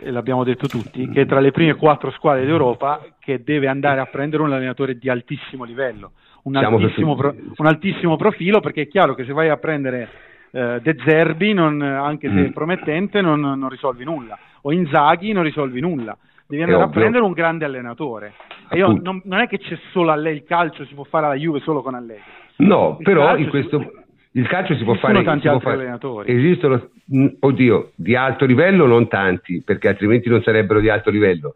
e 0.00 0.10
l'abbiamo 0.10 0.42
detto 0.42 0.66
tutti, 0.66 1.06
che 1.10 1.22
è 1.22 1.26
tra 1.26 1.38
le 1.40 1.50
prime 1.50 1.74
quattro 1.74 2.10
squadre 2.12 2.46
d'Europa 2.46 3.04
che 3.18 3.42
deve 3.44 3.68
andare 3.68 4.00
a 4.00 4.06
prendere 4.06 4.42
un 4.42 4.52
allenatore 4.52 4.96
di 4.96 5.10
altissimo 5.10 5.64
livello, 5.64 6.12
un, 6.44 6.56
altissimo, 6.56 7.14
pro, 7.14 7.34
un 7.56 7.66
altissimo, 7.66 8.16
profilo, 8.16 8.60
perché 8.60 8.82
è 8.82 8.88
chiaro 8.88 9.14
che 9.14 9.26
se 9.26 9.34
vai 9.34 9.50
a 9.50 9.58
prendere 9.58 10.08
eh, 10.50 10.80
De 10.82 10.96
Zerbi, 11.04 11.52
non, 11.52 11.82
anche 11.82 12.28
se 12.28 12.48
mm. 12.48 12.52
promettente, 12.52 13.20
non, 13.20 13.40
non, 13.40 13.68
risolvi 13.68 14.04
nulla, 14.04 14.38
o 14.62 14.72
Inzaghi 14.72 15.32
non 15.32 15.42
risolvi 15.42 15.80
nulla. 15.80 16.16
Devi 16.46 16.62
andare 16.62 16.84
a 16.84 16.88
prendere 16.88 17.24
un 17.24 17.32
grande 17.32 17.66
allenatore. 17.66 18.32
E 18.70 18.78
io, 18.78 18.98
non, 19.02 19.20
non, 19.24 19.40
è 19.40 19.46
che 19.46 19.58
c'è 19.58 19.76
solo 19.90 20.12
a 20.12 20.16
lei 20.16 20.36
il 20.36 20.44
calcio, 20.44 20.86
si 20.86 20.94
può 20.94 21.04
fare 21.04 21.26
alla 21.26 21.34
Juve 21.34 21.60
solo 21.60 21.82
con 21.82 21.94
Allegri. 21.94 22.22
No, 22.58 22.96
il 22.98 23.04
però 23.04 23.36
in 23.36 23.48
questo... 23.50 23.78
Si 23.78 24.05
il 24.36 24.46
calcio 24.48 24.76
si 24.76 24.84
può 24.84 24.94
fare. 24.94 25.14
Esistono 25.14 25.34
tanti 25.34 25.48
altri 25.48 25.64
fare, 25.64 25.82
allenatori. 25.82 26.32
Esistono, 26.32 26.90
mm, 27.14 27.26
oddio, 27.40 27.92
di 27.94 28.14
alto 28.14 28.44
livello 28.44 28.86
non 28.86 29.08
tanti, 29.08 29.62
perché 29.64 29.88
altrimenti 29.88 30.28
non 30.28 30.42
sarebbero 30.42 30.80
di 30.80 30.90
alto 30.90 31.10
livello. 31.10 31.54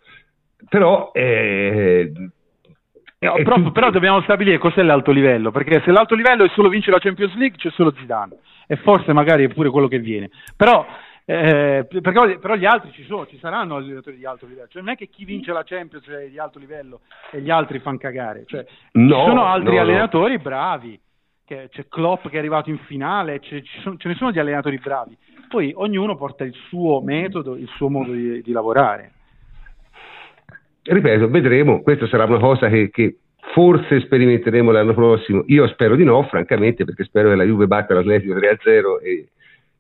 Però. 0.69 1.11
Eh, 1.13 2.11
no, 2.15 3.33
però, 3.35 3.55
tutto... 3.57 3.73
però, 3.73 3.91
dobbiamo 3.91 4.23
stabilire 4.23 4.59
cos'è 4.59 4.83
l'alto 4.83 5.11
livello, 5.13 5.51
perché 5.51 5.83
se 5.85 5.91
l'alto 5.91 6.15
livello 6.15 6.45
è 6.45 6.49
solo 6.49 6.71
vincere 6.71 6.93
la 6.93 7.03
Champions 7.03 7.35
League 7.35 7.59
c'è 7.59 7.71
solo 7.71 7.93
Zidane 7.99 8.39
e 8.67 8.77
forse 8.77 9.13
magari 9.13 9.45
è 9.45 9.53
pure 9.53 9.69
quello 9.69 9.89
che 9.89 9.99
viene. 9.99 10.31
Però, 10.57 10.87
eh, 11.27 11.87
perché, 11.87 12.39
però 12.39 12.55
gli 12.55 12.65
altri 12.65 12.93
ci 12.93 13.05
sono, 13.05 13.27
ci 13.27 13.37
saranno 13.39 13.77
allenatori 13.77 14.17
di 14.17 14.25
alto 14.25 14.47
livello, 14.47 14.69
cioè 14.69 14.81
non 14.81 14.93
è 14.93 14.97
che 14.97 15.09
chi 15.09 15.27
vince 15.27 15.53
la 15.53 15.65
Champions 15.65 16.09
è 16.09 16.29
di 16.31 16.39
alto 16.39 16.59
livello 16.59 17.01
e 17.31 17.43
gli 17.43 17.51
altri 17.51 17.79
fanno 17.81 17.99
cagare, 17.99 18.45
cioè, 18.47 18.65
no, 18.93 19.17
ci 19.17 19.25
sono 19.27 19.45
altri 19.45 19.75
no, 19.75 19.83
allenatori 19.83 20.39
bravi 20.39 20.99
che 21.51 21.69
c'è 21.69 21.89
Klopp 21.89 22.29
che 22.29 22.37
è 22.37 22.39
arrivato 22.39 22.71
in 22.71 22.79
finale, 22.79 23.41
ce 23.41 23.65
ne 23.83 24.15
sono 24.15 24.31
di 24.31 24.39
allenatori 24.39 24.79
bravi. 24.79 25.17
Poi 25.49 25.73
ognuno 25.75 26.17
porta 26.17 26.45
il 26.45 26.55
suo 26.69 27.01
metodo, 27.01 27.57
il 27.57 27.67
suo 27.75 27.89
modo 27.91 28.13
di, 28.13 28.41
di 28.41 28.53
lavorare. 28.53 29.11
Ripeto, 30.83 31.29
vedremo, 31.29 31.83
questa 31.83 32.07
sarà 32.07 32.25
una 32.25 32.39
cosa 32.39 32.69
che, 32.69 32.91
che, 32.91 33.17
forse 33.53 33.99
sperimenteremo 34.01 34.71
l'anno 34.71 34.95
prossimo. 34.95 35.43
Io 35.49 35.67
spero 35.67 35.97
di 35.97 36.05
no, 36.05 36.23
francamente, 36.23 36.85
perché 36.85 37.03
spero 37.03 37.31
che 37.31 37.35
la 37.35 37.45
Juve 37.45 37.67
batta 37.67 37.95
l'Atletico 37.95 38.35
3-0 38.35 39.03
e, 39.03 39.29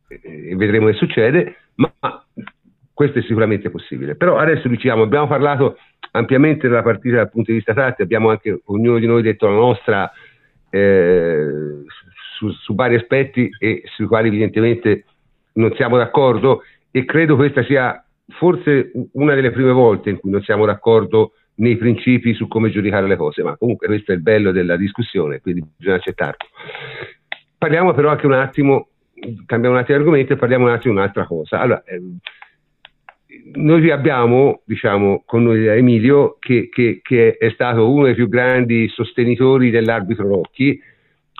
e, 0.08 0.56
vedremo 0.56 0.86
che 0.86 0.94
succede, 0.94 1.54
ma, 1.76 1.92
ma 2.00 2.24
questo 2.92 3.20
è 3.20 3.22
sicuramente 3.22 3.70
possibile. 3.70 4.16
Però 4.16 4.36
adesso 4.36 4.66
diciamo, 4.66 5.04
abbiamo 5.04 5.28
parlato 5.28 5.76
ampiamente 6.10 6.66
della 6.66 6.82
partita 6.82 7.16
dal 7.16 7.30
punto 7.30 7.52
di 7.52 7.58
vista 7.58 7.74
tattico, 7.74 8.02
abbiamo 8.02 8.30
anche 8.30 8.60
ognuno 8.64 8.98
di 8.98 9.06
noi 9.06 9.22
detto 9.22 9.46
la 9.46 9.54
nostra 9.54 10.10
eh, 10.70 11.84
su, 12.36 12.50
su, 12.50 12.74
vari 12.74 12.94
aspetti 12.94 13.50
e 13.58 13.82
sui 13.86 14.06
quali 14.06 14.28
evidentemente 14.28 15.04
non 15.54 15.74
siamo 15.74 15.96
d'accordo 15.96 16.62
e 16.90 17.04
credo 17.04 17.36
questa 17.36 17.62
sia 17.64 18.02
forse 18.30 18.92
una 19.12 19.34
delle 19.34 19.50
prime 19.50 19.72
volte 19.72 20.10
in 20.10 20.18
cui 20.18 20.30
non 20.30 20.42
siamo 20.42 20.64
d'accordo 20.64 21.32
nei 21.56 21.76
principi 21.76 22.32
su 22.32 22.48
come 22.48 22.70
giudicare 22.70 23.06
le 23.06 23.16
cose, 23.16 23.42
ma 23.42 23.56
comunque 23.56 23.86
questo 23.86 24.12
è 24.12 24.14
il 24.14 24.22
bello 24.22 24.50
della 24.50 24.76
discussione, 24.76 25.40
quindi 25.40 25.62
bisogna 25.76 25.96
accettarlo. 25.96 26.46
Parliamo 27.58 27.92
però 27.92 28.10
anche 28.10 28.26
un 28.26 28.32
attimo, 28.32 28.88
cambiamo 29.44 29.74
un 29.74 29.82
attimo 29.82 29.98
argomento 29.98 30.32
e 30.32 30.36
parliamo 30.36 30.66
un 30.66 30.72
attimo 30.72 30.94
di 30.94 31.00
un'altra 31.00 31.26
cosa. 31.26 31.60
Allora, 31.60 31.82
ehm, 31.84 32.18
noi 33.52 33.90
abbiamo, 33.90 34.62
diciamo, 34.64 35.22
con 35.24 35.42
noi 35.42 35.66
Emilio, 35.66 36.36
che, 36.38 36.68
che, 36.68 37.00
che, 37.02 37.36
è 37.36 37.50
stato 37.50 37.90
uno 37.90 38.04
dei 38.04 38.14
più 38.14 38.28
grandi 38.28 38.88
sostenitori 38.88 39.70
dell'arbitro 39.70 40.26
Rocchi, 40.26 40.80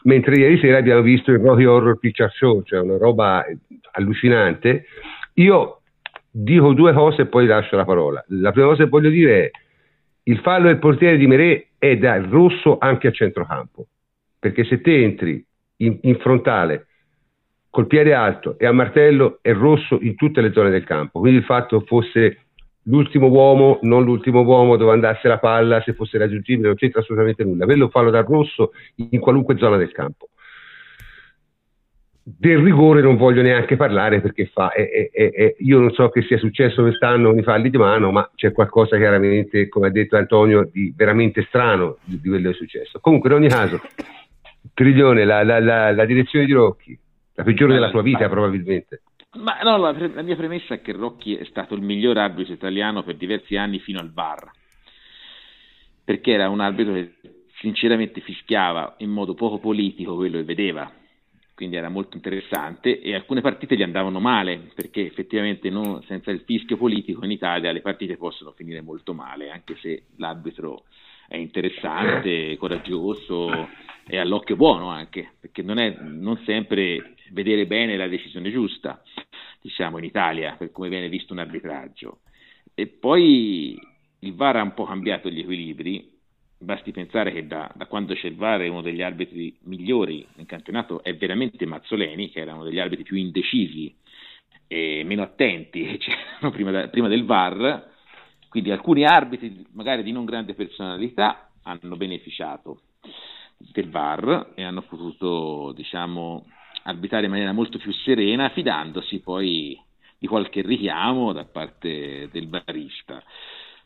mentre 0.05 0.37
ieri 0.37 0.59
sera 0.59 0.79
abbiamo 0.79 1.03
visto 1.03 1.31
il 1.31 1.39
Rocky 1.39 1.65
Horror 1.65 1.99
Picture 1.99 2.31
Show, 2.33 2.63
cioè 2.63 2.81
una 2.81 2.97
roba 2.97 3.45
allucinante. 3.93 4.85
Io 5.35 5.81
dico 6.31 6.73
due 6.73 6.93
cose 6.93 7.23
e 7.23 7.27
poi 7.27 7.47
lascio 7.47 7.77
la 7.77 7.85
parola. 7.85 8.25
La 8.29 8.53
prima 8.53 8.69
cosa 8.69 8.85
che 8.85 8.91
voglio 8.91 9.11
dire 9.11 9.45
è 9.45 9.51
il 10.25 10.39
fallo 10.41 10.67
del 10.67 10.79
portiere 10.79 11.17
di 11.17 11.27
Merè 11.27 11.67
è 11.79 11.97
da 11.97 12.21
rosso 12.21 12.79
anche 12.79 13.09
a 13.09 13.13
centrocampo, 13.13 13.87
perché 14.39 14.65
se 14.65 14.81
te 14.81 15.03
entri 15.03 15.45
in, 15.77 15.99
in 16.03 16.17
frontale 16.19 16.87
col 17.71 17.87
piede 17.87 18.13
alto 18.13 18.59
e 18.59 18.67
a 18.67 18.73
martello 18.73 19.39
è 19.41 19.53
rosso 19.53 19.99
in 20.03 20.17
tutte 20.17 20.41
le 20.41 20.53
zone 20.53 20.71
del 20.71 20.85
campo. 20.85 21.21
Quindi 21.21 21.39
il 21.39 21.45
fatto 21.45 21.81
fosse 21.87 22.47
l'ultimo 22.85 23.29
uomo, 23.29 23.79
non 23.83 24.05
l'ultimo 24.05 24.43
uomo 24.43 24.77
dove 24.77 24.93
andasse 24.93 25.29
la 25.29 25.39
palla, 25.39 25.81
se 25.83 25.95
fosse 25.95 26.19
raggiungibile, 26.19 26.67
non 26.67 26.77
c'entra 26.77 27.01
assolutamente 27.01 27.45
nulla. 27.45 27.65
Quello 27.65 27.89
fallo 27.89 28.11
dal 28.11 28.25
rosso 28.25 28.73
in 28.97 29.21
qualunque 29.21 29.57
zona 29.57 29.77
del 29.77 29.93
campo. 29.93 30.29
Del 32.23 32.59
rigore 32.59 33.01
non 33.01 33.17
voglio 33.17 33.43
neanche 33.43 33.77
parlare 33.77 34.21
perché 34.21 34.47
fa, 34.53 34.71
è, 34.73 35.11
è, 35.11 35.31
è, 35.31 35.55
io 35.59 35.79
non 35.81 35.91
so 35.93 36.11
che 36.11 36.23
sia 36.23 36.39
successo 36.39 36.83
quest'anno 36.83 37.31
con 37.31 37.39
i 37.39 37.43
falli 37.43 37.71
di 37.71 37.79
mano, 37.79 38.13
ma 38.13 38.31
c'è 38.35 38.53
qualcosa 38.53 38.97
chiaramente, 38.97 39.69
come 39.69 39.89
ha 39.89 39.91
detto 39.91 40.17
Antonio, 40.17 40.69
di 40.71 40.93
veramente 40.95 41.45
strano 41.49 41.97
di, 42.05 42.21
di 42.21 42.29
quello 42.29 42.51
che 42.51 42.55
è 42.55 42.59
successo. 42.59 43.01
Comunque, 43.01 43.31
in 43.31 43.37
ogni 43.37 43.49
caso, 43.49 43.81
Triglione, 44.75 45.25
la, 45.25 45.43
la, 45.43 45.59
la, 45.59 45.93
la 45.93 46.05
direzione 46.05 46.45
di 46.45 46.53
Rocchi, 46.53 46.97
la 47.41 47.45
peggiore 47.45 47.73
della 47.75 47.91
tua 47.91 48.03
vita 48.03 48.29
probabilmente. 48.29 49.03
Ma 49.33 49.59
no, 49.63 49.77
la, 49.77 49.93
la, 49.93 50.23
mia 50.23 50.37
premessa 50.37 50.75
è 50.75 50.83
che 50.83 50.93
Rocchi 50.93 51.37
è 51.37 51.45
stato 51.45 51.75
il 51.75 51.83
miglior 51.83 52.19
arbitro 52.19 52.53
italiano 52.53 53.03
per 53.03 53.17
diversi 53.17 53.57
anni 53.57 53.79
fino 53.79 54.01
al 54.01 54.13
VAR, 54.13 54.51
perché 56.05 56.33
era 56.33 56.49
un 56.49 56.61
arbitro 56.61 56.95
che 56.95 57.13
sinceramente 57.61 58.21
fischiava 58.21 58.97
in 58.99 59.11
modo 59.11 59.35
poco 59.35 59.59
politico 59.59 60.17
quello 60.17 60.39
che 60.39 60.45
vedeva, 60.45 60.91
quindi 61.55 61.77
era 61.77 61.89
molto 61.89 62.17
interessante 62.17 63.01
e 63.01 63.15
alcune 63.15 63.41
partite 63.41 63.77
gli 63.77 63.83
andavano 63.83 64.19
male, 64.19 64.71
perché 64.75 65.07
effettivamente 65.07 65.71
no, 65.71 66.03
senza 66.07 66.31
il 66.31 66.41
fischio 66.41 66.77
politico 66.77 67.25
in 67.25 67.31
Italia 67.31 67.71
le 67.71 67.83
partite 67.83 68.17
possono 68.17 68.53
finire 68.53 68.81
molto 68.81 69.15
male, 69.15 69.51
anche 69.51 69.77
se 69.77 70.07
l'arbitro 70.17 70.85
è 71.31 71.37
interessante, 71.37 72.57
coraggioso 72.57 73.69
e 74.05 74.19
all'occhio 74.19 74.57
buono 74.57 74.89
anche, 74.89 75.35
perché 75.39 75.63
non 75.63 75.79
è 75.79 75.97
non 76.01 76.37
sempre 76.45 77.15
vedere 77.31 77.69
bene 77.69 77.97
la 77.97 78.09
decisione 78.09 78.51
giusta, 78.51 79.01
diciamo 79.63 79.99
in 79.99 80.05
Italia, 80.05 80.57
per 80.59 80.73
come 80.73 80.89
viene 80.89 81.09
visto 81.09 81.33
un 81.33 81.39
arbitraggio. 81.39 82.23
E 82.75 82.89
poi 82.89 83.79
il 84.19 84.35
VAR 84.35 84.57
ha 84.57 84.63
un 84.63 84.75
po' 84.75 84.83
cambiato 84.83 85.31
gli 85.31 85.39
equilibri, 85.39 86.19
basti 86.59 86.91
pensare 86.91 87.31
che 87.31 87.47
da, 87.47 87.71
da 87.77 87.87
quando 87.87 88.15
c'è 88.15 88.27
il 88.27 88.35
VAR 88.35 88.69
uno 88.69 88.83
degli 88.83 89.01
arbitri 89.01 89.57
migliori 89.63 90.27
nel 90.35 90.47
campionato 90.47 91.01
è 91.05 91.15
veramente 91.15 91.65
Mazzoleni, 91.65 92.31
che 92.31 92.41
era 92.41 92.55
uno 92.55 92.65
degli 92.65 92.81
arbitri 92.81 93.05
più 93.05 93.17
indecisi 93.17 93.97
e 94.67 95.05
meno 95.05 95.23
attenti 95.23 95.85
che 95.85 95.99
c'erano 96.03 96.51
prima, 96.51 96.73
da, 96.73 96.89
prima 96.89 97.07
del 97.07 97.25
VAR, 97.25 97.90
quindi 98.51 98.73
alcuni 98.73 99.05
arbitri 99.05 99.65
magari 99.73 100.03
di 100.03 100.13
non 100.13 100.25
grande 100.25 100.55
personalità 100.55 101.51
hanno 101.63 101.97
beneficiato 101.97 102.81
del 103.57 103.89
VAR 103.89 104.53
e 104.55 104.65
hanno 104.65 104.83
potuto 104.83 105.73
diciamo 105.73 106.45
arbitrare 106.83 107.27
in 107.27 107.31
maniera 107.31 107.53
molto 107.53 107.79
più 107.79 107.93
serena, 107.93 108.49
fidandosi 108.49 109.21
poi 109.21 109.81
di 110.19 110.27
qualche 110.27 110.63
richiamo 110.63 111.33
da 111.33 111.45
parte 111.45 112.29
del 112.33 112.49
barista. 112.49 113.23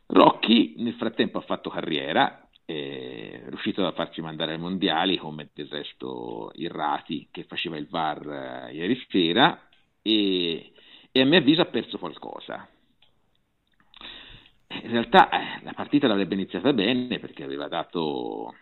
Rocchi 0.07 0.75
nel 0.79 0.95
frattempo 0.95 1.39
ha 1.39 1.43
fatto 1.43 1.69
carriera, 1.69 2.49
è 2.65 3.43
riuscito 3.47 3.87
a 3.87 3.93
farci 3.93 4.23
mandare 4.23 4.53
ai 4.53 4.59
mondiali 4.59 5.19
come 5.19 5.51
del 5.53 5.69
resto 5.69 6.53
Irrati 6.55 7.29
che 7.31 7.45
faceva 7.45 7.77
il 7.77 7.87
VAR 7.89 8.69
eh, 8.71 8.75
ieri 8.75 8.99
sera 9.11 9.61
e, 10.01 10.73
e 11.13 11.21
a 11.21 11.25
mio 11.27 11.39
avviso 11.39 11.61
ha 11.61 11.67
perso 11.67 11.99
qualcosa. 11.99 12.67
In 14.83 14.91
realtà 14.91 15.29
eh, 15.31 15.65
la 15.65 15.73
partita 15.73 16.07
l'avrebbe 16.07 16.35
iniziata 16.35 16.73
bene 16.73 17.19
perché 17.19 17.45
aveva 17.45 17.69
dato 17.69 18.55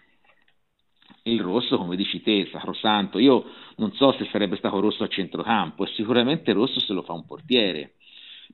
il 1.25 1.41
rosso, 1.41 1.79
come 1.79 1.97
dici 1.97 2.23
te, 2.23 2.49
sacrosanto. 2.51 3.19
Io 3.19 3.45
non 3.77 3.93
so 3.93 4.13
se 4.13 4.29
sarebbe 4.31 4.57
stato 4.57 4.81
rosso 4.81 5.05
a 5.05 5.09
centrocampo, 5.09 5.85
e 5.85 5.89
sicuramente 5.95 6.53
rosso 6.53 6.81
se 6.81 6.93
lo 6.93 7.03
fa 7.03 7.13
un 7.13 7.25
portiere, 7.27 7.95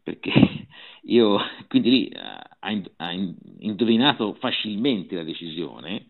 perché 0.03 0.33
io, 1.05 1.39
quindi 1.69 1.91
lì 1.91 2.13
ha, 2.15 2.59
ha 2.97 3.13
indovinato 3.59 4.35
facilmente 4.35 5.17
la 5.17 5.25
decisione. 5.25 6.07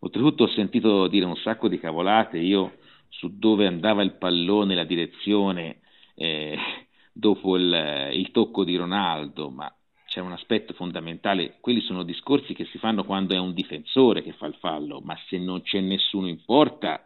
Oltretutto 0.00 0.44
ho 0.44 0.48
sentito 0.48 1.06
dire 1.08 1.24
un 1.24 1.36
sacco 1.36 1.68
di 1.68 1.78
cavolate 1.78 2.38
io 2.38 2.76
su 3.08 3.38
dove 3.38 3.66
andava 3.66 4.02
il 4.02 4.16
pallone, 4.16 4.74
la 4.74 4.84
direzione 4.84 5.80
eh, 6.14 6.58
dopo 7.12 7.56
il, 7.56 8.10
il 8.12 8.30
tocco 8.30 8.64
di 8.64 8.76
Ronaldo, 8.76 9.50
ma 9.50 9.72
c'è 10.14 10.20
un 10.20 10.30
aspetto 10.30 10.74
fondamentale, 10.74 11.56
quelli 11.58 11.80
sono 11.80 12.04
discorsi 12.04 12.54
che 12.54 12.66
si 12.66 12.78
fanno 12.78 13.02
quando 13.02 13.34
è 13.34 13.38
un 13.38 13.52
difensore 13.52 14.22
che 14.22 14.30
fa 14.30 14.46
il 14.46 14.54
fallo, 14.60 15.00
ma 15.00 15.18
se 15.26 15.38
non 15.38 15.62
c'è 15.62 15.80
nessuno 15.80 16.28
in 16.28 16.38
porta 16.44 17.04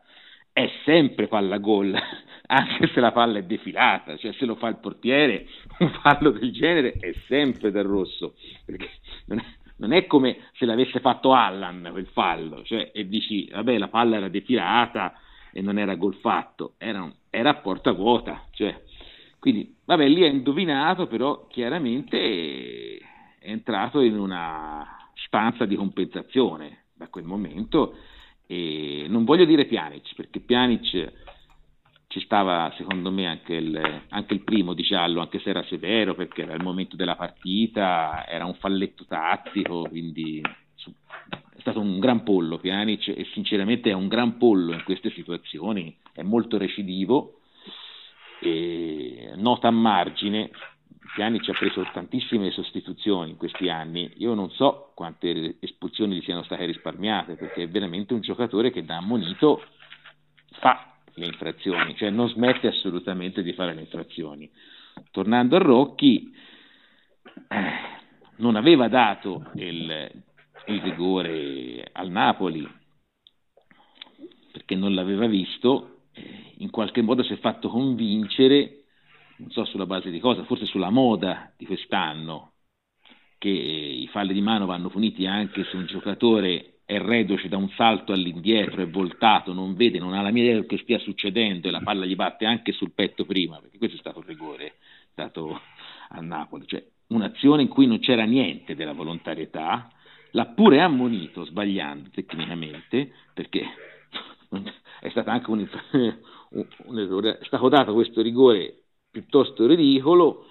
è 0.53 0.71
sempre 0.85 1.27
palla 1.27 1.57
gol, 1.57 1.97
anche 2.49 2.87
se 2.89 3.01
la 3.01 3.11
palla 3.11 3.39
è 3.39 3.45
defilata, 3.45 4.19
cioè 4.19 4.35
se 4.35 4.45
lo 4.45 4.57
fa 4.57 4.69
il 4.69 4.77
portiere 4.77 5.47
un 5.81 5.91
fallo 6.03 6.33
del 6.33 6.53
genere 6.53 6.99
è 7.01 7.15
sempre 7.27 7.71
del 7.71 7.85
rosso, 7.85 8.35
perché 8.67 8.91
non 9.25 9.39
è, 9.39 9.45
non 9.77 9.93
è 9.95 10.07
come 10.07 10.41
se 10.59 10.67
l'avesse 10.67 11.01
fatto 11.01 11.33
Allan 11.33 11.89
quel 11.91 12.09
fallo, 12.09 12.63
cioè, 12.63 12.91
e 12.93 13.09
dici 13.09 13.49
vabbè 13.51 13.79
la 13.79 13.89
palla 13.89 14.17
era 14.17 14.29
defilata 14.29 15.15
e 15.51 15.63
non 15.63 15.79
era 15.79 15.95
gol 15.95 16.17
fatto, 16.17 16.75
era, 16.77 17.11
era 17.31 17.49
a 17.49 17.55
porta 17.55 17.91
vuota, 17.93 18.45
cioè 18.51 18.79
quindi, 19.39 19.77
vabbè, 19.85 20.09
lì 20.09 20.25
ha 20.25 20.29
indovinato, 20.29 21.07
però 21.07 21.47
chiaramente 21.47 22.99
è 23.39 23.51
entrato 23.51 24.01
in 24.01 24.19
una 24.19 25.11
stanza 25.15 25.65
di 25.65 25.77
compensazione 25.77 26.87
da 26.95 27.09
quel 27.09 27.25
momento 27.25 27.97
e 28.47 29.07
non 29.09 29.25
voglio 29.25 29.45
dire 29.45 29.67
Pjanic, 29.67 30.15
perché 30.15 30.41
Pjanic 30.41 31.13
ci 32.09 32.21
stava 32.21 32.73
secondo 32.77 33.11
me 33.11 33.27
anche 33.27 33.55
il, 33.55 34.03
anche 34.09 34.35
il, 34.35 34.43
primo 34.43 34.73
di 34.73 34.83
giallo, 34.83 35.21
anche 35.21 35.39
se 35.41 35.51
era 35.51 35.63
severo 35.65 36.15
perché 36.15 36.43
era 36.43 36.55
il 36.55 36.63
momento 36.63 36.97
della 36.97 37.15
partita, 37.15 38.27
era 38.27 38.47
un 38.47 38.55
falletto 38.55 39.05
tattico, 39.05 39.83
quindi 39.89 40.41
è 40.41 41.61
stato 41.61 41.81
un 41.81 41.99
gran 41.99 42.23
pollo 42.23 42.57
Pjanic 42.59 43.09
e 43.09 43.27
sinceramente 43.35 43.91
è 43.91 43.95
un 43.95 44.09
gran 44.09 44.39
pollo 44.39 44.73
in 44.73 44.83
queste 44.85 45.11
situazioni, 45.11 45.95
è 46.13 46.23
molto 46.23 46.57
recidivo 46.57 47.38
e 48.41 49.33
nota 49.37 49.69
a 49.69 49.73
margine, 49.73 50.51
Pjanic 51.15 51.49
ha 51.49 51.53
preso 51.53 51.87
tantissime 51.93 52.51
sostituzioni 52.51 53.31
in 53.31 53.37
questi 53.37 53.69
anni, 53.69 54.13
io 54.17 54.35
non 54.35 54.51
so 54.51 54.93
quante 54.95 55.57
espulsioni 55.61 56.17
gli 56.17 56.23
siano 56.23 56.43
state 56.43 56.65
risparmiate, 56.65 57.35
perché 57.35 57.65
è 57.65 57.69
veramente 57.69 58.15
un 58.15 58.21
giocatore 58.21 58.71
che 58.71 58.85
da 58.85 58.97
ammonito 58.97 59.63
fa 60.61 60.95
le 61.15 61.27
infrazioni, 61.27 61.97
cioè 61.97 62.11
non 62.11 62.29
smette 62.29 62.69
assolutamente 62.69 63.43
di 63.43 63.53
fare 63.53 63.75
le 63.75 63.81
infrazioni. 63.81 64.51
Tornando 65.11 65.57
a 65.57 65.61
Rocchi, 65.61 66.33
eh, 67.49 67.97
non 68.37 68.57
aveva 68.57 68.89
dato 68.89 69.51
il, 69.55 70.11
il 70.67 70.81
rigore 70.81 71.89
al 71.93 72.11
Napoli 72.11 72.69
perché 74.53 74.75
non 74.75 74.95
l'aveva 74.95 75.27
visto 75.27 75.98
in 76.59 76.71
qualche 76.71 77.03
modo 77.03 77.23
si 77.23 77.33
è 77.33 77.39
fatto 77.39 77.69
convincere, 77.69 78.85
non 79.37 79.51
so 79.51 79.65
sulla 79.65 79.87
base 79.87 80.11
di 80.11 80.19
cosa, 80.19 80.45
forse 80.45 80.67
sulla 80.67 80.91
moda 80.91 81.53
di 81.57 81.67
quest'anno, 81.67 82.53
che 83.39 83.49
i 83.49 84.09
falli 84.09 84.33
di 84.33 84.41
mano 84.41 84.67
vanno 84.67 84.89
puniti 84.89 85.27
anche 85.27 85.65
se 85.65 85.77
un 85.77 85.87
giocatore 85.87 86.81
è 86.85 86.99
reduce 86.99 87.49
da 87.49 87.59
un 87.59 87.69
salto 87.71 88.13
all'indietro, 88.13 88.81
è 88.81 88.89
voltato, 88.89 89.53
non 89.53 89.75
vede, 89.75 89.99
non 89.99 90.15
ha 90.15 90.23
la 90.23 90.31
mia 90.31 90.45
idea 90.45 90.65
che 90.65 90.79
stia 90.79 90.99
succedendo 90.99 91.69
e 91.69 91.71
la 91.71 91.81
palla 91.81 92.07
gli 92.07 92.17
batte 92.17 92.47
anche 92.47 92.73
sul 92.73 92.93
petto 92.93 93.27
prima, 93.27 93.61
perché 93.61 93.77
questo 93.77 93.97
è 93.97 94.01
stato 94.01 94.21
il 94.21 94.25
rigore 94.25 94.77
dato 95.15 95.61
a 96.09 96.21
Napoli, 96.21 96.67
cioè 96.67 96.83
un'azione 97.09 97.63
in 97.63 97.69
cui 97.69 97.87
non 97.87 97.99
c'era 97.99 98.25
niente 98.25 98.75
della 98.75 98.95
volontarietà, 98.95 99.91
l'ha 100.31 100.47
pure 100.47 100.81
ammonito 100.81 101.45
sbagliando 101.45 102.09
tecnicamente, 102.11 103.13
perché 103.35 103.67
è 105.01 105.09
stato 105.11 105.31
anche 105.31 105.51
un, 105.51 105.67
un, 106.85 106.99
errore, 106.99 107.39
è 107.39 107.45
stato 107.45 107.69
dato 107.69 107.93
questo 107.93 108.23
rigore 108.23 108.83
piuttosto 109.11 109.67
ridicolo 109.67 110.47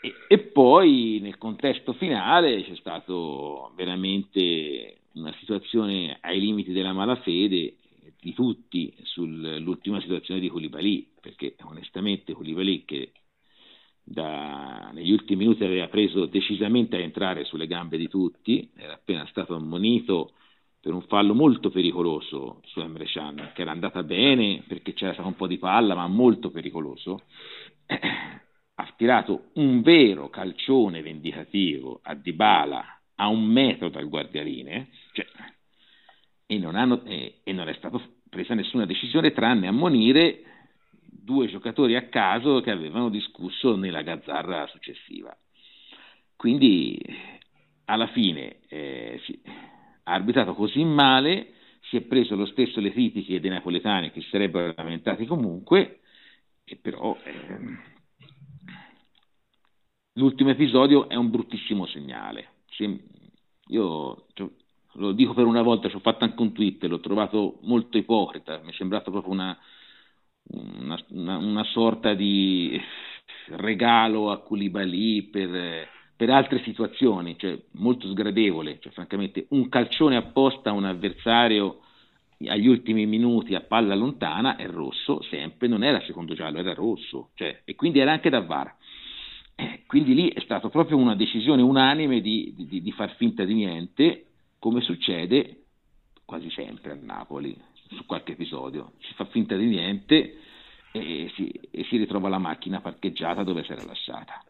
e, 0.00 0.14
e, 0.28 0.38
poi 0.38 1.18
nel 1.22 1.38
contesto 1.38 1.92
finale 1.92 2.62
c'è 2.64 2.74
stato 2.76 3.72
veramente 3.76 5.02
una 5.12 5.32
situazione 5.38 6.18
ai 6.20 6.40
limiti 6.40 6.72
della 6.72 6.92
malafede 6.92 7.76
di 8.20 8.34
tutti 8.34 8.94
sull'ultima 9.02 10.00
situazione 10.00 10.40
di 10.40 10.48
Koulibaly, 10.48 11.10
perché 11.20 11.56
onestamente 11.62 12.32
Koulibaly 12.32 12.84
che 12.84 13.12
da, 14.04 14.90
negli 14.92 15.10
ultimi 15.10 15.44
minuti 15.44 15.64
aveva 15.64 15.88
preso 15.88 16.26
decisamente 16.26 16.96
a 16.96 17.00
entrare 17.00 17.44
sulle 17.44 17.66
gambe 17.66 17.96
di 17.96 18.08
tutti, 18.08 18.70
era 18.76 18.94
appena 18.94 19.26
stato 19.26 19.54
ammonito 19.54 20.32
per 20.82 20.92
un 20.92 21.02
fallo 21.02 21.32
molto 21.32 21.70
pericoloso 21.70 22.60
su 22.64 22.80
Emre 22.80 23.04
Can, 23.06 23.52
che 23.54 23.62
era 23.62 23.70
andata 23.70 24.02
bene 24.02 24.64
perché 24.66 24.94
c'era 24.94 25.12
stato 25.12 25.28
un 25.28 25.36
po' 25.36 25.46
di 25.46 25.56
palla, 25.56 25.94
ma 25.94 26.08
molto 26.08 26.50
pericoloso, 26.50 27.22
ha 27.86 28.94
tirato 28.96 29.50
un 29.54 29.80
vero 29.80 30.28
calcione 30.28 31.00
vendicativo 31.00 32.00
a 32.02 32.16
Dybala 32.16 33.00
a 33.14 33.28
un 33.28 33.44
metro 33.44 33.90
dal 33.90 34.08
guardialine 34.08 34.88
cioè, 35.12 35.24
e, 36.46 36.58
non 36.58 36.74
hanno, 36.74 37.04
eh, 37.04 37.42
e 37.44 37.52
non 37.52 37.68
è 37.68 37.74
stata 37.74 38.00
presa 38.28 38.54
nessuna 38.54 38.84
decisione 38.84 39.30
tranne 39.30 39.68
ammonire 39.68 40.42
due 41.04 41.46
giocatori 41.46 41.94
a 41.94 42.08
caso 42.08 42.60
che 42.60 42.72
avevano 42.72 43.08
discusso 43.08 43.76
nella 43.76 44.02
gazzarra 44.02 44.66
successiva. 44.66 45.36
quindi 46.34 46.98
alla 47.84 48.08
fine 48.08 48.58
eh, 48.66 49.20
arbitrato 50.12 50.54
così 50.54 50.84
male, 50.84 51.54
si 51.82 51.96
è 51.96 52.00
preso 52.02 52.36
lo 52.36 52.46
stesso 52.46 52.80
le 52.80 52.92
critiche 52.92 53.40
dei 53.40 53.50
napoletani 53.50 54.10
che 54.10 54.20
si 54.20 54.28
sarebbero 54.28 54.72
lamentati 54.76 55.26
comunque, 55.26 56.00
e 56.64 56.76
però 56.76 57.16
eh, 57.24 57.78
l'ultimo 60.14 60.50
episodio 60.50 61.08
è 61.08 61.14
un 61.14 61.30
bruttissimo 61.30 61.86
segnale. 61.86 62.48
Se, 62.70 63.04
io 63.66 64.26
cioè, 64.34 64.48
lo 64.94 65.12
dico 65.12 65.34
per 65.34 65.46
una 65.46 65.62
volta, 65.62 65.88
ci 65.88 65.96
ho 65.96 66.00
fatto 66.00 66.24
anche 66.24 66.40
un 66.40 66.52
tweet, 66.52 66.84
l'ho 66.84 67.00
trovato 67.00 67.58
molto 67.62 67.96
ipocrita, 67.98 68.60
mi 68.62 68.70
è 68.70 68.74
sembrato 68.74 69.10
proprio 69.10 69.32
una, 69.32 69.58
una, 70.50 71.04
una, 71.08 71.36
una 71.38 71.64
sorta 71.64 72.14
di 72.14 72.80
regalo 73.48 74.30
a 74.30 74.40
Koulibaly 74.40 75.22
per, 75.22 75.88
per 76.22 76.30
altre 76.30 76.62
situazioni, 76.62 77.36
cioè 77.36 77.58
molto 77.72 78.06
sgradevole, 78.06 78.78
cioè, 78.78 78.92
francamente 78.92 79.46
un 79.48 79.68
calcione 79.68 80.14
apposta 80.14 80.70
a 80.70 80.72
un 80.72 80.84
avversario 80.84 81.80
agli 82.46 82.68
ultimi 82.68 83.06
minuti 83.06 83.56
a 83.56 83.60
palla 83.60 83.96
lontana 83.96 84.54
è 84.54 84.68
rosso 84.68 85.20
sempre, 85.22 85.66
non 85.66 85.82
era 85.82 86.00
secondo 86.02 86.34
giallo, 86.34 86.60
era 86.60 86.74
rosso, 86.74 87.30
cioè, 87.34 87.62
e 87.64 87.74
quindi 87.74 87.98
era 87.98 88.12
anche 88.12 88.30
da 88.30 88.40
VAR. 88.40 88.72
Eh, 89.56 89.82
quindi 89.88 90.14
lì 90.14 90.28
è 90.28 90.38
stata 90.42 90.68
proprio 90.68 90.96
una 90.96 91.16
decisione 91.16 91.60
unanime 91.60 92.20
di, 92.20 92.54
di, 92.56 92.80
di 92.80 92.92
far 92.92 93.16
finta 93.16 93.42
di 93.42 93.54
niente, 93.54 94.26
come 94.60 94.80
succede 94.80 95.64
quasi 96.24 96.50
sempre 96.50 96.92
a 96.92 96.98
Napoli, 97.02 97.52
su 97.96 98.06
qualche 98.06 98.34
episodio, 98.34 98.92
si 99.00 99.12
fa 99.14 99.24
finta 99.24 99.56
di 99.56 99.66
niente 99.66 100.38
e 100.92 101.32
si, 101.34 101.50
e 101.72 101.82
si 101.82 101.96
ritrova 101.96 102.28
la 102.28 102.38
macchina 102.38 102.80
parcheggiata 102.80 103.42
dove 103.42 103.64
si 103.64 103.72
era 103.72 103.84
lasciata. 103.84 104.40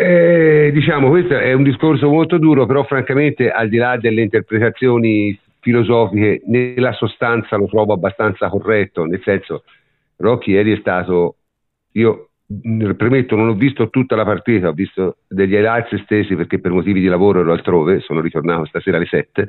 Eh, 0.00 0.70
diciamo, 0.72 1.08
questo 1.08 1.36
è 1.36 1.52
un 1.54 1.64
discorso 1.64 2.08
molto 2.08 2.38
duro, 2.38 2.66
però 2.66 2.84
francamente 2.84 3.50
al 3.50 3.68
di 3.68 3.78
là 3.78 3.96
delle 3.96 4.22
interpretazioni 4.22 5.36
filosofiche, 5.58 6.40
nella 6.46 6.92
sostanza 6.92 7.56
lo 7.56 7.66
trovo 7.66 7.94
abbastanza 7.94 8.48
corretto, 8.48 9.04
nel 9.06 9.20
senso, 9.24 9.64
Rocchi 10.18 10.52
ieri 10.52 10.74
è 10.74 10.78
stato, 10.78 11.34
io 11.94 12.28
premetto, 12.96 13.34
non 13.34 13.48
ho 13.48 13.54
visto 13.54 13.90
tutta 13.90 14.14
la 14.14 14.24
partita, 14.24 14.68
ho 14.68 14.72
visto 14.72 15.16
degli 15.26 15.54
highlights 15.54 16.00
stessi 16.04 16.36
perché 16.36 16.60
per 16.60 16.70
motivi 16.70 17.00
di 17.00 17.08
lavoro 17.08 17.40
ero 17.40 17.50
altrove, 17.50 17.98
sono 17.98 18.20
ritornato 18.20 18.66
stasera 18.66 18.98
alle 18.98 19.06
7 19.06 19.48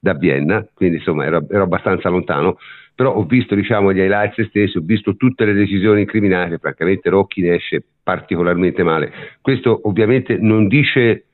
da 0.00 0.14
Vienna, 0.14 0.66
quindi 0.74 0.96
insomma 0.96 1.26
ero, 1.26 1.46
ero 1.48 1.62
abbastanza 1.62 2.08
lontano, 2.08 2.58
però 2.96 3.14
ho 3.14 3.24
visto 3.24 3.54
diciamo, 3.54 3.92
gli 3.92 3.98
highlights 3.98 4.42
stessi, 4.48 4.78
ho 4.78 4.82
visto 4.82 5.16
tutte 5.16 5.44
le 5.44 5.52
decisioni 5.52 6.00
incriminate, 6.00 6.56
francamente 6.56 7.10
Rocchi 7.10 7.42
ne 7.42 7.56
esce 7.56 7.84
particolarmente 8.02 8.82
male. 8.82 9.12
Questo 9.42 9.82
ovviamente 9.84 10.38
non 10.38 10.66
dice 10.66 11.24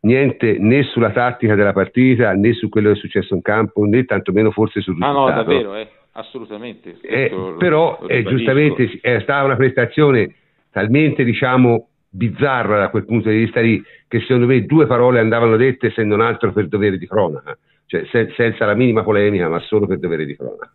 niente 0.00 0.56
né 0.58 0.84
sulla 0.84 1.10
tattica 1.10 1.54
della 1.54 1.74
partita 1.74 2.32
né 2.32 2.54
su 2.54 2.70
quello 2.70 2.88
che 2.92 2.94
è 2.94 3.00
successo 3.00 3.34
in 3.34 3.42
campo 3.42 3.84
né 3.84 4.04
tantomeno 4.04 4.50
forse 4.50 4.80
sul 4.80 4.94
risultato. 4.94 5.26
Ah 5.26 5.34
no, 5.34 5.42
davvero, 5.42 5.74
eh, 5.74 5.88
assolutamente. 6.12 6.96
Eh, 7.02 7.54
però 7.58 8.00
eh, 8.06 8.22
giustamente 8.24 8.98
è 9.02 9.20
stata 9.20 9.44
una 9.44 9.56
prestazione 9.56 10.34
talmente 10.70 11.22
diciamo 11.22 11.88
bizzarra 12.08 12.78
da 12.78 12.88
quel 12.88 13.04
punto 13.04 13.28
di 13.28 13.36
vista 13.36 13.60
lì 13.60 13.82
che 14.06 14.20
secondo 14.20 14.46
me 14.46 14.64
due 14.64 14.86
parole 14.86 15.20
andavano 15.20 15.56
dette 15.56 15.90
se 15.90 16.02
non 16.02 16.22
altro 16.22 16.50
per 16.52 16.68
dovere 16.68 16.96
di 16.96 17.06
cronaca, 17.06 17.58
cioè 17.88 18.04
se, 18.12 18.32
senza 18.36 18.66
la 18.66 18.74
minima 18.74 19.02
polemica 19.02 19.48
ma 19.48 19.58
solo 19.60 19.86
per 19.86 19.98
dovere 19.98 20.26
di 20.26 20.36
cronaca. 20.36 20.70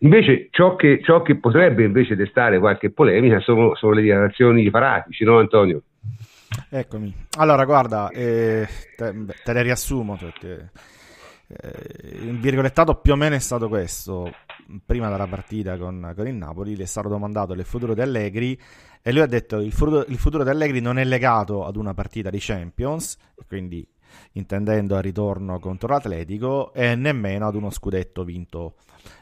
Invece 0.00 0.48
ciò 0.50 0.74
che, 0.76 1.00
ciò 1.02 1.22
che 1.22 1.36
potrebbe 1.36 1.84
invece 1.84 2.16
destare 2.16 2.58
qualche 2.58 2.90
polemica 2.90 3.40
sono, 3.40 3.74
sono 3.76 3.92
le 3.92 4.02
dichiarazioni 4.02 4.62
di 4.62 4.70
Paratici, 4.70 5.24
no 5.24 5.38
Antonio? 5.38 5.82
Eccomi. 6.68 7.14
Allora, 7.38 7.64
guarda, 7.64 8.10
eh, 8.10 8.66
te, 8.96 9.14
te, 9.42 9.52
le 9.52 9.62
riassumo. 9.62 10.16
Perché, 10.16 10.70
eh, 11.46 12.26
il 12.26 12.38
virgolettato 12.38 12.96
più 12.96 13.12
o 13.12 13.16
meno 13.16 13.34
è 13.34 13.38
stato 13.38 13.68
questo. 13.68 14.30
Prima 14.84 15.08
della 15.08 15.26
partita 15.26 15.76
con, 15.78 16.12
con, 16.16 16.26
il 16.26 16.34
Napoli, 16.34 16.76
le 16.76 16.82
è 16.82 16.86
stato 16.86 17.08
domandato 17.08 17.52
il 17.52 17.64
futuro 17.64 17.94
di 17.94 18.00
Allegri 18.00 18.58
e 19.02 19.12
lui 19.12 19.20
ha 19.20 19.26
detto 19.26 19.60
il 19.60 19.72
futuro, 19.72 20.04
il 20.08 20.16
futuro 20.18 20.42
di 20.42 20.50
Allegri 20.50 20.80
non 20.80 20.98
è 20.98 21.04
legato 21.04 21.64
ad 21.64 21.76
una 21.76 21.94
partita 21.94 22.30
di 22.30 22.38
Champions, 22.40 23.18
quindi 23.46 23.86
intendendo 24.32 24.96
al 24.96 25.02
ritorno 25.02 25.58
contro 25.58 25.88
l'Atletico, 25.88 26.72
e 26.72 26.94
nemmeno 26.94 27.46
ad 27.46 27.54
uno 27.54 27.70
scudetto 27.70 28.24
vinto 28.24 28.74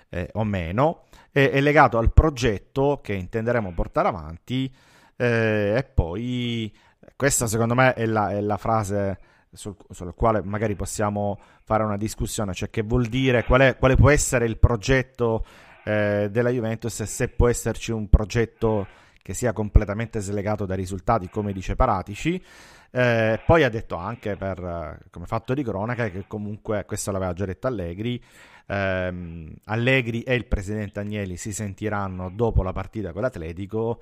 eh, 0.09 0.28
o 0.35 0.44
meno, 0.44 1.05
è, 1.31 1.51
è, 1.51 1.60
legato 1.60 1.98
al 1.98 2.12
progetto 2.12 3.01
che 3.02 3.14
intenderemo 3.14 3.73
portare 3.73 4.09
avanti 4.09 4.73
eh, 5.16 5.74
e 5.77 5.85
poi 5.85 6.73
questa 7.16 7.47
secondo 7.47 7.74
me 7.74 7.94
è 7.94 8.06
la, 8.06 8.31
è 8.31 8.40
la 8.40 8.56
frase 8.56 9.19
sul, 9.52 9.77
sulla 9.90 10.12
quale 10.12 10.43
magari 10.43 10.74
possiamo 10.74 11.39
fare 11.62 11.85
una 11.85 11.97
discussione, 11.97 12.55
cioè 12.55 12.70
che 12.70 12.82
vuol 12.82 13.06
dire 13.06 13.44
qual 13.44 13.60
è, 13.60 13.77
quale 13.77 13.97
può 13.97 14.10
essere 14.10 14.47
il 14.47 14.59
progetto 14.59 15.44
eh, 15.85 16.28
della 16.31 16.51
Juventus 16.51 17.01
e 17.01 17.06
se 17.06 17.28
può 17.28 17.48
esserci 17.48 17.93
un 17.93 18.09
progetto 18.09 18.86
che 19.23 19.35
sia 19.35 19.53
completamente 19.53 20.20
slegato 20.20 20.66
dai 20.66 20.77
risultati, 20.77 21.28
come 21.31 21.53
dice 21.53 21.77
Paratici. 21.77 22.43
Eh, 22.90 23.40
poi 23.47 23.62
ha 23.62 23.70
detto 23.70 23.97
anche, 23.97 24.36
per, 24.36 25.07
come 25.11 25.27
fatto 25.27 25.55
di 25.55 25.62
cronaca, 25.62 26.11
che 26.11 26.24
comunque, 26.27 26.85
questo 26.85 27.11
l'aveva 27.12 27.32
già 27.32 27.47
detto 27.47 27.69
Allegri, 27.69 28.23
ehm, 28.66 29.55
Allegri 29.66 30.23
e 30.23 30.35
il 30.35 30.47
presidente 30.47 31.01
Agnelli 31.01 31.36
si 31.36 31.53
sentiranno 31.53 32.31
dopo 32.31 32.62
la 32.62 32.73
partita 32.73 33.12
con 33.12 33.23
l'Atletico 33.23 34.01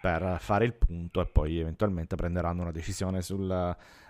per 0.00 0.38
fare 0.40 0.64
il 0.64 0.72
punto 0.72 1.20
e 1.20 1.26
poi 1.26 1.60
eventualmente 1.60 2.16
prenderanno 2.16 2.62
una 2.62 2.72
decisione 2.72 3.22
sul 3.22 3.48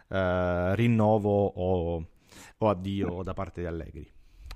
eh, 0.08 0.74
rinnovo 0.74 1.44
o, 1.44 2.06
o 2.58 2.68
addio 2.68 3.22
da 3.22 3.34
parte 3.34 3.60
di 3.60 3.66
Allegri. 3.66 4.10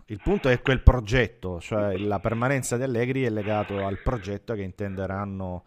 Il 0.07 0.21
punto 0.23 0.49
è 0.49 0.63
quel 0.63 0.83
progetto, 0.83 1.61
cioè 1.61 1.97
la 1.99 2.21
permanenza 2.21 2.77
di 2.77 2.85
Allegri 2.85 3.25
è 3.25 3.29
legato 3.29 3.85
al 3.85 3.99
progetto 3.99 4.55
che 4.55 4.63
intenderanno 4.63 5.65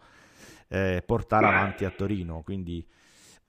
eh, 0.70 1.02
portare 1.04 1.46
avanti 1.46 1.84
a 1.84 1.90
Torino. 1.90 2.40
Quindi 2.42 2.82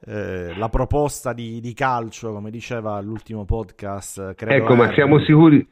eh, 0.08 0.54
la 0.58 0.68
proposta 0.68 1.32
di, 1.32 1.62
di, 1.62 1.74
calcio, 1.74 2.34
come 2.34 2.52
diceva 2.52 3.00
l'ultimo 3.00 3.46
podcast, 3.46 4.34
credo 4.34 4.54
ecco, 4.54 4.76
ma 4.76 4.92
siamo 4.94 5.20
sicuri, 5.20 5.66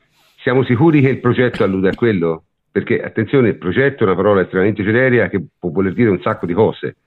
siamo 0.44 0.64
sicuri 0.64 1.02
che 1.02 1.10
il 1.10 1.20
progetto 1.20 1.64
allude 1.64 1.90
a 1.90 1.96
quello? 1.96 2.44
perché 2.72 3.02
attenzione, 3.02 3.50
il 3.50 3.58
progetto 3.58 4.04
è 4.04 4.08
una 4.08 4.16
parola 4.16 4.42
estremamente 4.42 4.84
generica 4.84 5.28
che 5.28 5.44
può 5.58 5.70
voler 5.70 5.94
dire 5.94 6.10
un 6.10 6.22
sacco 6.22 6.46
di 6.46 6.54
cose. 6.54 6.98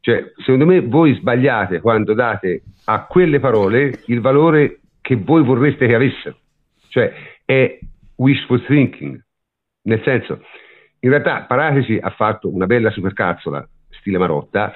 Cioè, 0.00 0.32
secondo 0.38 0.66
me 0.66 0.80
voi 0.80 1.14
sbagliate 1.14 1.80
quando 1.80 2.12
date 2.14 2.62
a 2.86 3.06
quelle 3.06 3.38
parole 3.38 4.00
il 4.06 4.20
valore 4.20 4.80
che 5.00 5.16
voi 5.16 5.44
vorreste 5.44 5.86
che 5.86 5.94
avessero. 5.94 6.36
Cioè, 6.88 7.12
è 7.44 7.78
wishful 8.16 8.64
thinking. 8.66 9.22
Nel 9.82 10.02
senso, 10.02 10.40
in 11.04 11.10
realtà 11.10 11.42
Paratesi 11.42 11.98
ha 12.00 12.10
fatto 12.10 12.52
una 12.52 12.66
bella 12.66 12.90
supercazzola, 12.90 13.68
stile 13.90 14.18
Marotta, 14.18 14.72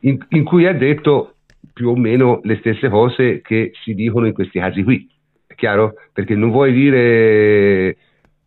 in, 0.00 0.18
in 0.30 0.44
cui 0.44 0.66
ha 0.66 0.74
detto 0.74 1.36
più 1.72 1.90
o 1.90 1.96
meno 1.96 2.40
le 2.42 2.56
stesse 2.56 2.88
cose 2.88 3.40
che 3.40 3.70
si 3.82 3.94
dicono 3.94 4.26
in 4.26 4.32
questi 4.32 4.58
casi 4.58 4.82
qui. 4.82 5.08
È 5.46 5.54
chiaro? 5.54 5.94
Perché 6.12 6.34
non 6.34 6.50
vuoi 6.50 6.72
dire 6.72 7.96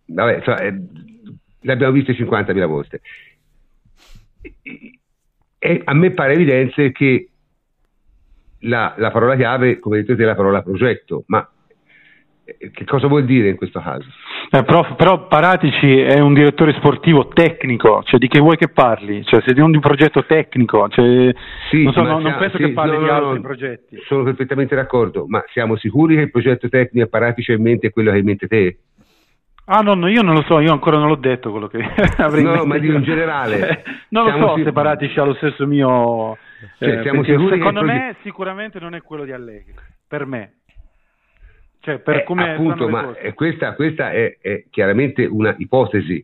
vabbè, 0.06 0.42
cioè, 0.42 0.66
eh, 0.66 0.82
le 1.62 1.72
abbiamo 1.72 1.94
viste 1.94 2.14
50.000 2.14 2.66
volte. 2.66 3.02
E 5.58 5.82
a 5.86 5.94
me 5.94 6.12
pare 6.12 6.34
evidente 6.34 6.92
che 6.92 7.30
la, 8.60 8.94
la 8.98 9.12
parola 9.12 9.38
chiave, 9.38 9.80
come 9.80 9.98
detto 9.98 10.18
te, 10.18 10.24
è 10.24 10.26
la 10.26 10.36
parola 10.36 10.62
progetto, 10.62 11.24
ma 11.28 11.50
che 12.44 12.86
cosa 12.86 13.08
vuol 13.08 13.26
dire 13.26 13.50
in 13.50 13.56
questo 13.56 13.80
caso? 13.80 14.06
Eh, 14.50 14.64
però, 14.64 14.96
però, 14.96 15.28
Paratici 15.28 16.00
è 16.00 16.20
un 16.20 16.34
direttore 16.34 16.74
sportivo 16.74 17.28
tecnico, 17.28 18.04
cioè 18.04 18.20
di 18.20 18.28
che 18.28 18.40
vuoi 18.40 18.58
che 18.58 18.70
parli? 18.70 19.24
Cioè, 19.24 19.42
se 19.46 19.54
di 19.54 19.62
un 19.62 19.80
progetto 19.80 20.26
tecnico, 20.26 20.88
cioè, 20.90 21.34
sì, 21.70 21.84
non, 21.84 21.94
so, 21.94 22.02
non, 22.02 22.22
non, 22.22 22.36
penso 22.38 22.58
sì, 22.58 22.64
che 22.64 22.72
parli 22.74 22.98
no, 22.98 23.04
di 23.04 23.10
altri 23.10 23.36
no, 23.36 23.42
progetti. 23.42 23.98
Sono 24.06 24.24
perfettamente 24.24 24.76
d'accordo, 24.76 25.26
ma 25.28 25.44
siamo 25.52 25.78
sicuri 25.78 26.16
che 26.16 26.22
il 26.22 26.32
progetto 26.32 26.68
tecnico 26.68 27.06
a 27.06 27.10
Paratici 27.10 27.52
ha 27.52 27.56
in 27.56 27.62
mente 27.62 27.92
quello 27.92 28.10
che 28.10 28.16
hai 28.16 28.22
in 28.22 28.28
mente 28.28 28.48
te? 28.48 28.78
Ah 29.66 29.82
no, 29.82 29.94
no, 29.94 30.08
io 30.08 30.22
non 30.22 30.34
lo 30.34 30.42
so, 30.42 30.60
io 30.60 30.72
ancora 30.74 30.98
non 30.98 31.08
l'ho 31.08 31.16
detto 31.16 31.52
quello 31.52 31.68
che 31.68 31.80
avrei 32.18 32.44
No, 32.44 32.66
ma 32.66 32.78
dico 32.78 32.98
in 32.98 33.04
generale. 33.04 33.84
non 34.10 34.26
lo 34.26 34.56
so 34.56 34.64
se 34.64 34.72
Paratici 34.72 35.18
ha 35.20 35.24
lo 35.24 35.36
stesso 35.36 35.66
mio... 35.66 36.38
Cioè, 36.78 37.00
eh, 37.00 37.24
secondo 37.50 37.82
me 37.82 38.16
sicuramente 38.22 38.80
non 38.80 38.94
è 38.96 39.02
quello 39.02 39.24
di 39.24 39.32
Allegri, 39.32 39.74
per 40.08 40.26
me. 40.26 40.61
Cioè, 41.82 42.00
per 42.00 42.18
eh, 42.18 42.24
come 42.24 42.52
appunto, 42.52 42.88
ma 42.88 43.14
questa, 43.34 43.74
questa 43.74 44.12
è, 44.12 44.38
è, 44.40 44.66
chiaramente 44.70 45.26
una 45.26 45.54
ipotesi. 45.58 46.24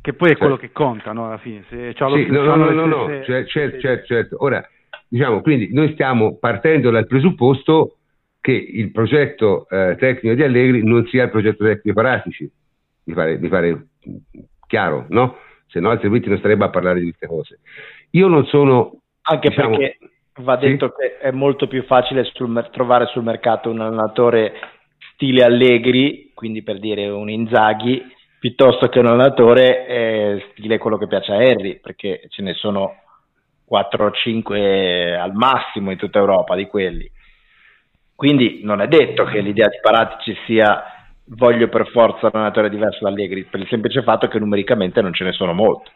Che 0.00 0.12
poi 0.12 0.28
è 0.28 0.32
cioè, 0.32 0.40
quello 0.40 0.56
che 0.56 0.70
conta, 0.70 1.12
no, 1.12 1.26
alla 1.26 1.38
fine. 1.38 1.64
Se 1.68 1.94
sì, 1.96 2.26
no, 2.26 2.42
no, 2.42 2.56
no, 2.56 2.70
no, 2.70 2.86
no, 2.86 3.24
cioè, 3.24 3.46
certo, 3.46 3.80
certo, 3.80 4.06
certo. 4.06 4.36
Ora, 4.44 4.62
diciamo, 5.08 5.40
quindi 5.40 5.72
noi 5.72 5.92
stiamo 5.92 6.36
partendo 6.36 6.90
dal 6.90 7.06
presupposto 7.06 7.96
che 8.40 8.52
il 8.52 8.90
progetto 8.90 9.66
eh, 9.70 9.96
tecnico 9.98 10.34
di 10.34 10.42
Allegri 10.42 10.84
non 10.84 11.06
sia 11.06 11.24
il 11.24 11.30
progetto 11.30 11.64
tecnico 11.64 11.88
di 11.88 11.92
Paratici 11.92 12.52
mi 13.04 13.14
pare, 13.14 13.38
mi 13.38 13.48
pare 13.48 13.86
chiaro, 14.66 15.06
no? 15.08 15.36
Se 15.68 15.80
no 15.80 15.90
altrimenti 15.90 16.28
non 16.28 16.38
starebbe 16.38 16.64
a 16.64 16.70
parlare 16.70 17.00
di 17.00 17.06
queste 17.06 17.26
cose. 17.26 17.60
Io 18.10 18.28
non 18.28 18.44
sono... 18.46 19.00
Anche 19.22 19.48
diciamo, 19.48 19.76
perché 19.76 19.98
Va 20.40 20.56
detto 20.56 20.86
sì. 20.86 20.92
che 20.96 21.18
è 21.18 21.30
molto 21.30 21.68
più 21.68 21.82
facile 21.82 22.24
sul, 22.24 22.68
trovare 22.72 23.06
sul 23.06 23.22
mercato 23.22 23.68
un 23.68 23.80
allenatore 23.80 24.52
stile 25.22 25.44
Allegri, 25.44 26.32
quindi 26.34 26.64
per 26.64 26.80
dire 26.80 27.08
un 27.08 27.30
Inzaghi, 27.30 28.02
piuttosto 28.40 28.88
che 28.88 28.98
un 28.98 29.06
allenatore 29.06 29.86
eh, 29.86 30.46
stile 30.50 30.78
quello 30.78 30.98
che 30.98 31.06
piace 31.06 31.30
a 31.30 31.36
Harry, 31.36 31.78
perché 31.78 32.26
ce 32.28 32.42
ne 32.42 32.54
sono 32.54 32.96
4 33.64 34.04
o 34.04 34.10
5 34.10 35.16
al 35.16 35.32
massimo 35.32 35.92
in 35.92 35.96
tutta 35.96 36.18
Europa 36.18 36.56
di 36.56 36.66
quelli. 36.66 37.08
Quindi 38.16 38.62
non 38.64 38.80
è 38.80 38.88
detto 38.88 39.22
che 39.24 39.40
l'idea 39.40 39.68
di 39.68 39.78
Paratici 39.80 40.36
sia 40.44 40.82
voglio 41.26 41.68
per 41.68 41.88
forza 41.90 42.26
un 42.26 42.32
allenatore 42.34 42.68
diverso 42.68 43.04
da 43.04 43.10
Allegri, 43.10 43.44
per 43.44 43.60
il 43.60 43.68
semplice 43.68 44.02
fatto 44.02 44.26
che 44.26 44.40
numericamente 44.40 45.00
non 45.00 45.12
ce 45.12 45.22
ne 45.22 45.32
sono 45.32 45.52
molti. 45.52 45.90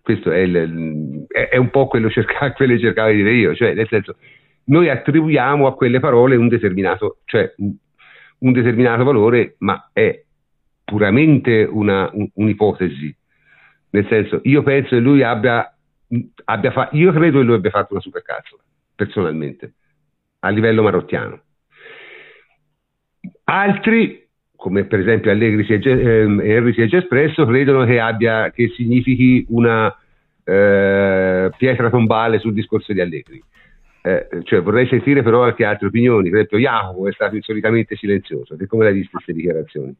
Questo 0.00 0.30
è, 0.30 0.38
il, 0.38 1.26
è 1.26 1.56
un 1.56 1.70
po' 1.70 1.88
quello, 1.88 2.08
cerca, 2.08 2.52
quello 2.54 2.74
che 2.74 2.80
cercavo 2.80 3.10
di 3.10 3.16
dire 3.16 3.32
io, 3.32 3.54
cioè 3.56 3.74
nel 3.74 3.88
senso 3.88 4.14
noi 4.66 4.88
attribuiamo 4.88 5.66
a 5.66 5.74
quelle 5.74 6.00
parole 6.00 6.36
un 6.36 6.48
determinato, 6.48 7.18
cioè, 7.24 7.52
un 7.56 8.52
determinato 8.52 9.04
valore, 9.04 9.56
ma 9.58 9.90
è 9.92 10.24
puramente 10.84 11.64
una, 11.64 12.10
un, 12.12 12.28
un'ipotesi. 12.34 13.14
Nel 13.90 14.06
senso, 14.08 14.40
io 14.44 14.62
penso 14.62 14.90
che 14.90 15.00
lui 15.00 15.22
abbia, 15.22 15.72
abbia 16.44 16.70
fatto, 16.70 16.96
io 16.96 17.12
credo 17.12 17.38
che 17.38 17.44
lui 17.44 17.54
abbia 17.54 17.70
fatto 17.70 17.92
una 17.92 18.02
supercazzola, 18.02 18.62
personalmente, 18.94 19.74
a 20.40 20.48
livello 20.50 20.82
marottiano. 20.82 21.40
Altri, 23.44 24.28
come 24.56 24.84
per 24.84 25.00
esempio 25.00 25.30
Allegri 25.30 25.64
si 25.64 25.74
è, 25.74 25.80
ehm, 25.86 26.40
Henry 26.40 26.72
si 26.72 26.82
è 26.82 26.86
già 26.86 26.98
espresso, 26.98 27.46
credono 27.46 27.84
che, 27.84 28.00
abbia, 28.00 28.50
che 28.50 28.68
significhi 28.76 29.46
una 29.48 29.96
eh, 30.44 31.50
pietra 31.56 31.90
tombale 31.90 32.38
sul 32.38 32.52
discorso 32.52 32.92
di 32.92 33.00
Allegri. 33.00 33.42
Eh, 34.06 34.28
cioè, 34.44 34.62
vorrei 34.62 34.86
sentire 34.86 35.24
però 35.24 35.42
anche 35.42 35.64
altre 35.64 35.88
opinioni. 35.88 36.30
Per 36.30 36.38
esempio, 36.38 36.58
Jacopo 36.58 37.08
è 37.08 37.12
stato 37.12 37.34
insolitamente 37.34 37.96
silenzioso. 37.96 38.56
Te 38.56 38.68
come 38.68 38.84
l'hai 38.84 38.92
viste 38.92 39.10
queste 39.10 39.32
dichiarazioni? 39.32 39.92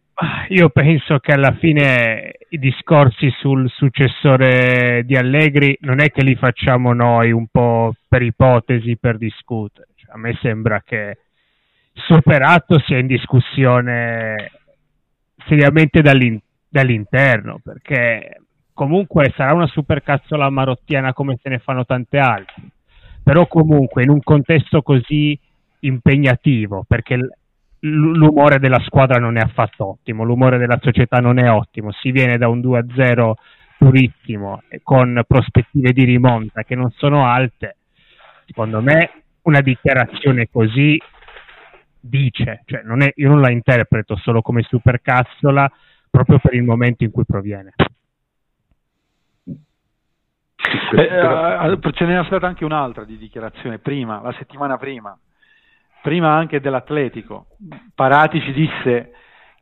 Io 0.51 0.69
penso 0.69 1.19
che 1.19 1.33
alla 1.33 1.57
fine 1.59 2.35
i 2.51 2.59
discorsi 2.59 3.29
sul 3.31 3.69
successore 3.69 5.03
di 5.05 5.17
Allegri 5.17 5.77
non 5.81 5.99
è 5.99 6.11
che 6.11 6.23
li 6.23 6.37
facciamo 6.37 6.93
noi 6.93 7.33
un 7.33 7.49
po' 7.51 7.97
per 8.07 8.23
ipotesi, 8.23 8.97
per 8.97 9.19
discutere. 9.19 9.89
Cioè, 9.97 10.15
a 10.15 10.19
me 10.19 10.39
sembra 10.41 10.81
che 10.87 11.19
superato 11.93 12.79
sia 12.87 12.99
in 12.99 13.09
discussione 13.09 14.53
seriamente 15.49 16.01
dall'in- 16.01 16.41
dall'interno, 16.69 17.59
perché 17.61 18.41
comunque 18.73 19.33
sarà 19.35 19.53
una 19.53 19.67
supercazzola 19.67 20.49
marottiana 20.49 21.13
come 21.13 21.37
se 21.43 21.49
ne 21.49 21.59
fanno 21.59 21.85
tante 21.85 22.19
altre, 22.19 22.63
però 23.27 23.49
comunque 23.49 24.05
in 24.05 24.11
un 24.11 24.23
contesto 24.23 24.83
così 24.83 25.37
impegnativo, 25.81 26.85
perché 26.87 27.19
l'umore 27.81 28.61
della 28.61 28.79
squadra 28.79 29.19
non 29.19 29.37
è 29.37 29.41
affatto 29.41 29.85
ottimo, 29.85 30.23
l'umore 30.23 30.59
della 30.59 30.79
società 30.81 31.19
non 31.19 31.41
è 31.41 31.51
ottimo, 31.51 31.91
si 31.91 32.13
viene 32.13 32.39
da 32.39 32.47
un 32.47 32.61
2-0 32.61 33.33
purissimo 33.79 34.63
con 34.85 35.25
prospettive 35.27 35.93
di 35.93 36.05
rimonta 36.05 36.63
che 36.63 36.77
non 36.77 36.93
sono 36.93 37.27
alte, 37.27 37.79
secondo 38.47 38.81
me 38.81 39.11
una 39.43 39.61
dichiarazione 39.61 40.49
così 40.49 40.97
dice, 41.99 42.63
cioè 42.65 42.83
non 42.85 43.03
è, 43.03 43.11
io 43.17 43.29
non 43.29 43.41
la 43.41 43.51
interpreto 43.51 44.15
solo 44.15 44.41
come 44.41 44.63
supercazzola 44.63 45.69
proprio 46.09 46.39
per 46.39 46.55
il 46.55 46.63
momento 46.63 47.03
in 47.03 47.11
cui 47.11 47.25
proviene. 47.27 47.75
Eh, 50.93 51.03
eh, 51.03 51.93
ce 51.93 52.05
n'era 52.05 52.25
stata 52.25 52.47
anche 52.47 52.65
un'altra 52.65 53.05
di 53.05 53.17
dichiarazione 53.17 53.79
prima, 53.79 54.21
la 54.23 54.33
settimana 54.33 54.77
prima, 54.79 55.17
prima 56.03 56.35
anche 56.35 56.61
dell'Atletico. 56.61 57.47
Parati 57.95 58.41
ci 58.41 58.53
disse 58.53 59.13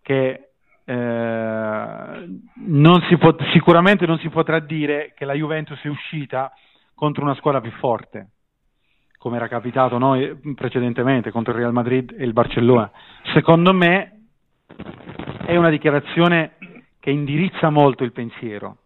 che 0.02 0.48
eh, 0.84 2.28
non 2.54 3.06
può, 3.18 3.34
sicuramente 3.52 4.06
non 4.06 4.18
si 4.18 4.28
potrà 4.28 4.58
dire 4.58 5.12
che 5.16 5.24
la 5.24 5.34
Juventus 5.34 5.80
è 5.82 5.88
uscita 5.88 6.52
contro 6.94 7.24
una 7.24 7.34
squadra 7.34 7.60
più 7.60 7.72
forte 7.72 8.28
come 9.24 9.36
era 9.36 9.48
capitato 9.48 9.96
noi 9.96 10.38
precedentemente 10.54 11.30
contro 11.30 11.54
il 11.54 11.60
Real 11.60 11.72
Madrid 11.72 12.14
e 12.14 12.24
il 12.24 12.34
Barcellona. 12.34 12.90
Secondo 13.32 13.72
me 13.72 14.26
è 15.46 15.56
una 15.56 15.70
dichiarazione 15.70 16.56
che 17.00 17.08
indirizza 17.08 17.70
molto 17.70 18.04
il 18.04 18.12
pensiero. 18.12 18.76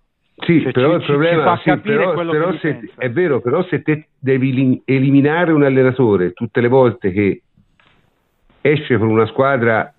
Sì, 0.44 0.62
cioè, 0.62 0.72
però 0.72 0.92
ci, 0.92 1.00
il 1.00 1.04
problema 1.04 1.58
sì, 1.58 1.76
però, 1.78 2.14
però 2.14 2.56
se, 2.58 2.90
è 2.96 3.10
vero, 3.10 3.40
però 3.40 3.62
se 3.64 3.82
te 3.82 4.08
devi 4.18 4.80
eliminare 4.84 5.52
un 5.52 5.64
allenatore 5.64 6.32
tutte 6.32 6.60
le 6.60 6.68
volte 6.68 7.10
che 7.12 7.42
esce 8.60 8.98
con 8.98 9.08
una 9.08 9.26
squadra 9.26 9.92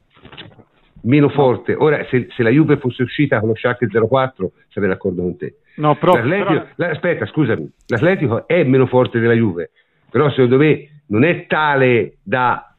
meno 1.03 1.30
forte, 1.30 1.76
ora 1.76 2.06
se, 2.10 2.28
se 2.30 2.44
la 2.44 2.49
Juve 2.49 2.78
fosse 2.78 3.03
uscita 3.03 3.40
con 3.40 3.49
lo 3.49 3.56
Schalke 3.56 3.88
04 3.88 4.52
sarei 4.70 4.90
d'accordo 4.90 5.22
con 5.22 5.38
te. 5.38 5.56
No, 5.76 5.95
però, 5.95 6.14
però... 6.22 6.66
Aspetta, 6.78 7.26
scusami, 7.26 7.70
l'Atletico 7.88 8.48
è 8.48 8.64
meno 8.64 8.86
forte 8.86 9.20
della 9.20 9.34
Juve, 9.34 9.72
però 10.10 10.30
secondo 10.30 10.57
me 10.57 11.03
non 11.07 11.24
è 11.24 11.48
tale 11.48 12.18
da 12.24 12.74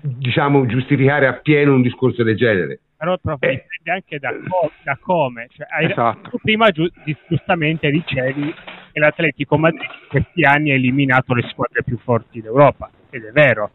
diciamo, 0.00 0.66
giustificare 0.66 1.26
appieno 1.26 1.72
un 1.74 1.82
discorso 1.82 2.22
del 2.22 2.36
genere. 2.36 2.80
Però 3.02 3.18
proprio 3.18 3.50
eh. 3.50 3.54
dipende 3.54 3.90
anche 3.90 4.18
da, 4.20 4.30
co- 4.30 4.70
da 4.84 4.96
come. 5.00 5.48
Cioè, 5.50 5.66
hai, 5.68 5.90
esatto. 5.90 6.38
prima 6.40 6.70
giu- 6.70 6.88
giustamente 7.26 7.90
dicevi 7.90 8.54
che 8.92 9.00
l'Atletico 9.00 9.58
Madrid 9.58 9.82
in 9.82 10.08
questi 10.08 10.44
anni 10.44 10.70
ha 10.70 10.74
eliminato 10.74 11.34
le 11.34 11.42
squadre 11.50 11.82
più 11.82 11.98
forti 11.98 12.40
d'Europa, 12.40 12.88
ed 13.10 13.24
è 13.24 13.32
vero. 13.32 13.70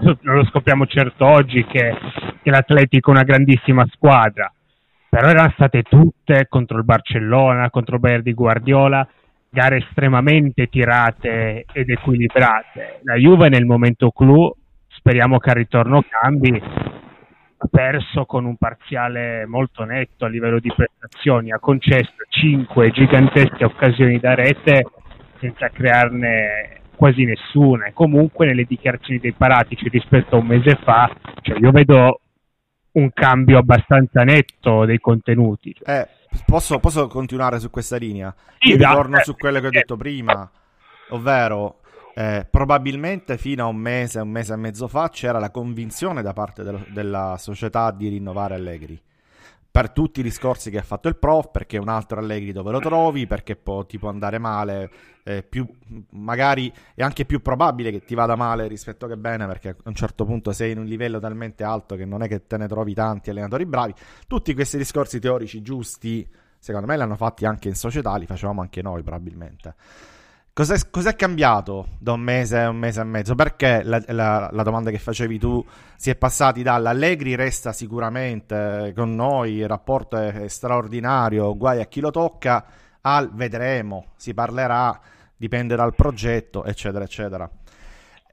No, 0.00 0.16
non 0.22 0.36
lo 0.36 0.46
scopriamo 0.46 0.86
certo 0.86 1.26
oggi 1.26 1.62
che, 1.66 1.94
che 2.40 2.50
l'Atletico 2.50 3.10
è 3.10 3.14
una 3.16 3.22
grandissima 3.22 3.86
squadra, 3.90 4.50
però 5.10 5.28
erano 5.28 5.52
state 5.54 5.82
tutte 5.82 6.46
contro 6.48 6.78
il 6.78 6.84
Barcellona, 6.84 7.68
contro 7.68 7.96
il 7.96 8.00
Bayern 8.00 8.22
di 8.22 8.32
Guardiola, 8.32 9.06
gare 9.50 9.76
estremamente 9.76 10.68
tirate 10.68 11.66
ed 11.70 11.90
equilibrate. 11.90 13.00
La 13.02 13.16
Juve 13.16 13.50
nel 13.50 13.66
momento 13.66 14.10
clou, 14.10 14.54
speriamo 14.86 15.36
che 15.36 15.50
al 15.50 15.56
ritorno 15.56 16.02
cambi, 16.08 16.62
ha 17.58 17.66
perso 17.70 18.24
con 18.24 18.44
un 18.44 18.56
parziale 18.56 19.46
molto 19.46 19.84
netto 19.84 20.24
a 20.24 20.28
livello 20.28 20.60
di 20.60 20.72
prestazioni, 20.74 21.52
ha 21.52 21.58
concesso 21.58 22.14
5 22.28 22.90
gigantesche 22.90 23.64
occasioni 23.64 24.18
da 24.18 24.34
rete 24.34 24.86
senza 25.40 25.68
crearne 25.68 26.80
quasi 26.94 27.24
nessuna 27.24 27.86
e 27.86 27.92
comunque 27.92 28.46
nelle 28.46 28.64
dichiarazioni 28.64 29.20
dei 29.20 29.32
Paratici 29.32 29.88
rispetto 29.88 30.36
a 30.36 30.38
un 30.38 30.46
mese 30.46 30.78
fa, 30.82 31.10
cioè 31.42 31.58
io 31.58 31.70
vedo 31.70 32.20
un 32.92 33.10
cambio 33.12 33.58
abbastanza 33.58 34.22
netto 34.22 34.84
dei 34.84 34.98
contenuti. 34.98 35.74
Eh 35.84 36.16
Posso, 36.44 36.78
posso, 36.78 37.06
continuare 37.08 37.58
su 37.58 37.70
questa 37.70 37.96
linea? 37.96 38.34
Io 38.60 38.76
ritorno 38.76 39.18
su 39.22 39.34
quello 39.34 39.60
che 39.60 39.66
ho 39.66 39.70
detto 39.70 39.96
prima, 39.96 40.48
ovvero 41.10 41.77
eh, 42.18 42.44
probabilmente 42.50 43.38
fino 43.38 43.62
a 43.62 43.66
un 43.68 43.76
mese, 43.76 44.18
un 44.18 44.28
mese 44.28 44.52
e 44.52 44.56
mezzo 44.56 44.88
fa 44.88 45.08
c'era 45.08 45.38
la 45.38 45.52
convinzione 45.52 46.20
da 46.20 46.32
parte 46.32 46.64
dello, 46.64 46.84
della 46.88 47.36
società 47.38 47.92
di 47.92 48.08
rinnovare 48.08 48.56
Allegri 48.56 49.00
per 49.70 49.90
tutti 49.90 50.18
i 50.18 50.22
discorsi 50.24 50.68
che 50.72 50.78
ha 50.78 50.82
fatto 50.82 51.06
il 51.06 51.16
prof, 51.16 51.52
perché 51.52 51.78
un 51.78 51.88
altro 51.88 52.18
Allegri 52.18 52.50
dove 52.50 52.72
lo 52.72 52.80
trovi, 52.80 53.28
perché 53.28 53.54
può, 53.54 53.86
ti 53.86 53.98
può 53.98 54.08
andare 54.08 54.38
male, 54.38 54.90
eh, 55.22 55.44
più, 55.44 55.64
magari 56.10 56.72
è 56.96 57.04
anche 57.04 57.24
più 57.24 57.40
probabile 57.40 57.92
che 57.92 58.00
ti 58.00 58.16
vada 58.16 58.34
male 58.34 58.66
rispetto 58.66 59.06
che 59.06 59.16
bene, 59.16 59.46
perché 59.46 59.68
a 59.68 59.76
un 59.84 59.94
certo 59.94 60.24
punto 60.24 60.50
sei 60.50 60.72
in 60.72 60.78
un 60.78 60.86
livello 60.86 61.20
talmente 61.20 61.62
alto 61.62 61.94
che 61.94 62.04
non 62.04 62.22
è 62.24 62.26
che 62.26 62.48
te 62.48 62.56
ne 62.56 62.66
trovi 62.66 62.94
tanti 62.94 63.30
allenatori 63.30 63.64
bravi. 63.64 63.94
Tutti 64.26 64.52
questi 64.54 64.76
discorsi 64.76 65.20
teorici 65.20 65.62
giusti, 65.62 66.28
secondo 66.58 66.88
me 66.88 66.96
li 66.96 67.02
hanno 67.02 67.14
fatti 67.14 67.46
anche 67.46 67.68
in 67.68 67.76
società, 67.76 68.16
li 68.16 68.26
facevamo 68.26 68.60
anche 68.60 68.82
noi 68.82 69.04
probabilmente. 69.04 69.76
Cos'è, 70.58 70.74
cos'è, 70.90 71.14
cambiato 71.14 71.86
da 72.00 72.14
un 72.14 72.20
mese 72.20 72.58
a 72.58 72.68
un 72.68 72.78
mese 72.78 73.00
e 73.00 73.04
mezzo? 73.04 73.36
Perché 73.36 73.82
la, 73.84 74.02
la, 74.08 74.50
la, 74.52 74.62
domanda 74.64 74.90
che 74.90 74.98
facevi 74.98 75.38
tu 75.38 75.64
si 75.94 76.10
è 76.10 76.16
passati 76.16 76.64
dall'Allegri 76.64 77.36
resta 77.36 77.72
sicuramente 77.72 78.92
con 78.92 79.14
noi, 79.14 79.58
il 79.58 79.68
rapporto 79.68 80.16
è, 80.16 80.48
straordinario, 80.48 81.56
guai 81.56 81.80
a 81.80 81.84
chi 81.84 82.00
lo 82.00 82.10
tocca, 82.10 82.66
al 83.02 83.30
vedremo, 83.34 84.06
si 84.16 84.34
parlerà, 84.34 84.98
dipende 85.36 85.76
dal 85.76 85.94
progetto, 85.94 86.64
eccetera, 86.64 87.04
eccetera. 87.04 87.48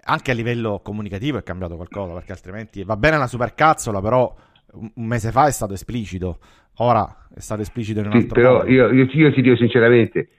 Anche 0.05 0.31
a 0.31 0.33
livello 0.33 0.79
comunicativo 0.83 1.37
è 1.37 1.43
cambiato 1.43 1.75
qualcosa, 1.75 2.13
perché 2.13 2.31
altrimenti 2.31 2.83
va 2.83 2.97
bene 2.97 3.19
la 3.19 3.27
supercazzola, 3.27 4.01
però 4.01 4.35
un 4.71 5.05
mese 5.05 5.29
fa 5.29 5.45
è 5.45 5.51
stato 5.51 5.73
esplicito, 5.73 6.39
ora 6.77 7.27
è 7.35 7.39
stato 7.39 7.61
esplicito 7.61 7.99
in 7.99 8.07
un 8.07 8.13
altro 8.13 8.29
sì, 8.29 8.33
però. 8.33 8.65
Io, 8.65 8.91
io, 8.91 9.05
io 9.05 9.31
ti 9.31 9.43
dico 9.43 9.55
sinceramente 9.55 10.29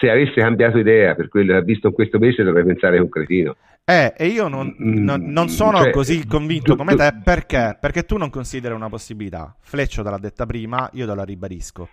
se 0.00 0.10
avesse 0.10 0.40
cambiato 0.40 0.78
idea 0.78 1.14
per 1.14 1.28
quello 1.28 1.52
che 1.52 1.58
ha 1.58 1.62
visto 1.62 1.88
in 1.88 1.92
questo 1.92 2.18
mese 2.18 2.42
dovrei 2.42 2.64
pensare 2.64 2.94
che 2.94 2.98
è 2.98 3.02
un 3.02 3.08
cretino. 3.08 3.56
Eh, 3.84 4.14
e 4.16 4.26
io 4.26 4.48
non, 4.48 4.74
mm, 4.82 5.04
non, 5.04 5.30
non 5.30 5.48
sono 5.48 5.78
cioè, 5.78 5.92
così 5.92 6.26
convinto 6.26 6.72
tu, 6.72 6.78
come 6.78 6.96
te 6.96 7.20
perché? 7.22 7.76
Perché 7.80 8.04
tu 8.04 8.16
non 8.16 8.30
consideri 8.30 8.74
una 8.74 8.88
possibilità. 8.88 9.54
Fleccio 9.60 10.02
te 10.02 10.10
l'ha 10.10 10.18
detta 10.18 10.44
prima, 10.44 10.90
io 10.94 11.06
te 11.06 11.14
la 11.14 11.22
ribadisco. 11.22 11.88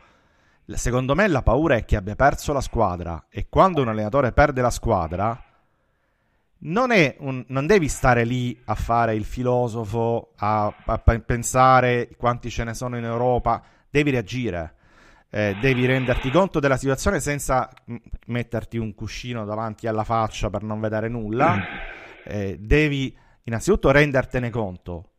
Secondo 0.66 1.14
me 1.14 1.28
la 1.28 1.44
paura 1.44 1.76
è 1.76 1.86
che 1.86 1.96
abbia 1.96 2.16
perso 2.16 2.52
la 2.52 2.62
squadra 2.62 3.26
e 3.30 3.46
quando 3.50 3.82
un 3.82 3.90
allenatore 3.90 4.32
perde 4.32 4.62
la 4.62 4.72
squadra 4.72 5.40
non, 6.66 6.90
un, 7.20 7.44
non 7.48 7.66
devi 7.66 7.88
stare 7.88 8.24
lì 8.24 8.58
a 8.66 8.76
fare 8.76 9.16
il 9.16 9.26
filosofo, 9.26 10.32
a, 10.38 10.74
a, 10.86 10.98
pensare 10.98 12.10
quanti 12.18 12.50
ce 12.50 12.64
ne 12.64 12.74
sono 12.74 12.98
in 12.98 13.04
Europa, 13.04 13.62
devi 13.90 14.12
reagire. 14.12 14.76
Eh, 15.36 15.58
devi 15.60 15.88
renderti 15.88 16.30
conto 16.30 16.60
della 16.60 16.78
situazione 16.78 17.20
senza 17.20 17.68
metterti 18.28 18.78
un 18.78 18.94
cuscino 18.94 19.46
davanti 19.46 19.88
alla 19.88 20.04
faccia 20.04 20.52
per 20.52 20.62
non 20.62 20.80
vedere 20.80 21.10
nulla. 21.10 21.58
Eh, 22.24 22.60
devi 22.60 23.18
innanzitutto 23.46 23.90
rendertene 23.90 24.52
conto 24.52 25.10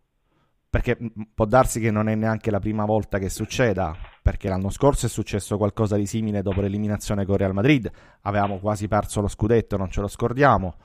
perché 0.70 0.96
può 1.34 1.46
darsi 1.46 1.80
che 1.80 1.90
non 1.90 2.08
è 2.08 2.14
neanche 2.14 2.52
la 2.52 2.60
prima 2.60 2.84
volta 2.84 3.18
che 3.18 3.28
succeda, 3.28 3.96
perché 4.22 4.48
l'anno 4.48 4.70
scorso 4.70 5.06
è 5.06 5.08
successo 5.08 5.56
qualcosa 5.56 5.96
di 5.96 6.06
simile 6.06 6.42
dopo 6.42 6.60
l'eliminazione 6.60 7.24
con 7.24 7.36
Real 7.36 7.52
Madrid, 7.52 7.90
avevamo 8.22 8.58
quasi 8.58 8.86
perso 8.86 9.20
lo 9.20 9.28
scudetto, 9.28 9.76
non 9.76 9.90
ce 9.90 10.00
lo 10.00 10.08
scordiamo. 10.08 10.76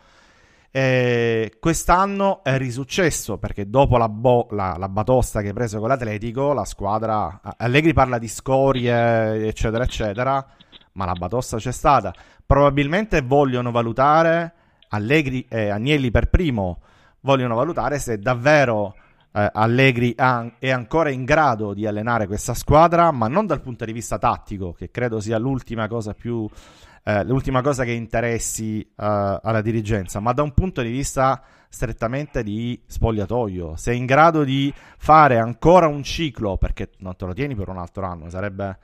E 0.71 1.57
quest'anno 1.59 2.43
è 2.43 2.57
risuccesso 2.57 3.37
perché 3.37 3.69
dopo 3.69 3.97
la, 3.97 4.07
bo- 4.07 4.47
la, 4.51 4.75
la, 4.77 4.87
batosta 4.87 5.41
che 5.41 5.47
hai 5.47 5.53
preso 5.53 5.79
con 5.79 5.87
l'Atletico, 5.87 6.53
la 6.53 6.65
squadra. 6.65 7.41
Allegri 7.57 7.93
parla 7.93 8.19
di 8.19 8.27
scorie, 8.27 9.47
eccetera, 9.47 9.83
eccetera, 9.83 10.45
ma 10.93 11.05
la 11.05 11.13
batosta 11.13 11.57
c'è 11.57 11.71
stata. 11.71 12.13
Probabilmente 12.45 13.21
vogliono 13.21 13.71
valutare 13.71 14.53
Allegri 14.89 15.45
e 15.49 15.69
Agnelli 15.69 16.11
per 16.11 16.29
primo. 16.29 16.81
Vogliono 17.21 17.55
valutare 17.55 17.97
se 17.97 18.19
davvero 18.19 18.95
eh, 19.31 19.49
Allegri 19.53 20.13
è 20.13 20.69
ancora 20.69 21.09
in 21.09 21.25
grado 21.25 21.73
di 21.73 21.85
allenare 21.85 22.27
questa 22.27 22.53
squadra, 22.53 23.11
ma 23.11 23.27
non 23.27 23.45
dal 23.45 23.61
punto 23.61 23.85
di 23.85 23.91
vista 23.91 24.17
tattico, 24.17 24.73
che 24.73 24.89
credo 24.91 25.19
sia 25.19 25.37
l'ultima 25.37 25.87
cosa 25.87 26.13
più 26.13 26.47
eh, 27.03 27.23
l'ultima 27.23 27.61
cosa 27.61 27.83
che 27.83 27.91
interessi 27.91 28.79
uh, 28.79 28.93
alla 29.41 29.61
dirigenza, 29.61 30.19
ma 30.19 30.33
da 30.33 30.43
un 30.43 30.53
punto 30.53 30.81
di 30.81 30.89
vista 30.89 31.41
strettamente 31.69 32.43
di 32.43 32.81
spogliatoio. 32.85 33.75
Se 33.75 33.91
è 33.91 33.95
in 33.95 34.05
grado 34.05 34.43
di 34.43 34.73
fare 34.97 35.37
ancora 35.37 35.87
un 35.87 36.03
ciclo, 36.03 36.57
perché 36.57 36.89
non 36.97 37.15
te 37.15 37.25
lo 37.25 37.33
tieni 37.33 37.55
per 37.55 37.69
un 37.69 37.77
altro 37.77 38.05
anno, 38.05 38.29
sarebbe, 38.29 38.77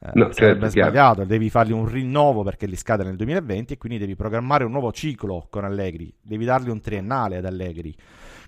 eh, 0.00 0.10
no, 0.14 0.32
sarebbe 0.32 0.34
certo, 0.34 0.68
sbagliato, 0.68 1.14
chiaro. 1.14 1.24
devi 1.24 1.48
fargli 1.48 1.72
un 1.72 1.88
rinnovo 1.88 2.42
perché 2.42 2.66
li 2.66 2.76
scade 2.76 3.04
nel 3.04 3.16
2020 3.16 3.72
e 3.72 3.78
quindi 3.78 3.98
devi 3.98 4.16
programmare 4.16 4.64
un 4.64 4.72
nuovo 4.72 4.92
ciclo 4.92 5.46
con 5.48 5.64
Allegri, 5.64 6.12
devi 6.20 6.44
dargli 6.44 6.68
un 6.68 6.80
triennale 6.80 7.36
ad 7.38 7.44
Allegri. 7.44 7.94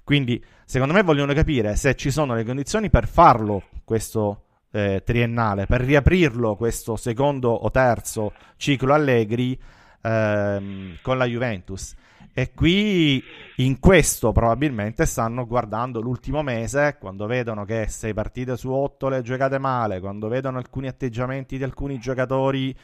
Quindi, 0.02 0.44
secondo 0.64 0.92
me, 0.92 1.02
vogliono 1.02 1.32
capire 1.32 1.74
se 1.74 1.94
ci 1.96 2.10
sono 2.10 2.34
le 2.34 2.44
condizioni 2.44 2.90
per 2.90 3.08
farlo 3.08 3.64
questo 3.84 4.45
eh, 4.76 5.02
triennale, 5.02 5.64
per 5.64 5.80
riaprirlo 5.80 6.54
questo 6.54 6.96
secondo 6.96 7.50
o 7.50 7.70
terzo 7.70 8.34
ciclo 8.56 8.92
Allegri 8.92 9.58
ehm, 10.02 10.98
con 11.00 11.16
la 11.16 11.24
Juventus. 11.24 11.94
E 12.34 12.52
qui 12.52 13.22
in 13.56 13.78
questo 13.78 14.32
probabilmente 14.32 15.06
stanno 15.06 15.46
guardando 15.46 16.02
l'ultimo 16.02 16.42
mese, 16.42 16.96
quando 17.00 17.24
vedono 17.24 17.64
che 17.64 17.86
sei 17.88 18.12
partite 18.12 18.58
su 18.58 18.70
otto 18.70 19.08
le 19.08 19.22
giocate 19.22 19.58
male, 19.58 20.00
quando 20.00 20.28
vedono 20.28 20.58
alcuni 20.58 20.86
atteggiamenti 20.86 21.56
di 21.56 21.64
alcuni 21.64 21.98
giocatori. 21.98 22.76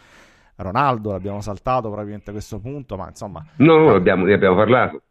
Ronaldo 0.55 1.11
l'abbiamo 1.11 1.43
saltato 1.43 1.89
probabilmente 1.89 2.31
a 2.31 2.33
questo 2.33 2.61
punto, 2.61 2.97
ma 2.97 3.09
insomma... 3.09 3.45
No, 3.57 3.77
no, 3.77 3.95
abbiamo, 3.95 4.25
ne 4.25 4.33
abbiamo 4.33 4.57
parlato. 4.57 5.03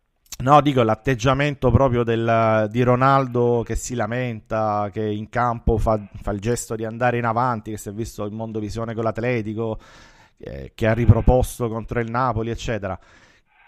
No, 0.41 0.59
dico 0.61 0.81
l'atteggiamento 0.81 1.69
proprio 1.69 2.03
del, 2.03 2.67
di 2.71 2.81
Ronaldo 2.81 3.61
che 3.63 3.75
si 3.75 3.93
lamenta, 3.93 4.89
che 4.91 5.03
in 5.03 5.29
campo 5.29 5.77
fa, 5.77 5.99
fa, 6.21 6.31
il 6.31 6.39
gesto 6.39 6.75
di 6.75 6.83
andare 6.83 7.17
in 7.17 7.25
avanti, 7.25 7.71
che 7.71 7.77
si 7.77 7.89
è 7.89 7.91
visto 7.91 8.25
il 8.25 8.31
mondo 8.31 8.59
visione 8.59 8.95
con 8.95 9.03
l'Atletico, 9.03 9.77
eh, 10.37 10.71
che 10.73 10.87
ha 10.87 10.93
riproposto 10.93 11.69
contro 11.69 11.99
il 11.99 12.09
Napoli, 12.09 12.49
eccetera. 12.49 12.97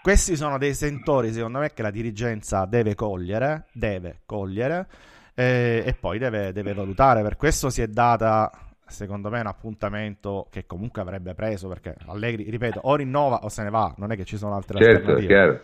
Questi 0.02 0.36
sono 0.36 0.58
dei 0.58 0.74
sentori, 0.74 1.32
secondo 1.32 1.60
me, 1.60 1.72
che 1.72 1.82
la 1.82 1.90
dirigenza 1.90 2.66
deve 2.66 2.94
cogliere, 2.94 3.66
deve 3.72 4.22
cogliere 4.26 4.86
eh, 5.34 5.82
e 5.86 5.94
poi 5.94 6.18
deve, 6.18 6.52
deve 6.52 6.74
valutare. 6.74 7.22
Per 7.22 7.36
questo 7.36 7.70
si 7.70 7.82
è 7.82 7.86
data 7.86 8.50
secondo 8.86 9.30
me 9.30 9.38
è 9.38 9.40
un 9.40 9.46
appuntamento 9.46 10.46
che 10.50 10.66
comunque 10.66 11.00
avrebbe 11.00 11.34
preso 11.34 11.68
perché 11.68 11.96
Allegri, 12.06 12.48
ripeto, 12.50 12.80
o 12.82 12.96
rinnova 12.96 13.40
o 13.42 13.48
se 13.48 13.62
ne 13.62 13.70
va, 13.70 13.94
non 13.96 14.12
è 14.12 14.16
che 14.16 14.24
ci 14.24 14.36
sono 14.36 14.54
altre 14.54 14.78
certo, 14.78 15.10
alternative. 15.10 15.26
Chiaro. 15.26 15.60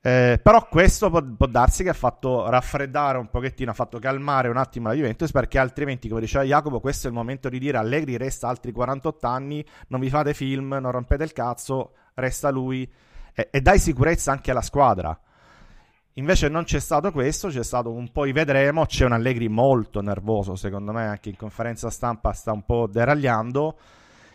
Eh, 0.00 0.38
però 0.40 0.68
questo 0.68 1.10
può, 1.10 1.20
può, 1.22 1.46
darsi 1.46 1.82
che 1.82 1.88
ha 1.88 1.94
fatto 1.94 2.48
raffreddare 2.48 3.18
un 3.18 3.28
pochettino, 3.28 3.72
ha 3.72 3.74
fatto 3.74 3.98
calmare 3.98 4.48
un 4.48 4.56
attimo 4.56 4.88
la 4.88 4.94
Juventus 4.94 5.32
perché 5.32 5.58
altrimenti, 5.58 6.08
come 6.08 6.20
diceva 6.20 6.44
Jacopo, 6.44 6.78
questo 6.78 7.08
è 7.08 7.10
il 7.10 7.16
momento 7.16 7.48
di 7.48 7.58
dire 7.58 7.78
Allegri 7.78 8.16
resta 8.16 8.48
altri 8.48 8.70
48 8.70 9.26
anni, 9.26 9.64
non 9.88 10.00
vi 10.00 10.08
fate 10.08 10.34
film, 10.34 10.78
non 10.80 10.92
rompete 10.92 11.24
il 11.24 11.32
cazzo, 11.32 11.94
resta 12.14 12.50
lui 12.50 12.88
e, 13.34 13.48
e 13.50 13.60
dai 13.60 13.78
sicurezza 13.80 14.30
anche 14.30 14.52
alla 14.52 14.62
squadra. 14.62 15.18
Invece 16.14 16.48
non 16.48 16.64
c'è 16.64 16.80
stato 16.80 17.12
questo, 17.12 17.48
c'è 17.48 17.62
stato 17.62 17.92
un 17.92 18.10
poi 18.10 18.32
vedremo, 18.32 18.86
c'è 18.86 19.04
un 19.04 19.12
Allegri 19.12 19.48
molto 19.48 20.00
nervoso, 20.00 20.54
secondo 20.54 20.92
me 20.92 21.06
anche 21.06 21.28
in 21.28 21.36
conferenza 21.36 21.90
stampa 21.90 22.32
sta 22.32 22.52
un 22.52 22.64
po' 22.64 22.88
deragliando 22.88 23.76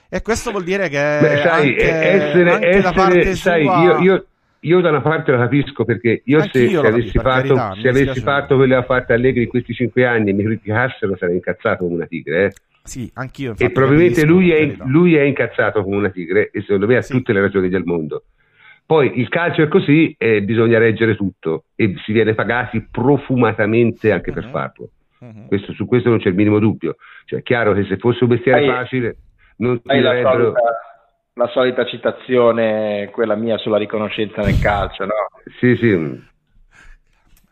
e 0.08 0.22
questo 0.22 0.52
vuol 0.52 0.64
dire 0.64 0.90
che 0.90 1.18
Beh, 1.20 1.42
sai, 1.42 1.70
anche, 1.70 1.92
essere, 1.92 2.52
anche 2.52 2.68
essere, 2.68 2.82
da 2.82 2.92
parte 2.92 3.36
sai, 3.36 3.64
sua... 3.64 3.82
io, 3.82 4.00
io 4.00 4.26
io 4.64 4.82
da 4.82 4.90
una 4.90 5.02
parte 5.02 5.32
la 5.32 5.38
capisco 5.38 5.86
perché 5.86 6.22
io 6.26 6.42
se, 6.42 6.70
se, 6.70 6.78
avessi, 6.78 7.18
fatto, 7.18 7.56
carità, 7.56 7.76
se 7.80 7.88
avessi 7.88 8.20
fatto 8.22 8.56
quello 8.56 8.74
che 8.74 8.80
ha 8.80 8.84
fatto 8.84 9.14
Allegri 9.14 9.44
in 9.44 9.50
questi 9.50 9.74
cinque 9.74 10.06
anni 10.06 10.30
e 10.30 10.34
mi 10.34 10.44
criticassero 10.44 11.16
sarei 11.18 11.36
incazzato 11.36 11.84
come 11.84 11.96
una 11.96 12.06
tigre. 12.06 12.46
Eh. 12.46 12.52
Sì, 12.84 13.10
anch'io. 13.16 13.56
E 13.58 13.72
probabilmente 13.72 14.26
lui 14.26 14.52
è, 14.52 14.76
lui 14.86 15.16
è, 15.16 15.22
incazzato 15.22 15.84
come 15.84 15.96
una 15.96 16.10
tigre 16.10 16.50
e 16.52 16.62
secondo 16.62 16.88
me 16.88 16.98
ha 16.98 17.02
sì. 17.02 17.14
tutte 17.14 17.32
le 17.32 17.42
ragioni 17.42 17.70
del 17.70 17.84
mondo. 17.86 18.24
Poi 18.86 19.20
il 19.20 19.30
calcio 19.30 19.62
è 19.62 19.68
così 19.70 20.14
e 20.18 20.44
bisogna 20.44 20.78
reggere 20.78 21.16
tutto 21.16 21.66
e 21.76 21.96
si 22.04 22.12
viene 22.12 22.34
pagati 22.34 22.86
profumatamente 22.92 24.12
anche 24.12 24.30
uh-huh. 24.30 24.36
per 24.36 24.46
mhm. 24.46 24.52
farlo. 24.52 24.90
Uh-huh. 25.20 25.48
Questo, 25.48 25.72
su 25.74 25.86
questo 25.86 26.10
non 26.10 26.20
c'è 26.20 26.28
il 26.28 26.36
minimo 26.36 26.60
dubbio. 26.60 26.98
Cioè, 27.26 27.40
è 27.40 27.44
chiaro 27.44 27.74
che 27.74 27.86
se 27.86 27.98
fosse 27.98 28.26
un 28.26 28.32
mestiere 28.32 28.60
hai, 28.60 28.68
facile 28.68 29.18
non 29.58 29.82
ti 29.82 29.94
direbbero 29.94 30.54
la 31.36 31.48
solita 31.48 31.86
citazione, 31.86 33.10
quella 33.12 33.36
mia 33.36 33.58
sulla 33.58 33.78
riconoscenza 33.78 34.42
nel 34.42 34.60
calcio, 34.60 35.06
no? 35.06 35.14
Sì, 35.60 35.76
sì. 35.76 35.90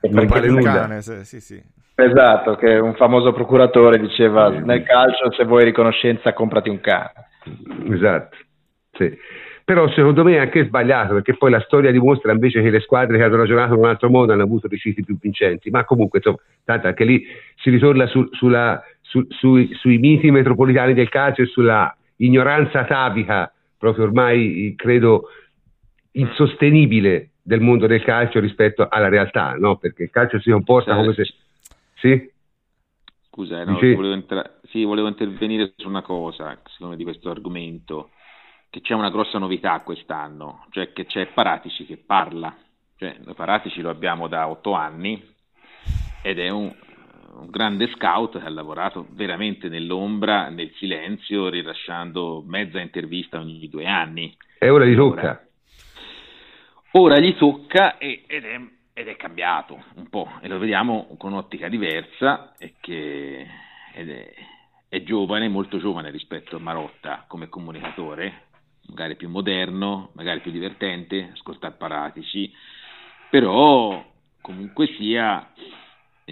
Non 0.09 0.25
vale 0.27 0.47
nulla. 0.47 0.73
Cane, 0.73 1.01
sì, 1.01 1.41
sì. 1.41 1.61
Esatto, 1.95 2.55
che 2.55 2.77
un 2.77 2.95
famoso 2.95 3.31
procuratore 3.33 3.99
diceva 3.99 4.51
sì. 4.51 4.63
nel 4.63 4.83
calcio 4.83 5.31
se 5.31 5.43
vuoi 5.45 5.63
riconoscenza 5.63 6.33
comprati 6.33 6.69
un 6.69 6.79
cane. 6.79 7.11
Esatto, 7.89 8.37
sì. 8.93 9.17
Però 9.63 9.87
secondo 9.89 10.23
me 10.23 10.35
è 10.35 10.39
anche 10.39 10.65
sbagliato 10.65 11.13
perché 11.13 11.37
poi 11.37 11.51
la 11.51 11.61
storia 11.61 11.91
dimostra 11.91 12.31
invece 12.31 12.61
che 12.61 12.71
le 12.71 12.81
squadre 12.81 13.17
che 13.17 13.23
hanno 13.23 13.37
ragionato 13.37 13.73
in 13.73 13.79
un 13.79 13.85
altro 13.85 14.09
modo 14.09 14.33
hanno 14.33 14.43
avuto 14.43 14.67
riusciti 14.67 15.03
più 15.03 15.17
vincenti, 15.19 15.69
ma 15.69 15.85
comunque 15.85 16.17
insomma, 16.17 16.39
tanto 16.65 16.87
anche 16.87 17.05
lì 17.05 17.23
si 17.55 17.69
ritorna 17.69 18.05
su, 18.07 18.27
sulla, 18.31 18.83
su, 19.01 19.25
sui, 19.29 19.71
sui 19.75 19.97
miti 19.97 20.29
metropolitani 20.31 20.93
del 20.93 21.09
calcio 21.09 21.43
e 21.43 21.45
sulla 21.45 21.95
ignoranza 22.17 22.79
atavica 22.79 23.51
proprio 23.81 24.03
ormai 24.03 24.75
credo 24.77 25.23
insostenibile 26.11 27.31
del 27.41 27.61
mondo 27.61 27.87
del 27.87 28.03
calcio 28.03 28.39
rispetto 28.39 28.87
alla 28.87 29.09
realtà, 29.09 29.55
no? 29.55 29.77
Perché 29.77 30.03
il 30.03 30.11
calcio 30.11 30.39
si 30.39 30.51
comporta 30.51 30.95
come 30.95 31.13
se... 31.15 31.33
Sì? 31.95 32.31
Scusa, 33.27 33.63
no, 33.63 33.73
volevo, 33.73 34.13
entra... 34.13 34.59
sì, 34.69 34.83
volevo 34.83 35.07
intervenire 35.07 35.73
su 35.77 35.87
una 35.87 36.03
cosa, 36.03 36.55
secondo 36.65 36.93
me, 36.93 36.95
di 36.95 37.03
questo 37.03 37.31
argomento, 37.31 38.11
che 38.69 38.81
c'è 38.81 38.93
una 38.93 39.09
grossa 39.09 39.39
novità 39.39 39.79
quest'anno, 39.79 40.67
cioè 40.69 40.93
che 40.93 41.07
c'è 41.07 41.25
Paratici 41.33 41.83
che 41.85 41.97
parla. 41.97 42.55
Cioè, 42.97 43.17
Paratici 43.35 43.81
lo 43.81 43.89
abbiamo 43.89 44.27
da 44.27 44.47
otto 44.47 44.73
anni 44.73 45.27
ed 46.21 46.37
è 46.37 46.49
un, 46.49 46.71
un 47.33 47.49
grande 47.49 47.87
scout 47.87 48.39
che 48.39 48.45
ha 48.45 48.49
lavorato 48.49 49.07
veramente 49.11 49.69
nell'ombra, 49.69 50.49
nel 50.49 50.71
silenzio, 50.75 51.49
rilasciando 51.49 52.43
mezza 52.45 52.79
intervista 52.79 53.39
ogni 53.39 53.67
due 53.69 53.85
anni. 53.85 54.35
E 54.57 54.69
ora 54.69 54.85
gli 54.85 54.95
tocca. 54.95 55.45
Ora, 56.93 57.19
gli 57.19 57.35
tocca 57.37 57.97
ed, 57.97 58.23
è, 58.27 58.59
ed, 58.93 59.07
è, 59.07 59.15
cambiato 59.15 59.81
un 59.95 60.09
po' 60.09 60.29
e 60.41 60.49
lo 60.49 60.59
vediamo 60.59 61.15
con 61.17 61.31
un'ottica 61.31 61.69
diversa 61.69 62.53
e 62.57 62.73
che 62.81 63.47
è, 63.93 64.33
è 64.89 65.03
giovane, 65.03 65.47
molto 65.47 65.79
giovane 65.79 66.11
rispetto 66.11 66.57
a 66.57 66.59
Marotta 66.59 67.23
come 67.27 67.47
comunicatore, 67.47 68.47
magari 68.87 69.15
più 69.15 69.29
moderno, 69.29 70.09
magari 70.15 70.41
più 70.41 70.51
divertente, 70.51 71.29
ascoltare 71.31 71.75
Paratici, 71.77 72.51
però 73.29 74.03
comunque 74.41 74.87
sia 74.97 75.49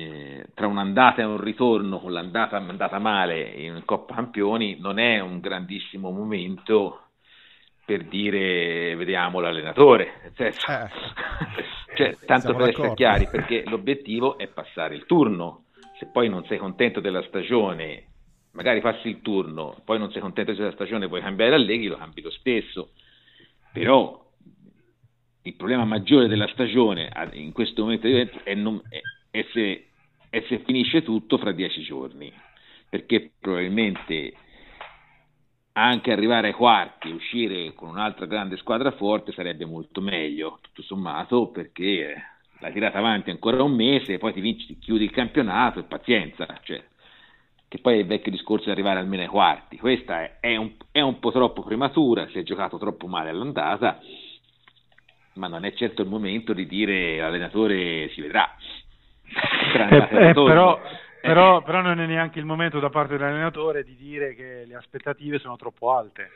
eh, 0.03 0.45
tra 0.53 0.67
un'andata 0.67 1.21
e 1.21 1.25
un 1.25 1.39
ritorno 1.39 1.99
con 1.99 2.11
l'andata 2.11 2.57
andata 2.57 2.99
male 2.99 3.41
in 3.41 3.81
Coppa 3.85 4.15
Campioni 4.15 4.77
non 4.79 4.99
è 4.99 5.19
un 5.19 5.39
grandissimo 5.39 6.11
momento 6.11 7.03
per 7.85 8.03
dire 8.03 8.95
vediamo 8.95 9.39
l'allenatore, 9.39 10.31
eh. 10.37 10.53
cioè, 11.95 12.17
tanto 12.25 12.53
per 12.53 12.69
essere 12.69 12.93
chiari, 12.93 13.27
perché 13.27 13.63
l'obiettivo 13.65 14.37
è 14.37 14.47
passare 14.47 14.93
il 14.93 15.05
turno. 15.07 15.63
Se 15.97 16.05
poi 16.05 16.29
non 16.29 16.45
sei 16.45 16.59
contento 16.59 16.99
della 16.99 17.23
stagione 17.23 18.09
magari 18.51 18.81
passi 18.81 19.09
il 19.09 19.21
turno, 19.21 19.81
poi 19.83 19.99
non 19.99 20.11
sei 20.11 20.21
contento 20.21 20.53
della 20.53 20.71
stagione, 20.71 21.07
puoi 21.07 21.21
cambiare 21.21 21.55
Allegri, 21.55 21.87
lo 21.87 21.97
cambi 21.97 22.21
lo 22.21 22.31
stesso. 22.31 22.91
Però 23.71 24.27
il 25.43 25.55
problema 25.55 25.85
maggiore 25.85 26.27
della 26.27 26.47
stagione 26.47 27.09
in 27.33 27.51
questo 27.51 27.83
momento 27.83 28.07
è, 28.07 28.53
non, 28.55 28.81
è, 28.89 28.99
è, 29.29 29.45
se, 29.53 29.88
è 30.29 30.43
se 30.47 30.59
finisce 30.59 31.03
tutto 31.03 31.37
fra 31.37 31.51
dieci 31.51 31.81
giorni, 31.81 32.31
perché 32.89 33.31
probabilmente 33.39 34.33
anche 35.73 36.11
arrivare 36.11 36.47
ai 36.47 36.53
quarti 36.53 37.09
e 37.09 37.13
uscire 37.13 37.73
con 37.73 37.89
un'altra 37.89 38.25
grande 38.25 38.57
squadra 38.57 38.91
forte 38.91 39.31
sarebbe 39.31 39.65
molto 39.65 40.01
meglio, 40.01 40.59
tutto 40.61 40.81
sommato, 40.81 41.47
perché 41.49 42.13
la 42.59 42.71
tirata 42.71 42.97
avanti 42.97 43.29
ancora 43.29 43.63
un 43.63 43.73
mese, 43.73 44.17
poi 44.17 44.33
ti, 44.33 44.41
vinci, 44.41 44.65
ti 44.65 44.77
chiudi 44.77 45.05
il 45.05 45.11
campionato 45.11 45.79
e 45.79 45.83
pazienza, 45.83 46.45
cioè, 46.63 46.83
che 47.67 47.79
poi 47.79 47.95
è 47.95 47.97
il 47.99 48.07
vecchio 48.07 48.31
discorso 48.31 48.65
di 48.65 48.71
arrivare 48.71 48.99
almeno 48.99 49.21
ai 49.21 49.29
quarti. 49.29 49.77
Questa 49.77 50.21
è, 50.21 50.37
è, 50.41 50.55
un, 50.55 50.73
è 50.91 51.01
un 51.01 51.19
po' 51.19 51.31
troppo 51.31 51.63
prematura, 51.63 52.27
si 52.27 52.39
è 52.39 52.43
giocato 52.43 52.77
troppo 52.77 53.07
male 53.07 53.29
all'andata, 53.29 53.99
ma 55.35 55.47
non 55.47 55.63
è 55.63 55.73
certo 55.73 56.01
il 56.01 56.09
momento 56.09 56.51
di 56.51 56.65
dire 56.65 57.17
l'allenatore 57.17 58.09
si 58.09 58.21
vedrà. 58.21 58.53
Eh, 59.89 60.29
eh, 60.29 60.33
però, 60.33 60.79
però, 61.21 61.61
però, 61.61 61.81
non 61.81 61.99
è 61.99 62.05
neanche 62.05 62.39
il 62.39 62.45
momento 62.45 62.79
da 62.79 62.89
parte 62.89 63.17
dell'allenatore 63.17 63.83
di 63.83 63.95
dire 63.95 64.33
che 64.35 64.63
le 64.67 64.75
aspettative 64.75 65.39
sono 65.39 65.55
troppo 65.55 65.93
alte. 65.93 66.29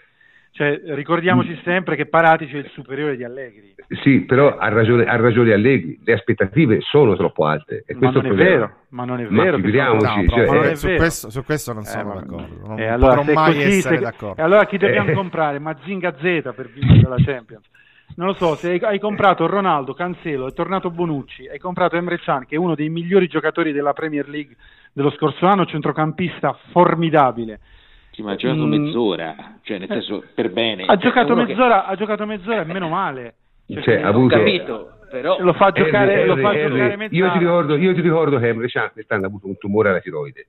Cioè, 0.56 0.82
ricordiamoci 0.94 1.50
mm. 1.50 1.64
sempre 1.64 1.96
che 1.96 2.06
Paratici 2.06 2.56
è 2.56 2.60
il 2.60 2.70
superiore 2.74 3.18
di 3.18 3.24
Allegri. 3.24 3.74
Sì, 4.04 4.20
però 4.20 4.56
ha 4.56 4.70
ragione, 4.70 5.06
ha 5.06 5.16
ragione 5.16 5.52
Allegri, 5.52 6.00
le 6.04 6.14
aspettative 6.14 6.80
sono 6.82 7.16
troppo 7.16 7.48
alte. 7.48 7.84
ma, 7.96 8.12
non 8.12 8.26
è 8.28 8.34
vero, 8.34 8.76
ma 8.90 9.04
non 9.04 9.20
è 9.20 9.26
vero, 9.26 9.56
figuriamoci. 9.56 10.06
No, 10.06 10.28
cioè, 10.28 10.46
non 10.46 10.76
su, 10.76 10.94
questo, 10.96 11.30
su, 11.32 11.44
questo, 11.44 11.74
non 11.74 11.84
sono 11.86 12.12
eh, 12.12 12.20
d'accordo. 12.20 12.68
Non 12.68 12.80
eh, 12.80 12.86
allora, 12.86 13.24
mai 13.24 13.56
così, 13.56 13.78
essere 13.78 13.96
se, 13.96 14.02
d'accordo. 14.04 14.40
E 14.40 14.46
allora 14.46 14.66
chi 14.68 14.78
dobbiamo 14.78 15.10
eh. 15.10 15.14
comprare? 15.14 15.58
Mazinga 15.58 16.14
Z 16.18 16.22
per 16.56 16.70
vincere 16.72 17.10
la 17.10 17.18
Champions 17.18 17.66
non 18.16 18.28
lo 18.28 18.34
so, 18.34 18.56
se 18.56 18.72
hai, 18.72 18.80
hai, 18.80 19.00
comprato 19.00 19.48
Ronaldo, 19.48 19.94
Cancelo, 19.94 20.48
è 20.48 20.54
tornato 20.54 20.90
Bonucci, 20.90 21.48
hai 21.48 21.60
comprato 21.60 21.96
Emre 21.96 22.20
Can, 22.20 22.46
che 22.46 22.56
è 22.56 22.58
uno 22.58 22.76
dei 22.76 22.90
migliori 22.90 23.28
giocatori 23.28 23.72
della 23.72 23.94
Premier 23.94 24.28
League 24.28 24.56
dello 24.92 25.12
scorso 25.12 25.46
anno, 25.46 25.66
centrocampista 25.66 26.58
formidabile. 26.72 27.60
Sì, 28.12 28.22
ma 28.22 28.34
ha 28.34 28.36
giocato 28.36 28.66
mm. 28.66 28.70
mezz'ora, 28.70 29.36
cioè 29.64 29.80
nel 29.80 29.88
senso 29.88 30.24
per 30.36 30.52
bene. 30.52 30.86
Ha, 30.86 30.98
giocato 30.98 31.36
mezz'ora, 31.36 31.86
che... 31.86 31.92
ha 31.92 31.96
giocato 31.96 32.26
mezz'ora 32.26 32.62
e 32.62 32.66
meno 32.66 32.88
male. 32.88 33.36
Cioè, 33.66 33.82
cioè, 33.82 34.02
ha 34.02 34.08
avuto... 34.10 34.36
capito, 34.36 34.92
però... 35.10 35.38
Lo 35.40 35.54
fa 35.54 35.72
giocare, 35.72 36.14
Henry, 36.14 36.28
lo 36.28 36.36
fa 36.38 36.54
Henry, 36.54 36.72
giocare 36.72 36.96
mezz'ora. 36.96 37.26
Io 37.26 37.32
ti 37.32 37.38
ricordo, 37.40 37.76
io 37.76 37.94
ti 37.94 38.02
ricordo 38.02 38.38
che 38.38 38.48
Emre 38.50 38.68
Can 38.68 38.92
quest'anno 38.94 39.24
ha 39.24 39.28
avuto 39.28 39.48
un 39.48 39.58
tumore 39.58 39.90
alla 39.90 40.00
tiroide. 40.00 40.48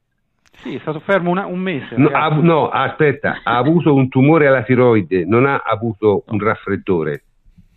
Sì, 0.56 0.74
è 0.74 0.78
stato 0.80 1.00
fermo 1.00 1.30
una, 1.30 1.46
un 1.46 1.58
mese. 1.58 1.96
No, 1.96 2.10
ha, 2.12 2.28
no, 2.28 2.68
aspetta, 2.68 3.40
ha 3.42 3.56
avuto 3.56 3.94
un 3.94 4.08
tumore 4.08 4.46
alla 4.46 4.62
tiroide, 4.62 5.24
non 5.24 5.46
ha 5.46 5.62
avuto 5.64 6.24
un 6.26 6.38
raffreddore 6.38 7.22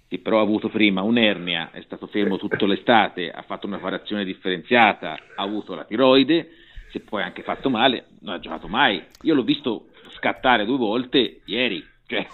che 0.08 0.20
però 0.20 0.40
ha 0.40 0.44
avuto 0.44 0.70
prima 0.70 1.02
un'ernia, 1.02 1.72
è 1.72 1.82
stato 1.82 2.08
fermo 2.08 2.38
tutta 2.38 2.66
l'estate, 2.66 3.30
ha 3.30 3.42
fatto 3.42 3.68
una 3.68 3.78
parazione 3.78 4.24
differenziata, 4.24 5.18
ha 5.36 5.44
avuto 5.44 5.76
la 5.76 5.84
tiroide, 5.84 6.50
si 6.90 7.00
è 7.00 7.02
poi 7.02 7.24
anche 7.24 7.44
fatto 7.44 7.70
male, 7.70 8.06
non 8.22 8.36
ha 8.36 8.40
giocato 8.40 8.68
mai. 8.68 9.04
Io 9.24 9.34
l'ho 9.34 9.44
visto 9.44 9.88
scattare 10.16 10.66
due 10.66 10.78
volte 10.78 11.42
ieri. 11.46 11.86
Cioè, 12.06 12.26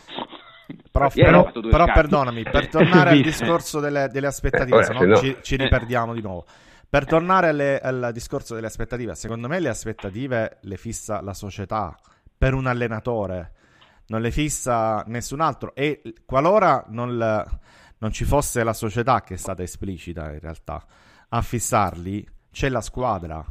Prof, 0.91 1.16
però, 1.16 1.52
però 1.52 1.86
perdonami, 1.86 2.44
per 2.44 2.70
tornare 2.70 3.12
al 3.12 3.22
discorso 3.22 3.80
delle, 3.80 4.08
delle 4.12 4.28
aspettative, 4.28 4.80
eh, 4.80 4.84
se 4.84 4.94
no, 4.94 5.04
no. 5.04 5.16
Ci, 5.16 5.38
ci, 5.41 5.56
riperdiamo 5.56 6.14
di 6.14 6.22
nuovo. 6.22 6.45
Per 6.88 7.06
tornare 7.06 7.48
alle, 7.48 7.80
al 7.80 8.12
discorso 8.14 8.54
delle 8.54 8.68
aspettative, 8.68 9.16
secondo 9.16 9.48
me 9.48 9.60
le 9.60 9.70
aspettative 9.70 10.58
le 10.62 10.78
fissa 10.78 11.22
la 11.22 11.34
società 11.34 11.98
per 12.38 12.54
un 12.54 12.68
allenatore 12.68 13.54
non 14.14 14.22
le 14.22 14.30
fissa 14.30 15.03
nessun 15.07 15.41
altro 15.41 15.73
e 15.73 16.03
qualora 16.23 16.85
non, 16.90 17.18
non 17.98 18.11
ci 18.11 18.26
fosse 18.26 18.64
la 18.64 18.73
società 18.73 19.22
che 19.22 19.34
è 19.34 19.38
stata 19.38 19.64
esplicita 19.64 20.31
in 20.31 20.40
realtà 20.40 20.85
a 21.30 21.41
fissarli, 21.41 22.23
c'è 22.52 22.69
la 22.69 22.81
squadra, 22.81 23.44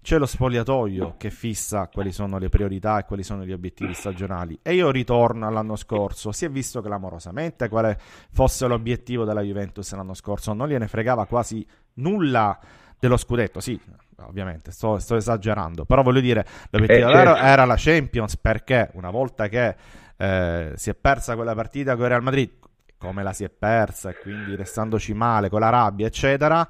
c'è 0.00 0.16
lo 0.16 0.24
spogliatoio 0.24 1.16
che 1.18 1.30
fissa 1.30 1.88
quali 1.88 2.12
sono 2.12 2.38
le 2.38 2.48
priorità 2.48 2.98
e 2.98 3.04
quali 3.04 3.22
sono 3.22 3.44
gli 3.44 3.52
obiettivi 3.52 3.92
stagionali. 3.92 4.58
E 4.62 4.72
io 4.72 4.90
ritorno 4.90 5.46
all'anno 5.46 5.76
scorso. 5.76 6.32
Si 6.32 6.46
è 6.46 6.50
visto 6.50 6.80
clamorosamente 6.80 7.68
quale 7.68 8.00
fosse 8.30 8.66
l'obiettivo 8.66 9.24
della 9.24 9.42
Juventus 9.42 9.92
l'anno 9.92 10.14
scorso. 10.14 10.54
Non 10.54 10.68
gliene 10.68 10.88
fregava 10.88 11.26
quasi 11.26 11.66
nulla 11.94 12.58
dello 12.98 13.18
scudetto. 13.18 13.60
Sì, 13.60 13.78
ovviamente 14.20 14.70
sto, 14.70 14.98
sto 14.98 15.16
esagerando, 15.16 15.84
però 15.84 16.02
voglio 16.02 16.20
dire, 16.20 16.44
l'obiettivo 16.70 17.10
eh, 17.10 17.12
certo. 17.12 17.36
era 17.36 17.64
la 17.64 17.76
Champions 17.76 18.36
perché 18.36 18.90
una 18.94 19.10
volta 19.10 19.48
che 19.48 19.76
eh, 20.16 20.72
si 20.74 20.90
è 20.90 20.94
persa 20.94 21.34
quella 21.34 21.54
partita 21.54 21.94
con 21.94 22.04
il 22.04 22.08
Real 22.08 22.22
Madrid, 22.22 22.50
come 22.96 23.22
la 23.22 23.32
si 23.32 23.44
è 23.44 23.50
persa 23.50 24.10
e 24.10 24.18
quindi 24.20 24.54
restandoci 24.54 25.12
male 25.14 25.48
con 25.48 25.60
la 25.60 25.68
rabbia, 25.68 26.06
eccetera, 26.06 26.66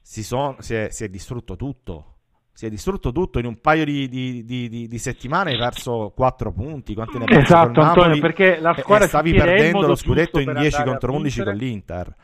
si, 0.00 0.22
son, 0.22 0.56
si, 0.60 0.74
è, 0.74 0.88
si 0.90 1.04
è 1.04 1.08
distrutto 1.08 1.56
tutto. 1.56 2.12
Si 2.52 2.64
è 2.64 2.70
distrutto 2.70 3.12
tutto 3.12 3.38
in 3.38 3.44
un 3.44 3.60
paio 3.60 3.84
di, 3.84 4.08
di, 4.08 4.42
di, 4.42 4.88
di 4.88 4.98
settimane 4.98 5.50
hai 5.50 5.58
perso 5.58 6.14
4 6.16 6.52
punti 6.52 6.94
quanti 6.94 7.18
ne 7.18 7.26
esatto 7.28 7.82
Antonio 7.82 8.18
perché 8.18 8.58
la 8.58 8.74
squadra 8.78 9.04
e, 9.04 9.08
stavi 9.08 9.34
perdendo 9.34 9.86
lo 9.86 9.94
scudetto 9.94 10.38
in 10.40 10.54
10 10.54 10.82
contro 10.84 11.12
11 11.12 11.42
con 11.42 11.54
l'Inter. 11.54 12.14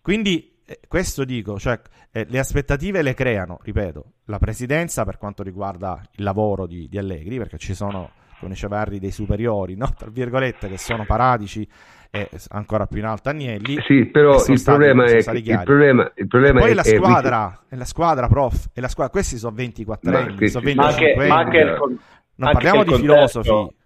Quindi 0.00 0.51
eh, 0.64 0.80
questo 0.86 1.24
dico, 1.24 1.58
cioè 1.58 1.80
eh, 2.12 2.26
le 2.28 2.38
aspettative 2.38 3.02
le 3.02 3.14
creano, 3.14 3.58
ripeto, 3.62 4.04
la 4.26 4.38
presidenza 4.38 5.04
per 5.04 5.18
quanto 5.18 5.42
riguarda 5.42 6.00
il 6.16 6.24
lavoro 6.24 6.66
di, 6.66 6.88
di 6.88 6.98
Allegri, 6.98 7.38
perché 7.38 7.58
ci 7.58 7.74
sono, 7.74 8.10
come 8.38 8.52
diceva 8.52 8.80
Harry, 8.80 8.98
dei 8.98 9.10
superiori, 9.10 9.76
no? 9.76 9.92
tra 9.96 10.10
virgolette, 10.10 10.68
che 10.68 10.78
sono 10.78 11.04
paratici 11.04 11.68
e 12.14 12.28
ancora 12.50 12.86
più 12.86 12.98
in 12.98 13.06
alto 13.06 13.30
Agnelli. 13.30 13.80
Sì, 13.86 14.04
però 14.04 14.34
il, 14.34 14.58
stati, 14.58 14.62
problema 14.64 15.04
è, 15.04 15.16
il 15.16 15.62
problema, 15.64 16.12
il 16.14 16.26
problema 16.28 16.60
poi 16.60 16.70
è, 16.70 16.74
la 16.74 16.84
squadra, 16.84 17.60
è, 17.70 17.74
la 17.74 17.84
squadra, 17.86 18.28
prof, 18.28 18.68
è 18.74 18.80
la 18.80 18.88
squadra, 18.88 19.12
questi 19.12 19.38
sono 19.38 19.54
24 19.54 20.16
anni, 20.16 20.48
sono 20.48 20.64
25 20.64 20.84
anche, 20.84 21.26
ma 21.26 21.38
anche 21.38 21.58
il, 21.58 21.76
con, 21.78 21.98
non 22.34 22.48
anche 22.48 22.52
parliamo 22.52 22.84
di 22.84 22.90
contesto, 22.90 23.42
filosofi. 23.42 23.76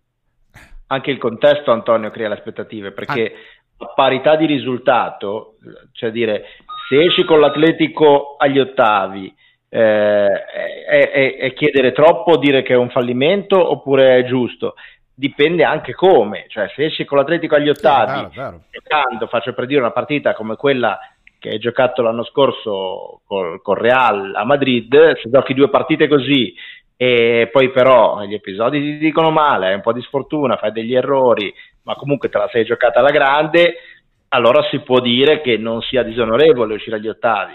Anche 0.88 1.10
il 1.12 1.18
contesto, 1.18 1.70
Antonio, 1.70 2.10
crea 2.10 2.28
le 2.28 2.34
aspettative, 2.34 2.90
perché 2.90 3.32
ah. 3.78 3.84
a 3.84 3.92
parità 3.94 4.34
di 4.34 4.46
risultato, 4.46 5.58
cioè 5.92 6.10
dire 6.10 6.44
se 6.88 7.02
esci 7.02 7.24
con 7.24 7.40
l'Atletico 7.40 8.36
agli 8.38 8.58
ottavi, 8.58 9.34
eh, 9.68 10.44
è, 10.86 11.10
è, 11.10 11.36
è, 11.36 11.52
chiedere 11.52 11.92
troppo 11.92 12.36
dire 12.36 12.62
che 12.62 12.74
è 12.74 12.76
un 12.76 12.90
fallimento 12.90 13.58
oppure 13.70 14.18
è 14.18 14.24
giusto? 14.24 14.74
Dipende 15.14 15.64
anche 15.64 15.92
come, 15.92 16.44
cioè 16.48 16.70
se 16.74 16.84
esci 16.84 17.04
con 17.04 17.18
l'Atletico 17.18 17.54
agli 17.54 17.68
ottavi, 17.68 18.28
giocando, 18.34 19.26
faccio 19.28 19.54
per 19.54 19.66
dire 19.66 19.80
una 19.80 19.90
partita 19.90 20.34
come 20.34 20.56
quella 20.56 20.98
che 21.38 21.50
hai 21.50 21.58
giocato 21.58 22.02
l'anno 22.02 22.24
scorso 22.24 23.20
col, 23.26 23.60
col 23.62 23.76
Real 23.76 24.34
a 24.34 24.44
Madrid, 24.44 25.16
se 25.16 25.28
giochi 25.30 25.54
due 25.54 25.68
partite 25.68 26.08
così 26.08 26.54
e 26.98 27.50
poi 27.52 27.70
però 27.70 28.22
gli 28.22 28.32
episodi 28.32 28.80
ti 28.80 28.98
dicono 28.98 29.30
male, 29.30 29.68
hai 29.68 29.74
un 29.74 29.82
po' 29.82 29.92
di 29.92 30.00
sfortuna, 30.00 30.56
fai 30.56 30.72
degli 30.72 30.94
errori, 30.94 31.52
ma 31.82 31.94
comunque 31.94 32.30
te 32.30 32.38
la 32.38 32.48
sei 32.50 32.64
giocata 32.64 33.00
alla 33.00 33.10
grande, 33.10 33.76
allora 34.28 34.62
si 34.70 34.80
può 34.80 35.00
dire 35.00 35.40
che 35.40 35.56
non 35.56 35.80
sia 35.82 36.02
disonorevole 36.02 36.74
uscire 36.74 36.96
agli 36.96 37.08
ottavi. 37.08 37.54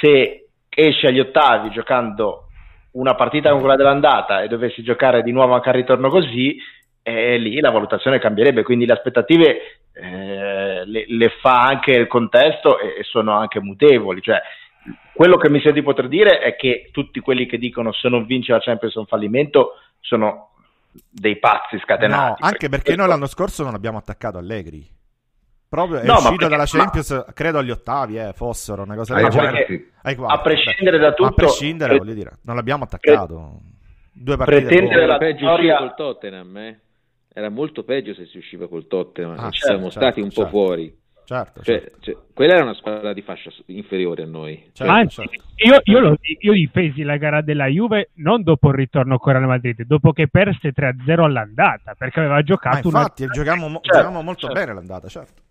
Se 0.00 0.48
esce 0.68 1.06
agli 1.08 1.20
ottavi 1.20 1.70
giocando 1.70 2.48
una 2.92 3.14
partita 3.14 3.48
come 3.48 3.60
quella 3.60 3.76
dell'andata 3.76 4.42
e 4.42 4.48
dovessi 4.48 4.82
giocare 4.82 5.22
di 5.22 5.32
nuovo 5.32 5.54
anche 5.54 5.68
al 5.68 5.74
ritorno 5.74 6.08
così, 6.08 6.56
eh, 7.02 7.38
lì 7.38 7.60
la 7.60 7.70
valutazione 7.70 8.18
cambierebbe, 8.18 8.62
quindi 8.62 8.86
le 8.86 8.92
aspettative 8.92 9.80
eh, 9.92 10.84
le, 10.84 11.04
le, 11.06 11.28
fa 11.40 11.64
anche 11.64 11.92
il 11.92 12.06
contesto 12.06 12.78
e, 12.78 12.98
e, 12.98 13.02
sono 13.02 13.32
anche 13.32 13.60
mutevoli. 13.60 14.20
Cioè, 14.20 14.40
quello 15.12 15.36
che 15.36 15.50
mi 15.50 15.60
sento 15.60 15.78
di 15.78 15.82
poter 15.82 16.08
dire 16.08 16.38
è 16.38 16.56
che 16.56 16.90
tutti 16.92 17.20
quelli 17.20 17.46
che 17.46 17.58
dicono 17.58 17.92
se 17.92 18.08
non 18.08 18.26
vince 18.26 18.52
la 18.52 18.60
Champions 18.60 18.94
è 18.94 18.98
un 18.98 19.06
fallimento 19.06 19.74
sono 20.00 20.50
dei 21.10 21.38
pazzi 21.38 21.78
scatenati. 21.78 22.40
No, 22.40 22.46
anche 22.46 22.68
perché, 22.68 22.68
perché 22.68 22.96
noi 22.96 23.08
l'anno 23.08 23.26
scorso 23.26 23.64
non 23.64 23.74
abbiamo 23.74 23.98
attaccato 23.98 24.38
Allegri. 24.38 24.96
Proprio 25.68 25.98
è 25.98 26.04
no, 26.06 26.14
uscito 26.14 26.30
perché, 26.30 26.48
dalla 26.48 26.64
Champions, 26.64 27.10
ma... 27.10 27.32
credo 27.34 27.58
agli 27.58 27.70
ottavi, 27.70 28.18
eh, 28.18 28.32
fossero 28.32 28.82
una 28.82 28.94
cosa 28.94 29.14
del 29.14 29.28
genere. 29.28 29.90
A 30.02 30.40
prescindere 30.40 30.98
da 30.98 31.12
tutto, 31.12 31.28
a 31.28 31.32
prescindere, 31.32 31.90
pre... 31.90 31.98
voglio 31.98 32.14
dire, 32.14 32.32
non 32.44 32.56
l'abbiamo 32.56 32.84
attaccato. 32.84 33.60
Due 34.10 34.36
partite 34.36 34.62
pretendere 34.62 35.06
la 35.06 35.18
peggio 35.18 35.46
storia... 35.46 35.76
col 35.76 35.94
Tottenham, 35.94 36.56
eh? 36.56 36.80
Era 37.32 37.50
molto 37.50 37.84
peggio 37.84 38.14
se 38.14 38.26
si 38.26 38.38
usciva 38.38 38.66
col 38.66 38.86
Tottenham, 38.86 39.38
ah, 39.38 39.50
ci 39.50 39.60
certo, 39.60 39.66
siamo 39.66 39.90
certo, 39.90 40.00
stati 40.00 40.20
un 40.20 40.30
certo. 40.30 40.42
po' 40.44 40.48
fuori. 40.48 40.96
Certo, 41.24 41.62
cioè, 41.62 41.80
certo. 41.80 41.98
Cioè, 42.00 42.16
quella 42.32 42.54
era 42.54 42.62
una 42.62 42.72
squadra 42.72 43.12
di 43.12 43.20
fascia 43.20 43.50
inferiore 43.66 44.22
a 44.22 44.26
noi. 44.26 44.70
Certo, 44.72 44.90
Anzi, 44.90 45.16
certo. 45.16 45.44
io, 45.56 45.80
io, 45.84 46.00
lo, 46.00 46.16
io, 46.40 46.52
difesi 46.54 47.02
la 47.02 47.18
gara 47.18 47.42
della 47.42 47.66
Juve 47.66 48.12
non 48.14 48.42
dopo 48.42 48.68
il 48.68 48.74
ritorno 48.74 49.18
con 49.18 49.34
Real 49.34 49.44
Madrid, 49.44 49.82
dopo 49.82 50.12
che 50.12 50.28
perse 50.28 50.72
3-0 50.74 51.20
all'andata, 51.20 51.94
perché 51.94 52.20
aveva 52.20 52.40
giocato 52.42 52.88
Ma 52.88 53.00
infatti, 53.00 53.24
una... 53.24 53.32
giochiamo, 53.32 53.78
giochiamo 53.82 54.22
molto 54.22 54.46
certo. 54.46 54.58
bene 54.58 54.72
l'andata, 54.72 55.08
certo. 55.08 55.42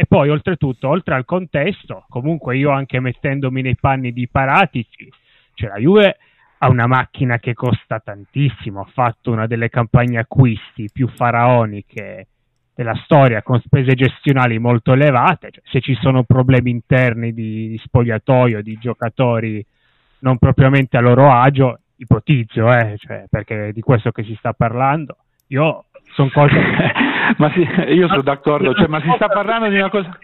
E 0.00 0.06
poi, 0.06 0.28
oltretutto, 0.28 0.88
oltre 0.88 1.16
al 1.16 1.24
contesto, 1.24 2.04
comunque 2.08 2.56
io 2.56 2.70
anche 2.70 3.00
mettendomi 3.00 3.62
nei 3.62 3.74
panni 3.74 4.12
di 4.12 4.28
Paratici, 4.28 5.10
cioè 5.54 5.70
la 5.70 5.78
Juve 5.78 6.18
ha 6.58 6.68
una 6.68 6.86
macchina 6.86 7.40
che 7.40 7.52
costa 7.52 7.98
tantissimo, 7.98 8.80
ha 8.80 8.88
fatto 8.92 9.32
una 9.32 9.48
delle 9.48 9.68
campagne 9.68 10.20
acquisti 10.20 10.88
più 10.92 11.08
faraoniche 11.08 12.28
della 12.76 12.94
storia 13.02 13.42
con 13.42 13.60
spese 13.60 13.94
gestionali 13.94 14.60
molto 14.60 14.92
elevate, 14.92 15.50
cioè, 15.50 15.64
se 15.66 15.80
ci 15.80 15.98
sono 16.00 16.22
problemi 16.22 16.70
interni 16.70 17.34
di, 17.34 17.66
di, 17.66 17.78
spogliatoio, 17.78 18.62
di 18.62 18.78
giocatori 18.78 19.66
non 20.20 20.38
propriamente 20.38 20.96
a 20.96 21.00
loro 21.00 21.28
agio, 21.32 21.80
ipotizzo, 21.96 22.72
eh, 22.72 22.94
cioè, 22.98 23.24
perché 23.28 23.72
di 23.72 23.80
questo 23.80 24.12
che 24.12 24.22
si 24.22 24.36
sta 24.38 24.52
parlando, 24.52 25.16
io 25.48 25.86
sono 26.12 26.30
cose 26.32 26.54
ma 27.36 27.52
sì, 27.52 27.60
io 27.92 28.08
sono 28.08 28.22
d'accordo 28.22 28.72
cioè, 28.74 28.88
ma 28.88 29.00
si 29.00 29.10
sta 29.14 29.28
parlando 29.28 29.68
di 29.68 29.76
una 29.76 29.90
cosa 29.90 30.18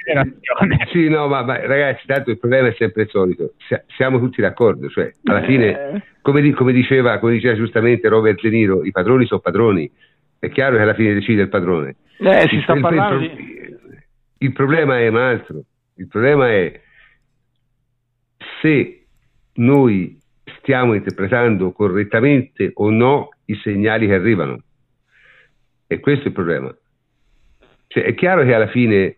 sì 0.90 1.09
no 1.09 1.28
ma, 1.28 1.43
ma, 1.43 1.65
ragazzi 1.66 2.06
tanto 2.06 2.31
il 2.31 2.39
problema 2.39 2.69
è 2.69 2.74
sempre 2.77 3.02
il 3.02 3.09
solito. 3.09 3.52
Siamo 3.97 4.19
tutti 4.19 4.40
d'accordo 4.40 4.89
cioè 4.89 5.12
alla 5.24 5.43
eh. 5.43 5.47
fine 5.47 6.02
come, 6.24 6.52
come, 6.52 6.73
diceva, 6.73 7.19
come 7.19 7.32
diceva 7.32 7.55
giustamente 7.55 8.09
Robert 8.09 8.40
De 8.40 8.48
Niro 8.48 8.82
i 8.82 8.90
padroni 8.90 9.27
sono 9.27 9.40
padroni. 9.40 9.90
È 10.39 10.48
chiaro 10.48 10.77
che 10.77 10.82
alla 10.82 10.94
fine 10.94 11.12
decide 11.12 11.43
il 11.43 11.48
padrone. 11.51 11.97
Eh, 12.19 12.47
si 12.48 12.61
sta 12.62 12.73
il, 12.73 12.81
parlando 12.81 13.23
il, 13.23 13.35
di... 13.35 13.77
il 14.39 14.52
problema 14.52 14.98
è 14.98 15.09
un 15.09 15.16
altro. 15.16 15.65
Il 15.97 16.09
problema 16.09 16.51
è 16.51 16.81
se 18.62 19.05
noi 19.56 20.19
stiamo 20.61 20.94
interpretando 20.94 21.73
correttamente 21.73 22.70
o 22.73 22.89
no 22.89 23.28
i 23.44 23.55
segnali 23.56 24.06
che 24.06 24.15
arrivano 24.15 24.62
e 25.86 26.01
questo 26.01 26.24
è 26.24 26.27
il 26.28 26.32
problema. 26.32 26.74
Cioè, 27.86 28.05
è 28.05 28.15
chiaro 28.15 28.44
che 28.44 28.55
alla 28.55 28.69
fine, 28.69 29.16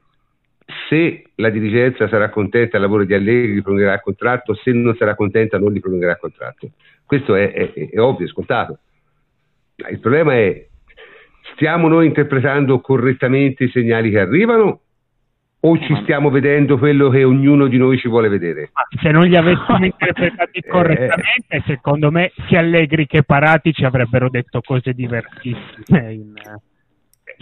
se 0.88 1.24
la 1.36 1.51
dirigenza 1.51 2.09
sarà 2.09 2.28
contenta 2.28 2.72
del 2.72 2.82
lavoro 2.82 3.05
di 3.05 3.14
Allegri, 3.14 3.55
gli 3.55 3.62
prolungherà 3.62 3.94
il 3.94 4.01
contratto, 4.01 4.55
se 4.55 4.72
non 4.72 4.94
sarà 4.97 5.14
contenta, 5.14 5.59
non 5.59 5.72
gli 5.72 5.80
prolungherà 5.80 6.12
il 6.12 6.18
contratto. 6.18 6.70
Questo 7.05 7.34
è, 7.34 7.52
è, 7.52 7.72
è 7.90 7.98
ovvio, 7.98 8.26
è 8.26 8.28
scontato. 8.28 8.78
Il 9.90 10.01
problema 10.01 10.34
è, 10.34 10.66
stiamo 11.55 11.88
noi 11.88 12.06
interpretando 12.06 12.80
correttamente 12.80 13.64
i 13.64 13.70
segnali 13.70 14.10
che 14.10 14.20
arrivano 14.20 14.80
o 15.68 15.78
ci 15.78 15.97
stiamo 16.02 16.30
vedendo 16.30 16.78
quello 16.78 17.09
che 17.09 17.24
ognuno 17.24 17.66
di 17.66 17.76
noi 17.76 17.98
ci 17.98 18.09
vuole 18.09 18.28
vedere? 18.28 18.70
Se 19.02 19.10
non 19.10 19.24
li 19.24 19.36
avessimo 19.36 19.82
interpretati 19.84 20.60
eh, 20.60 20.68
correttamente, 20.68 21.62
secondo 21.66 22.12
me 22.12 22.30
sia 22.47 22.60
Allegri 22.60 23.06
che 23.06 23.24
Parati 23.24 23.72
ci 23.72 23.84
avrebbero 23.84 24.30
detto 24.30 24.60
cose 24.60 24.93
diversissime. 24.93 26.12
In, 26.12 26.34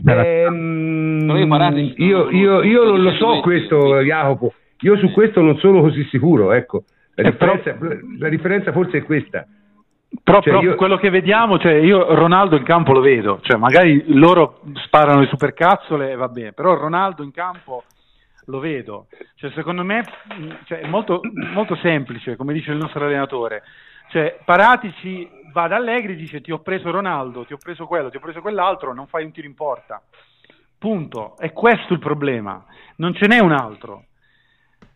ehm, 0.07 1.93
io, 1.97 2.31
io, 2.31 2.63
io, 2.63 2.85
non 2.85 3.03
lo 3.03 3.13
so 3.13 3.41
questo, 3.41 4.01
Jacopo. 4.01 4.55
Io 4.81 4.97
su 4.97 5.13
questo 5.13 5.43
non 5.43 5.59
sono 5.59 5.83
così 5.83 6.03
sicuro. 6.05 6.53
Ecco. 6.53 6.85
La, 7.17 7.29
eh, 7.29 7.31
differenza, 7.31 7.77
la 8.19 8.29
differenza 8.29 8.73
forse 8.73 8.99
è 8.99 9.03
questa. 9.03 9.47
Però, 10.23 10.41
cioè, 10.41 10.53
però 10.53 10.63
io... 10.63 10.75
quello 10.77 10.97
che 10.97 11.11
vediamo, 11.11 11.59
cioè 11.59 11.73
io 11.73 12.15
Ronaldo 12.15 12.57
in 12.57 12.63
campo 12.63 12.93
lo 12.93 13.01
vedo, 13.01 13.41
cioè 13.43 13.59
magari 13.59 14.05
loro 14.15 14.61
sparano 14.85 15.21
le 15.21 15.27
supercazzole 15.27 16.13
e 16.13 16.15
va 16.15 16.29
bene, 16.29 16.53
però 16.53 16.75
Ronaldo 16.75 17.25
in 17.25 17.33
campo 17.33 17.83
lo 18.47 18.59
vedo. 18.59 19.07
Cioè, 19.37 19.51
secondo 19.53 19.85
me 19.85 20.05
cioè, 20.65 20.81
è 20.81 20.87
molto, 20.87 21.21
molto, 21.53 21.77
semplice, 21.77 22.37
come 22.37 22.53
dice 22.53 22.71
il 22.71 22.79
nostro 22.79 23.05
allenatore. 23.05 23.63
Cioè, 24.11 24.39
Paratici 24.45 25.29
va 25.53 25.69
da 25.69 25.77
Allegri 25.77 26.13
e 26.13 26.17
dice 26.17 26.41
ti 26.41 26.53
ho 26.53 26.61
preso 26.61 26.91
Ronaldo, 26.91 27.45
ti 27.45 27.53
ho 27.53 27.59
preso 27.59 27.87
quello, 27.87 28.11
ti 28.11 28.17
ho 28.17 28.21
preso 28.21 28.41
quell'altro, 28.41 28.93
non 28.93 29.07
fai 29.07 29.25
un 29.25 29.33
tiro 29.33 29.47
in 29.47 29.55
porta. 29.55 30.03
Punto. 30.79 31.37
È 31.39 31.53
questo 31.53 31.93
il 31.93 31.99
problema. 31.99 32.65
Non 32.97 33.15
ce 33.15 33.27
n'è 33.27 33.39
un 33.41 33.53
altro. 33.53 34.05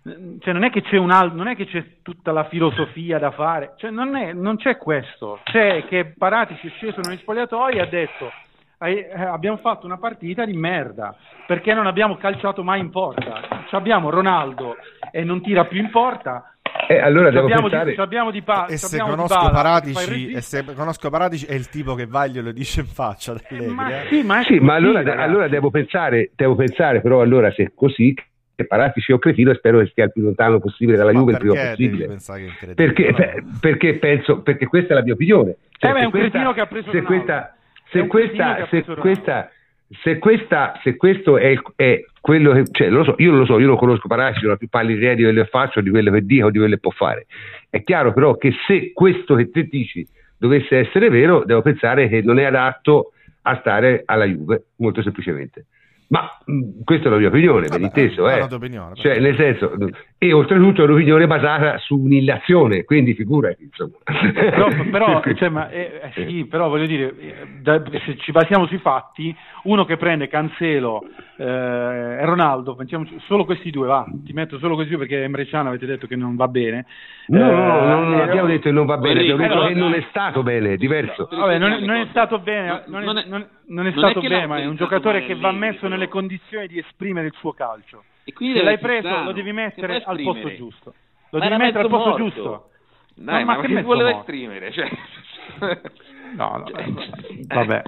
Cioè, 0.03 0.53
non, 0.53 0.65
è 0.65 0.71
che 0.71 0.83
c'è 0.83 0.97
un 0.97 1.11
al- 1.11 1.35
non 1.35 1.49
è 1.49 1.57
che 1.57 1.67
c'è 1.67 2.01
tutta 2.03 2.33
la 2.33 2.45
filosofia 2.45 3.19
da 3.19 3.31
fare, 3.31 3.75
cioè, 3.77 3.91
non, 3.91 4.17
è, 4.17 4.33
non 4.33 4.57
c'è 4.57 4.79
questo. 4.79 5.41
C'è 5.45 5.85
che 5.87 6.15
Paratici 6.17 6.69
è 6.69 6.71
sceso 6.71 7.01
negli 7.01 7.19
spogliatoi 7.19 7.75
e 7.75 7.81
ha 7.81 7.87
detto 7.87 8.31
abbiamo 8.79 9.57
fatto 9.57 9.87
una 9.87 9.99
partita 9.99 10.45
di 10.45 10.53
merda 10.53 11.15
perché 11.47 11.75
non 11.75 11.87
abbiamo 11.87 12.17
calciato 12.17 12.63
mai 12.63 12.81
in 12.81 12.91
porta. 12.91 13.67
Abbiamo 13.71 14.11
Ronaldo 14.11 14.77
e 15.11 15.25
non 15.25 15.43
tira 15.43 15.65
più 15.65 15.81
in 15.81 15.91
porta. 15.91 16.53
Eh, 16.87 16.99
allora 16.99 17.31
devo 17.31 17.49
pensare... 17.49 17.95
di, 17.95 18.01
abbiamo 18.01 18.31
di 18.31 18.43
pa- 18.43 18.67
e 18.67 18.77
se 18.77 18.99
conosco 18.99 19.51
Paratici 19.51 20.31
e 20.31 20.41
se 20.41 20.65
conosco 20.75 21.11
Paratici 21.11 21.45
è 21.45 21.55
il 21.55 21.69
tipo 21.69 21.95
che 21.95 22.07
va 22.07 22.25
e 22.25 22.31
glielo 22.31 22.53
dice 22.53 22.81
in 22.81 22.87
faccia 22.87 23.35
ma, 23.69 24.05
eh. 24.05 24.07
sì, 24.09 24.23
ma, 24.23 24.43
sì, 24.43 24.59
ma 24.59 24.75
allora, 24.75 25.01
allora 25.23 25.49
devo, 25.49 25.71
pensare, 25.71 26.31
devo 26.35 26.55
pensare 26.55 27.01
però 27.01 27.21
allora 27.21 27.51
se 27.53 27.65
è 27.65 27.73
così 27.75 28.15
che 28.55 28.67
Paratici 28.67 29.13
o 29.13 29.19
Cretino 29.19 29.53
spero 29.55 29.81
che 29.81 29.87
stia 29.87 30.05
il 30.05 30.13
più 30.13 30.23
lontano 30.23 30.61
possibile 30.61 30.97
dalla 30.97 31.13
Juve 31.13 31.33
il 31.33 31.39
prima 31.39 31.55
possibile 31.55 32.19
perché, 32.75 33.15
perché, 33.61 33.95
penso 33.99 34.41
perché 34.41 34.67
questa 34.67 34.93
è 34.93 34.97
la 34.97 35.03
mia 35.03 35.15
opinione 35.15 35.57
cioè, 35.79 35.91
eh 35.91 35.93
beh, 35.93 36.01
è 36.01 36.05
un 36.05 36.11
questa, 36.11 36.29
cretino 36.31 36.53
che 36.53 36.61
ha 36.61 36.67
preso 36.67 36.91
se 36.91 37.03
questa, 37.03 37.55
se 37.91 38.07
questa, 38.07 38.67
se 38.71 38.83
questa, 38.83 39.51
se, 40.03 40.19
questa, 40.19 40.81
se 40.83 40.97
questo 40.97 41.39
è, 41.39 41.55
è 41.77 42.05
quello 42.21 42.53
che, 42.53 42.65
cioè, 42.71 42.89
lo 42.89 43.05
so, 43.05 43.15
io 43.19 43.31
non 43.31 43.41
lo 43.41 43.47
so, 43.47 43.59
io 43.59 43.67
non 43.67 43.77
conosco 43.77 44.09
Parasci, 44.09 44.43
non 44.43 44.53
ho 44.53 44.57
più 44.57 44.69
pallida 44.69 44.99
idea 44.99 45.15
di 45.15 45.23
quello 45.23 45.43
che 45.43 45.49
faccio, 45.49 45.81
di 45.81 45.91
quello 45.91 46.11
che 46.11 46.25
dico, 46.25 46.51
di 46.51 46.59
quello 46.59 46.75
che 46.75 46.81
può 46.81 46.91
fare. 46.91 47.27
È 47.71 47.83
chiaro 47.83 48.13
però 48.13 48.37
che 48.37 48.53
se 48.67 48.93
questo 48.93 49.35
che 49.35 49.51
te 49.51 49.65
dici 49.65 50.07
dovesse 50.37 50.79
essere 50.79 51.09
vero, 51.09 51.45
devo 51.45 51.63
pensare 51.63 52.09
che 52.09 52.23
non 52.23 52.39
è 52.39 52.45
adatto 52.45 53.13
a 53.43 53.57
stare 53.61 54.03
alla 54.05 54.25
Juve, 54.25 54.67
molto 54.77 55.03
semplicemente. 55.03 55.67
Ma 56.11 56.39
mh, 56.45 56.53
mm, 56.53 56.71
questa 56.85 57.09
è 57.09 57.11
la 57.11 57.19
mia 57.19 57.29
opinione, 57.29 57.69
ben 57.69 57.83
inteso. 57.83 58.29
Eh. 58.31 58.43
Opinione, 58.43 58.95
cioè, 58.95 59.19
nel 59.21 59.37
senso, 59.37 59.73
e 60.17 60.33
oltretutto 60.33 60.81
è 60.81 60.85
un'opinione 60.85 61.27
basata 61.27 61.77
su 61.79 61.97
un'illazione, 61.97 62.85
quindi 62.85 63.15
figurati. 63.15 63.65
Insomma. 63.65 63.97
Però, 64.33 64.69
però, 64.91 65.23
cioè, 65.37 65.49
ma, 65.51 65.69
eh, 65.69 66.01
eh, 66.03 66.27
sì, 66.27 66.47
però 66.47 66.69
voglio 66.69 66.87
dire, 66.87 67.15
eh, 67.19 67.35
da, 67.61 67.83
se 68.05 68.17
ci 68.17 68.33
basiamo 68.33 68.67
sui 68.67 68.79
fatti, 68.79 69.35
uno 69.65 69.85
che 69.85 69.97
prende 69.97 70.29
Cancelo 70.29 71.05
eh, 71.37 71.45
e 71.45 72.25
Ronaldo, 72.25 72.75
pensiamo, 72.75 73.07
solo 73.27 73.45
questi 73.45 73.71
due, 73.71 73.87
va, 73.87 74.07
ti 74.25 74.33
metto 74.33 74.59
solo 74.59 74.75
questi 74.75 74.95
due 74.95 75.07
perché 75.07 75.23
Emre 75.23 75.47
Can 75.47 75.67
avete 75.67 75.87
detto 75.87 76.07
che 76.07 76.17
non 76.17 76.37
va 76.37 76.49
bene. 76.49 76.87
No, 77.27 77.51
no, 77.51 77.85
no, 77.85 78.05
non 78.09 78.21
abbiamo 78.21 78.49
detto 78.49 78.63
che 78.63 78.73
non 78.73 78.87
va 78.87 78.97
bene, 78.97 79.21
abbiamo 79.21 79.43
detto 79.43 79.67
che 79.67 79.75
non 79.75 79.93
è 79.93 80.05
stato 80.09 80.43
bene, 80.43 80.73
è 80.73 80.77
diverso. 80.77 81.29
Vabbè, 81.31 81.59
non, 81.59 81.73
è, 81.73 81.81
non 81.81 81.97
è 81.97 82.07
stato 82.11 82.39
bene, 82.39 82.85
non 82.87 83.19
è, 83.19 83.47
non 83.67 83.87
è 83.87 83.93
stato 83.93 84.21
bene, 84.21 84.47
ma 84.47 84.59
è 84.59 84.67
un 84.67 84.77
giocatore 84.77 85.27
che 85.27 85.35
va 85.35 85.53
messo 85.53 85.87
nelle 85.89 85.98
nelle 85.99 86.09
condizioni 86.09 86.67
di 86.67 86.79
esprimere 86.79 87.27
il 87.27 87.35
suo 87.39 87.53
calcio. 87.53 88.05
E 88.25 88.33
quindi 88.33 88.59
Se 88.59 88.65
l'hai 88.65 88.79
preso, 88.79 89.09
sano. 89.09 89.25
lo 89.25 89.33
devi 89.33 89.53
mettere 89.53 90.03
al 90.05 90.23
posto 90.23 90.55
giusto. 90.55 90.95
Lo 91.31 91.39
ma 91.39 91.49
devi 91.49 91.61
mettere 91.61 91.85
al 91.85 91.91
posto 91.91 92.09
morto. 92.09 92.25
giusto. 92.25 92.71
Dai, 93.15 93.45
ma, 93.45 93.53
ma, 93.53 93.61
ma 93.61 93.67
che, 93.67 93.75
che 93.75 93.83
vuole 93.83 94.17
esprimere? 94.17 94.71
Cioè... 94.71 94.89
no, 96.37 96.57
no, 96.57 96.65
cioè, 96.71 96.85
vabbè. 97.47 97.83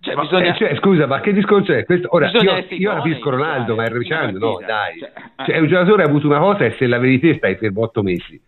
Cioè, 0.00 0.14
ma, 0.14 0.22
bisogna... 0.22 0.54
eh, 0.54 0.56
cioè, 0.56 0.76
scusa, 0.76 1.06
ma 1.06 1.20
che 1.20 1.32
discorso 1.32 1.72
è 1.72 1.84
questo? 1.84 2.08
Ora, 2.12 2.30
io, 2.30 2.64
io 2.68 2.94
capisco 2.94 3.30
Ronaldo, 3.30 3.74
ma 3.74 3.84
è 3.84 3.88
ravvicando, 3.88 4.38
no, 4.38 4.60
dai. 4.64 4.98
Cioè, 4.98 5.12
cioè, 5.46 5.58
un 5.58 5.66
giocatore 5.66 6.02
ha 6.04 6.06
avuto 6.06 6.26
una 6.26 6.38
cosa 6.38 6.64
e 6.64 6.70
se 6.72 6.86
la 6.86 6.98
vedi 6.98 7.18
te 7.18 7.34
stai 7.34 7.56
fermo 7.56 7.82
otto 7.82 8.02
mesi. 8.02 8.40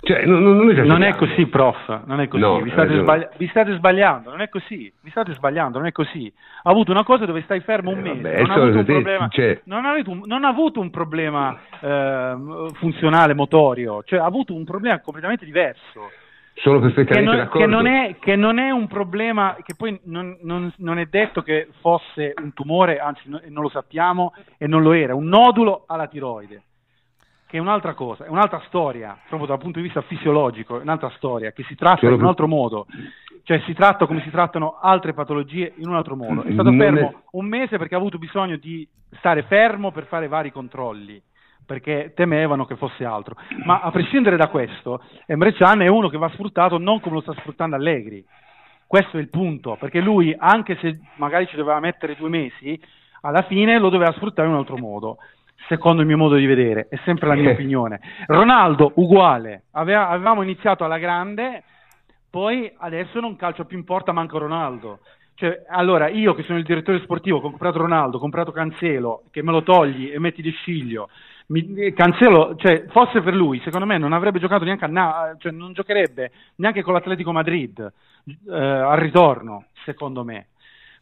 Cioè, 0.00 0.24
non, 0.24 0.42
non, 0.42 0.66
non, 0.66 1.02
è 1.02 1.14
così, 1.16 1.46
prof. 1.46 2.04
Non 2.06 2.20
è 2.20 2.28
così. 2.28 2.42
No, 2.42 2.60
vi, 2.60 2.70
state 2.70 3.00
sbagli- 3.00 3.28
vi, 3.36 3.48
state 3.48 3.74
sbagliando. 3.74 4.30
Non 4.30 4.40
è 4.40 4.48
così. 4.48 4.92
Vi 5.02 5.10
state 5.10 5.34
sbagliando. 5.34 5.78
Non 5.78 5.86
è 5.86 5.92
così. 5.92 6.32
Ha 6.62 6.70
avuto 6.70 6.92
una 6.92 7.02
cosa 7.02 7.26
dove 7.26 7.42
stai 7.42 7.60
fermo 7.60 7.90
un 7.90 7.98
eh, 7.98 8.14
mese. 8.14 8.22
Vabbè, 8.22 8.40
non, 8.42 8.50
ha 8.50 8.54
avuto 8.54 8.78
un 8.78 8.84
problema, 8.84 9.28
cioè... 9.28 9.60
non, 9.64 9.84
ha 9.84 9.92
un, 9.92 10.22
non, 10.24 10.44
ha 10.44 10.48
avuto 10.48 10.80
un 10.80 10.90
problema 10.90 11.58
eh, 11.80 12.36
funzionale, 12.74 13.34
motorio. 13.34 14.02
Cioè, 14.04 14.20
ha 14.20 14.24
avuto 14.24 14.54
un 14.54 14.64
problema 14.64 15.00
completamente 15.00 15.44
diverso. 15.44 16.10
Sono 16.54 16.80
perfettamente 16.80 17.14
che 17.14 17.24
non, 17.24 17.36
d'accordo. 17.36 17.58
Che 17.58 17.66
non, 17.66 17.86
è, 17.86 18.16
che 18.18 18.36
non, 18.36 18.58
è, 18.58 18.70
un 18.70 18.86
problema, 18.88 19.56
che 19.62 19.74
poi 19.76 19.98
non, 20.04 20.36
non, 20.42 20.98
è 20.98 21.06
detto 21.06 21.42
che 21.42 21.68
fosse 21.80 22.34
un 22.40 22.52
tumore, 22.52 22.98
anzi 22.98 23.28
non 23.28 23.62
lo 23.62 23.68
sappiamo 23.68 24.32
e 24.56 24.66
non 24.66 24.82
lo 24.82 24.92
era, 24.92 25.14
un 25.14 25.26
nodulo 25.26 25.84
alla 25.86 26.08
tiroide 26.08 26.62
che 27.48 27.56
è 27.56 27.60
un'altra 27.60 27.94
cosa, 27.94 28.26
è 28.26 28.28
un'altra 28.28 28.60
storia, 28.66 29.16
proprio 29.26 29.48
dal 29.48 29.58
punto 29.58 29.78
di 29.78 29.84
vista 29.86 30.02
fisiologico, 30.02 30.78
è 30.78 30.82
un'altra 30.82 31.10
storia, 31.16 31.50
che 31.52 31.62
si 31.62 31.74
tratta 31.74 32.04
in 32.04 32.12
un 32.12 32.26
altro 32.26 32.46
modo, 32.46 32.86
cioè 33.44 33.58
si 33.60 33.72
tratta 33.72 34.04
come 34.04 34.20
si 34.20 34.28
trattano 34.28 34.76
altre 34.78 35.14
patologie 35.14 35.72
in 35.76 35.88
un 35.88 35.94
altro 35.94 36.14
modo. 36.14 36.42
È 36.42 36.52
stato 36.52 36.70
fermo 36.72 37.22
un 37.32 37.46
mese 37.46 37.78
perché 37.78 37.94
ha 37.94 37.98
avuto 37.98 38.18
bisogno 38.18 38.56
di 38.56 38.86
stare 39.16 39.44
fermo 39.44 39.92
per 39.92 40.04
fare 40.04 40.28
vari 40.28 40.52
controlli, 40.52 41.18
perché 41.64 42.12
temevano 42.14 42.66
che 42.66 42.76
fosse 42.76 43.06
altro. 43.06 43.34
Ma 43.64 43.80
a 43.80 43.90
prescindere 43.90 44.36
da 44.36 44.48
questo, 44.48 45.00
Emre 45.24 45.54
Can 45.54 45.80
è 45.80 45.86
uno 45.86 46.10
che 46.10 46.18
va 46.18 46.28
sfruttato 46.28 46.76
non 46.76 47.00
come 47.00 47.14
lo 47.14 47.22
sta 47.22 47.32
sfruttando 47.32 47.76
Allegri. 47.76 48.22
Questo 48.86 49.16
è 49.16 49.20
il 49.20 49.30
punto, 49.30 49.78
perché 49.80 50.00
lui, 50.00 50.36
anche 50.38 50.76
se 50.82 50.98
magari 51.16 51.46
ci 51.46 51.56
doveva 51.56 51.80
mettere 51.80 52.14
due 52.14 52.28
mesi, 52.28 52.78
alla 53.22 53.42
fine 53.42 53.78
lo 53.78 53.88
doveva 53.88 54.12
sfruttare 54.12 54.46
in 54.46 54.52
un 54.52 54.60
altro 54.60 54.76
modo 54.76 55.16
secondo 55.68 56.00
il 56.00 56.08
mio 56.08 56.16
modo 56.16 56.34
di 56.34 56.46
vedere, 56.46 56.88
è 56.88 56.98
sempre 57.04 57.28
la 57.28 57.34
mia 57.34 57.52
opinione. 57.52 58.00
Ronaldo 58.26 58.92
uguale, 58.96 59.64
Aveva, 59.72 60.08
avevamo 60.08 60.42
iniziato 60.42 60.84
alla 60.84 60.98
grande, 60.98 61.62
poi 62.30 62.72
adesso 62.78 63.20
non 63.20 63.36
calcio 63.36 63.64
più 63.64 63.78
in 63.78 63.84
porta, 63.84 64.12
manca 64.12 64.38
Ronaldo. 64.38 65.00
Cioè, 65.34 65.66
allora 65.68 66.08
io 66.08 66.34
che 66.34 66.42
sono 66.42 66.58
il 66.58 66.64
direttore 66.64 67.00
sportivo, 67.00 67.36
ho 67.36 67.40
comprato 67.40 67.78
Ronaldo, 67.78 68.16
ho 68.16 68.20
comprato 68.20 68.50
Cancelo, 68.50 69.22
che 69.30 69.42
me 69.42 69.52
lo 69.52 69.62
togli 69.62 70.10
e 70.12 70.18
metti 70.18 70.42
di 70.42 70.50
sciglio, 70.50 71.10
mi, 71.48 71.92
Cancelo, 71.92 72.56
cioè, 72.56 72.86
fosse 72.88 73.22
per 73.22 73.34
lui, 73.34 73.60
secondo 73.60 73.86
me 73.86 73.98
non 73.98 74.12
avrebbe 74.12 74.40
giocato 74.40 74.64
neanche 74.64 74.84
a 74.84 74.88
na- 74.88 75.36
cioè 75.38 75.52
non 75.52 75.72
giocherebbe 75.72 76.32
neanche 76.56 76.82
con 76.82 76.92
l'Atletico 76.92 77.30
Madrid 77.30 77.92
eh, 78.48 78.52
al 78.52 78.98
ritorno, 78.98 79.66
secondo 79.84 80.24
me. 80.24 80.48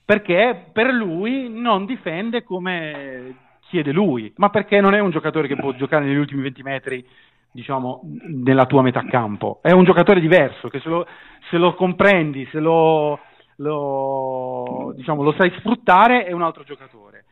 Perché 0.05 0.67
per 0.71 0.93
lui 0.93 1.49
non 1.49 1.87
difende 1.87 2.45
come 2.45 3.46
chiede 3.69 3.93
lui, 3.93 4.33
ma 4.37 4.49
perché 4.51 4.81
non 4.81 4.95
è 4.95 5.01
un 5.01 5.11
giocatore 5.11 5.49
che 5.49 5.57
può 5.57 5.73
giocare 5.73 6.05
negli 6.05 6.17
ultimi 6.17 6.43
20 6.43 6.63
metri, 6.63 7.07
diciamo, 7.51 8.03
nella 8.45 8.67
tua 8.67 8.83
metà 8.83 9.05
campo. 9.05 9.61
È 9.63 9.73
un 9.73 9.85
giocatore 9.85 10.21
diverso, 10.21 10.69
che 10.69 10.81
se 10.81 10.89
lo, 10.89 11.07
se 11.51 11.57
lo 11.57 11.75
comprendi, 11.75 12.47
se 12.51 12.61
lo, 12.61 13.19
lo, 13.57 14.93
diciamo, 14.95 15.23
lo 15.23 15.33
sai 15.33 15.53
sfruttare, 15.59 16.25
è 16.25 16.33
un 16.33 16.43
altro 16.43 16.65
giocatore. 16.65 17.25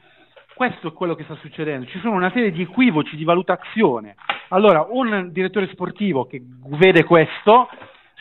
Questo 0.54 0.88
è 0.88 0.92
quello 0.92 1.14
che 1.14 1.24
sta 1.24 1.34
succedendo. 1.36 1.86
Ci 1.86 1.98
sono 1.98 2.14
una 2.14 2.30
serie 2.30 2.52
di 2.52 2.62
equivoci 2.62 3.16
di 3.16 3.24
valutazione. 3.24 4.14
Allora, 4.48 4.86
un 4.88 5.30
direttore 5.32 5.68
sportivo 5.68 6.26
che 6.26 6.40
vede 6.68 7.04
questo 7.04 7.68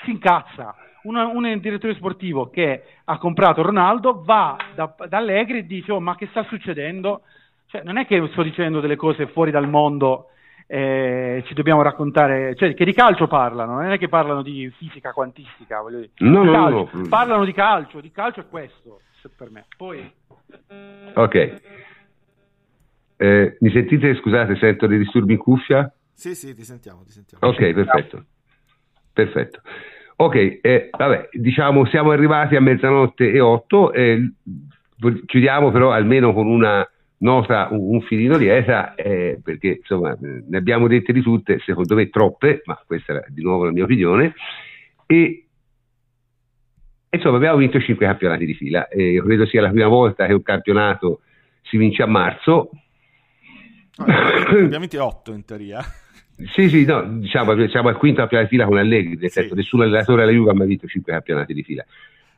si 0.03 0.10
incazza. 0.10 0.76
Un, 1.03 1.15
un 1.15 1.60
direttore 1.60 1.94
sportivo 1.95 2.49
che 2.49 2.84
ha 3.03 3.18
comprato 3.18 3.61
Ronaldo 3.61 4.23
va 4.23 4.57
da, 4.73 4.95
da 5.07 5.18
Allegri 5.18 5.60
e 5.60 5.65
dice: 5.65 5.91
oh, 5.91 5.99
Ma 5.99 6.15
che 6.15 6.27
sta 6.27 6.44
succedendo? 6.44 7.22
Cioè, 7.74 7.82
non 7.82 7.98
è 7.98 8.06
che 8.06 8.24
sto 8.32 8.44
dicendo 8.44 8.82
delle 8.82 8.95
cose 8.95 9.26
fuori 9.26 9.50
dal 9.50 9.68
mondo 9.68 10.28
eh, 10.68 11.41
ci 11.48 11.56
dobbiamo 11.56 11.82
raccontare, 11.82 12.54
cioè 12.54 12.76
che 12.76 12.86
di 12.86 12.94
calcio 12.94 13.26
parlano, 13.26 13.74
non 13.74 13.91
è 13.91 13.98
che 13.98 14.10
parlano 14.10 14.44
di 14.44 14.72
fisica 14.78 15.12
quantistica, 15.12 15.82
voglio 15.82 16.02
dire. 16.02 16.12
No, 16.18 16.44
no, 16.44 16.70
no, 16.70 16.90
Parlano 17.10 17.44
di 17.45 17.52
calcio, 17.52 18.00
di 18.00 18.12
calcio 18.12 18.41
è 18.41 18.48
questo, 18.48 19.02
per 19.36 19.50
me. 19.50 19.66
Poi... 19.76 20.08
Ok. 21.16 21.62
Eh, 23.18 23.58
mi 23.60 23.72
sentite? 23.72 24.14
Scusate, 24.18 24.56
sento 24.58 24.86
dei 24.86 25.00
disturbi 25.00 25.34
in 25.34 25.40
cuffia? 25.40 25.91
Sì, 26.14 26.36
sì, 26.36 26.54
ti 26.54 26.64
sentiamo, 26.64 27.02
ti 27.04 27.12
sentiamo. 27.12 27.48
Ok, 27.48 27.74
perfetto. 27.74 28.26
Perfetto. 29.12 29.62
Ok, 30.18 30.60
eh, 30.62 30.90
vabbè, 30.95 31.30
diciamo 31.32 31.88
siamo 31.88 32.12
arrivati 32.12 32.56
a 32.56 32.62
mezzanotte 32.62 33.32
e 33.32 33.40
otto, 33.40 33.91
eh, 33.94 34.32
chiudiamo 35.26 35.72
però 35.72 35.90
almeno 35.90 36.34
con 36.34 36.45
una 36.45 36.88
nota 37.24 37.70
un, 37.72 37.95
un 37.95 38.02
filino 38.02 38.38
lieta, 38.38 38.95
eh, 38.95 39.40
perché 39.41 39.78
insomma 39.80 40.16
ne 40.20 40.58
abbiamo 40.58 40.88
dette 40.88 41.12
di 41.12 41.22
tutte, 41.22 41.60
secondo 41.60 41.95
me 41.95 42.10
troppe, 42.10 42.62
ma 42.66 42.80
questa 42.86 43.14
è 43.14 43.26
di 43.30 43.41
nuovo 43.41 43.66
la 43.66 43.72
mia 43.72 43.86
opinione, 43.86 44.36
e 45.06 45.45
insomma 47.10 47.38
abbiamo 47.38 47.58
vinto 47.58 47.80
cinque 47.80 48.06
campionati 48.06 48.45
di 48.45 48.54
fila, 48.54 48.88
e 48.88 49.12
io 49.12 49.24
credo 49.24 49.45
sia 49.45 49.62
la 49.62 49.70
prima 49.70 49.88
volta 49.88 50.26
che 50.26 50.34
un 50.34 50.44
campionato 50.44 51.22
si 51.62 51.78
vince 51.78 52.04
a 52.04 52.08
marzo, 52.08 52.70
abbiamo 53.95 54.80
vinto 54.80 55.04
8 55.04 55.34
in 55.34 55.45
teoria. 55.45 55.82
Sì, 56.52 56.68
sì, 56.68 56.84
no, 56.84 57.04
diciamo, 57.20 57.68
siamo 57.68 57.90
al 57.90 57.98
quinto 57.98 58.20
campionato 58.20 58.50
di 58.50 58.56
fila 58.56 58.68
con 58.68 58.78
Allegri, 58.78 59.16
nel 59.16 59.30
senso 59.30 59.50
sì. 59.50 59.56
nessun 59.56 59.82
allenatore 59.82 60.24
alla 60.24 60.32
Juve 60.32 60.50
ha 60.50 60.56
mai 60.56 60.68
vinto 60.68 60.88
5 60.88 61.12
campionati 61.14 61.54
di 61.54 61.64
fila. 61.64 61.86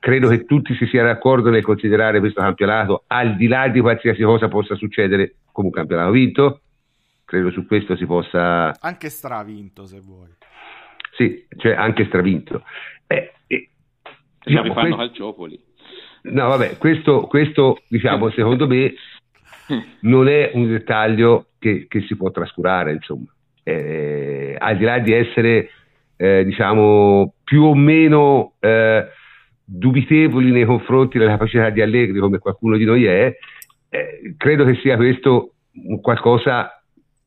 Credo 0.06 0.28
che 0.30 0.46
tutti 0.46 0.76
si 0.76 0.86
siano 0.86 1.08
d'accordo 1.08 1.50
nel 1.50 1.64
considerare 1.64 2.20
questo 2.20 2.40
campionato, 2.40 3.06
al 3.08 3.36
di 3.36 3.48
là 3.48 3.68
di 3.70 3.80
qualsiasi 3.80 4.22
cosa 4.22 4.48
possa 4.48 4.76
succedere, 4.76 5.38
come 5.52 5.70
un 5.70 5.74
campionato 5.74 6.12
vinto. 6.12 6.62
Credo 7.26 7.50
su 7.50 7.66
questo 7.66 7.96
si 7.96 8.06
possa... 8.06 8.80
Anche 8.82 9.10
stravinto, 9.10 9.88
se 9.88 10.00
vuoi. 10.02 10.30
Sì, 11.18 11.48
cioè 11.58 11.74
anche 11.74 12.06
stravinto. 12.06 12.62
Eh, 13.08 13.34
eh, 13.48 13.70
diciamo, 14.44 14.74
questo... 14.74 14.96
calciopoli. 14.96 15.60
No, 16.22 16.50
vabbè, 16.50 16.78
questo, 16.78 17.22
questo 17.22 17.82
diciamo, 17.88 18.30
secondo 18.30 18.68
me 18.68 18.94
non 20.02 20.28
è 20.28 20.52
un 20.54 20.68
dettaglio 20.68 21.48
che, 21.58 21.88
che 21.90 22.02
si 22.02 22.16
può 22.16 22.30
trascurare, 22.30 22.92
insomma. 22.92 23.34
Eh, 23.64 24.56
al 24.56 24.78
di 24.78 24.84
là 24.84 25.00
di 25.00 25.14
essere, 25.14 25.72
eh, 26.16 26.46
diciamo, 26.46 27.34
più 27.44 27.64
o 27.64 27.74
meno 27.74 28.54
eh, 28.60 29.08
dubitevoli 29.66 30.52
nei 30.52 30.66
confronti 30.66 31.18
della 31.18 31.32
capacità 31.32 31.70
di 31.70 31.82
Allegri, 31.82 32.20
come 32.20 32.38
qualcuno 32.38 32.78
di 32.78 32.86
noi 32.86 33.06
è, 33.06 33.36
eh, 33.90 34.36
credo 34.38 34.64
che 34.64 34.76
sia 34.76 34.96
questo 34.96 35.56
qualcosa 36.02 36.82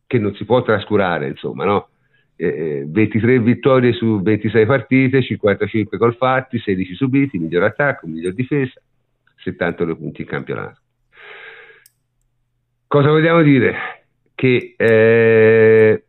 che 0.06 0.18
non 0.18 0.34
si 0.34 0.44
può 0.44 0.62
trascurare, 0.62 1.28
insomma, 1.28 1.64
no? 1.64 1.88
23 2.36 3.34
eh, 3.34 3.40
vittorie 3.40 3.92
su 3.92 4.22
26 4.22 4.64
partite, 4.64 5.22
55 5.22 5.98
gol 5.98 6.14
fatti, 6.14 6.58
16 6.60 6.94
subiti, 6.94 7.36
miglior 7.36 7.64
attacco, 7.64 8.06
miglior 8.06 8.32
difesa, 8.32 8.80
72 9.36 9.96
punti 9.96 10.22
in 10.22 10.28
campionato. 10.28 10.80
Cosa 12.86 13.10
vogliamo 13.10 13.42
dire? 13.42 13.74
Che 14.34 14.74
eh, 14.76 16.04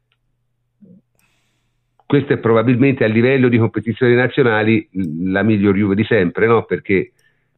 questa 2.10 2.34
è 2.34 2.38
probabilmente 2.40 3.04
a 3.04 3.08
livello 3.08 3.50
di 3.50 3.60
competizioni 3.60 4.16
nazionali 4.16 4.90
la 5.26 5.44
miglior 5.44 5.76
Juve 5.76 5.94
di 5.94 6.04
sempre, 6.06 6.48
no? 6.48 6.64
perché 6.64 7.12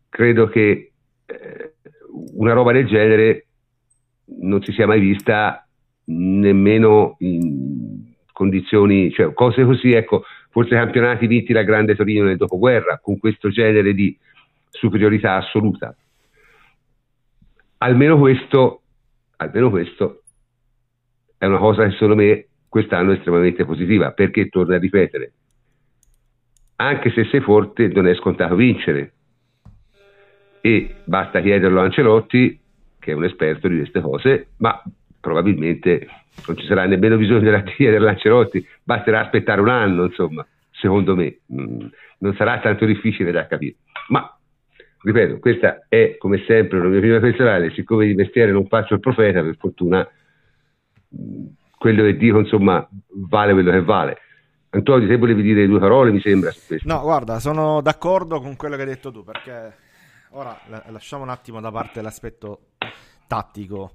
credo 0.10 0.50
che 0.50 0.92
eh, 1.26 1.74
una 2.34 2.52
roba 2.52 2.74
del 2.74 2.86
genere 2.86 3.46
non 4.42 4.62
si 4.62 4.74
sia 4.74 4.86
mai 4.86 5.00
vista 5.00 5.66
nemmeno 6.04 7.16
in 7.20 8.12
condizioni, 8.34 9.10
cioè 9.14 9.32
cose 9.32 9.64
così, 9.64 9.94
ecco, 9.94 10.26
forse 10.50 10.76
campionati 10.76 11.28
vinti 11.28 11.54
da 11.54 11.64
Grande 11.64 11.96
Torino 11.96 12.26
nel 12.26 12.36
dopoguerra, 12.36 13.00
con 13.02 13.20
questo 13.20 13.48
genere 13.48 13.94
di 13.94 14.20
superiorità 14.70 15.36
assoluta. 15.36 15.96
Almeno 17.78 18.20
questo 18.20 18.82
almeno 19.38 19.70
questo 19.70 20.24
è 21.38 21.46
una 21.46 21.58
cosa 21.58 21.86
che 21.86 21.92
secondo 21.92 22.16
me 22.16 22.48
quest'anno 22.72 23.12
è 23.12 23.16
estremamente 23.16 23.66
positiva, 23.66 24.12
perché 24.12 24.48
torno 24.48 24.74
a 24.74 24.78
ripetere, 24.78 25.34
anche 26.78 27.12
se 27.12 27.26
sei 27.26 27.42
forte 27.42 27.90
non 27.90 28.08
è 28.08 28.16
scontato 28.16 28.56
vincere 28.56 29.12
e 30.62 30.96
basta 31.04 31.42
chiederlo 31.42 31.82
a 31.82 31.84
Ancelotti, 31.84 32.58
che 32.98 33.12
è 33.12 33.14
un 33.14 33.26
esperto 33.26 33.68
di 33.68 33.76
queste 33.76 34.00
cose, 34.00 34.52
ma 34.60 34.82
probabilmente 35.20 36.08
non 36.48 36.56
ci 36.56 36.66
sarà 36.66 36.86
nemmeno 36.86 37.18
bisogno 37.18 37.42
della 37.42 37.62
chiedere 37.64 38.08
Ancelotti, 38.08 38.66
basterà 38.82 39.20
aspettare 39.20 39.60
un 39.60 39.68
anno, 39.68 40.06
insomma, 40.06 40.48
secondo 40.70 41.14
me, 41.14 41.40
mm, 41.54 41.88
non 42.20 42.36
sarà 42.36 42.58
tanto 42.62 42.86
difficile 42.86 43.34
da 43.34 43.48
capire. 43.48 43.76
Ma 44.08 44.34
ripeto, 45.04 45.40
questa 45.40 45.88
è 45.90 46.16
come 46.18 46.42
sempre 46.48 46.80
una 46.80 46.88
mia 46.88 47.00
opinione 47.00 47.20
personale, 47.20 47.74
siccome 47.74 48.06
di 48.06 48.14
mestiere 48.14 48.54
non 48.54 48.66
faccio 48.68 48.94
il 48.94 49.02
profeta, 49.02 49.44
per 49.44 49.58
fortuna 49.58 50.08
quello 51.82 52.04
che 52.04 52.16
dico 52.16 52.38
insomma 52.38 52.88
vale 53.28 53.54
quello 53.54 53.72
che 53.72 53.82
vale. 53.82 54.18
Antonio, 54.70 55.08
se 55.08 55.18
volevi 55.18 55.42
dire 55.42 55.66
due 55.66 55.80
parole, 55.80 56.12
mi 56.12 56.22
sembra. 56.22 56.52
No, 56.84 57.02
guarda, 57.02 57.40
sono 57.40 57.82
d'accordo 57.82 58.40
con 58.40 58.56
quello 58.56 58.76
che 58.76 58.84
hai 58.84 58.88
detto 58.88 59.12
tu, 59.12 59.24
perché 59.24 59.74
ora 60.30 60.56
lasciamo 60.92 61.24
un 61.24 61.30
attimo 61.30 61.60
da 61.60 61.72
parte 61.72 62.04
l'aspetto 62.04 62.60
tattico. 63.26 63.94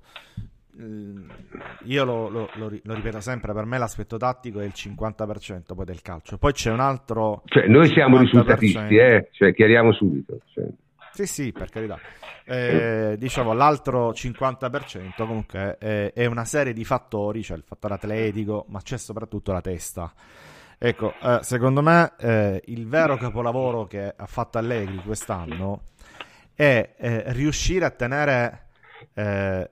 Io 1.84 2.04
lo, 2.04 2.28
lo, 2.28 2.50
lo, 2.56 2.72
lo, 2.82 2.94
ripeto 2.94 3.20
sempre, 3.20 3.54
per 3.54 3.64
me 3.66 3.78
l'aspetto 3.78 4.16
tattico 4.16 4.58
è 4.58 4.64
il 4.64 4.74
50% 4.74 5.74
poi 5.74 5.84
del 5.84 6.02
calcio. 6.02 6.38
Poi 6.38 6.52
c'è 6.52 6.72
un 6.72 6.80
altro... 6.80 7.42
Cioè, 7.44 7.68
noi 7.68 7.88
siamo 7.92 8.18
risultatisti, 8.18 8.96
eh? 8.96 9.28
cioè, 9.30 9.54
chiariamo 9.54 9.92
subito. 9.92 10.40
Cioè. 10.52 10.66
Sì, 11.16 11.24
sì, 11.24 11.50
per 11.50 11.70
carità. 11.70 11.98
Eh, 12.44 13.16
diciamo 13.18 13.54
l'altro 13.54 14.10
50% 14.10 15.14
comunque 15.16 15.78
è, 15.78 16.12
è, 16.12 16.26
una 16.26 16.44
serie 16.44 16.74
di 16.74 16.84
fattori, 16.84 17.42
cioè 17.42 17.56
il 17.56 17.62
fattore 17.66 17.94
atletico, 17.94 18.66
ma 18.68 18.82
c'è 18.82 18.98
soprattutto 18.98 19.50
la 19.50 19.62
testa. 19.62 20.12
Ecco, 20.76 21.14
eh, 21.22 21.38
secondo 21.40 21.80
me 21.80 22.12
eh, 22.18 22.60
il 22.66 22.86
vero 22.86 23.16
capolavoro 23.16 23.86
che 23.86 24.12
ha 24.14 24.26
fatto 24.26 24.58
Allegri 24.58 24.98
quest'anno 24.98 25.84
è 26.52 26.94
eh, 26.98 27.22
riuscire 27.32 27.86
a 27.86 27.90
tenere 27.90 28.66
eh, 29.14 29.70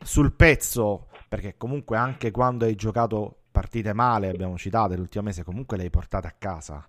sul 0.00 0.32
pezzo, 0.32 1.08
perché 1.28 1.56
comunque 1.56 1.96
anche 1.96 2.30
quando 2.30 2.66
hai 2.66 2.76
giocato 2.76 3.38
partite 3.50 3.92
male, 3.92 4.28
abbiamo 4.28 4.56
citato 4.56 4.94
l'ultimo 4.94 5.24
mese, 5.24 5.42
comunque 5.42 5.76
le 5.76 5.82
hai 5.82 5.90
portate 5.90 6.28
a 6.28 6.34
casa. 6.38 6.86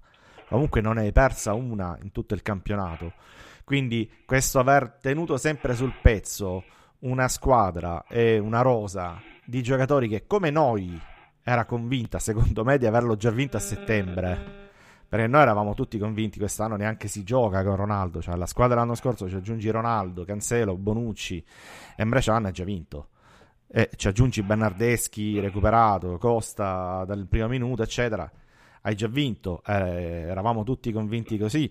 Comunque 0.48 0.80
non 0.80 1.00
hai 1.00 1.12
persa 1.12 1.54
una 1.56 1.98
in 2.04 2.12
tutto 2.12 2.36
il 2.36 2.44
campionato 2.44 3.14
quindi 3.68 4.10
questo 4.26 4.60
aver 4.60 4.98
tenuto 5.02 5.36
sempre 5.36 5.76
sul 5.76 5.94
pezzo 6.02 6.64
una 7.00 7.28
squadra 7.28 8.06
e 8.08 8.40
una 8.40 8.62
rosa 8.62 9.22
di 9.44 9.62
giocatori 9.62 10.08
che 10.08 10.26
come 10.26 10.52
noi 10.52 10.98
era 11.44 11.66
convinta, 11.66 12.18
secondo 12.18 12.64
me, 12.64 12.78
di 12.78 12.86
averlo 12.86 13.18
già 13.18 13.30
vinto 13.30 13.58
a 13.58 13.60
settembre. 13.60 14.70
Perché 15.10 15.28
noi 15.28 15.42
eravamo 15.42 15.74
tutti 15.74 15.98
convinti 15.98 16.40
quest'anno 16.40 16.78
neanche 16.78 17.10
si 17.10 17.24
gioca 17.24 17.62
con 17.66 17.76
Ronaldo. 17.76 18.22
Cioè, 18.22 18.38
la 18.38 18.46
squadra 18.46 18.78
l'anno 18.78 18.96
scorso 18.96 19.28
ci 19.28 19.36
aggiungi 19.36 19.70
Ronaldo, 19.70 20.24
Cancelo, 20.24 20.78
Bonucci 20.78 21.44
e 21.98 22.06
l'anno 22.06 22.48
ha 22.48 22.52
già 22.52 22.64
vinto. 22.64 23.10
E 23.68 23.90
ci 23.98 24.08
aggiungi 24.08 24.44
Bernardeschi 24.44 25.42
recuperato, 25.42 26.18
Costa 26.18 27.04
dal 27.06 27.28
primo 27.28 27.50
minuto, 27.50 27.84
eccetera. 27.84 28.32
Hai 28.80 28.96
già 28.96 29.10
vinto. 29.10 29.62
Eh, 29.68 29.74
eravamo 30.30 30.64
tutti 30.64 30.90
convinti 30.94 31.38
così. 31.38 31.70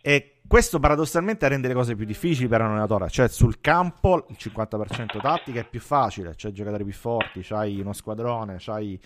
E 0.00 0.37
questo 0.48 0.80
paradossalmente 0.80 1.46
rende 1.46 1.68
le 1.68 1.74
cose 1.74 1.94
più 1.94 2.06
difficili 2.06 2.48
per 2.48 2.62
un 2.62 2.68
allenatore, 2.68 3.10
cioè 3.10 3.28
sul 3.28 3.60
campo 3.60 4.24
il 4.28 4.36
50% 4.38 5.20
tattica 5.20 5.60
è 5.60 5.68
più 5.68 5.78
facile, 5.78 6.32
c'hai 6.36 6.52
giocatori 6.52 6.84
più 6.84 6.94
forti, 6.94 7.40
c'hai 7.42 7.78
uno 7.80 7.92
squadrone, 7.92 8.56
c'hai 8.58 8.98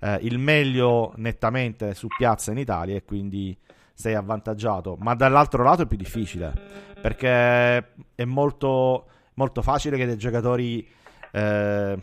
eh, 0.00 0.18
il 0.22 0.38
meglio 0.38 1.12
nettamente 1.16 1.94
su 1.94 2.08
piazza 2.08 2.50
in 2.50 2.58
Italia 2.58 2.96
e 2.96 3.04
quindi 3.04 3.56
sei 3.94 4.14
avvantaggiato, 4.14 4.96
ma 4.98 5.14
dall'altro 5.14 5.62
lato 5.62 5.82
è 5.82 5.86
più 5.86 5.96
difficile 5.96 6.52
perché 7.00 7.92
è 8.14 8.24
molto, 8.24 9.06
molto 9.34 9.62
facile 9.62 9.96
che 9.96 10.06
dei 10.06 10.16
giocatori 10.16 10.86
eh, 11.30 11.98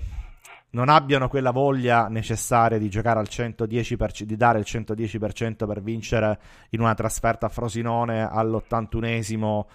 non 0.78 0.90
abbiano 0.90 1.28
quella 1.28 1.50
voglia 1.50 2.08
necessaria 2.08 2.78
di 2.78 2.88
giocare 2.88 3.18
al 3.18 3.26
110%, 3.28 4.22
di 4.22 4.38
dare 4.38 4.60
il 4.60 4.66
110% 4.68 5.66
per 5.66 5.82
vincere 5.82 6.40
in 6.70 6.82
una 6.82 6.94
trasferta 6.94 7.48
a 7.48 7.50
Frosinone 7.50 8.22
all'81esimo. 8.22 9.66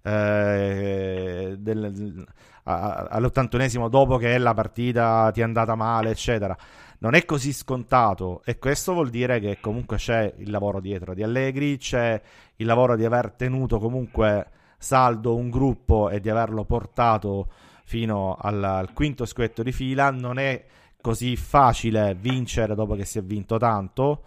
Eh, 0.00 1.56
del, 1.58 2.26
all'81esimo 2.62 3.88
dopo 3.88 4.16
che 4.16 4.38
la 4.38 4.54
partita 4.54 5.30
ti 5.30 5.40
è 5.40 5.42
andata 5.42 5.74
male, 5.74 6.08
eccetera. 6.08 6.56
Non 7.00 7.12
è 7.12 7.26
così 7.26 7.52
scontato 7.52 8.40
e 8.46 8.58
questo 8.58 8.94
vuol 8.94 9.10
dire 9.10 9.38
che 9.40 9.58
comunque 9.60 9.98
c'è 9.98 10.32
il 10.38 10.48
lavoro 10.48 10.80
dietro 10.80 11.12
di 11.12 11.22
Allegri, 11.22 11.76
c'è 11.76 12.18
il 12.56 12.66
lavoro 12.66 12.96
di 12.96 13.04
aver 13.04 13.32
tenuto 13.32 13.78
comunque 13.78 14.48
saldo 14.78 15.36
un 15.36 15.50
gruppo 15.50 16.08
e 16.08 16.18
di 16.20 16.30
averlo 16.30 16.64
portato 16.64 17.48
fino 17.86 18.36
al, 18.38 18.62
al 18.62 18.92
quinto 18.92 19.24
scudetto 19.24 19.62
di 19.62 19.72
fila. 19.72 20.10
Non 20.10 20.38
è 20.38 20.64
così 21.00 21.36
facile 21.36 22.16
vincere 22.18 22.74
dopo 22.74 22.94
che 22.96 23.04
si 23.04 23.18
è 23.18 23.22
vinto 23.22 23.58
tanto. 23.58 24.24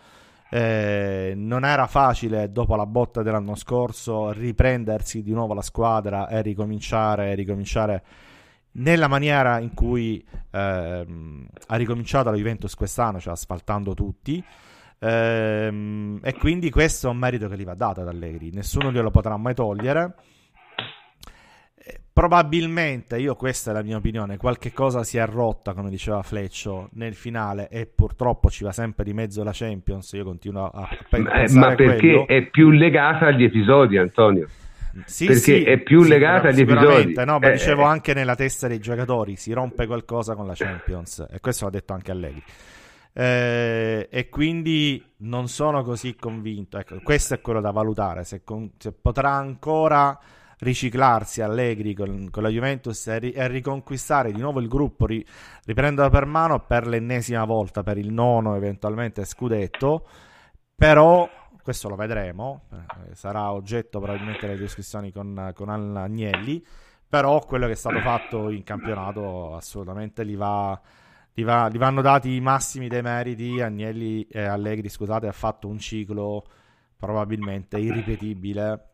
Eh, 0.49 1.34
non 1.36 1.65
era 1.65 1.86
facile 1.86 2.52
dopo 2.52 2.76
la 2.76 2.86
botta 2.86 3.22
dell'anno 3.22 3.53
scorso 3.53 4.31
riprendersi 4.31 5.22
di 5.22 5.31
nuovo 5.31 5.53
la 5.53 5.61
squadra 5.61 6.27
e 6.27 6.41
ricominciare, 6.41 7.36
ricominciare 7.36 8.03
nella 8.72 9.07
maniera 9.07 9.60
in 9.60 9.73
cui 9.73 10.26
eh, 10.52 11.06
ha 11.68 11.76
ricominciato 11.76 12.31
la 12.31 12.38
Juventus 12.38 12.73
quest'anno, 12.76 13.19
cioè 13.19 13.34
asfaltando 13.34 13.94
tutti. 13.94 14.44
Eh, 14.98 16.19
e 16.22 16.34
quindi 16.36 16.69
questo 16.72 17.07
è 17.07 17.11
un 17.11 17.18
merito 17.18 17.48
che 17.49 17.57
gli 17.57 17.65
va 17.65 17.76
dato 17.76 18.02
ad 18.02 18.07
Allegri, 18.07 18.52
nessuno 18.52 18.91
glielo 18.91 19.11
potrà 19.11 19.36
mai 19.38 19.53
togliere 19.53 20.15
probabilmente, 22.19 23.17
io 23.17 23.33
questa 23.37 23.71
è 23.71 23.73
la 23.73 23.81
mia 23.81 23.95
opinione, 23.95 24.35
qualche 24.35 24.73
cosa 24.73 25.05
si 25.05 25.17
è 25.17 25.25
rotta, 25.25 25.73
come 25.73 25.89
diceva 25.89 26.21
Fleccio, 26.21 26.89
nel 26.95 27.13
finale 27.13 27.69
e 27.69 27.85
purtroppo 27.85 28.49
ci 28.49 28.65
va 28.65 28.73
sempre 28.73 29.05
di 29.05 29.13
mezzo 29.13 29.41
la 29.41 29.51
Champions, 29.53 30.11
io 30.11 30.25
continuo 30.25 30.65
a, 30.65 30.81
a 30.81 30.97
pensare 31.09 31.49
Ma, 31.53 31.67
ma 31.69 31.75
perché 31.75 31.97
quello. 31.97 32.27
è 32.27 32.49
più 32.49 32.71
legata 32.71 33.27
agli 33.27 33.45
episodi, 33.45 33.97
Antonio? 33.97 34.49
Sì, 35.05 35.27
perché 35.27 35.39
sì, 35.39 35.63
è 35.63 35.77
più 35.77 36.01
sì, 36.03 36.09
legata 36.09 36.49
agli 36.49 36.59
episodi. 36.59 37.13
No, 37.13 37.39
ma 37.39 37.47
eh, 37.47 37.51
dicevo 37.53 37.83
eh. 37.83 37.85
anche 37.85 38.13
nella 38.13 38.35
testa 38.35 38.67
dei 38.67 38.79
giocatori, 38.79 39.37
si 39.37 39.53
rompe 39.53 39.85
qualcosa 39.85 40.35
con 40.35 40.45
la 40.45 40.55
Champions 40.55 41.25
e 41.31 41.39
questo 41.39 41.63
l'ha 41.63 41.71
detto 41.71 41.93
anche 41.93 42.11
Allegri. 42.11 42.43
Eh, 43.13 44.09
e 44.11 44.27
quindi 44.27 45.01
non 45.19 45.47
sono 45.47 45.83
così 45.83 46.17
convinto. 46.17 46.77
Ecco, 46.79 46.99
questo 47.01 47.35
è 47.35 47.39
quello 47.39 47.61
da 47.61 47.71
valutare, 47.71 48.25
se, 48.25 48.43
con, 48.43 48.71
se 48.77 48.91
potrà 48.91 49.31
ancora 49.31 50.19
riciclarsi 50.60 51.41
Allegri 51.41 51.94
con, 51.94 52.30
con 52.30 52.44
la 52.44 52.49
Juventus 52.49 53.07
e, 53.07 53.19
ri, 53.19 53.31
e, 53.31 53.48
riconquistare 53.48 54.31
di 54.31 54.40
nuovo 54.40 54.60
il 54.60 54.68
gruppo, 54.68 55.06
ri, 55.06 55.26
riprenderlo 55.65 56.10
per 56.10 56.26
mano 56.26 56.60
per 56.65 56.88
l'ennesima 56.88 57.45
volta, 57.45 57.84
per 57.84 57.98
il 57.98 58.11
nono 58.11 58.56
eventualmente 58.56 59.26
scudetto, 59.26 60.07
però 60.76 61.30
questo 61.61 61.90
lo 61.90 61.95
vedremo, 61.95 62.64
eh, 62.72 63.15
sarà 63.15 63.52
oggetto 63.52 63.99
probabilmente 63.99 64.48
delle 64.48 64.60
discussioni 64.60 65.11
con, 65.11 65.52
con 65.53 65.69
Agnelli, 65.69 66.64
però 67.07 67.40
quello 67.45 67.65
che 67.65 67.73
è 67.73 67.76
stato 67.76 67.99
fatto 67.99 68.49
in 68.49 68.64
campionato 68.64 69.56
assolutamente 69.56 70.26
gli 70.26 70.36
va... 70.36 70.80
Gli, 71.31 71.45
va, 71.45 71.69
gli 71.69 71.77
vanno 71.77 72.02
dati 72.02 72.36
i 72.36 72.41
massimi 72.41 72.90
dei 72.90 73.02
meriti. 73.02 73.61
Agnelli 73.61 74.27
e 74.27 74.41
Allegri, 74.41 74.90
scusate, 74.90 75.26
ha 75.26 75.31
fatto 75.31 75.69
un 75.69 75.80
ciclo 75.80 76.44
probabilmente 76.98 77.77
irripetibile 77.77 78.73
eh, 78.73 78.89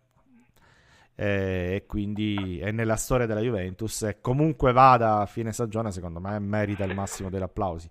e 1.16 1.84
quindi 1.88 2.60
è 2.62 2.72
nella 2.72 2.98
storia 2.98 3.26
della 3.26 3.40
Juventus 3.40 4.04
e 4.04 4.18
comunque 4.20 4.74
vada 4.74 5.20
a 5.20 5.26
fine 5.26 5.54
stagione 5.54 5.92
secondo 5.92 6.20
me 6.20 6.38
merita 6.40 6.84
il 6.84 6.94
massimo 6.94 7.30
degli 7.30 7.42
applausi. 7.42 7.90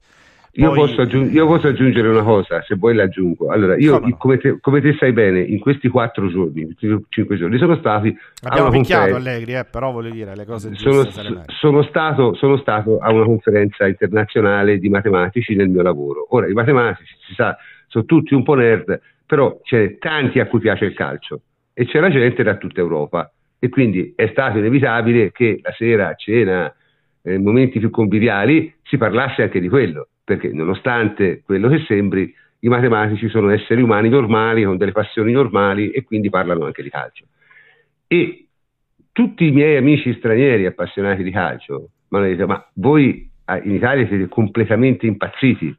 Poi... 0.52 0.62
io, 0.62 0.72
posso 0.72 1.00
aggiung- 1.00 1.32
io, 1.32 1.46
posso 1.46 1.66
aggiungere 1.66 2.08
una 2.08 2.22
cosa 2.22 2.62
se 2.62 2.76
vuoi 2.76 2.94
l'aggiungo 2.94 3.50
allora 3.50 3.76
io 3.76 3.98
no? 3.98 4.16
come, 4.16 4.38
te, 4.38 4.58
come, 4.60 4.80
te, 4.80 4.94
sai 4.96 5.12
bene 5.12 5.40
in 5.40 5.58
questi 5.58 5.88
quattro 5.88 6.28
giorni 6.28 6.76
cinque 7.08 7.36
giorni 7.36 7.58
sono 7.58 7.74
stati 7.74 8.16
abbiamo 8.42 8.70
picchiato 8.70 9.16
Allegri 9.16 9.56
eh, 9.56 9.64
però 9.64 9.90
voglio 9.90 10.10
dire 10.10 10.36
le 10.36 10.44
cose 10.44 10.72
sono, 10.74 11.02
sono, 11.48 11.82
stato, 11.82 12.34
sono 12.34 12.56
stato 12.58 12.98
a 12.98 13.10
una 13.10 13.24
conferenza 13.24 13.84
internazionale 13.88 14.78
di 14.78 14.88
matematici 14.88 15.56
nel 15.56 15.68
mio 15.68 15.82
lavoro. 15.82 16.26
Ora 16.30 16.46
i 16.46 16.52
matematici 16.52 17.16
si 17.26 17.34
sa 17.34 17.56
sono 17.88 18.04
tutti 18.04 18.34
un 18.34 18.44
po' 18.44 18.54
nerd 18.54 19.00
però 19.26 19.58
c'è 19.60 19.98
tanti 19.98 20.38
a 20.38 20.46
cui 20.46 20.60
piace 20.60 20.84
il 20.84 20.94
calcio 20.94 21.40
e 21.74 21.84
c'era 21.86 22.08
gente 22.08 22.42
da 22.42 22.56
tutta 22.56 22.80
Europa. 22.80 23.30
E 23.58 23.68
quindi 23.68 24.12
è 24.16 24.28
stato 24.28 24.58
inevitabile 24.58 25.32
che 25.32 25.58
la 25.62 25.72
sera 25.72 26.08
a 26.08 26.14
cena, 26.14 26.74
nei 27.22 27.38
momenti 27.38 27.78
più 27.78 27.90
conviviali, 27.90 28.72
si 28.82 28.96
parlasse 28.96 29.42
anche 29.42 29.60
di 29.60 29.68
quello, 29.68 30.08
perché 30.22 30.52
nonostante 30.52 31.42
quello 31.44 31.68
che 31.68 31.80
sembri, 31.86 32.32
i 32.60 32.68
matematici 32.68 33.28
sono 33.28 33.50
esseri 33.50 33.82
umani 33.82 34.08
normali, 34.08 34.64
con 34.64 34.76
delle 34.76 34.92
passioni 34.92 35.32
normali 35.32 35.90
e 35.90 36.04
quindi 36.04 36.30
parlano 36.30 36.64
anche 36.64 36.82
di 36.82 36.90
calcio. 36.90 37.26
E 38.06 38.46
tutti 39.12 39.46
i 39.46 39.50
miei 39.50 39.76
amici 39.76 40.14
stranieri 40.14 40.66
appassionati 40.66 41.22
di 41.22 41.30
calcio 41.30 41.90
mi 42.08 42.18
hanno 42.18 42.26
detto, 42.26 42.46
ma 42.46 42.66
voi 42.74 43.30
in 43.62 43.74
Italia 43.74 44.06
siete 44.06 44.28
completamente 44.28 45.06
impazziti, 45.06 45.76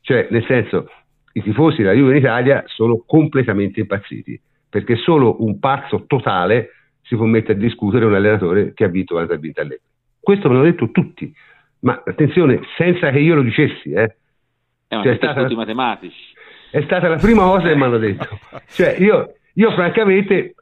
cioè 0.00 0.28
nel 0.30 0.44
senso 0.46 0.88
i 1.32 1.42
tifosi 1.42 1.82
della 1.82 1.94
Juve 1.94 2.12
in 2.12 2.16
Italia 2.18 2.64
sono 2.66 3.02
completamente 3.06 3.80
impazziti 3.80 4.40
perché 4.70 4.96
solo 4.96 5.42
un 5.44 5.58
pazzo 5.58 6.04
totale 6.06 6.70
si 7.02 7.16
può 7.16 7.26
mettere 7.26 7.58
a 7.58 7.60
discutere 7.60 8.04
un 8.04 8.14
allenatore 8.14 8.72
che 8.72 8.84
ha 8.84 8.88
vinto 8.88 9.14
quanto 9.14 9.32
ha 9.32 9.36
vinto 9.36 9.60
Allegri. 9.60 9.82
Questo 10.20 10.48
me 10.48 10.54
l'hanno 10.54 10.66
detto 10.66 10.90
tutti, 10.90 11.34
ma 11.80 12.02
attenzione, 12.04 12.60
senza 12.76 13.10
che 13.10 13.18
io 13.18 13.34
lo 13.34 13.42
dicessi, 13.42 13.90
eh. 13.90 14.14
Eh, 14.92 15.02
cioè, 15.02 15.12
è, 15.12 15.16
stata, 15.16 15.48
matematici. 15.54 16.16
è 16.70 16.82
stata 16.82 17.08
la 17.08 17.16
prima 17.16 17.42
cosa 17.42 17.68
che 17.68 17.76
mi 17.76 17.82
hanno 17.82 17.98
detto. 17.98 18.38
Cioè, 18.70 18.96
io, 18.98 19.34
io 19.54 19.70
francamente 19.72 20.54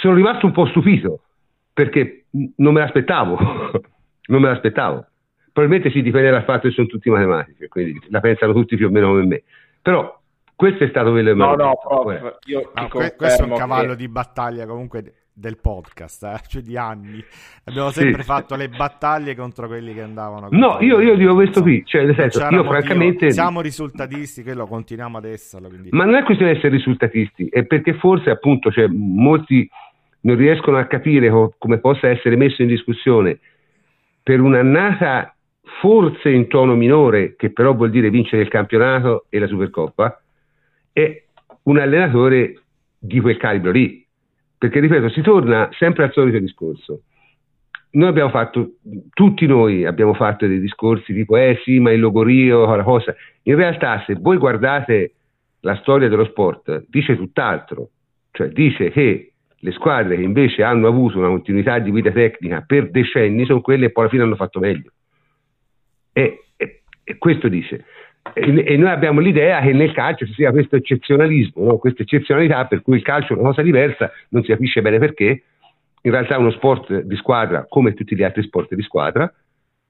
sono 0.00 0.14
rimasto 0.14 0.46
un 0.46 0.52
po' 0.52 0.66
stupito 0.66 1.22
perché 1.72 2.24
non 2.56 2.72
me 2.72 2.80
l'aspettavo, 2.80 3.38
non 4.26 4.40
me 4.40 4.48
l'aspettavo. 4.48 5.06
Probabilmente 5.52 5.90
si 5.90 6.02
dipende 6.02 6.30
dal 6.30 6.44
fatto 6.44 6.68
che 6.68 6.74
sono 6.74 6.86
tutti 6.86 7.10
matematici, 7.10 7.68
quindi 7.68 8.00
la 8.08 8.20
pensano 8.20 8.52
tutti 8.52 8.76
più 8.76 8.86
o 8.86 8.90
meno 8.90 9.08
come 9.08 9.26
me. 9.26 9.42
Però 9.82 10.17
questo 10.58 10.82
è 10.82 10.88
stato 10.88 11.12
quello 11.12 11.30
che 11.30 11.36
No, 11.36 11.54
no, 11.54 11.78
prof, 11.80 12.38
io 12.46 12.68
ah, 12.74 12.88
questo 12.88 13.44
è 13.44 13.46
un 13.46 13.54
cavallo 13.56 13.90
che... 13.90 13.96
di 13.96 14.08
battaglia 14.08 14.66
comunque 14.66 15.12
del 15.32 15.56
podcast, 15.56 16.24
eh? 16.24 16.40
cioè 16.48 16.62
di 16.62 16.76
anni. 16.76 17.24
Abbiamo 17.66 17.90
sempre 17.90 18.22
sì. 18.22 18.26
fatto 18.26 18.56
le 18.56 18.68
battaglie 18.68 19.36
contro 19.36 19.68
quelli 19.68 19.94
che 19.94 20.02
andavano. 20.02 20.48
No, 20.50 20.78
io, 20.80 20.98
io, 20.98 21.14
dico 21.14 21.34
questo 21.34 21.62
qui, 21.62 21.84
cioè 21.86 22.04
nel 22.04 22.16
senso, 22.16 22.44
io 22.50 22.64
francamente... 22.64 23.30
Siamo 23.30 23.60
risultatisti, 23.60 24.42
quello 24.42 24.66
continuiamo 24.66 25.18
ad 25.18 25.26
esserlo. 25.26 25.68
Quindi... 25.68 25.90
Ma 25.92 26.04
non 26.04 26.16
è 26.16 26.24
questione 26.24 26.50
di 26.50 26.58
essere 26.58 26.74
risultatisti, 26.74 27.46
è 27.48 27.64
perché 27.64 27.94
forse 27.94 28.30
appunto 28.30 28.72
cioè, 28.72 28.88
molti 28.88 29.70
non 30.22 30.34
riescono 30.34 30.76
a 30.76 30.86
capire 30.86 31.30
co- 31.30 31.54
come 31.56 31.78
possa 31.78 32.08
essere 32.08 32.34
messo 32.34 32.62
in 32.62 32.68
discussione 32.68 33.38
per 34.24 34.40
un'annata 34.40 35.36
forse 35.80 36.30
in 36.30 36.48
tono 36.48 36.74
minore, 36.74 37.36
che 37.36 37.52
però 37.52 37.74
vuol 37.74 37.90
dire 37.90 38.10
vincere 38.10 38.42
il 38.42 38.48
campionato 38.48 39.26
e 39.28 39.38
la 39.38 39.46
Supercoppa, 39.46 40.20
è 41.02 41.22
un 41.64 41.78
allenatore 41.78 42.62
di 42.98 43.20
quel 43.20 43.36
calibro 43.36 43.70
lì. 43.70 44.04
Perché, 44.58 44.80
ripeto, 44.80 45.08
si 45.10 45.20
torna 45.20 45.68
sempre 45.72 46.04
al 46.04 46.12
solito 46.12 46.38
discorso. 46.38 47.02
Noi 47.90 48.08
abbiamo 48.08 48.30
fatto, 48.30 48.72
tutti 49.12 49.46
noi 49.46 49.84
abbiamo 49.84 50.14
fatto 50.14 50.46
dei 50.46 50.60
discorsi 50.60 51.14
tipo, 51.14 51.36
eh 51.36 51.60
sì, 51.64 51.78
ma 51.78 51.92
il 51.92 52.00
logorio, 52.00 52.74
la 52.74 52.82
cosa. 52.82 53.14
In 53.44 53.54
realtà, 53.54 54.02
se 54.06 54.14
voi 54.14 54.36
guardate 54.36 55.12
la 55.60 55.76
storia 55.76 56.08
dello 56.08 56.24
sport, 56.24 56.84
dice 56.88 57.16
tutt'altro. 57.16 57.90
Cioè, 58.32 58.48
dice 58.48 58.90
che 58.90 59.32
le 59.60 59.72
squadre 59.72 60.16
che 60.16 60.22
invece 60.22 60.62
hanno 60.62 60.88
avuto 60.88 61.18
una 61.18 61.28
continuità 61.28 61.78
di 61.78 61.90
guida 61.90 62.10
tecnica 62.10 62.62
per 62.66 62.90
decenni 62.90 63.44
sono 63.44 63.60
quelle 63.60 63.86
che 63.86 63.92
poi 63.92 64.04
alla 64.04 64.12
fine 64.12 64.24
hanno 64.24 64.36
fatto 64.36 64.58
meglio. 64.58 64.90
E, 66.12 66.44
e, 66.56 66.82
e 67.04 67.18
questo 67.18 67.48
dice 67.48 67.84
e, 68.34 68.76
noi 68.76 68.90
abbiamo 68.90 69.20
l'idea 69.20 69.60
che 69.60 69.72
nel 69.72 69.92
calcio 69.92 70.26
ci 70.26 70.32
sia 70.34 70.50
questo 70.50 70.76
eccezionalismo, 70.76 71.64
no? 71.64 71.78
questa 71.78 72.02
eccezionalità 72.02 72.66
per 72.66 72.82
cui 72.82 72.96
il 72.96 73.02
calcio 73.02 73.34
è 73.34 73.36
una 73.38 73.48
cosa 73.48 73.62
diversa, 73.62 74.10
non 74.30 74.42
si 74.42 74.50
capisce 74.50 74.82
bene 74.82 74.98
perché, 74.98 75.42
in 76.02 76.10
realtà 76.10 76.34
è 76.34 76.38
uno 76.38 76.50
sport 76.50 77.00
di 77.00 77.16
squadra 77.16 77.66
come 77.68 77.94
tutti 77.94 78.14
gli 78.14 78.22
altri 78.22 78.42
sport 78.42 78.74
di 78.74 78.82
squadra, 78.82 79.32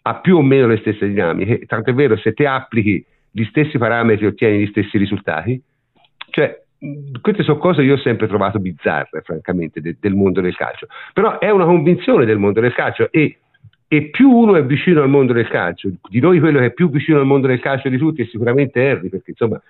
ha 0.02 0.20
più 0.20 0.36
o 0.36 0.42
meno 0.42 0.66
le 0.66 0.78
stesse 0.78 1.06
dinamiche, 1.06 1.66
tanto 1.66 1.90
è 1.90 1.94
vero 1.94 2.16
se 2.16 2.32
te 2.32 2.46
applichi 2.46 3.04
gli 3.30 3.44
stessi 3.44 3.78
parametri 3.78 4.26
ottieni 4.26 4.60
gli 4.60 4.68
stessi 4.68 4.96
risultati, 4.98 5.60
cioè 6.30 6.62
queste 7.20 7.42
sono 7.42 7.58
cose 7.58 7.80
che 7.80 7.88
io 7.88 7.94
ho 7.94 7.98
sempre 7.98 8.28
trovato 8.28 8.58
bizzarre, 8.58 9.22
francamente, 9.22 9.80
de, 9.80 9.96
del 9.98 10.14
mondo 10.14 10.40
del 10.40 10.54
calcio. 10.54 10.86
Però 11.12 11.38
è 11.38 11.50
una 11.50 11.64
convinzione 11.64 12.24
del 12.24 12.38
mondo 12.38 12.60
del 12.60 12.72
calcio 12.72 13.10
e, 13.10 13.38
e, 13.88 14.10
più 14.10 14.30
uno 14.30 14.54
è 14.56 14.64
vicino 14.64 15.02
al 15.02 15.08
mondo 15.08 15.32
del 15.32 15.48
calcio, 15.48 15.90
di 16.08 16.20
noi 16.20 16.38
quello 16.38 16.58
che 16.58 16.66
è 16.66 16.72
più 16.72 16.90
vicino 16.90 17.18
al 17.18 17.26
mondo 17.26 17.46
del 17.46 17.60
calcio 17.60 17.88
di 17.88 17.96
tutti 17.96 18.22
è 18.22 18.26
sicuramente 18.26 18.86
Harry, 18.86 19.08
perché 19.08 19.30
insomma, 19.30 19.60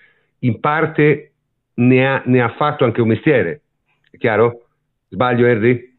in 0.40 0.58
parte 0.58 1.32
ne 1.74 2.06
ha, 2.06 2.22
ne 2.26 2.42
ha 2.42 2.48
fatto 2.50 2.84
anche 2.84 3.00
un 3.00 3.08
mestiere. 3.08 3.62
È 4.10 4.16
chiaro? 4.16 4.66
Sbaglio, 5.08 5.46
Harry? 5.46 5.96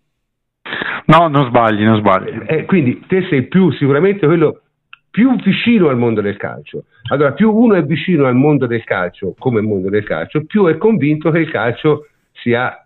No, 1.05 1.27
non 1.27 1.47
sbagli, 1.47 1.83
non 1.83 1.97
sbagli. 1.97 2.41
Eh, 2.45 2.65
quindi 2.65 3.03
te 3.07 3.25
sei 3.29 3.47
più 3.47 3.71
sicuramente 3.71 4.27
quello 4.27 4.61
più 5.09 5.35
vicino 5.37 5.89
al 5.89 5.97
mondo 5.97 6.21
del 6.21 6.37
calcio. 6.37 6.83
Allora, 7.11 7.31
più 7.31 7.51
uno 7.51 7.75
è 7.75 7.83
vicino 7.83 8.25
al 8.25 8.35
mondo 8.35 8.67
del 8.67 8.83
calcio, 8.83 9.33
come 9.39 9.61
mondo 9.61 9.89
del 9.89 10.03
calcio, 10.03 10.43
più 10.45 10.67
è 10.67 10.77
convinto 10.77 11.31
che 11.31 11.39
il 11.39 11.49
calcio 11.49 12.07
sia 12.33 12.85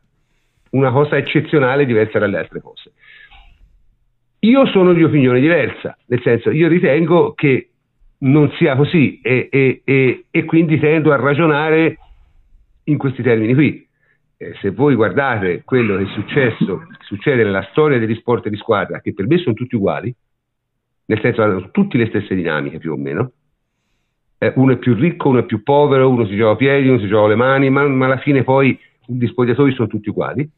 una 0.72 0.91
cosa 0.91 1.18
eccezionale, 1.18 1.85
diversa 1.85 2.19
dalle 2.19 2.38
altre 2.38 2.61
cose. 2.61 2.93
Io 4.43 4.65
sono 4.67 4.91
di 4.91 5.03
opinione 5.03 5.39
diversa, 5.39 5.97
nel 6.07 6.21
senso, 6.21 6.51
io 6.51 6.67
ritengo 6.67 7.33
che 7.33 7.69
non 8.19 8.51
sia 8.57 8.75
così 8.75 9.21
e, 9.21 9.47
e, 9.49 9.81
e, 9.85 10.25
e 10.29 10.43
quindi 10.43 10.79
tendo 10.79 11.13
a 11.13 11.15
ragionare 11.15 11.97
in 12.85 12.97
questi 12.97 13.21
termini 13.21 13.53
qui. 13.53 13.87
Eh, 14.35 14.53
se 14.59 14.71
voi 14.71 14.95
guardate 14.95 15.61
quello 15.63 15.95
che 15.95 16.03
è 16.03 16.07
successo, 16.07 16.79
che 16.79 16.97
succede 17.05 17.43
nella 17.43 17.65
storia 17.71 17.99
degli 17.99 18.15
sport 18.15 18.49
di 18.49 18.57
squadra, 18.57 18.99
che 18.99 19.13
per 19.13 19.27
me 19.27 19.37
sono 19.37 19.55
tutti 19.55 19.75
uguali, 19.75 20.13
nel 21.05 21.21
senso 21.21 21.41
hanno 21.41 21.71
tutte 21.71 21.97
le 21.97 22.07
stesse 22.07 22.35
dinamiche 22.35 22.79
più 22.79 22.91
o 22.91 22.97
meno. 22.97 23.31
Eh, 24.39 24.51
uno 24.57 24.73
è 24.73 24.77
più 24.77 24.93
ricco, 24.93 25.29
uno 25.29 25.39
è 25.39 25.45
più 25.45 25.63
povero, 25.63 26.09
uno 26.09 26.25
si 26.25 26.35
gioca 26.35 26.51
a 26.51 26.57
piedi, 26.57 26.89
uno 26.89 26.99
si 26.99 27.07
gioca 27.07 27.29
le 27.29 27.35
mani, 27.35 27.69
ma, 27.69 27.87
ma 27.87 28.05
alla 28.07 28.17
fine 28.17 28.43
poi 28.43 28.77
gli 29.05 29.27
spogliatori 29.27 29.71
sono 29.71 29.87
tutti 29.87 30.09
uguali. 30.09 30.49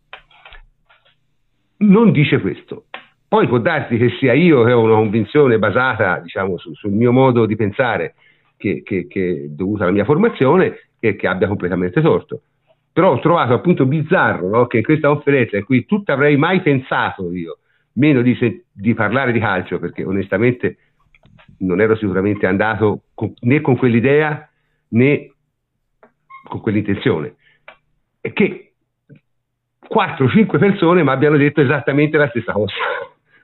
Non 1.78 2.12
dice 2.12 2.42
questo. 2.42 2.86
Poi 3.36 3.50
può 3.50 3.58
darsi 3.58 3.98
che 3.98 4.12
sia 4.18 4.32
io 4.32 4.64
che 4.64 4.72
ho 4.72 4.82
una 4.82 4.96
convinzione 4.96 5.60
basata 5.60 6.20
diciamo, 6.20 6.58
su, 6.58 6.74
sul 6.74 6.94
mio 6.94 7.12
modo 7.12 7.46
di 7.46 7.58
pensare, 7.58 8.16
che, 8.56 8.82
che, 8.82 9.08
che 9.08 9.48
dovuta 9.50 9.84
alla 9.84 9.92
mia 9.92 10.06
formazione, 10.06 10.88
che, 10.98 11.18
che 11.18 11.28
abbia 11.28 11.46
completamente 11.50 12.02
torto 12.02 12.44
però 12.94 13.12
ho 13.12 13.20
trovato 13.20 13.54
appunto 13.54 13.86
bizzarro 13.86 14.48
no? 14.48 14.68
che 14.68 14.78
in 14.78 14.84
questa 14.84 15.10
conferenza 15.10 15.58
in 15.58 15.66
cui 15.66 15.86
tutto 15.86 16.14
avrei 16.14 16.38
mai 16.38 16.62
pensato 16.62 17.30
io 17.34 17.58
meno 17.96 18.22
di, 18.22 18.36
se, 18.36 18.68
di 18.72 18.94
parlare 18.94 19.34
di 19.34 19.40
calcio, 19.40 19.80
perché 19.80 20.06
onestamente 20.06 20.78
non 21.58 21.82
ero 21.82 21.98
sicuramente 21.98 22.48
andato 22.48 23.02
con, 23.14 23.34
né 23.42 23.60
con 23.60 23.76
quell'idea 23.76 24.50
né 24.92 25.34
con 26.48 26.62
quell'intenzione. 26.62 27.36
E 28.22 28.32
che 28.32 28.72
4-5 29.94 30.58
persone 30.58 31.04
mi 31.04 31.10
abbiano 31.10 31.36
detto 31.36 31.60
esattamente 31.60 32.16
la 32.16 32.30
stessa 32.30 32.54
cosa. 32.54 32.74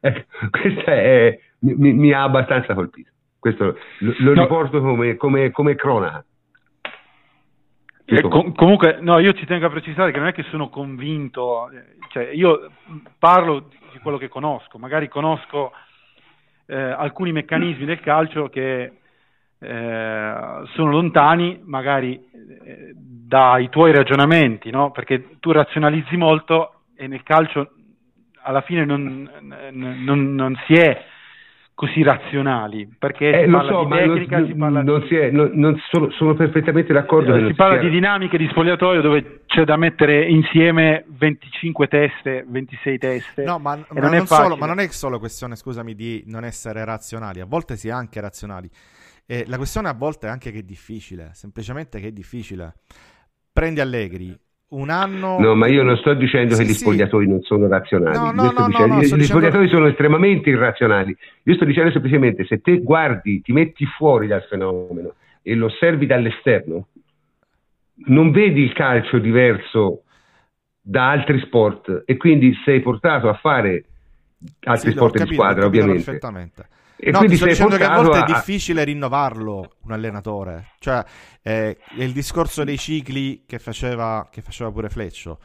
Ecco, 0.01 0.25
questa 0.51 0.91
è, 0.93 1.39
mi, 1.59 1.93
mi, 1.93 2.11
ha 2.11 2.23
abbastanza 2.23 2.73
colpito. 2.73 3.09
Questo 3.39 3.77
lo, 3.99 4.13
lo 4.17 4.33
no. 4.33 4.41
riporto 4.41 4.81
come, 4.81 5.15
come, 5.15 5.51
come 5.51 5.75
cronaca. 5.75 6.25
Eh, 8.05 8.21
com- 8.23 8.53
comunque, 8.53 8.97
no, 8.99 9.19
io 9.19 9.31
ci 9.33 9.45
tengo 9.45 9.67
a 9.67 9.69
precisare 9.69 10.11
che 10.11 10.19
non 10.19 10.27
è 10.27 10.33
che 10.33 10.43
sono 10.49 10.69
convinto, 10.69 11.69
cioè 12.09 12.29
io 12.33 12.69
parlo 13.17 13.69
di 13.93 13.99
quello 13.99 14.17
che 14.17 14.27
conosco, 14.27 14.77
magari 14.77 15.07
conosco 15.07 15.71
eh, 16.65 16.75
alcuni 16.75 17.31
meccanismi 17.31 17.85
del 17.85 18.01
calcio 18.01 18.49
che 18.49 18.91
eh, 19.59 20.33
sono 20.73 20.89
lontani 20.89 21.61
magari 21.63 22.15
eh, 22.63 22.93
dai 22.95 23.69
tuoi 23.69 23.93
ragionamenti, 23.93 24.71
no? 24.71 24.91
perché 24.91 25.37
tu 25.39 25.51
razionalizzi 25.51 26.17
molto 26.17 26.81
e 26.95 27.07
nel 27.07 27.23
calcio 27.23 27.75
alla 28.43 28.61
fine 28.61 28.85
non, 28.85 29.29
non, 29.71 30.35
non 30.35 30.55
si 30.67 30.73
è 30.73 31.05
così 31.81 32.03
razionali, 32.03 32.87
perché 32.95 33.29
eh, 33.29 33.45
si 33.45 33.49
parla 33.49 33.71
so, 33.71 33.83
di 33.85 33.89
tecnica, 33.89 34.37
non, 34.37 34.47
si 34.47 34.53
parla 34.53 34.83
non 34.83 34.99
di... 34.99 35.07
Si 35.07 35.15
è, 35.15 35.31
non, 35.31 35.81
sono, 35.89 36.11
sono, 36.11 36.35
perfettamente 36.35 36.93
d'accordo. 36.93 37.35
Eh, 37.35 37.47
si 37.47 37.53
parla 37.55 37.77
di 37.77 37.89
dinamiche 37.89 38.37
di 38.37 38.47
spogliatoio 38.49 39.01
dove 39.01 39.41
c'è 39.47 39.63
da 39.63 39.77
mettere 39.77 40.27
insieme 40.29 41.05
25 41.07 41.87
teste, 41.87 42.45
26 42.47 42.97
teste. 42.99 43.43
No, 43.43 43.57
ma, 43.57 43.83
ma, 43.89 44.09
non, 44.09 44.27
solo, 44.27 44.57
ma 44.57 44.67
non, 44.67 44.79
è 44.79 44.87
solo 44.89 45.17
questione, 45.17 45.55
scusami, 45.55 45.95
di 45.95 46.23
non 46.27 46.43
essere 46.43 46.85
razionali, 46.85 47.39
a 47.39 47.45
volte 47.45 47.75
si 47.75 47.87
è 47.87 47.91
anche 47.91 48.21
razionali. 48.21 48.69
Eh, 49.25 49.45
la 49.47 49.57
questione 49.57 49.89
a 49.89 49.93
volte 49.93 50.27
è 50.27 50.29
anche 50.29 50.51
che 50.51 50.59
è 50.59 50.63
difficile, 50.63 51.31
semplicemente 51.33 51.99
che 51.99 52.09
è 52.09 52.11
difficile. 52.11 52.75
Prendi 53.51 53.79
Allegri, 53.79 54.37
un 54.71 54.89
anno. 54.89 55.39
No, 55.39 55.55
ma 55.55 55.67
io 55.67 55.83
non 55.83 55.97
sto 55.97 56.13
dicendo 56.13 56.55
sì, 56.55 56.63
che 56.63 56.69
gli 56.69 56.73
spogliatori 56.73 57.25
sì. 57.25 57.31
non 57.31 57.41
sono 57.41 57.67
razionali. 57.67 58.17
No, 58.17 58.31
no, 58.31 58.51
no, 58.51 58.67
dicendo, 58.67 58.95
gli, 58.99 59.15
gli 59.21 59.25
spogliatori 59.25 59.67
sono 59.67 59.87
estremamente 59.87 60.49
irrazionali. 60.49 61.15
Io 61.43 61.55
sto 61.55 61.65
dicendo 61.65 61.91
semplicemente 61.91 62.45
se 62.45 62.61
te 62.61 62.79
guardi, 62.79 63.41
ti 63.41 63.51
metti 63.51 63.85
fuori 63.85 64.27
dal 64.27 64.43
fenomeno 64.43 65.13
e 65.41 65.55
lo 65.55 65.65
osservi 65.65 66.05
dall'esterno, 66.05 66.87
non 68.05 68.31
vedi 68.31 68.61
il 68.61 68.73
calcio 68.73 69.17
diverso 69.19 70.03
da 70.81 71.09
altri 71.09 71.39
sport 71.41 72.03
e 72.05 72.17
quindi 72.17 72.53
sei 72.63 72.81
portato 72.81 73.29
a 73.29 73.33
fare 73.35 73.85
altri 74.63 74.89
sì, 74.89 74.95
sport 74.95 75.13
capito, 75.13 75.29
di 75.29 75.35
squadra, 75.35 75.65
ovviamente. 75.65 76.19
E 77.03 77.09
no, 77.09 77.17
quindi 77.17 77.35
sto 77.35 77.47
dicendo 77.47 77.77
che 77.77 77.83
a 77.83 77.95
volte 77.95 78.19
a... 78.19 78.21
è 78.21 78.25
difficile 78.25 78.83
rinnovarlo 78.83 79.77
un 79.85 79.91
allenatore. 79.91 80.73
Cioè, 80.77 81.03
eh, 81.41 81.75
è 81.97 82.03
il 82.03 82.11
discorso 82.11 82.63
dei 82.63 82.77
cicli 82.77 83.43
che 83.47 83.57
faceva, 83.57 84.29
che 84.31 84.43
faceva 84.43 84.71
pure 84.71 84.87
Fleccio. 84.87 85.39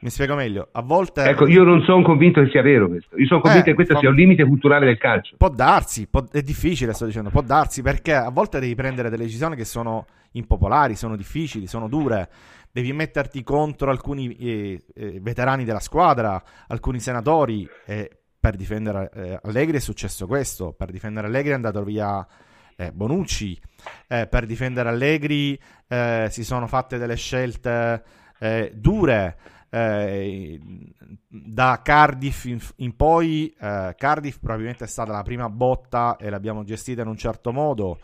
Mi 0.00 0.10
spiego 0.10 0.34
meglio. 0.34 0.68
A 0.70 0.82
volte. 0.82 1.24
Ecco, 1.24 1.46
io 1.46 1.64
non 1.64 1.82
sono 1.84 2.02
convinto 2.02 2.42
che 2.42 2.50
sia 2.50 2.60
vero 2.60 2.88
questo. 2.88 3.16
Io 3.16 3.26
sono 3.26 3.40
convinto 3.40 3.64
eh, 3.64 3.70
che 3.70 3.74
questo 3.74 3.94
fa... 3.94 4.00
sia 4.00 4.10
un 4.10 4.16
limite 4.16 4.44
culturale 4.44 4.84
del 4.84 4.98
calcio. 4.98 5.36
Può 5.38 5.48
darsi, 5.48 6.06
può... 6.08 6.22
è 6.30 6.42
difficile, 6.42 6.92
sto 6.92 7.06
dicendo. 7.06 7.30
Può 7.30 7.40
darsi 7.40 7.80
perché 7.80 8.12
a 8.12 8.28
volte 8.28 8.60
devi 8.60 8.74
prendere 8.74 9.08
delle 9.08 9.24
decisioni 9.24 9.56
che 9.56 9.64
sono 9.64 10.04
impopolari, 10.32 10.94
sono 10.94 11.16
difficili, 11.16 11.66
sono 11.66 11.88
dure. 11.88 12.28
Devi 12.70 12.92
metterti 12.92 13.42
contro 13.42 13.90
alcuni 13.90 14.36
eh, 14.36 14.82
eh 14.94 15.20
veterani 15.22 15.64
della 15.64 15.80
squadra, 15.80 16.42
alcuni 16.66 17.00
senatori. 17.00 17.66
Eh, 17.86 18.10
per 18.40 18.56
difendere 18.56 19.10
eh, 19.14 19.40
Allegri 19.42 19.76
è 19.76 19.80
successo 19.80 20.26
questo, 20.26 20.72
per 20.72 20.90
difendere 20.90 21.26
Allegri 21.26 21.50
è 21.50 21.54
andato 21.54 21.82
via 21.82 22.26
eh, 22.76 22.92
Bonucci, 22.92 23.60
eh, 24.06 24.26
per 24.28 24.46
difendere 24.46 24.88
Allegri 24.88 25.60
eh, 25.88 26.28
si 26.30 26.44
sono 26.44 26.66
fatte 26.66 26.98
delle 26.98 27.16
scelte 27.16 28.02
eh, 28.38 28.72
dure. 28.74 29.36
Eh, 29.70 30.58
da 31.28 31.80
Cardiff 31.82 32.44
in, 32.46 32.58
in 32.76 32.96
poi, 32.96 33.54
Cardiff 33.58 34.38
probabilmente 34.38 34.84
è 34.84 34.88
stata 34.88 35.12
la 35.12 35.22
prima 35.22 35.50
botta 35.50 36.16
e 36.16 36.30
l'abbiamo 36.30 36.64
gestita 36.64 37.02
in 37.02 37.08
un 37.08 37.18
certo 37.18 37.52
modo. 37.52 37.98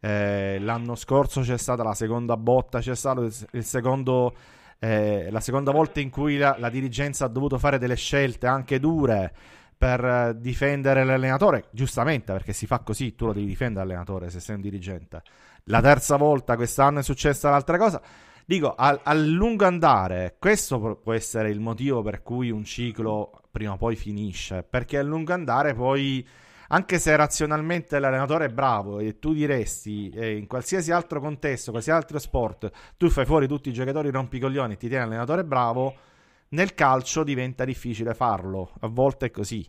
l'anno 0.00 0.94
scorso 0.94 1.40
c'è 1.40 1.56
stata 1.56 1.82
la 1.82 1.94
seconda 1.94 2.36
botta, 2.36 2.80
c'è 2.80 2.94
stato 2.94 3.22
il, 3.22 3.34
il 3.52 3.64
secondo 3.64 4.34
eh, 4.78 5.30
la 5.30 5.40
seconda 5.40 5.70
volta 5.70 6.00
in 6.00 6.10
cui 6.10 6.36
la, 6.36 6.56
la, 6.58 6.68
dirigenza 6.68 7.24
ha 7.24 7.28
dovuto 7.28 7.58
fare 7.58 7.78
delle 7.78 7.96
scelte 7.96 8.46
anche 8.46 8.78
dure 8.78 9.32
per 9.76 10.04
eh, 10.04 10.36
difendere 10.38 11.04
l'allenatore, 11.04 11.66
giustamente 11.70 12.32
perché 12.32 12.52
si 12.52 12.66
fa 12.66 12.80
così, 12.80 13.14
tu 13.14 13.26
lo 13.26 13.32
devi 13.32 13.46
difendere 13.46 13.86
l'allenatore 13.86 14.30
se 14.30 14.40
sei 14.40 14.56
un 14.56 14.62
dirigente. 14.62 15.22
La 15.64 15.80
terza 15.80 16.16
volta 16.16 16.56
quest'anno 16.56 17.00
è 17.00 17.02
successa 17.02 17.50
l'altra 17.50 17.76
cosa. 17.76 18.00
Dico, 18.44 18.74
a, 18.74 19.00
a 19.02 19.12
lungo 19.12 19.64
andare, 19.64 20.36
questo 20.38 21.00
può 21.02 21.12
essere 21.12 21.50
il 21.50 21.58
motivo 21.58 22.02
per 22.02 22.22
cui 22.22 22.50
un 22.50 22.64
ciclo 22.64 23.42
prima 23.50 23.72
o 23.72 23.76
poi 23.76 23.96
finisce, 23.96 24.62
perché 24.62 24.98
a 24.98 25.02
lungo 25.02 25.32
andare 25.32 25.74
poi, 25.74 26.24
anche 26.68 26.98
se 26.98 27.16
razionalmente 27.16 27.98
l'allenatore 27.98 28.44
è 28.44 28.48
bravo 28.48 29.00
e 29.00 29.18
tu 29.18 29.32
diresti 29.32 30.10
eh, 30.10 30.36
in 30.36 30.46
qualsiasi 30.46 30.92
altro 30.92 31.20
contesto, 31.20 31.70
qualsiasi 31.72 31.98
altro 31.98 32.18
sport, 32.20 32.70
tu 32.96 33.08
fai 33.08 33.24
fuori 33.24 33.48
tutti 33.48 33.68
i 33.70 33.72
giocatori 33.72 34.10
rompicoglioni 34.10 34.74
e 34.74 34.76
ti 34.76 34.88
tieni 34.88 35.04
l'allenatore 35.04 35.44
bravo, 35.44 35.94
nel 36.50 36.74
calcio 36.74 37.24
diventa 37.24 37.64
difficile 37.64 38.14
farlo, 38.14 38.70
a 38.80 38.88
volte 38.88 39.26
è 39.26 39.30
così, 39.30 39.66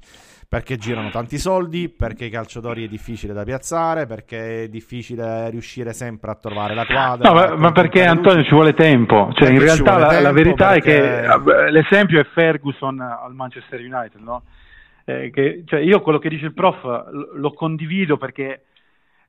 perché 0.47 0.77
girano 0.77 1.09
tanti 1.09 1.37
soldi, 1.37 1.89
perché 1.89 2.25
i 2.25 2.29
calciatori 2.29 2.85
è 2.85 2.87
difficile 2.87 3.33
da 3.33 3.43
piazzare, 3.43 4.05
perché 4.05 4.63
è 4.63 4.67
difficile 4.69 5.49
riuscire 5.49 5.93
sempre 5.93 6.31
a 6.31 6.35
trovare 6.35 6.73
la 6.73 6.85
quadra. 6.85 7.29
No, 7.29 7.35
ma, 7.35 7.55
ma 7.55 7.71
perché 7.71 8.05
Antonio 8.05 8.43
ci 8.43 8.51
vuole 8.51 8.73
tempo, 8.73 9.31
cioè 9.33 9.49
in 9.49 9.59
realtà 9.59 9.97
la, 9.97 10.21
la, 10.21 10.31
verità 10.31 10.69
perché... 10.69 11.23
è 11.23 11.41
che 11.43 11.71
l'esempio 11.71 12.19
è 12.19 12.25
Ferguson 12.33 12.99
al 13.01 13.33
Manchester 13.33 13.79
United, 13.79 14.21
no? 14.21 14.43
Eh, 15.03 15.31
che, 15.31 15.63
cioè 15.65 15.79
io 15.79 16.01
quello 16.01 16.19
che 16.19 16.29
dice 16.29 16.45
il 16.45 16.53
prof 16.53 16.83
lo, 16.83 17.29
lo 17.33 17.53
condivido 17.53 18.17
perché 18.17 18.63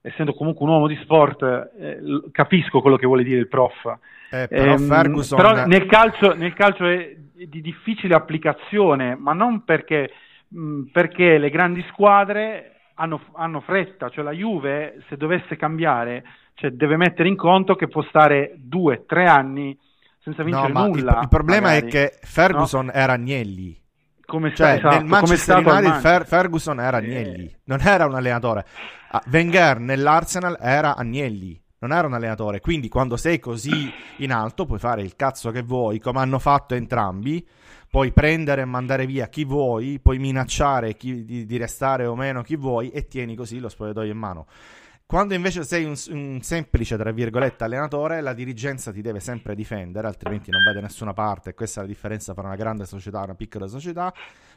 essendo 0.00 0.32
comunque 0.32 0.64
un 0.64 0.72
uomo 0.72 0.86
di 0.86 0.98
sport, 1.02 1.42
eh, 1.42 1.98
capisco 2.32 2.80
quello 2.80 2.96
che 2.96 3.06
vuole 3.06 3.22
dire 3.22 3.40
il 3.40 3.48
prof. 3.48 3.96
Eh, 4.30 4.46
però, 4.48 4.72
ehm, 4.72 4.86
Ferguson... 4.86 5.36
però 5.36 5.66
nel, 5.66 5.86
calcio, 5.86 6.34
nel 6.34 6.52
calcio, 6.54 6.86
è 6.86 7.16
di 7.46 7.60
difficile 7.60 8.14
applicazione, 8.14 9.14
ma 9.14 9.32
non 9.32 9.64
perché, 9.64 10.10
mh, 10.48 10.82
perché 10.92 11.38
le 11.38 11.50
grandi 11.50 11.84
squadre 11.90 12.80
hanno, 12.94 13.20
hanno, 13.34 13.60
fretta, 13.60 14.08
cioè 14.08 14.24
la 14.24 14.32
Juve 14.32 15.02
se 15.08 15.16
dovesse 15.16 15.56
cambiare 15.56 16.24
cioè 16.58 16.70
deve 16.70 16.96
mettere 16.96 17.28
in 17.28 17.36
conto 17.36 17.76
che 17.76 17.86
può 17.86 18.02
stare 18.02 18.54
due, 18.56 19.04
tre 19.06 19.26
anni 19.26 19.78
senza 20.18 20.42
vincere 20.42 20.72
no, 20.72 20.86
nulla. 20.86 21.12
Il, 21.12 21.22
il 21.22 21.28
problema 21.28 21.68
magari. 21.68 21.86
è 21.86 21.88
che 21.88 22.18
Ferguson 22.20 22.86
no? 22.86 22.92
era 22.92 23.12
Agnelli. 23.12 23.80
Come 24.26 24.54
cioè, 24.54 24.72
esatto, 24.72 24.96
nel 24.96 25.04
Manchester 25.04 25.56
United 25.56 26.00
Fer- 26.00 26.26
Ferguson 26.26 26.80
era 26.80 26.96
Agnelli, 26.98 27.44
eh. 27.46 27.58
non 27.64 27.78
era 27.80 28.06
un 28.06 28.14
allenatore. 28.14 28.66
Ah, 29.10 29.22
Wenger 29.30 29.78
nell'Arsenal 29.78 30.58
era 30.60 30.96
Agnelli, 30.96 31.58
non 31.80 31.92
era 31.92 32.06
un 32.06 32.14
allenatore. 32.14 32.60
Quindi 32.60 32.88
quando 32.88 33.16
sei 33.16 33.38
così 33.38 33.90
in 34.18 34.32
alto 34.32 34.66
puoi 34.66 34.78
fare 34.78 35.02
il 35.02 35.16
cazzo 35.16 35.50
che 35.50 35.62
vuoi, 35.62 35.98
come 35.98 36.20
hanno 36.20 36.38
fatto 36.38 36.74
entrambi. 36.74 37.46
Puoi 37.90 38.12
prendere 38.12 38.62
e 38.62 38.64
mandare 38.66 39.06
via 39.06 39.28
chi 39.28 39.44
vuoi, 39.44 39.98
puoi 39.98 40.18
minacciare 40.18 40.94
chi, 40.94 41.24
di, 41.24 41.46
di 41.46 41.56
restare 41.56 42.04
o 42.04 42.14
meno 42.14 42.42
chi 42.42 42.54
vuoi 42.54 42.90
e 42.90 43.06
tieni 43.06 43.34
così 43.34 43.58
lo 43.60 43.70
spogliatoio 43.70 44.12
in 44.12 44.18
mano. 44.18 44.46
Quando 45.08 45.32
invece 45.32 45.64
sei 45.64 45.84
un, 45.84 45.94
un, 46.10 46.42
semplice, 46.42 46.98
tra 46.98 47.10
virgolette, 47.12 47.64
allenatore, 47.64 48.20
la 48.20 48.34
dirigenza 48.34 48.92
ti 48.92 49.00
deve 49.00 49.20
sempre 49.20 49.54
difendere, 49.54 50.06
altrimenti 50.06 50.50
non 50.50 50.62
vai 50.62 50.74
da 50.74 50.82
nessuna 50.82 51.14
parte. 51.14 51.54
Questa 51.54 51.80
è 51.80 51.82
la 51.84 51.88
differenza 51.88 52.34
tra 52.34 52.42
una 52.42 52.56
grande 52.56 52.84
società 52.84 53.20
e 53.20 53.24
una 53.24 53.34
piccola 53.34 53.66
società. 53.68 54.12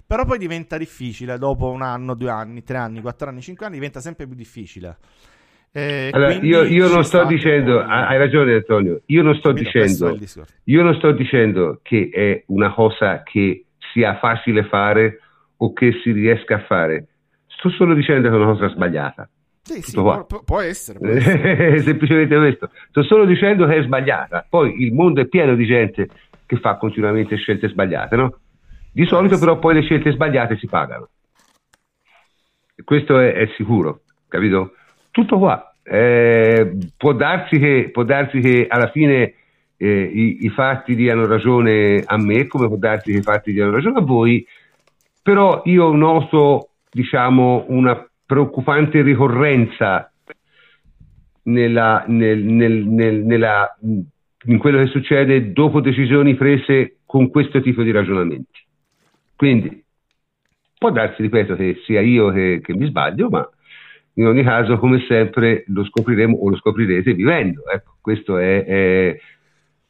Però 0.05 0.25
poi 0.25 0.37
diventa 0.37 0.77
difficile, 0.77 1.37
dopo 1.37 1.69
un 1.69 1.81
anno, 1.81 2.15
due 2.15 2.31
anni, 2.31 2.63
tre 2.63 2.79
anni, 2.79 2.99
quattro 2.99 3.29
anni, 3.29 3.39
cinque 3.41 3.65
anni, 3.65 3.75
diventa 3.75 4.01
sempre 4.01 4.27
più 4.27 4.35
difficile. 4.35 4.97
Eh, 5.73 6.09
allora, 6.11 6.33
io, 6.33 6.63
io 6.63 6.89
non 6.89 7.03
sto 7.05 7.23
dicendo, 7.23 7.77
poi... 7.77 7.89
hai 7.89 8.17
ragione 8.17 8.55
Antonio, 8.55 9.01
io 9.05 9.23
non 9.23 9.35
sto 9.35 9.53
dicendo, 9.53 10.17
io 10.65 10.83
non 10.83 10.95
sto 10.95 11.11
dicendo 11.11 11.79
che 11.81 12.09
è 12.11 12.43
una 12.47 12.73
cosa 12.73 13.23
che 13.23 13.67
sia 13.93 14.17
facile 14.17 14.65
fare 14.65 15.19
o 15.57 15.71
che 15.71 15.93
si 16.03 16.11
riesca 16.11 16.55
a 16.55 16.63
fare, 16.65 17.07
sto 17.47 17.69
solo 17.69 17.93
dicendo 17.93 18.27
che 18.27 18.35
è 18.35 18.37
una 18.37 18.51
cosa 18.51 18.67
sbagliata. 18.67 19.29
Sì, 19.63 19.81
sì, 19.81 19.93
può, 19.93 20.25
può, 20.25 20.59
essere. 20.59 20.99
Può 20.99 21.07
essere. 21.07 21.79
Semplicemente 21.79 22.35
questo. 22.35 22.69
Sto 22.89 23.03
solo 23.03 23.25
dicendo 23.25 23.67
che 23.67 23.77
è 23.77 23.83
sbagliata. 23.83 24.45
Poi 24.49 24.81
il 24.81 24.91
mondo 24.91 25.21
è 25.21 25.27
pieno 25.27 25.55
di 25.55 25.65
gente 25.65 26.09
che 26.45 26.57
fa 26.57 26.75
continuamente 26.75 27.37
scelte 27.37 27.69
sbagliate, 27.69 28.15
no? 28.15 28.39
Di 28.91 29.05
solito, 29.05 29.39
però, 29.39 29.57
poi 29.59 29.75
le 29.75 29.83
scelte 29.83 30.11
sbagliate 30.11 30.57
si 30.57 30.67
pagano. 30.67 31.09
Questo 32.83 33.19
è, 33.19 33.33
è 33.33 33.47
sicuro, 33.55 34.01
capito? 34.27 34.73
Tutto 35.11 35.37
qua. 35.37 35.75
Eh, 35.83 36.77
può, 36.95 37.13
darsi 37.13 37.59
che, 37.59 37.89
può, 37.91 38.03
darsi 38.03 38.39
che, 38.39 38.65
alla 38.69 38.89
fine 38.89 39.33
eh, 39.77 40.01
i, 40.03 40.45
i, 40.45 40.49
fatti 40.49 40.95
diano 40.95 41.25
ragione 41.25 42.01
a 42.05 42.17
me, 42.17 42.47
come 42.47 42.67
può 42.67 42.77
darsi 42.77 43.11
che 43.11 43.17
i 43.17 43.23
fatti 43.23 43.51
diano 43.51 43.71
ragione 43.71 43.99
a 43.99 44.03
voi, 44.03 44.45
però 45.21 45.61
io 45.65 45.91
noto, 45.91 46.69
diciamo, 46.89 47.65
una 47.69 48.07
preoccupante 48.25 49.01
ricorrenza 49.01 50.11
nella, 51.43 52.05
nel, 52.07 52.39
nel, 52.43 52.85
nel, 52.85 53.23
nella, 53.25 53.77
in 53.81 54.57
quello 54.57 54.77
che 54.79 54.87
succede 54.87 55.51
dopo 55.51 55.81
decisioni 55.81 56.35
prese 56.35 56.99
con 57.05 57.29
questo 57.29 57.59
tipo 57.61 57.83
di 57.83 57.91
ragionamenti. 57.91 58.59
Quindi 59.35 59.83
può 60.77 60.91
darsi, 60.91 61.21
ripeto, 61.21 61.55
che 61.55 61.81
sia 61.83 61.99
io 62.01 62.31
che, 62.31 62.61
che 62.63 62.73
mi 62.73 62.87
sbaglio, 62.87 63.29
ma 63.29 63.47
in 64.15 64.27
ogni 64.27 64.43
caso, 64.43 64.77
come 64.77 65.03
sempre, 65.07 65.63
lo 65.67 65.85
scopriremo 65.85 66.35
o 66.35 66.49
lo 66.49 66.57
scoprirete 66.57 67.13
vivendo. 67.13 67.63
Ecco, 67.69 67.95
questo 68.01 68.37
è, 68.37 68.65
è, 68.65 69.19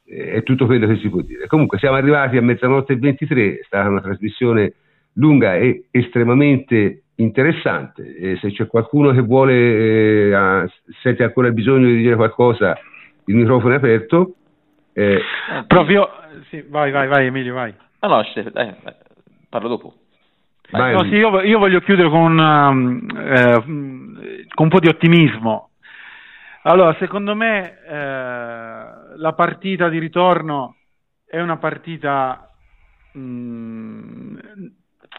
è, 0.04 0.42
tutto 0.42 0.66
quello 0.66 0.86
che 0.86 0.96
si 0.96 1.08
può 1.08 1.20
dire. 1.22 1.46
Comunque, 1.46 1.78
siamo 1.78 1.96
arrivati 1.96 2.36
a 2.36 2.42
mezzanotte 2.42 2.92
e 2.92 2.96
23, 2.96 3.58
è 3.58 3.62
stata 3.64 3.88
una 3.88 4.00
trasmissione 4.00 4.74
lunga 5.14 5.56
e 5.56 5.86
estremamente 5.90 7.02
interessante. 7.16 8.16
E 8.16 8.36
se 8.36 8.52
c'è 8.52 8.66
qualcuno 8.66 9.12
che 9.12 9.20
vuole, 9.20 9.54
eh, 9.54 10.70
sente 11.02 11.24
ancora 11.24 11.48
il 11.48 11.54
bisogno 11.54 11.86
di 11.86 11.96
dire 11.96 12.14
qualcosa, 12.14 12.78
il 13.24 13.34
microfono 13.34 13.74
è 13.74 13.76
aperto. 13.76 14.34
Eh, 14.92 15.20
Proprio, 15.66 16.08
sì, 16.48 16.64
vai, 16.68 16.90
vai, 16.92 17.08
vai, 17.08 17.26
Emilio, 17.26 17.54
vai. 17.54 17.74
No, 18.00 18.08
no, 18.08 18.22
dai, 18.52 18.74
parlo 19.48 19.68
dopo. 19.68 19.94
No, 20.72 21.02
sì, 21.04 21.16
io, 21.16 21.40
io, 21.42 21.58
voglio 21.58 21.80
chiudere 21.80 22.08
con, 22.08 22.38
um, 22.38 23.06
eh, 23.14 23.62
con, 23.62 24.64
un 24.64 24.68
po' 24.68 24.80
di 24.80 24.88
ottimismo. 24.88 25.70
Allora, 26.62 26.96
secondo 26.98 27.34
me 27.34 27.78
eh, 27.86 27.94
la 29.16 29.32
partita 29.34 29.88
di 29.88 29.98
ritorno 29.98 30.76
è 31.26 31.40
una 31.40 31.58
partita 31.58 32.48
mh, 33.12 33.20
mm, 33.20 34.36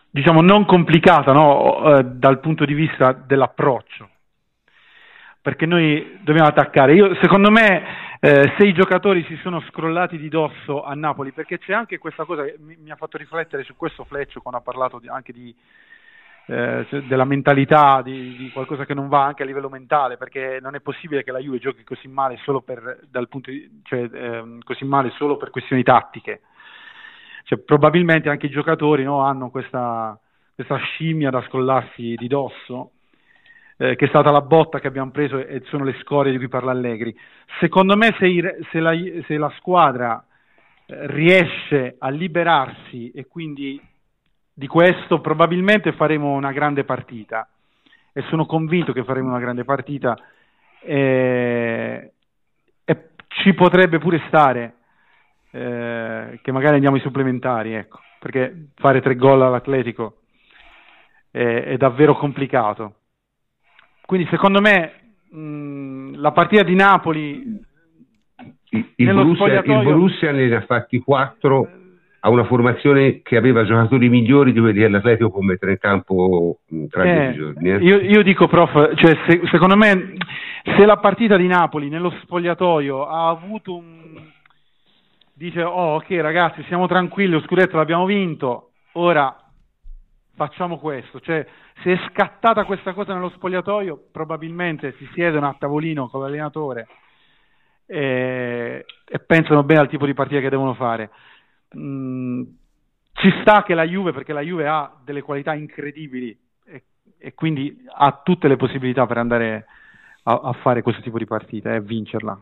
diciamo 0.10 0.42
non 0.42 0.66
complicata 0.66 1.32
no? 1.34 1.98
eh, 1.98 2.04
dal 2.04 2.40
punto 2.40 2.66
di 2.66 2.74
vista 2.74 3.12
dell'approccio 3.14 4.10
perché 5.42 5.66
noi 5.66 6.20
dobbiamo 6.22 6.48
attaccare 6.48 6.94
Io, 6.94 7.16
secondo 7.16 7.52
me 7.52 7.84
eh, 8.26 8.54
se 8.58 8.66
i 8.66 8.72
giocatori 8.72 9.22
si 9.26 9.36
sono 9.41 9.60
scrollati 9.70 10.18
di 10.18 10.30
dosso 10.30 10.82
a 10.82 10.94
Napoli 10.94 11.34
perché 11.34 11.58
c'è 11.58 11.74
anche 11.74 11.98
questa 11.98 12.24
cosa 12.24 12.45
che 12.45 12.56
mi, 12.58 12.78
mi 12.82 12.90
ha 12.90 12.95
fatto 12.95 13.18
riflettere 13.18 13.64
su 13.64 13.76
questo 13.76 14.06
Fleccio 14.06 14.40
quando 14.40 14.62
ha 14.62 14.64
parlato 14.64 14.98
di, 14.98 15.10
anche 15.10 15.34
di, 15.34 15.54
eh, 16.45 16.88
della 17.06 17.26
mentalità 17.26 18.02
di, 18.02 18.38
di, 18.38 18.50
qualcosa 18.52 18.86
che 18.86 18.94
non 18.94 19.10
va 19.10 19.26
anche 19.26 19.44
a 19.44 19.45
livello 19.45 19.68
mentale 19.68 20.16
perché 20.16 20.60
non 20.62 20.74
è 20.74 20.80
possibile 20.80 21.22
che 21.22 21.34
la 21.34 21.40
Juve 21.40 21.60
giochi 21.60 21.84
così 21.84 22.08
male 22.08 22.38
solo 22.44 22.62
per, 22.62 23.02
di, 23.10 23.82
cioè, 23.84 24.10
eh, 24.10 24.58
così 24.64 24.86
male 24.86 25.10
solo 25.18 25.36
per 25.36 25.50
questioni 25.50 25.84
tattiche. 25.84 26.44
Cioè, 27.44 27.60
probabilmente 27.60 28.30
anche 28.30 28.45
i 28.45 28.52
giocatori 28.52 29.04
no, 29.04 29.20
hanno 29.20 29.50
questa, 29.50 30.18
questa, 30.56 30.78
scimmia 30.78 31.30
da 31.30 31.44
scollarsi 31.50 32.16
di 32.16 32.28
dosso, 32.28 32.91
eh, 33.78 33.95
che 33.95 34.06
è 34.06 34.08
stata 34.08 34.32
la 34.32 34.41
botta 34.41 34.80
che 34.80 34.88
abbiamo 34.88 35.12
preso 35.12 35.38
e 35.38 35.62
sono 35.66 35.84
le 35.84 35.95
scorie 36.02 36.32
di 36.32 36.38
cui 36.38 36.48
parla 36.48 36.72
Allegri. 36.72 37.16
Secondo 37.60 37.95
me 37.95 38.16
se, 38.20 38.66
se, 38.72 38.80
la, 38.80 38.94
se 39.26 39.38
la, 39.38 39.52
squadra 39.58 40.24
eh, 40.86 41.08
riesce 41.08 41.95
a 41.98 42.10
liberarsi 42.10 43.12
e 43.12 43.28
quindi 43.28 43.82
di 44.54 44.68
questo 44.68 45.20
probabilmente 45.20 45.94
faremo 45.94 46.34
una 46.34 46.52
grande 46.52 46.84
partita 46.84 47.48
e 48.12 48.22
sono 48.30 48.45
convinto 48.45 48.94
che 48.94 49.04
faremo 49.04 49.30
una 49.30 49.40
grande 49.40 49.64
partita 49.64 50.16
e, 50.80 52.12
e 52.86 53.10
ci 53.28 53.54
potrebbe 53.54 53.98
pure 53.98 54.22
stare 54.28 54.76
eh, 55.50 56.40
che 56.41 56.52
magari 56.52 56.76
andiamo 56.76 56.95
ai 56.95 57.02
supplementari, 57.02 57.74
ecco, 57.74 58.00
perché 58.20 58.70
fare 58.76 59.02
tre 59.02 59.16
gol 59.16 59.41
all'Atletico 59.41 60.18
è, 61.32 61.64
è 61.66 61.78
davvero 61.78 62.16
complicato. 62.16 62.95
Quindi 64.06 64.28
secondo 64.30 64.62
me 64.62 64.94
mh, 65.30 66.20
la 66.20 66.32
partita 66.32 66.64
di 66.64 66.76
Napoli 66.76 67.62
il, 68.70 68.88
il, 68.96 69.14
Borussia, 69.14 69.62
il 69.62 69.84
Borussia 69.84 70.32
ne 70.32 70.56
ha 70.56 70.62
fatti 70.62 71.00
quattro 71.00 71.70
a 72.26 72.30
una 72.30 72.46
formazione 72.46 73.22
che 73.22 73.36
aveva 73.36 73.66
giocatori 73.66 74.08
migliori 74.08 74.54
di 74.54 74.60
quelli 74.60 74.80
che 74.80 74.88
l'Atletico 74.88 75.30
può 75.30 75.42
mettere 75.42 75.74
in 75.74 75.78
campo 75.78 76.60
tra 76.90 77.04
eh, 77.04 77.14
dieci 77.14 77.38
giorni. 77.38 77.70
Eh. 77.70 77.78
Io, 77.80 78.00
io, 78.00 78.24
dico, 78.24 78.48
prof, 78.48 78.94
cioè, 78.96 79.18
se, 79.28 79.42
secondo 79.52 79.76
me 79.76 80.14
se 80.64 80.86
la 80.86 80.98
partita 80.98 81.36
di 81.36 81.48
Napoli 81.48 81.90
nello 81.90 82.12
spogliatoio 82.22 83.06
ha 83.06 83.28
avuto 83.28 83.76
un, 83.76 84.22
dice 85.34 85.62
oh 85.64 85.96
ok 85.96 86.12
ragazzi 86.22 86.64
siamo 86.64 86.88
tranquilli, 86.88 87.34
lo 87.34 87.42
scudetto 87.42 87.76
l'abbiamo 87.76 88.06
vinto, 88.06 88.70
ora 88.94 89.36
facciamo 90.35 90.77
questo, 90.77 91.19
cioè 91.19 91.45
se 91.81 91.93
è 91.93 91.99
scattata 92.10 92.65
questa 92.65 92.93
cosa 92.93 93.14
nello 93.14 93.30
spogliatoio 93.30 94.07
probabilmente 94.11 94.93
si 94.97 95.07
siedono 95.14 95.47
a 95.47 95.55
tavolino 95.57 96.07
con 96.10 96.22
l'allenatore 96.22 96.88
e, 97.85 98.85
e 99.05 99.19
pensano 99.19 99.64
bene 99.64 99.81
al 99.81 99.89
tipo 99.89 100.05
di 100.05 100.14
partita 100.14 100.39
che 100.39 100.49
devono 100.49 100.73
fare. 100.73 101.11
Mm, 101.77 102.43
ci 103.14 103.31
sta 103.41 103.64
che 103.64 103.73
la 103.73 103.85
Juve, 103.85 104.11
perché 104.11 104.34
la 104.34 104.41
Juve 104.41 104.68
ha 104.68 104.95
delle 105.03 105.22
qualità 105.22 105.53
incredibili 105.53 106.35
e, 106.65 106.84
e 107.18 107.34
quindi 107.34 107.85
ha 107.95 108.22
tutte 108.23 108.47
le 108.47 108.57
possibilità 108.57 109.05
per 109.05 109.18
andare 109.18 109.65
a, 110.23 110.39
a 110.43 110.53
fare 110.53 110.81
questo 110.81 111.01
tipo 111.01 111.18
di 111.18 111.26
partita 111.26 111.73
e 111.73 111.81
vincerla. 111.81 112.39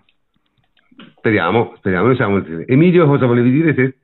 Speriamo, 1.18 1.74
speriamo, 1.78 2.14
siamo... 2.16 2.38
Emilio, 2.66 3.06
cosa 3.08 3.26
volevi 3.26 3.52
dire 3.52 3.74
te? 3.74 3.96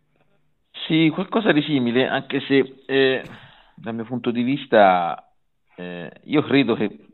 Sì, 0.87 1.09
qualcosa 1.13 1.51
di 1.51 1.61
simile, 1.61 2.07
anche 2.07 2.39
se 2.41 2.81
eh, 2.85 3.21
dal 3.79 3.93
mio 3.93 4.05
punto 4.05 4.31
di 4.31 4.41
vista 4.41 5.31
eh, 5.75 6.11
io 6.23 6.41
credo 6.41 6.73
che, 6.73 7.09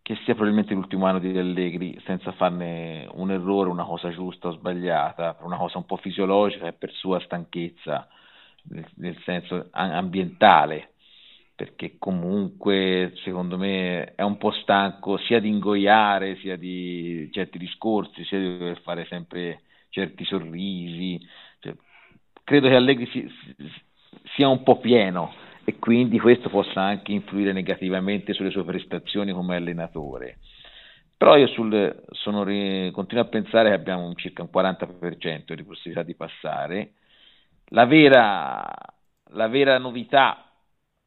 che, 0.00 0.14
sia 0.24 0.34
probabilmente 0.34 0.72
l'ultimo 0.72 1.06
anno 1.06 1.18
di 1.18 1.36
Allegri 1.36 2.00
senza 2.04 2.30
farne 2.32 3.08
un 3.12 3.32
errore, 3.32 3.68
una 3.68 3.84
cosa 3.84 4.10
giusta 4.10 4.48
o 4.48 4.52
sbagliata, 4.52 5.38
una 5.40 5.56
cosa 5.56 5.78
un 5.78 5.86
po' 5.86 5.96
fisiologica 5.96 6.68
e 6.68 6.72
per 6.72 6.92
sua 6.92 7.18
stanchezza, 7.20 8.08
nel, 8.70 8.86
nel 8.96 9.18
senso 9.24 9.68
ambientale 9.72 10.92
perché 11.56 11.96
comunque 11.98 13.14
secondo 13.24 13.58
me 13.58 14.14
è 14.14 14.22
un 14.22 14.36
po' 14.36 14.52
stanco 14.52 15.16
sia 15.16 15.40
di 15.40 15.48
ingoiare 15.48 16.36
sia 16.36 16.56
di 16.56 17.28
certi 17.32 17.58
discorsi, 17.58 18.24
sia 18.24 18.38
di 18.38 18.56
dover 18.56 18.80
fare 18.82 19.06
sempre 19.06 19.62
certi 19.88 20.24
sorrisi. 20.24 21.18
Cioè, 21.58 21.74
credo 22.44 22.68
che 22.68 22.76
Allegri 22.76 23.06
si, 23.08 23.28
sia 24.36 24.46
un 24.46 24.62
po' 24.62 24.78
pieno 24.78 25.47
e 25.68 25.78
quindi 25.78 26.18
questo 26.18 26.48
possa 26.48 26.80
anche 26.80 27.12
influire 27.12 27.52
negativamente 27.52 28.32
sulle 28.32 28.48
sue 28.48 28.64
prestazioni 28.64 29.32
come 29.32 29.54
allenatore. 29.54 30.38
Però 31.14 31.36
io 31.36 31.46
sul, 31.48 32.04
sono, 32.12 32.44
continuo 32.44 33.22
a 33.22 33.26
pensare 33.26 33.68
che 33.68 33.74
abbiamo 33.74 34.14
circa 34.14 34.40
un 34.40 34.48
40% 34.50 35.52
di 35.52 35.64
possibilità 35.64 36.02
di 36.02 36.14
passare. 36.14 36.92
La 37.66 37.84
vera, 37.84 38.66
la 39.32 39.48
vera 39.48 39.76
novità 39.76 40.42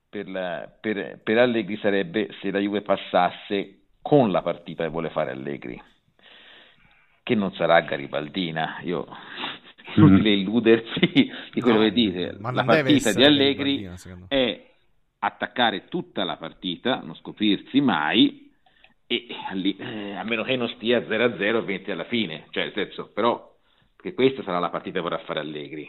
per, 0.07 0.29
la, 0.29 0.71
per, 0.79 1.19
per, 1.23 1.39
Allegri 1.39 1.77
sarebbe 1.77 2.29
se 2.39 2.51
la 2.51 2.59
Juve 2.59 2.83
passasse 2.83 3.85
con 3.99 4.29
la 4.29 4.43
partita 4.43 4.83
che 4.83 4.91
vuole 4.91 5.09
fare 5.09 5.31
Allegri, 5.31 5.81
che 7.23 7.33
non 7.33 7.51
sarà 7.53 7.79
garibaldina. 7.79 8.77
Io 8.83 9.07
inutile 9.95 10.29
mm. 10.35 10.39
illudersi 10.39 11.31
di 11.53 11.61
quello 11.61 11.79
no, 11.79 11.83
che 11.83 11.91
dite. 11.91 12.37
La 12.39 12.63
partita 12.63 13.13
di 13.13 13.23
Allegri 13.23 13.89
è 14.27 14.69
attaccare 15.19 15.87
tutta 15.87 16.23
la 16.23 16.37
partita, 16.37 17.01
non 17.03 17.15
scoprirsi 17.15 17.79
mai 17.81 18.49
e 19.05 19.27
eh, 19.77 20.15
a 20.15 20.23
meno 20.23 20.43
che 20.43 20.55
non 20.55 20.69
stia 20.69 20.99
0-0 20.99 21.41
e 21.41 21.61
20 21.61 21.91
alla 21.91 22.05
fine, 22.05 22.47
cioè 22.51 22.63
nel 22.63 22.73
senso, 22.73 23.11
però 23.13 23.49
che 23.97 24.13
questa 24.13 24.41
sarà 24.43 24.59
la 24.59 24.69
partita 24.69 24.95
che 24.95 25.01
vorrà 25.01 25.19
fare 25.19 25.39
Allegri. 25.39 25.87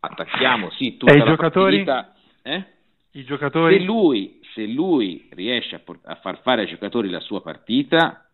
Attacchiamo 0.00 0.70
sì 0.70 0.96
tutta 0.96 1.12
e 1.12 1.18
la 1.18 1.24
i 1.24 1.26
giocatori? 1.26 1.82
partita, 1.82 2.14
eh? 2.42 2.64
I 3.12 3.24
giocatori? 3.24 3.78
Se 3.78 3.84
lui, 3.84 4.40
se 4.54 4.66
lui 4.66 5.28
riesce 5.30 5.76
a, 5.76 5.78
por- 5.78 6.00
a 6.04 6.16
far 6.16 6.40
fare 6.42 6.62
ai 6.62 6.68
giocatori 6.68 7.08
la 7.08 7.20
sua 7.20 7.40
partita, 7.40 8.25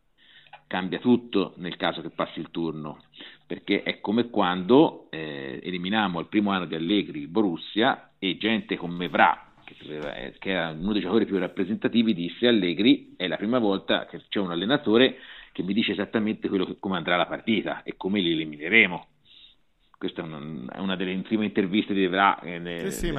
cambia 0.72 1.00
tutto 1.00 1.52
nel 1.56 1.76
caso 1.76 2.00
che 2.00 2.08
passi 2.08 2.40
il 2.40 2.50
turno, 2.50 3.02
perché 3.46 3.82
è 3.82 4.00
come 4.00 4.30
quando 4.30 5.08
eh, 5.10 5.60
eliminammo 5.62 6.18
al 6.18 6.28
primo 6.28 6.50
anno 6.50 6.64
di 6.64 6.74
Allegri 6.74 7.26
Borussia 7.26 8.12
e 8.18 8.38
gente 8.38 8.78
come 8.78 9.10
Vra 9.10 9.52
che, 9.66 10.34
che 10.38 10.50
era 10.50 10.70
uno 10.70 10.92
dei 10.92 11.02
giocatori 11.02 11.26
più 11.26 11.36
rappresentativi, 11.36 12.14
disse 12.14 12.48
Allegri 12.48 13.12
è 13.18 13.28
la 13.28 13.36
prima 13.36 13.58
volta 13.58 14.06
che 14.06 14.22
c'è 14.30 14.38
un 14.38 14.50
allenatore 14.50 15.16
che 15.52 15.62
mi 15.62 15.74
dice 15.74 15.92
esattamente 15.92 16.48
che, 16.48 16.76
come 16.80 16.96
andrà 16.96 17.16
la 17.16 17.26
partita 17.26 17.82
e 17.82 17.94
come 17.98 18.20
li 18.20 18.32
elimineremo. 18.32 19.06
Questa 19.98 20.22
è 20.22 20.24
una, 20.24 20.72
è 20.72 20.78
una 20.78 20.96
delle 20.96 21.14
prime 21.18 21.44
interviste 21.44 21.92
di 21.92 22.04
Evra 22.04 22.40
eh, 22.40 22.90
sì, 22.90 23.08
sì, 23.08 23.12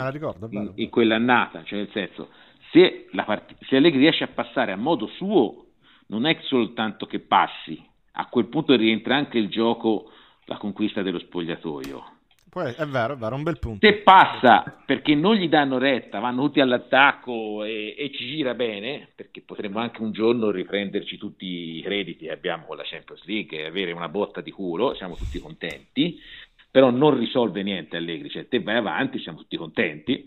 in, 0.49 0.71
in, 0.73 0.89
quell'annata, 0.89 1.63
cioè 1.65 1.77
nel 1.77 1.91
senso, 1.91 2.30
se, 2.71 3.09
part- 3.13 3.53
se 3.67 3.75
Allegri 3.75 3.99
riesce 3.99 4.23
a 4.23 4.30
passare 4.30 4.71
a 4.71 4.75
modo 4.75 5.05
suo, 5.05 5.67
non 6.07 6.25
è 6.25 6.38
soltanto 6.43 7.05
che 7.05 7.19
passi, 7.19 7.84
a 8.13 8.27
quel 8.27 8.47
punto 8.47 8.75
rientra 8.75 9.15
anche 9.15 9.38
il 9.38 9.49
gioco, 9.49 10.11
la 10.45 10.57
conquista 10.57 11.01
dello 11.01 11.19
spogliatoio 11.19 12.13
poi, 12.53 12.71
è 12.71 12.85
vero, 12.85 13.15
è 13.15 13.17
vero, 13.17 13.35
un 13.35 13.41
bel 13.41 13.57
punto. 13.57 13.84
Se 13.84 14.01
passa 14.03 14.84
perché 14.85 15.15
non 15.15 15.34
gli 15.34 15.49
danno 15.49 15.80
retta, 15.80 16.19
vanno 16.19 16.43
tutti 16.43 16.59
all'attacco 16.59 17.63
e, 17.63 17.95
e, 17.97 18.11
ci 18.11 18.27
gira 18.27 18.53
bene, 18.53 19.09
perché 19.15 19.41
potremmo 19.41 19.80
anche 19.80 20.03
un 20.03 20.11
giorno 20.11 20.51
riprenderci 20.51 21.17
tutti 21.17 21.77
i 21.77 21.81
crediti 21.81 22.25
che 22.25 22.31
abbiamo 22.31 22.67
con 22.67 22.77
la 22.77 22.84
Champions 22.85 23.25
League 23.25 23.57
e 23.57 23.65
avere 23.65 23.91
una 23.91 24.07
botta 24.07 24.39
di 24.41 24.51
culo, 24.51 24.93
siamo 24.93 25.15
tutti 25.15 25.39
contenti, 25.39 26.21
però 26.69 26.91
non 26.91 27.17
risolve 27.17 27.63
niente 27.63 27.97
Allegri, 27.97 28.30
cioè 28.30 28.47
te 28.47 28.61
vai 28.61 28.75
avanti, 28.75 29.17
siamo 29.17 29.39
tutti 29.39 29.57
contenti. 29.57 30.23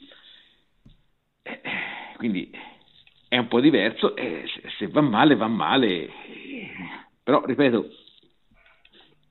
Eh, 1.43 1.61
quindi 2.17 2.51
è 3.37 3.41
un 3.41 3.49
po' 3.49 3.61
diverso, 3.61 4.17
eh, 4.17 4.45
se 4.79 4.89
va 4.89 5.01
male 5.01 5.37
va 5.37 5.47
male, 5.47 6.09
però 7.23 7.45
ripeto, 7.45 7.89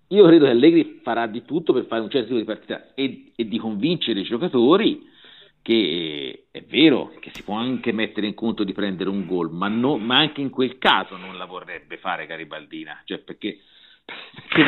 io 0.09 0.25
credo 0.25 0.45
che 0.45 0.51
Allegri 0.51 0.99
farà 1.03 1.25
di 1.27 1.43
tutto 1.43 1.73
per 1.73 1.85
fare 1.85 2.01
un 2.01 2.09
certo 2.09 2.27
tipo 2.27 2.39
di 2.39 2.45
partita 2.45 2.93
e, 2.93 3.31
e 3.35 3.47
di 3.47 3.57
convincere 3.57 4.19
i 4.19 4.23
giocatori 4.23 5.13
che 5.61 6.45
è 6.51 6.61
vero 6.61 7.13
che 7.19 7.31
si 7.33 7.43
può 7.43 7.55
anche 7.55 7.91
mettere 7.91 8.27
in 8.27 8.35
conto 8.35 8.63
di 8.63 8.73
prendere 8.73 9.09
un 9.09 9.25
gol, 9.25 9.49
ma, 9.49 9.67
no, 9.67 9.97
ma 9.97 10.17
anche 10.17 10.41
in 10.41 10.51
quel 10.51 10.77
caso 10.77 11.17
non 11.17 11.37
la 11.37 11.45
vorrebbe 11.45 11.97
fare 11.97 12.27
Garibaldina, 12.27 13.01
cioè 13.05 13.17
perché, 13.17 13.57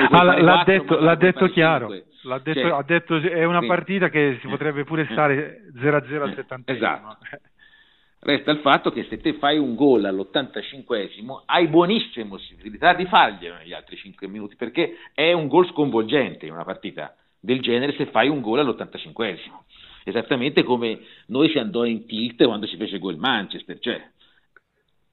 ah, 0.09 0.23
l'ha, 0.23 0.63
4, 0.63 0.63
detto, 0.63 0.99
l'ha 0.99 1.15
detto 1.15 1.47
chiaro, 1.49 1.89
l'ha 2.23 2.39
detto, 2.39 2.59
cioè, 2.59 2.71
ha 2.71 2.83
detto 2.83 3.15
è 3.17 3.43
una 3.43 3.63
partita 3.63 4.09
che 4.09 4.39
si 4.41 4.47
potrebbe 4.47 4.85
pure 4.85 5.07
stare 5.11 5.71
0-0 5.75 6.21
al 6.21 6.33
70 6.33 6.71
esatto. 6.71 7.17
Resta 8.27 8.51
il 8.51 8.59
fatto 8.59 8.91
che 8.91 9.05
se 9.05 9.21
te 9.21 9.35
fai 9.35 9.57
un 9.57 9.73
gol 9.73 10.03
all'85esimo 10.03 11.43
hai 11.45 11.69
buonissime 11.69 12.27
possibilità 12.27 12.93
di 12.93 13.05
farglielo 13.05 13.55
negli 13.55 13.71
altri 13.71 13.95
5 13.95 14.27
minuti 14.27 14.57
perché 14.57 14.97
è 15.13 15.31
un 15.31 15.47
gol 15.47 15.65
sconvolgente 15.69 16.45
in 16.45 16.51
una 16.51 16.65
partita 16.65 17.15
del 17.39 17.61
genere 17.61 17.93
se 17.93 18.07
fai 18.07 18.27
un 18.27 18.41
gol 18.41 18.59
all'85esimo. 18.59 19.61
Esattamente 20.03 20.63
come 20.63 20.99
noi 21.27 21.49
si 21.51 21.57
andò 21.57 21.85
in 21.85 22.05
tilt 22.05 22.43
quando 22.43 22.67
si 22.67 22.75
fece 22.75 22.99
gol 22.99 23.15
Manchester, 23.15 23.79
cioè 23.79 24.11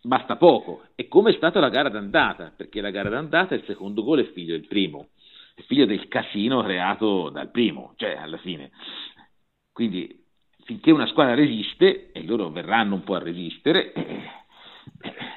basta 0.02 0.34
poco. 0.34 0.82
E 0.96 1.06
come 1.06 1.30
è 1.30 1.34
stata 1.34 1.60
la 1.60 1.68
gara 1.68 1.90
d'andata, 1.90 2.52
perché 2.56 2.80
la 2.80 2.90
gara 2.90 3.10
d'andata 3.10 3.54
il 3.54 3.62
secondo 3.64 4.02
gol 4.02 4.22
è 4.22 4.32
figlio 4.32 4.56
del 4.56 4.66
primo, 4.66 5.10
è 5.54 5.62
figlio 5.62 5.86
del 5.86 6.08
casino 6.08 6.64
creato 6.64 7.30
dal 7.30 7.52
primo, 7.52 7.92
cioè 7.94 8.16
alla 8.16 8.38
fine. 8.38 8.72
Quindi 9.72 10.23
finché 10.64 10.90
una 10.90 11.06
squadra 11.06 11.34
resiste, 11.34 12.10
e 12.12 12.24
loro 12.24 12.50
verranno 12.50 12.94
un 12.94 13.04
po' 13.04 13.14
a 13.14 13.22
resistere, 13.22 13.92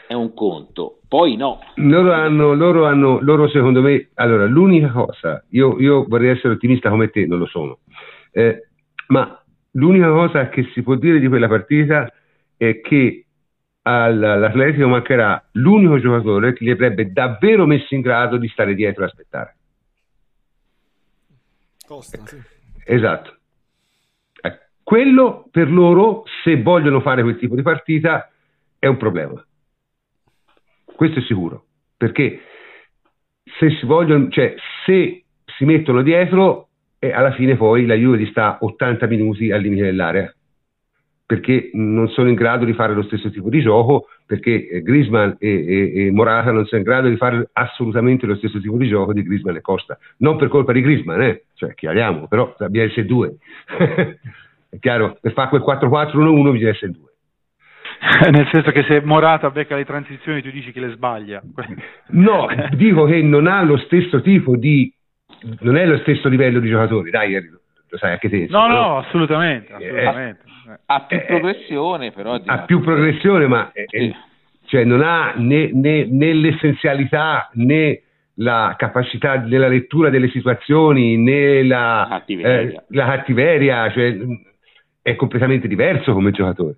è 0.08 0.14
un 0.14 0.34
conto, 0.34 1.00
poi 1.08 1.36
no. 1.36 1.60
Loro 1.76 2.14
hanno, 2.14 2.54
loro 2.54 2.86
hanno, 2.86 3.20
loro 3.22 3.50
secondo 3.50 3.82
me, 3.82 4.10
allora 4.16 4.46
l'unica 4.46 4.90
cosa, 4.90 5.44
io, 5.50 5.80
io 5.80 6.06
vorrei 6.08 6.30
essere 6.30 6.54
ottimista 6.54 6.90
come 6.90 7.10
te, 7.10 7.26
non 7.26 7.40
lo 7.40 7.46
sono, 7.46 7.80
eh, 8.32 8.68
ma 9.08 9.42
l'unica 9.72 10.10
cosa 10.10 10.50
che 10.50 10.70
si 10.74 10.82
può 10.82 10.96
dire 10.96 11.20
di 11.20 11.28
quella 11.28 11.48
partita 11.48 12.12
è 12.56 12.80
che 12.82 13.26
all'Atletico 13.82 14.88
mancherà 14.88 15.50
l'unico 15.54 16.00
giocatore 16.00 16.54
che 16.54 16.64
li 16.64 16.72
avrebbe 16.72 17.12
davvero 17.12 17.66
messo 17.66 17.96
in 17.96 18.02
grado 18.02 18.38
di 18.38 18.48
stare 18.50 18.76
dietro 18.76 19.04
e 19.04 19.08
aspettare. 19.08 19.56
Costa, 21.86 22.26
sì. 22.26 22.38
Esatto. 22.86 23.37
Quello 24.88 25.50
per 25.52 25.70
loro, 25.70 26.24
se 26.46 26.62
vogliono 26.62 27.02
fare 27.02 27.22
quel 27.22 27.38
tipo 27.38 27.56
di 27.56 27.62
partita, 27.62 28.32
è 28.80 28.88
un 28.88 28.96
problema. 28.96 29.46
Questo 30.86 31.20
è 31.20 31.22
sicuro, 31.24 31.66
perché 31.98 32.40
se 33.60 33.70
si 33.72 33.86
vogliono, 33.86 34.30
cioè 34.30 34.56
se 34.86 35.26
si 35.44 35.66
mettono 35.66 36.02
dietro, 36.02 36.70
e 37.00 37.12
alla 37.12 37.34
fine 37.34 37.58
poi 37.58 37.86
la 37.86 37.96
Juve 37.96 38.18
gli 38.18 38.28
sta 38.28 38.60
80 38.62 39.08
minuti 39.08 39.52
al 39.52 39.60
limite 39.60 39.84
dell'area 39.84 40.34
perché 41.26 41.72
non 41.74 42.08
sono 42.08 42.30
in 42.30 42.36
grado 42.36 42.64
di 42.64 42.72
fare 42.72 42.94
lo 42.94 43.04
stesso 43.04 43.30
tipo 43.30 43.50
di 43.50 43.60
gioco, 43.60 44.08
perché 44.26 44.70
eh, 44.70 44.82
Grisman 44.82 45.36
e, 45.38 45.50
e, 45.50 46.06
e, 46.06 46.12
Morata 46.12 46.54
non 46.54 46.66
sono 46.66 46.80
in 46.80 46.88
grado 46.88 47.10
di 47.10 47.18
fare 47.18 47.50
assolutamente 47.52 48.26
lo 48.26 48.38
stesso 48.38 48.62
tipo 48.62 48.78
di 48.78 48.88
gioco 48.88 49.12
di 49.12 49.24
Grisman 49.24 49.58
e 49.58 49.62
Costa. 49.62 49.98
Non 50.20 50.38
per 50.38 50.48
colpa 50.48 50.72
di 50.72 50.80
Grisman, 50.80 51.22
eh? 51.24 51.44
cioè 51.56 51.74
chiariamo, 51.74 52.30
però 52.30 52.56
abbiamo 52.60 52.88
essere 52.88 53.06
due. 53.06 53.36
È 54.70 54.80
chiaro, 54.80 55.18
per 55.22 55.34
fare 55.34 55.50
quel 55.50 55.62
4-4-1-1 55.62 56.52
bisogna 56.52 56.70
essere 56.70 56.92
due. 56.92 57.12
Nel 58.32 58.48
senso 58.52 58.72
che 58.72 58.84
se 58.84 59.02
Morata 59.02 59.50
becca 59.50 59.76
le 59.76 59.86
transizioni 59.86 60.42
tu 60.42 60.50
dici 60.50 60.72
che 60.72 60.80
le 60.80 60.92
sbaglia. 60.92 61.42
no, 62.10 62.48
dico 62.72 63.06
che 63.06 63.22
non 63.22 63.48
ha 63.48 63.64
lo 63.64 63.78
stesso 63.78 64.22
tipo 64.22 64.56
di... 64.56 64.92
non 65.60 65.78
è 65.78 65.86
lo 65.86 65.98
stesso 66.00 66.28
livello 66.28 66.60
di 66.60 66.70
giocatori, 66.70 67.10
dai, 67.10 67.34
lo 67.90 67.98
sai 67.98 68.12
anche 68.12 68.30
te. 68.30 68.48
No, 68.50 68.68
no, 68.68 68.74
no 68.74 68.98
assolutamente. 68.98 69.74
assolutamente. 69.74 70.42
Eh, 70.68 70.80
ha 70.86 71.02
più 71.02 71.26
progressione 71.26 72.12
però. 72.12 72.40
Ha 72.44 72.60
più 72.60 72.82
progressione, 72.82 73.48
ma 73.48 73.72
sì. 73.74 74.14
cioè 74.66 74.84
non 74.84 75.02
ha 75.02 75.34
né, 75.36 75.72
né, 75.72 76.06
né 76.06 76.34
l'essenzialità 76.34 77.50
né 77.54 78.02
la 78.40 78.76
capacità 78.78 79.38
della 79.38 79.68
lettura 79.68 80.10
delle 80.10 80.30
situazioni 80.30 81.18
né 81.18 81.64
la 81.64 82.06
cattiveria, 82.08 82.80
eh, 82.80 82.84
la 82.90 83.06
cattiveria 83.06 83.92
cioè, 83.92 84.16
è 85.08 85.16
completamente 85.16 85.70
diverso 85.70 86.12
come 86.12 86.32
giocatore. 86.32 86.76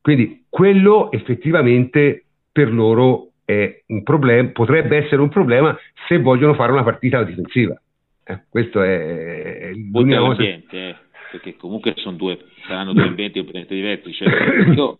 Quindi 0.00 0.44
quello 0.48 1.10
effettivamente 1.10 2.26
per 2.52 2.72
loro 2.72 3.30
è 3.44 3.82
un 3.88 4.04
problema, 4.04 4.48
potrebbe 4.50 4.98
essere 4.98 5.20
un 5.20 5.28
problema 5.28 5.76
se 6.06 6.18
vogliono 6.18 6.54
fare 6.54 6.70
una 6.70 6.84
partita 6.84 7.24
difensiva. 7.24 7.76
Eh, 8.22 8.42
questo 8.48 8.80
è, 8.80 9.72
l'unica 9.90 10.20
cosa. 10.20 10.42
Eh, 10.44 10.94
perché 11.32 11.56
comunque 11.56 11.94
due, 12.12 12.38
saranno 12.64 12.92
due 12.92 13.08
ambienti 13.08 13.42
completamente 13.42 13.74
diversi. 13.74 14.12
Cioè, 14.12 14.72
io... 14.72 14.98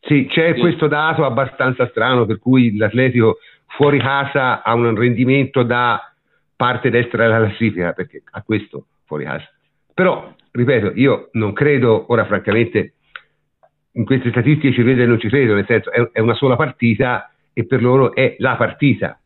Sì, 0.00 0.26
c'è 0.26 0.48
io... 0.48 0.58
questo 0.58 0.88
dato 0.88 1.24
abbastanza 1.24 1.86
strano 1.90 2.26
per 2.26 2.40
cui 2.40 2.76
l'Atletico 2.76 3.38
fuori 3.68 4.00
casa 4.00 4.64
ha 4.64 4.74
un 4.74 4.96
rendimento 4.96 5.62
da 5.62 6.12
parte 6.56 6.90
destra 6.90 7.22
della 7.22 7.46
classifica, 7.46 7.92
perché 7.92 8.24
ha 8.28 8.42
questo 8.42 8.86
fuori 9.04 9.26
casa. 9.26 9.48
Però 10.02 10.34
ripeto, 10.50 10.94
io 10.96 11.28
non 11.34 11.52
credo, 11.52 12.06
ora 12.08 12.24
francamente, 12.24 12.94
in 13.92 14.04
queste 14.04 14.30
statistiche 14.30 14.72
ci 14.74 14.82
credo 14.82 15.02
e 15.02 15.06
non 15.06 15.20
ci 15.20 15.28
credo, 15.28 15.54
nel 15.54 15.64
senso 15.64 15.92
è, 15.92 16.10
è 16.10 16.18
una 16.18 16.34
sola 16.34 16.56
partita 16.56 17.32
e 17.52 17.66
per 17.66 17.80
loro 17.80 18.12
è 18.12 18.34
la 18.38 18.56
partita, 18.56 19.20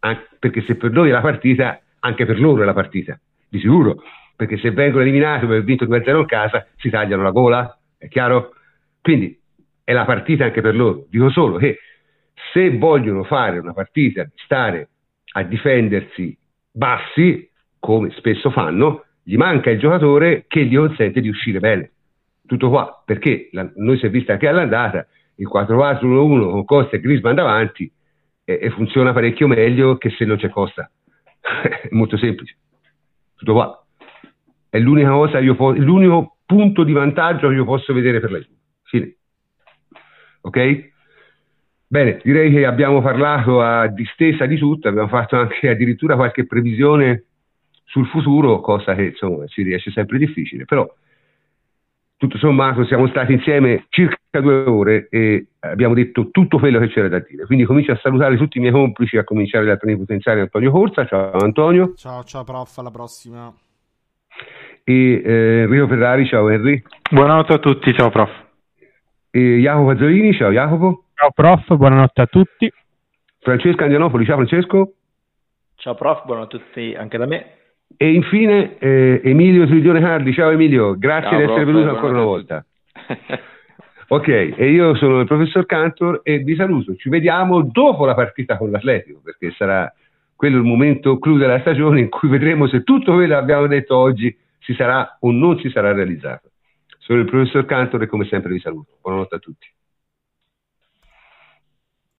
An- 0.00 0.22
perché 0.38 0.60
se 0.66 0.76
per 0.76 0.90
noi 0.90 1.08
è 1.08 1.12
la 1.12 1.22
partita, 1.22 1.80
anche 2.00 2.26
per 2.26 2.38
loro 2.38 2.60
è 2.60 2.66
la 2.66 2.74
partita, 2.74 3.18
di 3.48 3.58
sicuro, 3.58 4.02
perché 4.36 4.58
se 4.58 4.70
vengono 4.72 5.00
eliminati 5.00 5.46
aver 5.46 5.64
vinto 5.64 5.86
2-0 5.86 6.18
in 6.18 6.26
casa 6.26 6.66
si 6.76 6.90
tagliano 6.90 7.22
la 7.22 7.30
gola, 7.30 7.78
è 7.96 8.06
chiaro? 8.08 8.52
Quindi 9.00 9.40
è 9.82 9.94
la 9.94 10.04
partita 10.04 10.44
anche 10.44 10.60
per 10.60 10.76
loro, 10.76 11.06
dico 11.08 11.30
solo 11.30 11.56
che 11.56 11.78
se 12.52 12.76
vogliono 12.76 13.24
fare 13.24 13.58
una 13.60 13.72
partita 13.72 14.28
stare 14.44 14.90
a 15.32 15.42
difendersi 15.42 16.36
bassi, 16.70 17.48
come 17.78 18.10
spesso 18.10 18.50
fanno, 18.50 19.04
gli 19.22 19.36
manca 19.36 19.70
il 19.70 19.78
giocatore 19.78 20.44
che 20.48 20.64
gli 20.64 20.76
consente 20.76 21.20
di 21.20 21.28
uscire 21.28 21.60
bene. 21.60 21.92
Tutto 22.46 22.68
qua, 22.68 23.02
perché 23.04 23.48
la, 23.52 23.70
noi 23.76 23.98
si 23.98 24.06
è 24.06 24.10
visto 24.10 24.32
anche 24.32 24.48
all'andata, 24.48 25.06
il 25.36 25.48
4-4-1-1 25.48 26.50
con 26.50 26.64
Costa 26.64 26.96
e 26.96 27.00
Grisman 27.00 27.34
davanti 27.34 27.90
e, 28.44 28.58
e, 28.60 28.70
funziona 28.70 29.12
parecchio 29.12 29.46
meglio 29.46 29.96
che 29.96 30.10
se 30.10 30.24
non 30.24 30.36
c'è 30.36 30.48
Costa. 30.48 30.90
è 31.40 31.88
molto 31.90 32.16
semplice. 32.16 32.56
Tutto 33.36 33.52
qua. 33.52 33.86
È 34.68 34.78
l'unica 34.78 35.10
cosa, 35.10 35.38
io 35.38 35.54
po- 35.54 35.72
l'unico 35.72 36.36
punto 36.44 36.84
di 36.84 36.92
vantaggio 36.92 37.48
che 37.48 37.54
io 37.54 37.64
posso 37.64 37.92
vedere 37.92 38.20
per 38.20 38.30
la 38.30 38.38
Juve. 38.38 38.56
Fine. 38.82 39.16
Ok? 40.42 40.90
Bene, 41.86 42.20
direi 42.22 42.50
che 42.50 42.64
abbiamo 42.64 43.02
parlato 43.02 43.60
a 43.60 43.86
distesa 43.86 44.46
di 44.46 44.56
tutto, 44.56 44.88
abbiamo 44.88 45.08
fatto 45.08 45.36
anche 45.36 45.68
addirittura 45.68 46.16
qualche 46.16 46.46
previsione 46.46 47.24
sul 47.84 48.06
futuro, 48.06 48.60
cosa 48.60 48.94
che 48.94 49.04
insomma 49.04 49.46
ci 49.46 49.62
riesce 49.62 49.90
sempre 49.90 50.18
difficile, 50.18 50.64
però 50.64 50.88
tutto 52.22 52.38
sommato 52.38 52.84
siamo 52.84 53.08
stati 53.08 53.32
insieme 53.32 53.86
circa 53.88 54.40
due 54.40 54.62
ore 54.62 55.08
e 55.10 55.48
abbiamo 55.58 55.92
detto 55.92 56.30
tutto 56.30 56.60
quello 56.60 56.78
che 56.78 56.86
c'era 56.86 57.08
da 57.08 57.18
dire. 57.18 57.46
Quindi 57.46 57.64
comincio 57.64 57.90
a 57.90 57.98
salutare 58.00 58.36
tutti 58.36 58.58
i 58.58 58.60
miei 58.60 58.72
complici, 58.72 59.16
a 59.16 59.24
cominciare 59.24 59.64
dal 59.64 59.78
plenipotenziario 59.78 60.42
Antonio 60.42 60.70
Corsa. 60.70 61.04
Ciao 61.04 61.32
Antonio. 61.32 61.94
Ciao, 61.96 62.22
ciao 62.22 62.44
prof, 62.44 62.78
alla 62.78 62.92
prossima. 62.92 63.52
E 64.84 65.22
eh, 65.24 65.62
Enrico 65.62 65.88
Ferrari, 65.88 66.24
ciao 66.26 66.48
Henry. 66.48 66.80
Buonanotte 67.10 67.54
a 67.54 67.58
tutti, 67.58 67.92
ciao 67.92 68.10
prof. 68.10 68.30
E 69.30 69.58
Jacopo 69.58 69.90
Azzolini, 69.90 70.32
ciao 70.34 70.52
Jacopo. 70.52 71.06
Ciao 71.14 71.32
prof, 71.32 71.74
buonanotte 71.74 72.20
a 72.20 72.26
tutti. 72.26 72.72
Francesco 73.40 73.82
Andianopoli, 73.82 74.24
ciao 74.24 74.36
Francesco. 74.36 74.92
Ciao 75.74 75.96
prof, 75.96 76.24
buonanotte 76.24 76.56
a 76.56 76.58
tutti 76.60 76.94
anche 76.94 77.18
da 77.18 77.26
me. 77.26 77.61
E 77.96 78.12
infine 78.12 78.78
eh, 78.78 79.20
Emilio 79.24 79.66
Tridione 79.66 80.00
Cardi, 80.00 80.32
ciao 80.32 80.50
Emilio, 80.50 80.96
grazie 80.96 81.30
ciao, 81.30 81.38
di 81.38 81.44
essere 81.44 81.62
prof, 81.64 81.74
venuto 81.74 81.94
ancora 81.94 82.12
una 82.12 82.24
volta. 82.24 82.64
ok, 84.08 84.28
e 84.28 84.70
io 84.70 84.94
sono 84.96 85.20
il 85.20 85.26
professor 85.26 85.66
Cantor 85.66 86.20
e 86.22 86.38
vi 86.38 86.54
saluto, 86.54 86.94
ci 86.96 87.08
vediamo 87.08 87.62
dopo 87.62 88.04
la 88.04 88.14
partita 88.14 88.56
con 88.56 88.70
l'Atletico, 88.70 89.20
perché 89.22 89.52
sarà 89.52 89.92
quello 90.34 90.56
il 90.56 90.64
momento 90.64 91.18
clou 91.18 91.36
della 91.36 91.60
stagione 91.60 92.00
in 92.00 92.08
cui 92.08 92.28
vedremo 92.28 92.66
se 92.66 92.82
tutto 92.82 93.12
quello 93.12 93.34
che 93.34 93.40
abbiamo 93.40 93.66
detto 93.66 93.96
oggi 93.96 94.36
si 94.58 94.74
sarà 94.74 95.18
o 95.20 95.30
non 95.30 95.58
si 95.58 95.70
sarà 95.70 95.92
realizzato. 95.92 96.50
Sono 96.98 97.20
il 97.20 97.26
professor 97.26 97.64
Cantor 97.64 98.02
e 98.02 98.06
come 98.06 98.24
sempre 98.26 98.52
vi 98.52 98.60
saluto. 98.60 98.98
Buonanotte 99.00 99.34
a 99.34 99.38
tutti. 99.38 99.66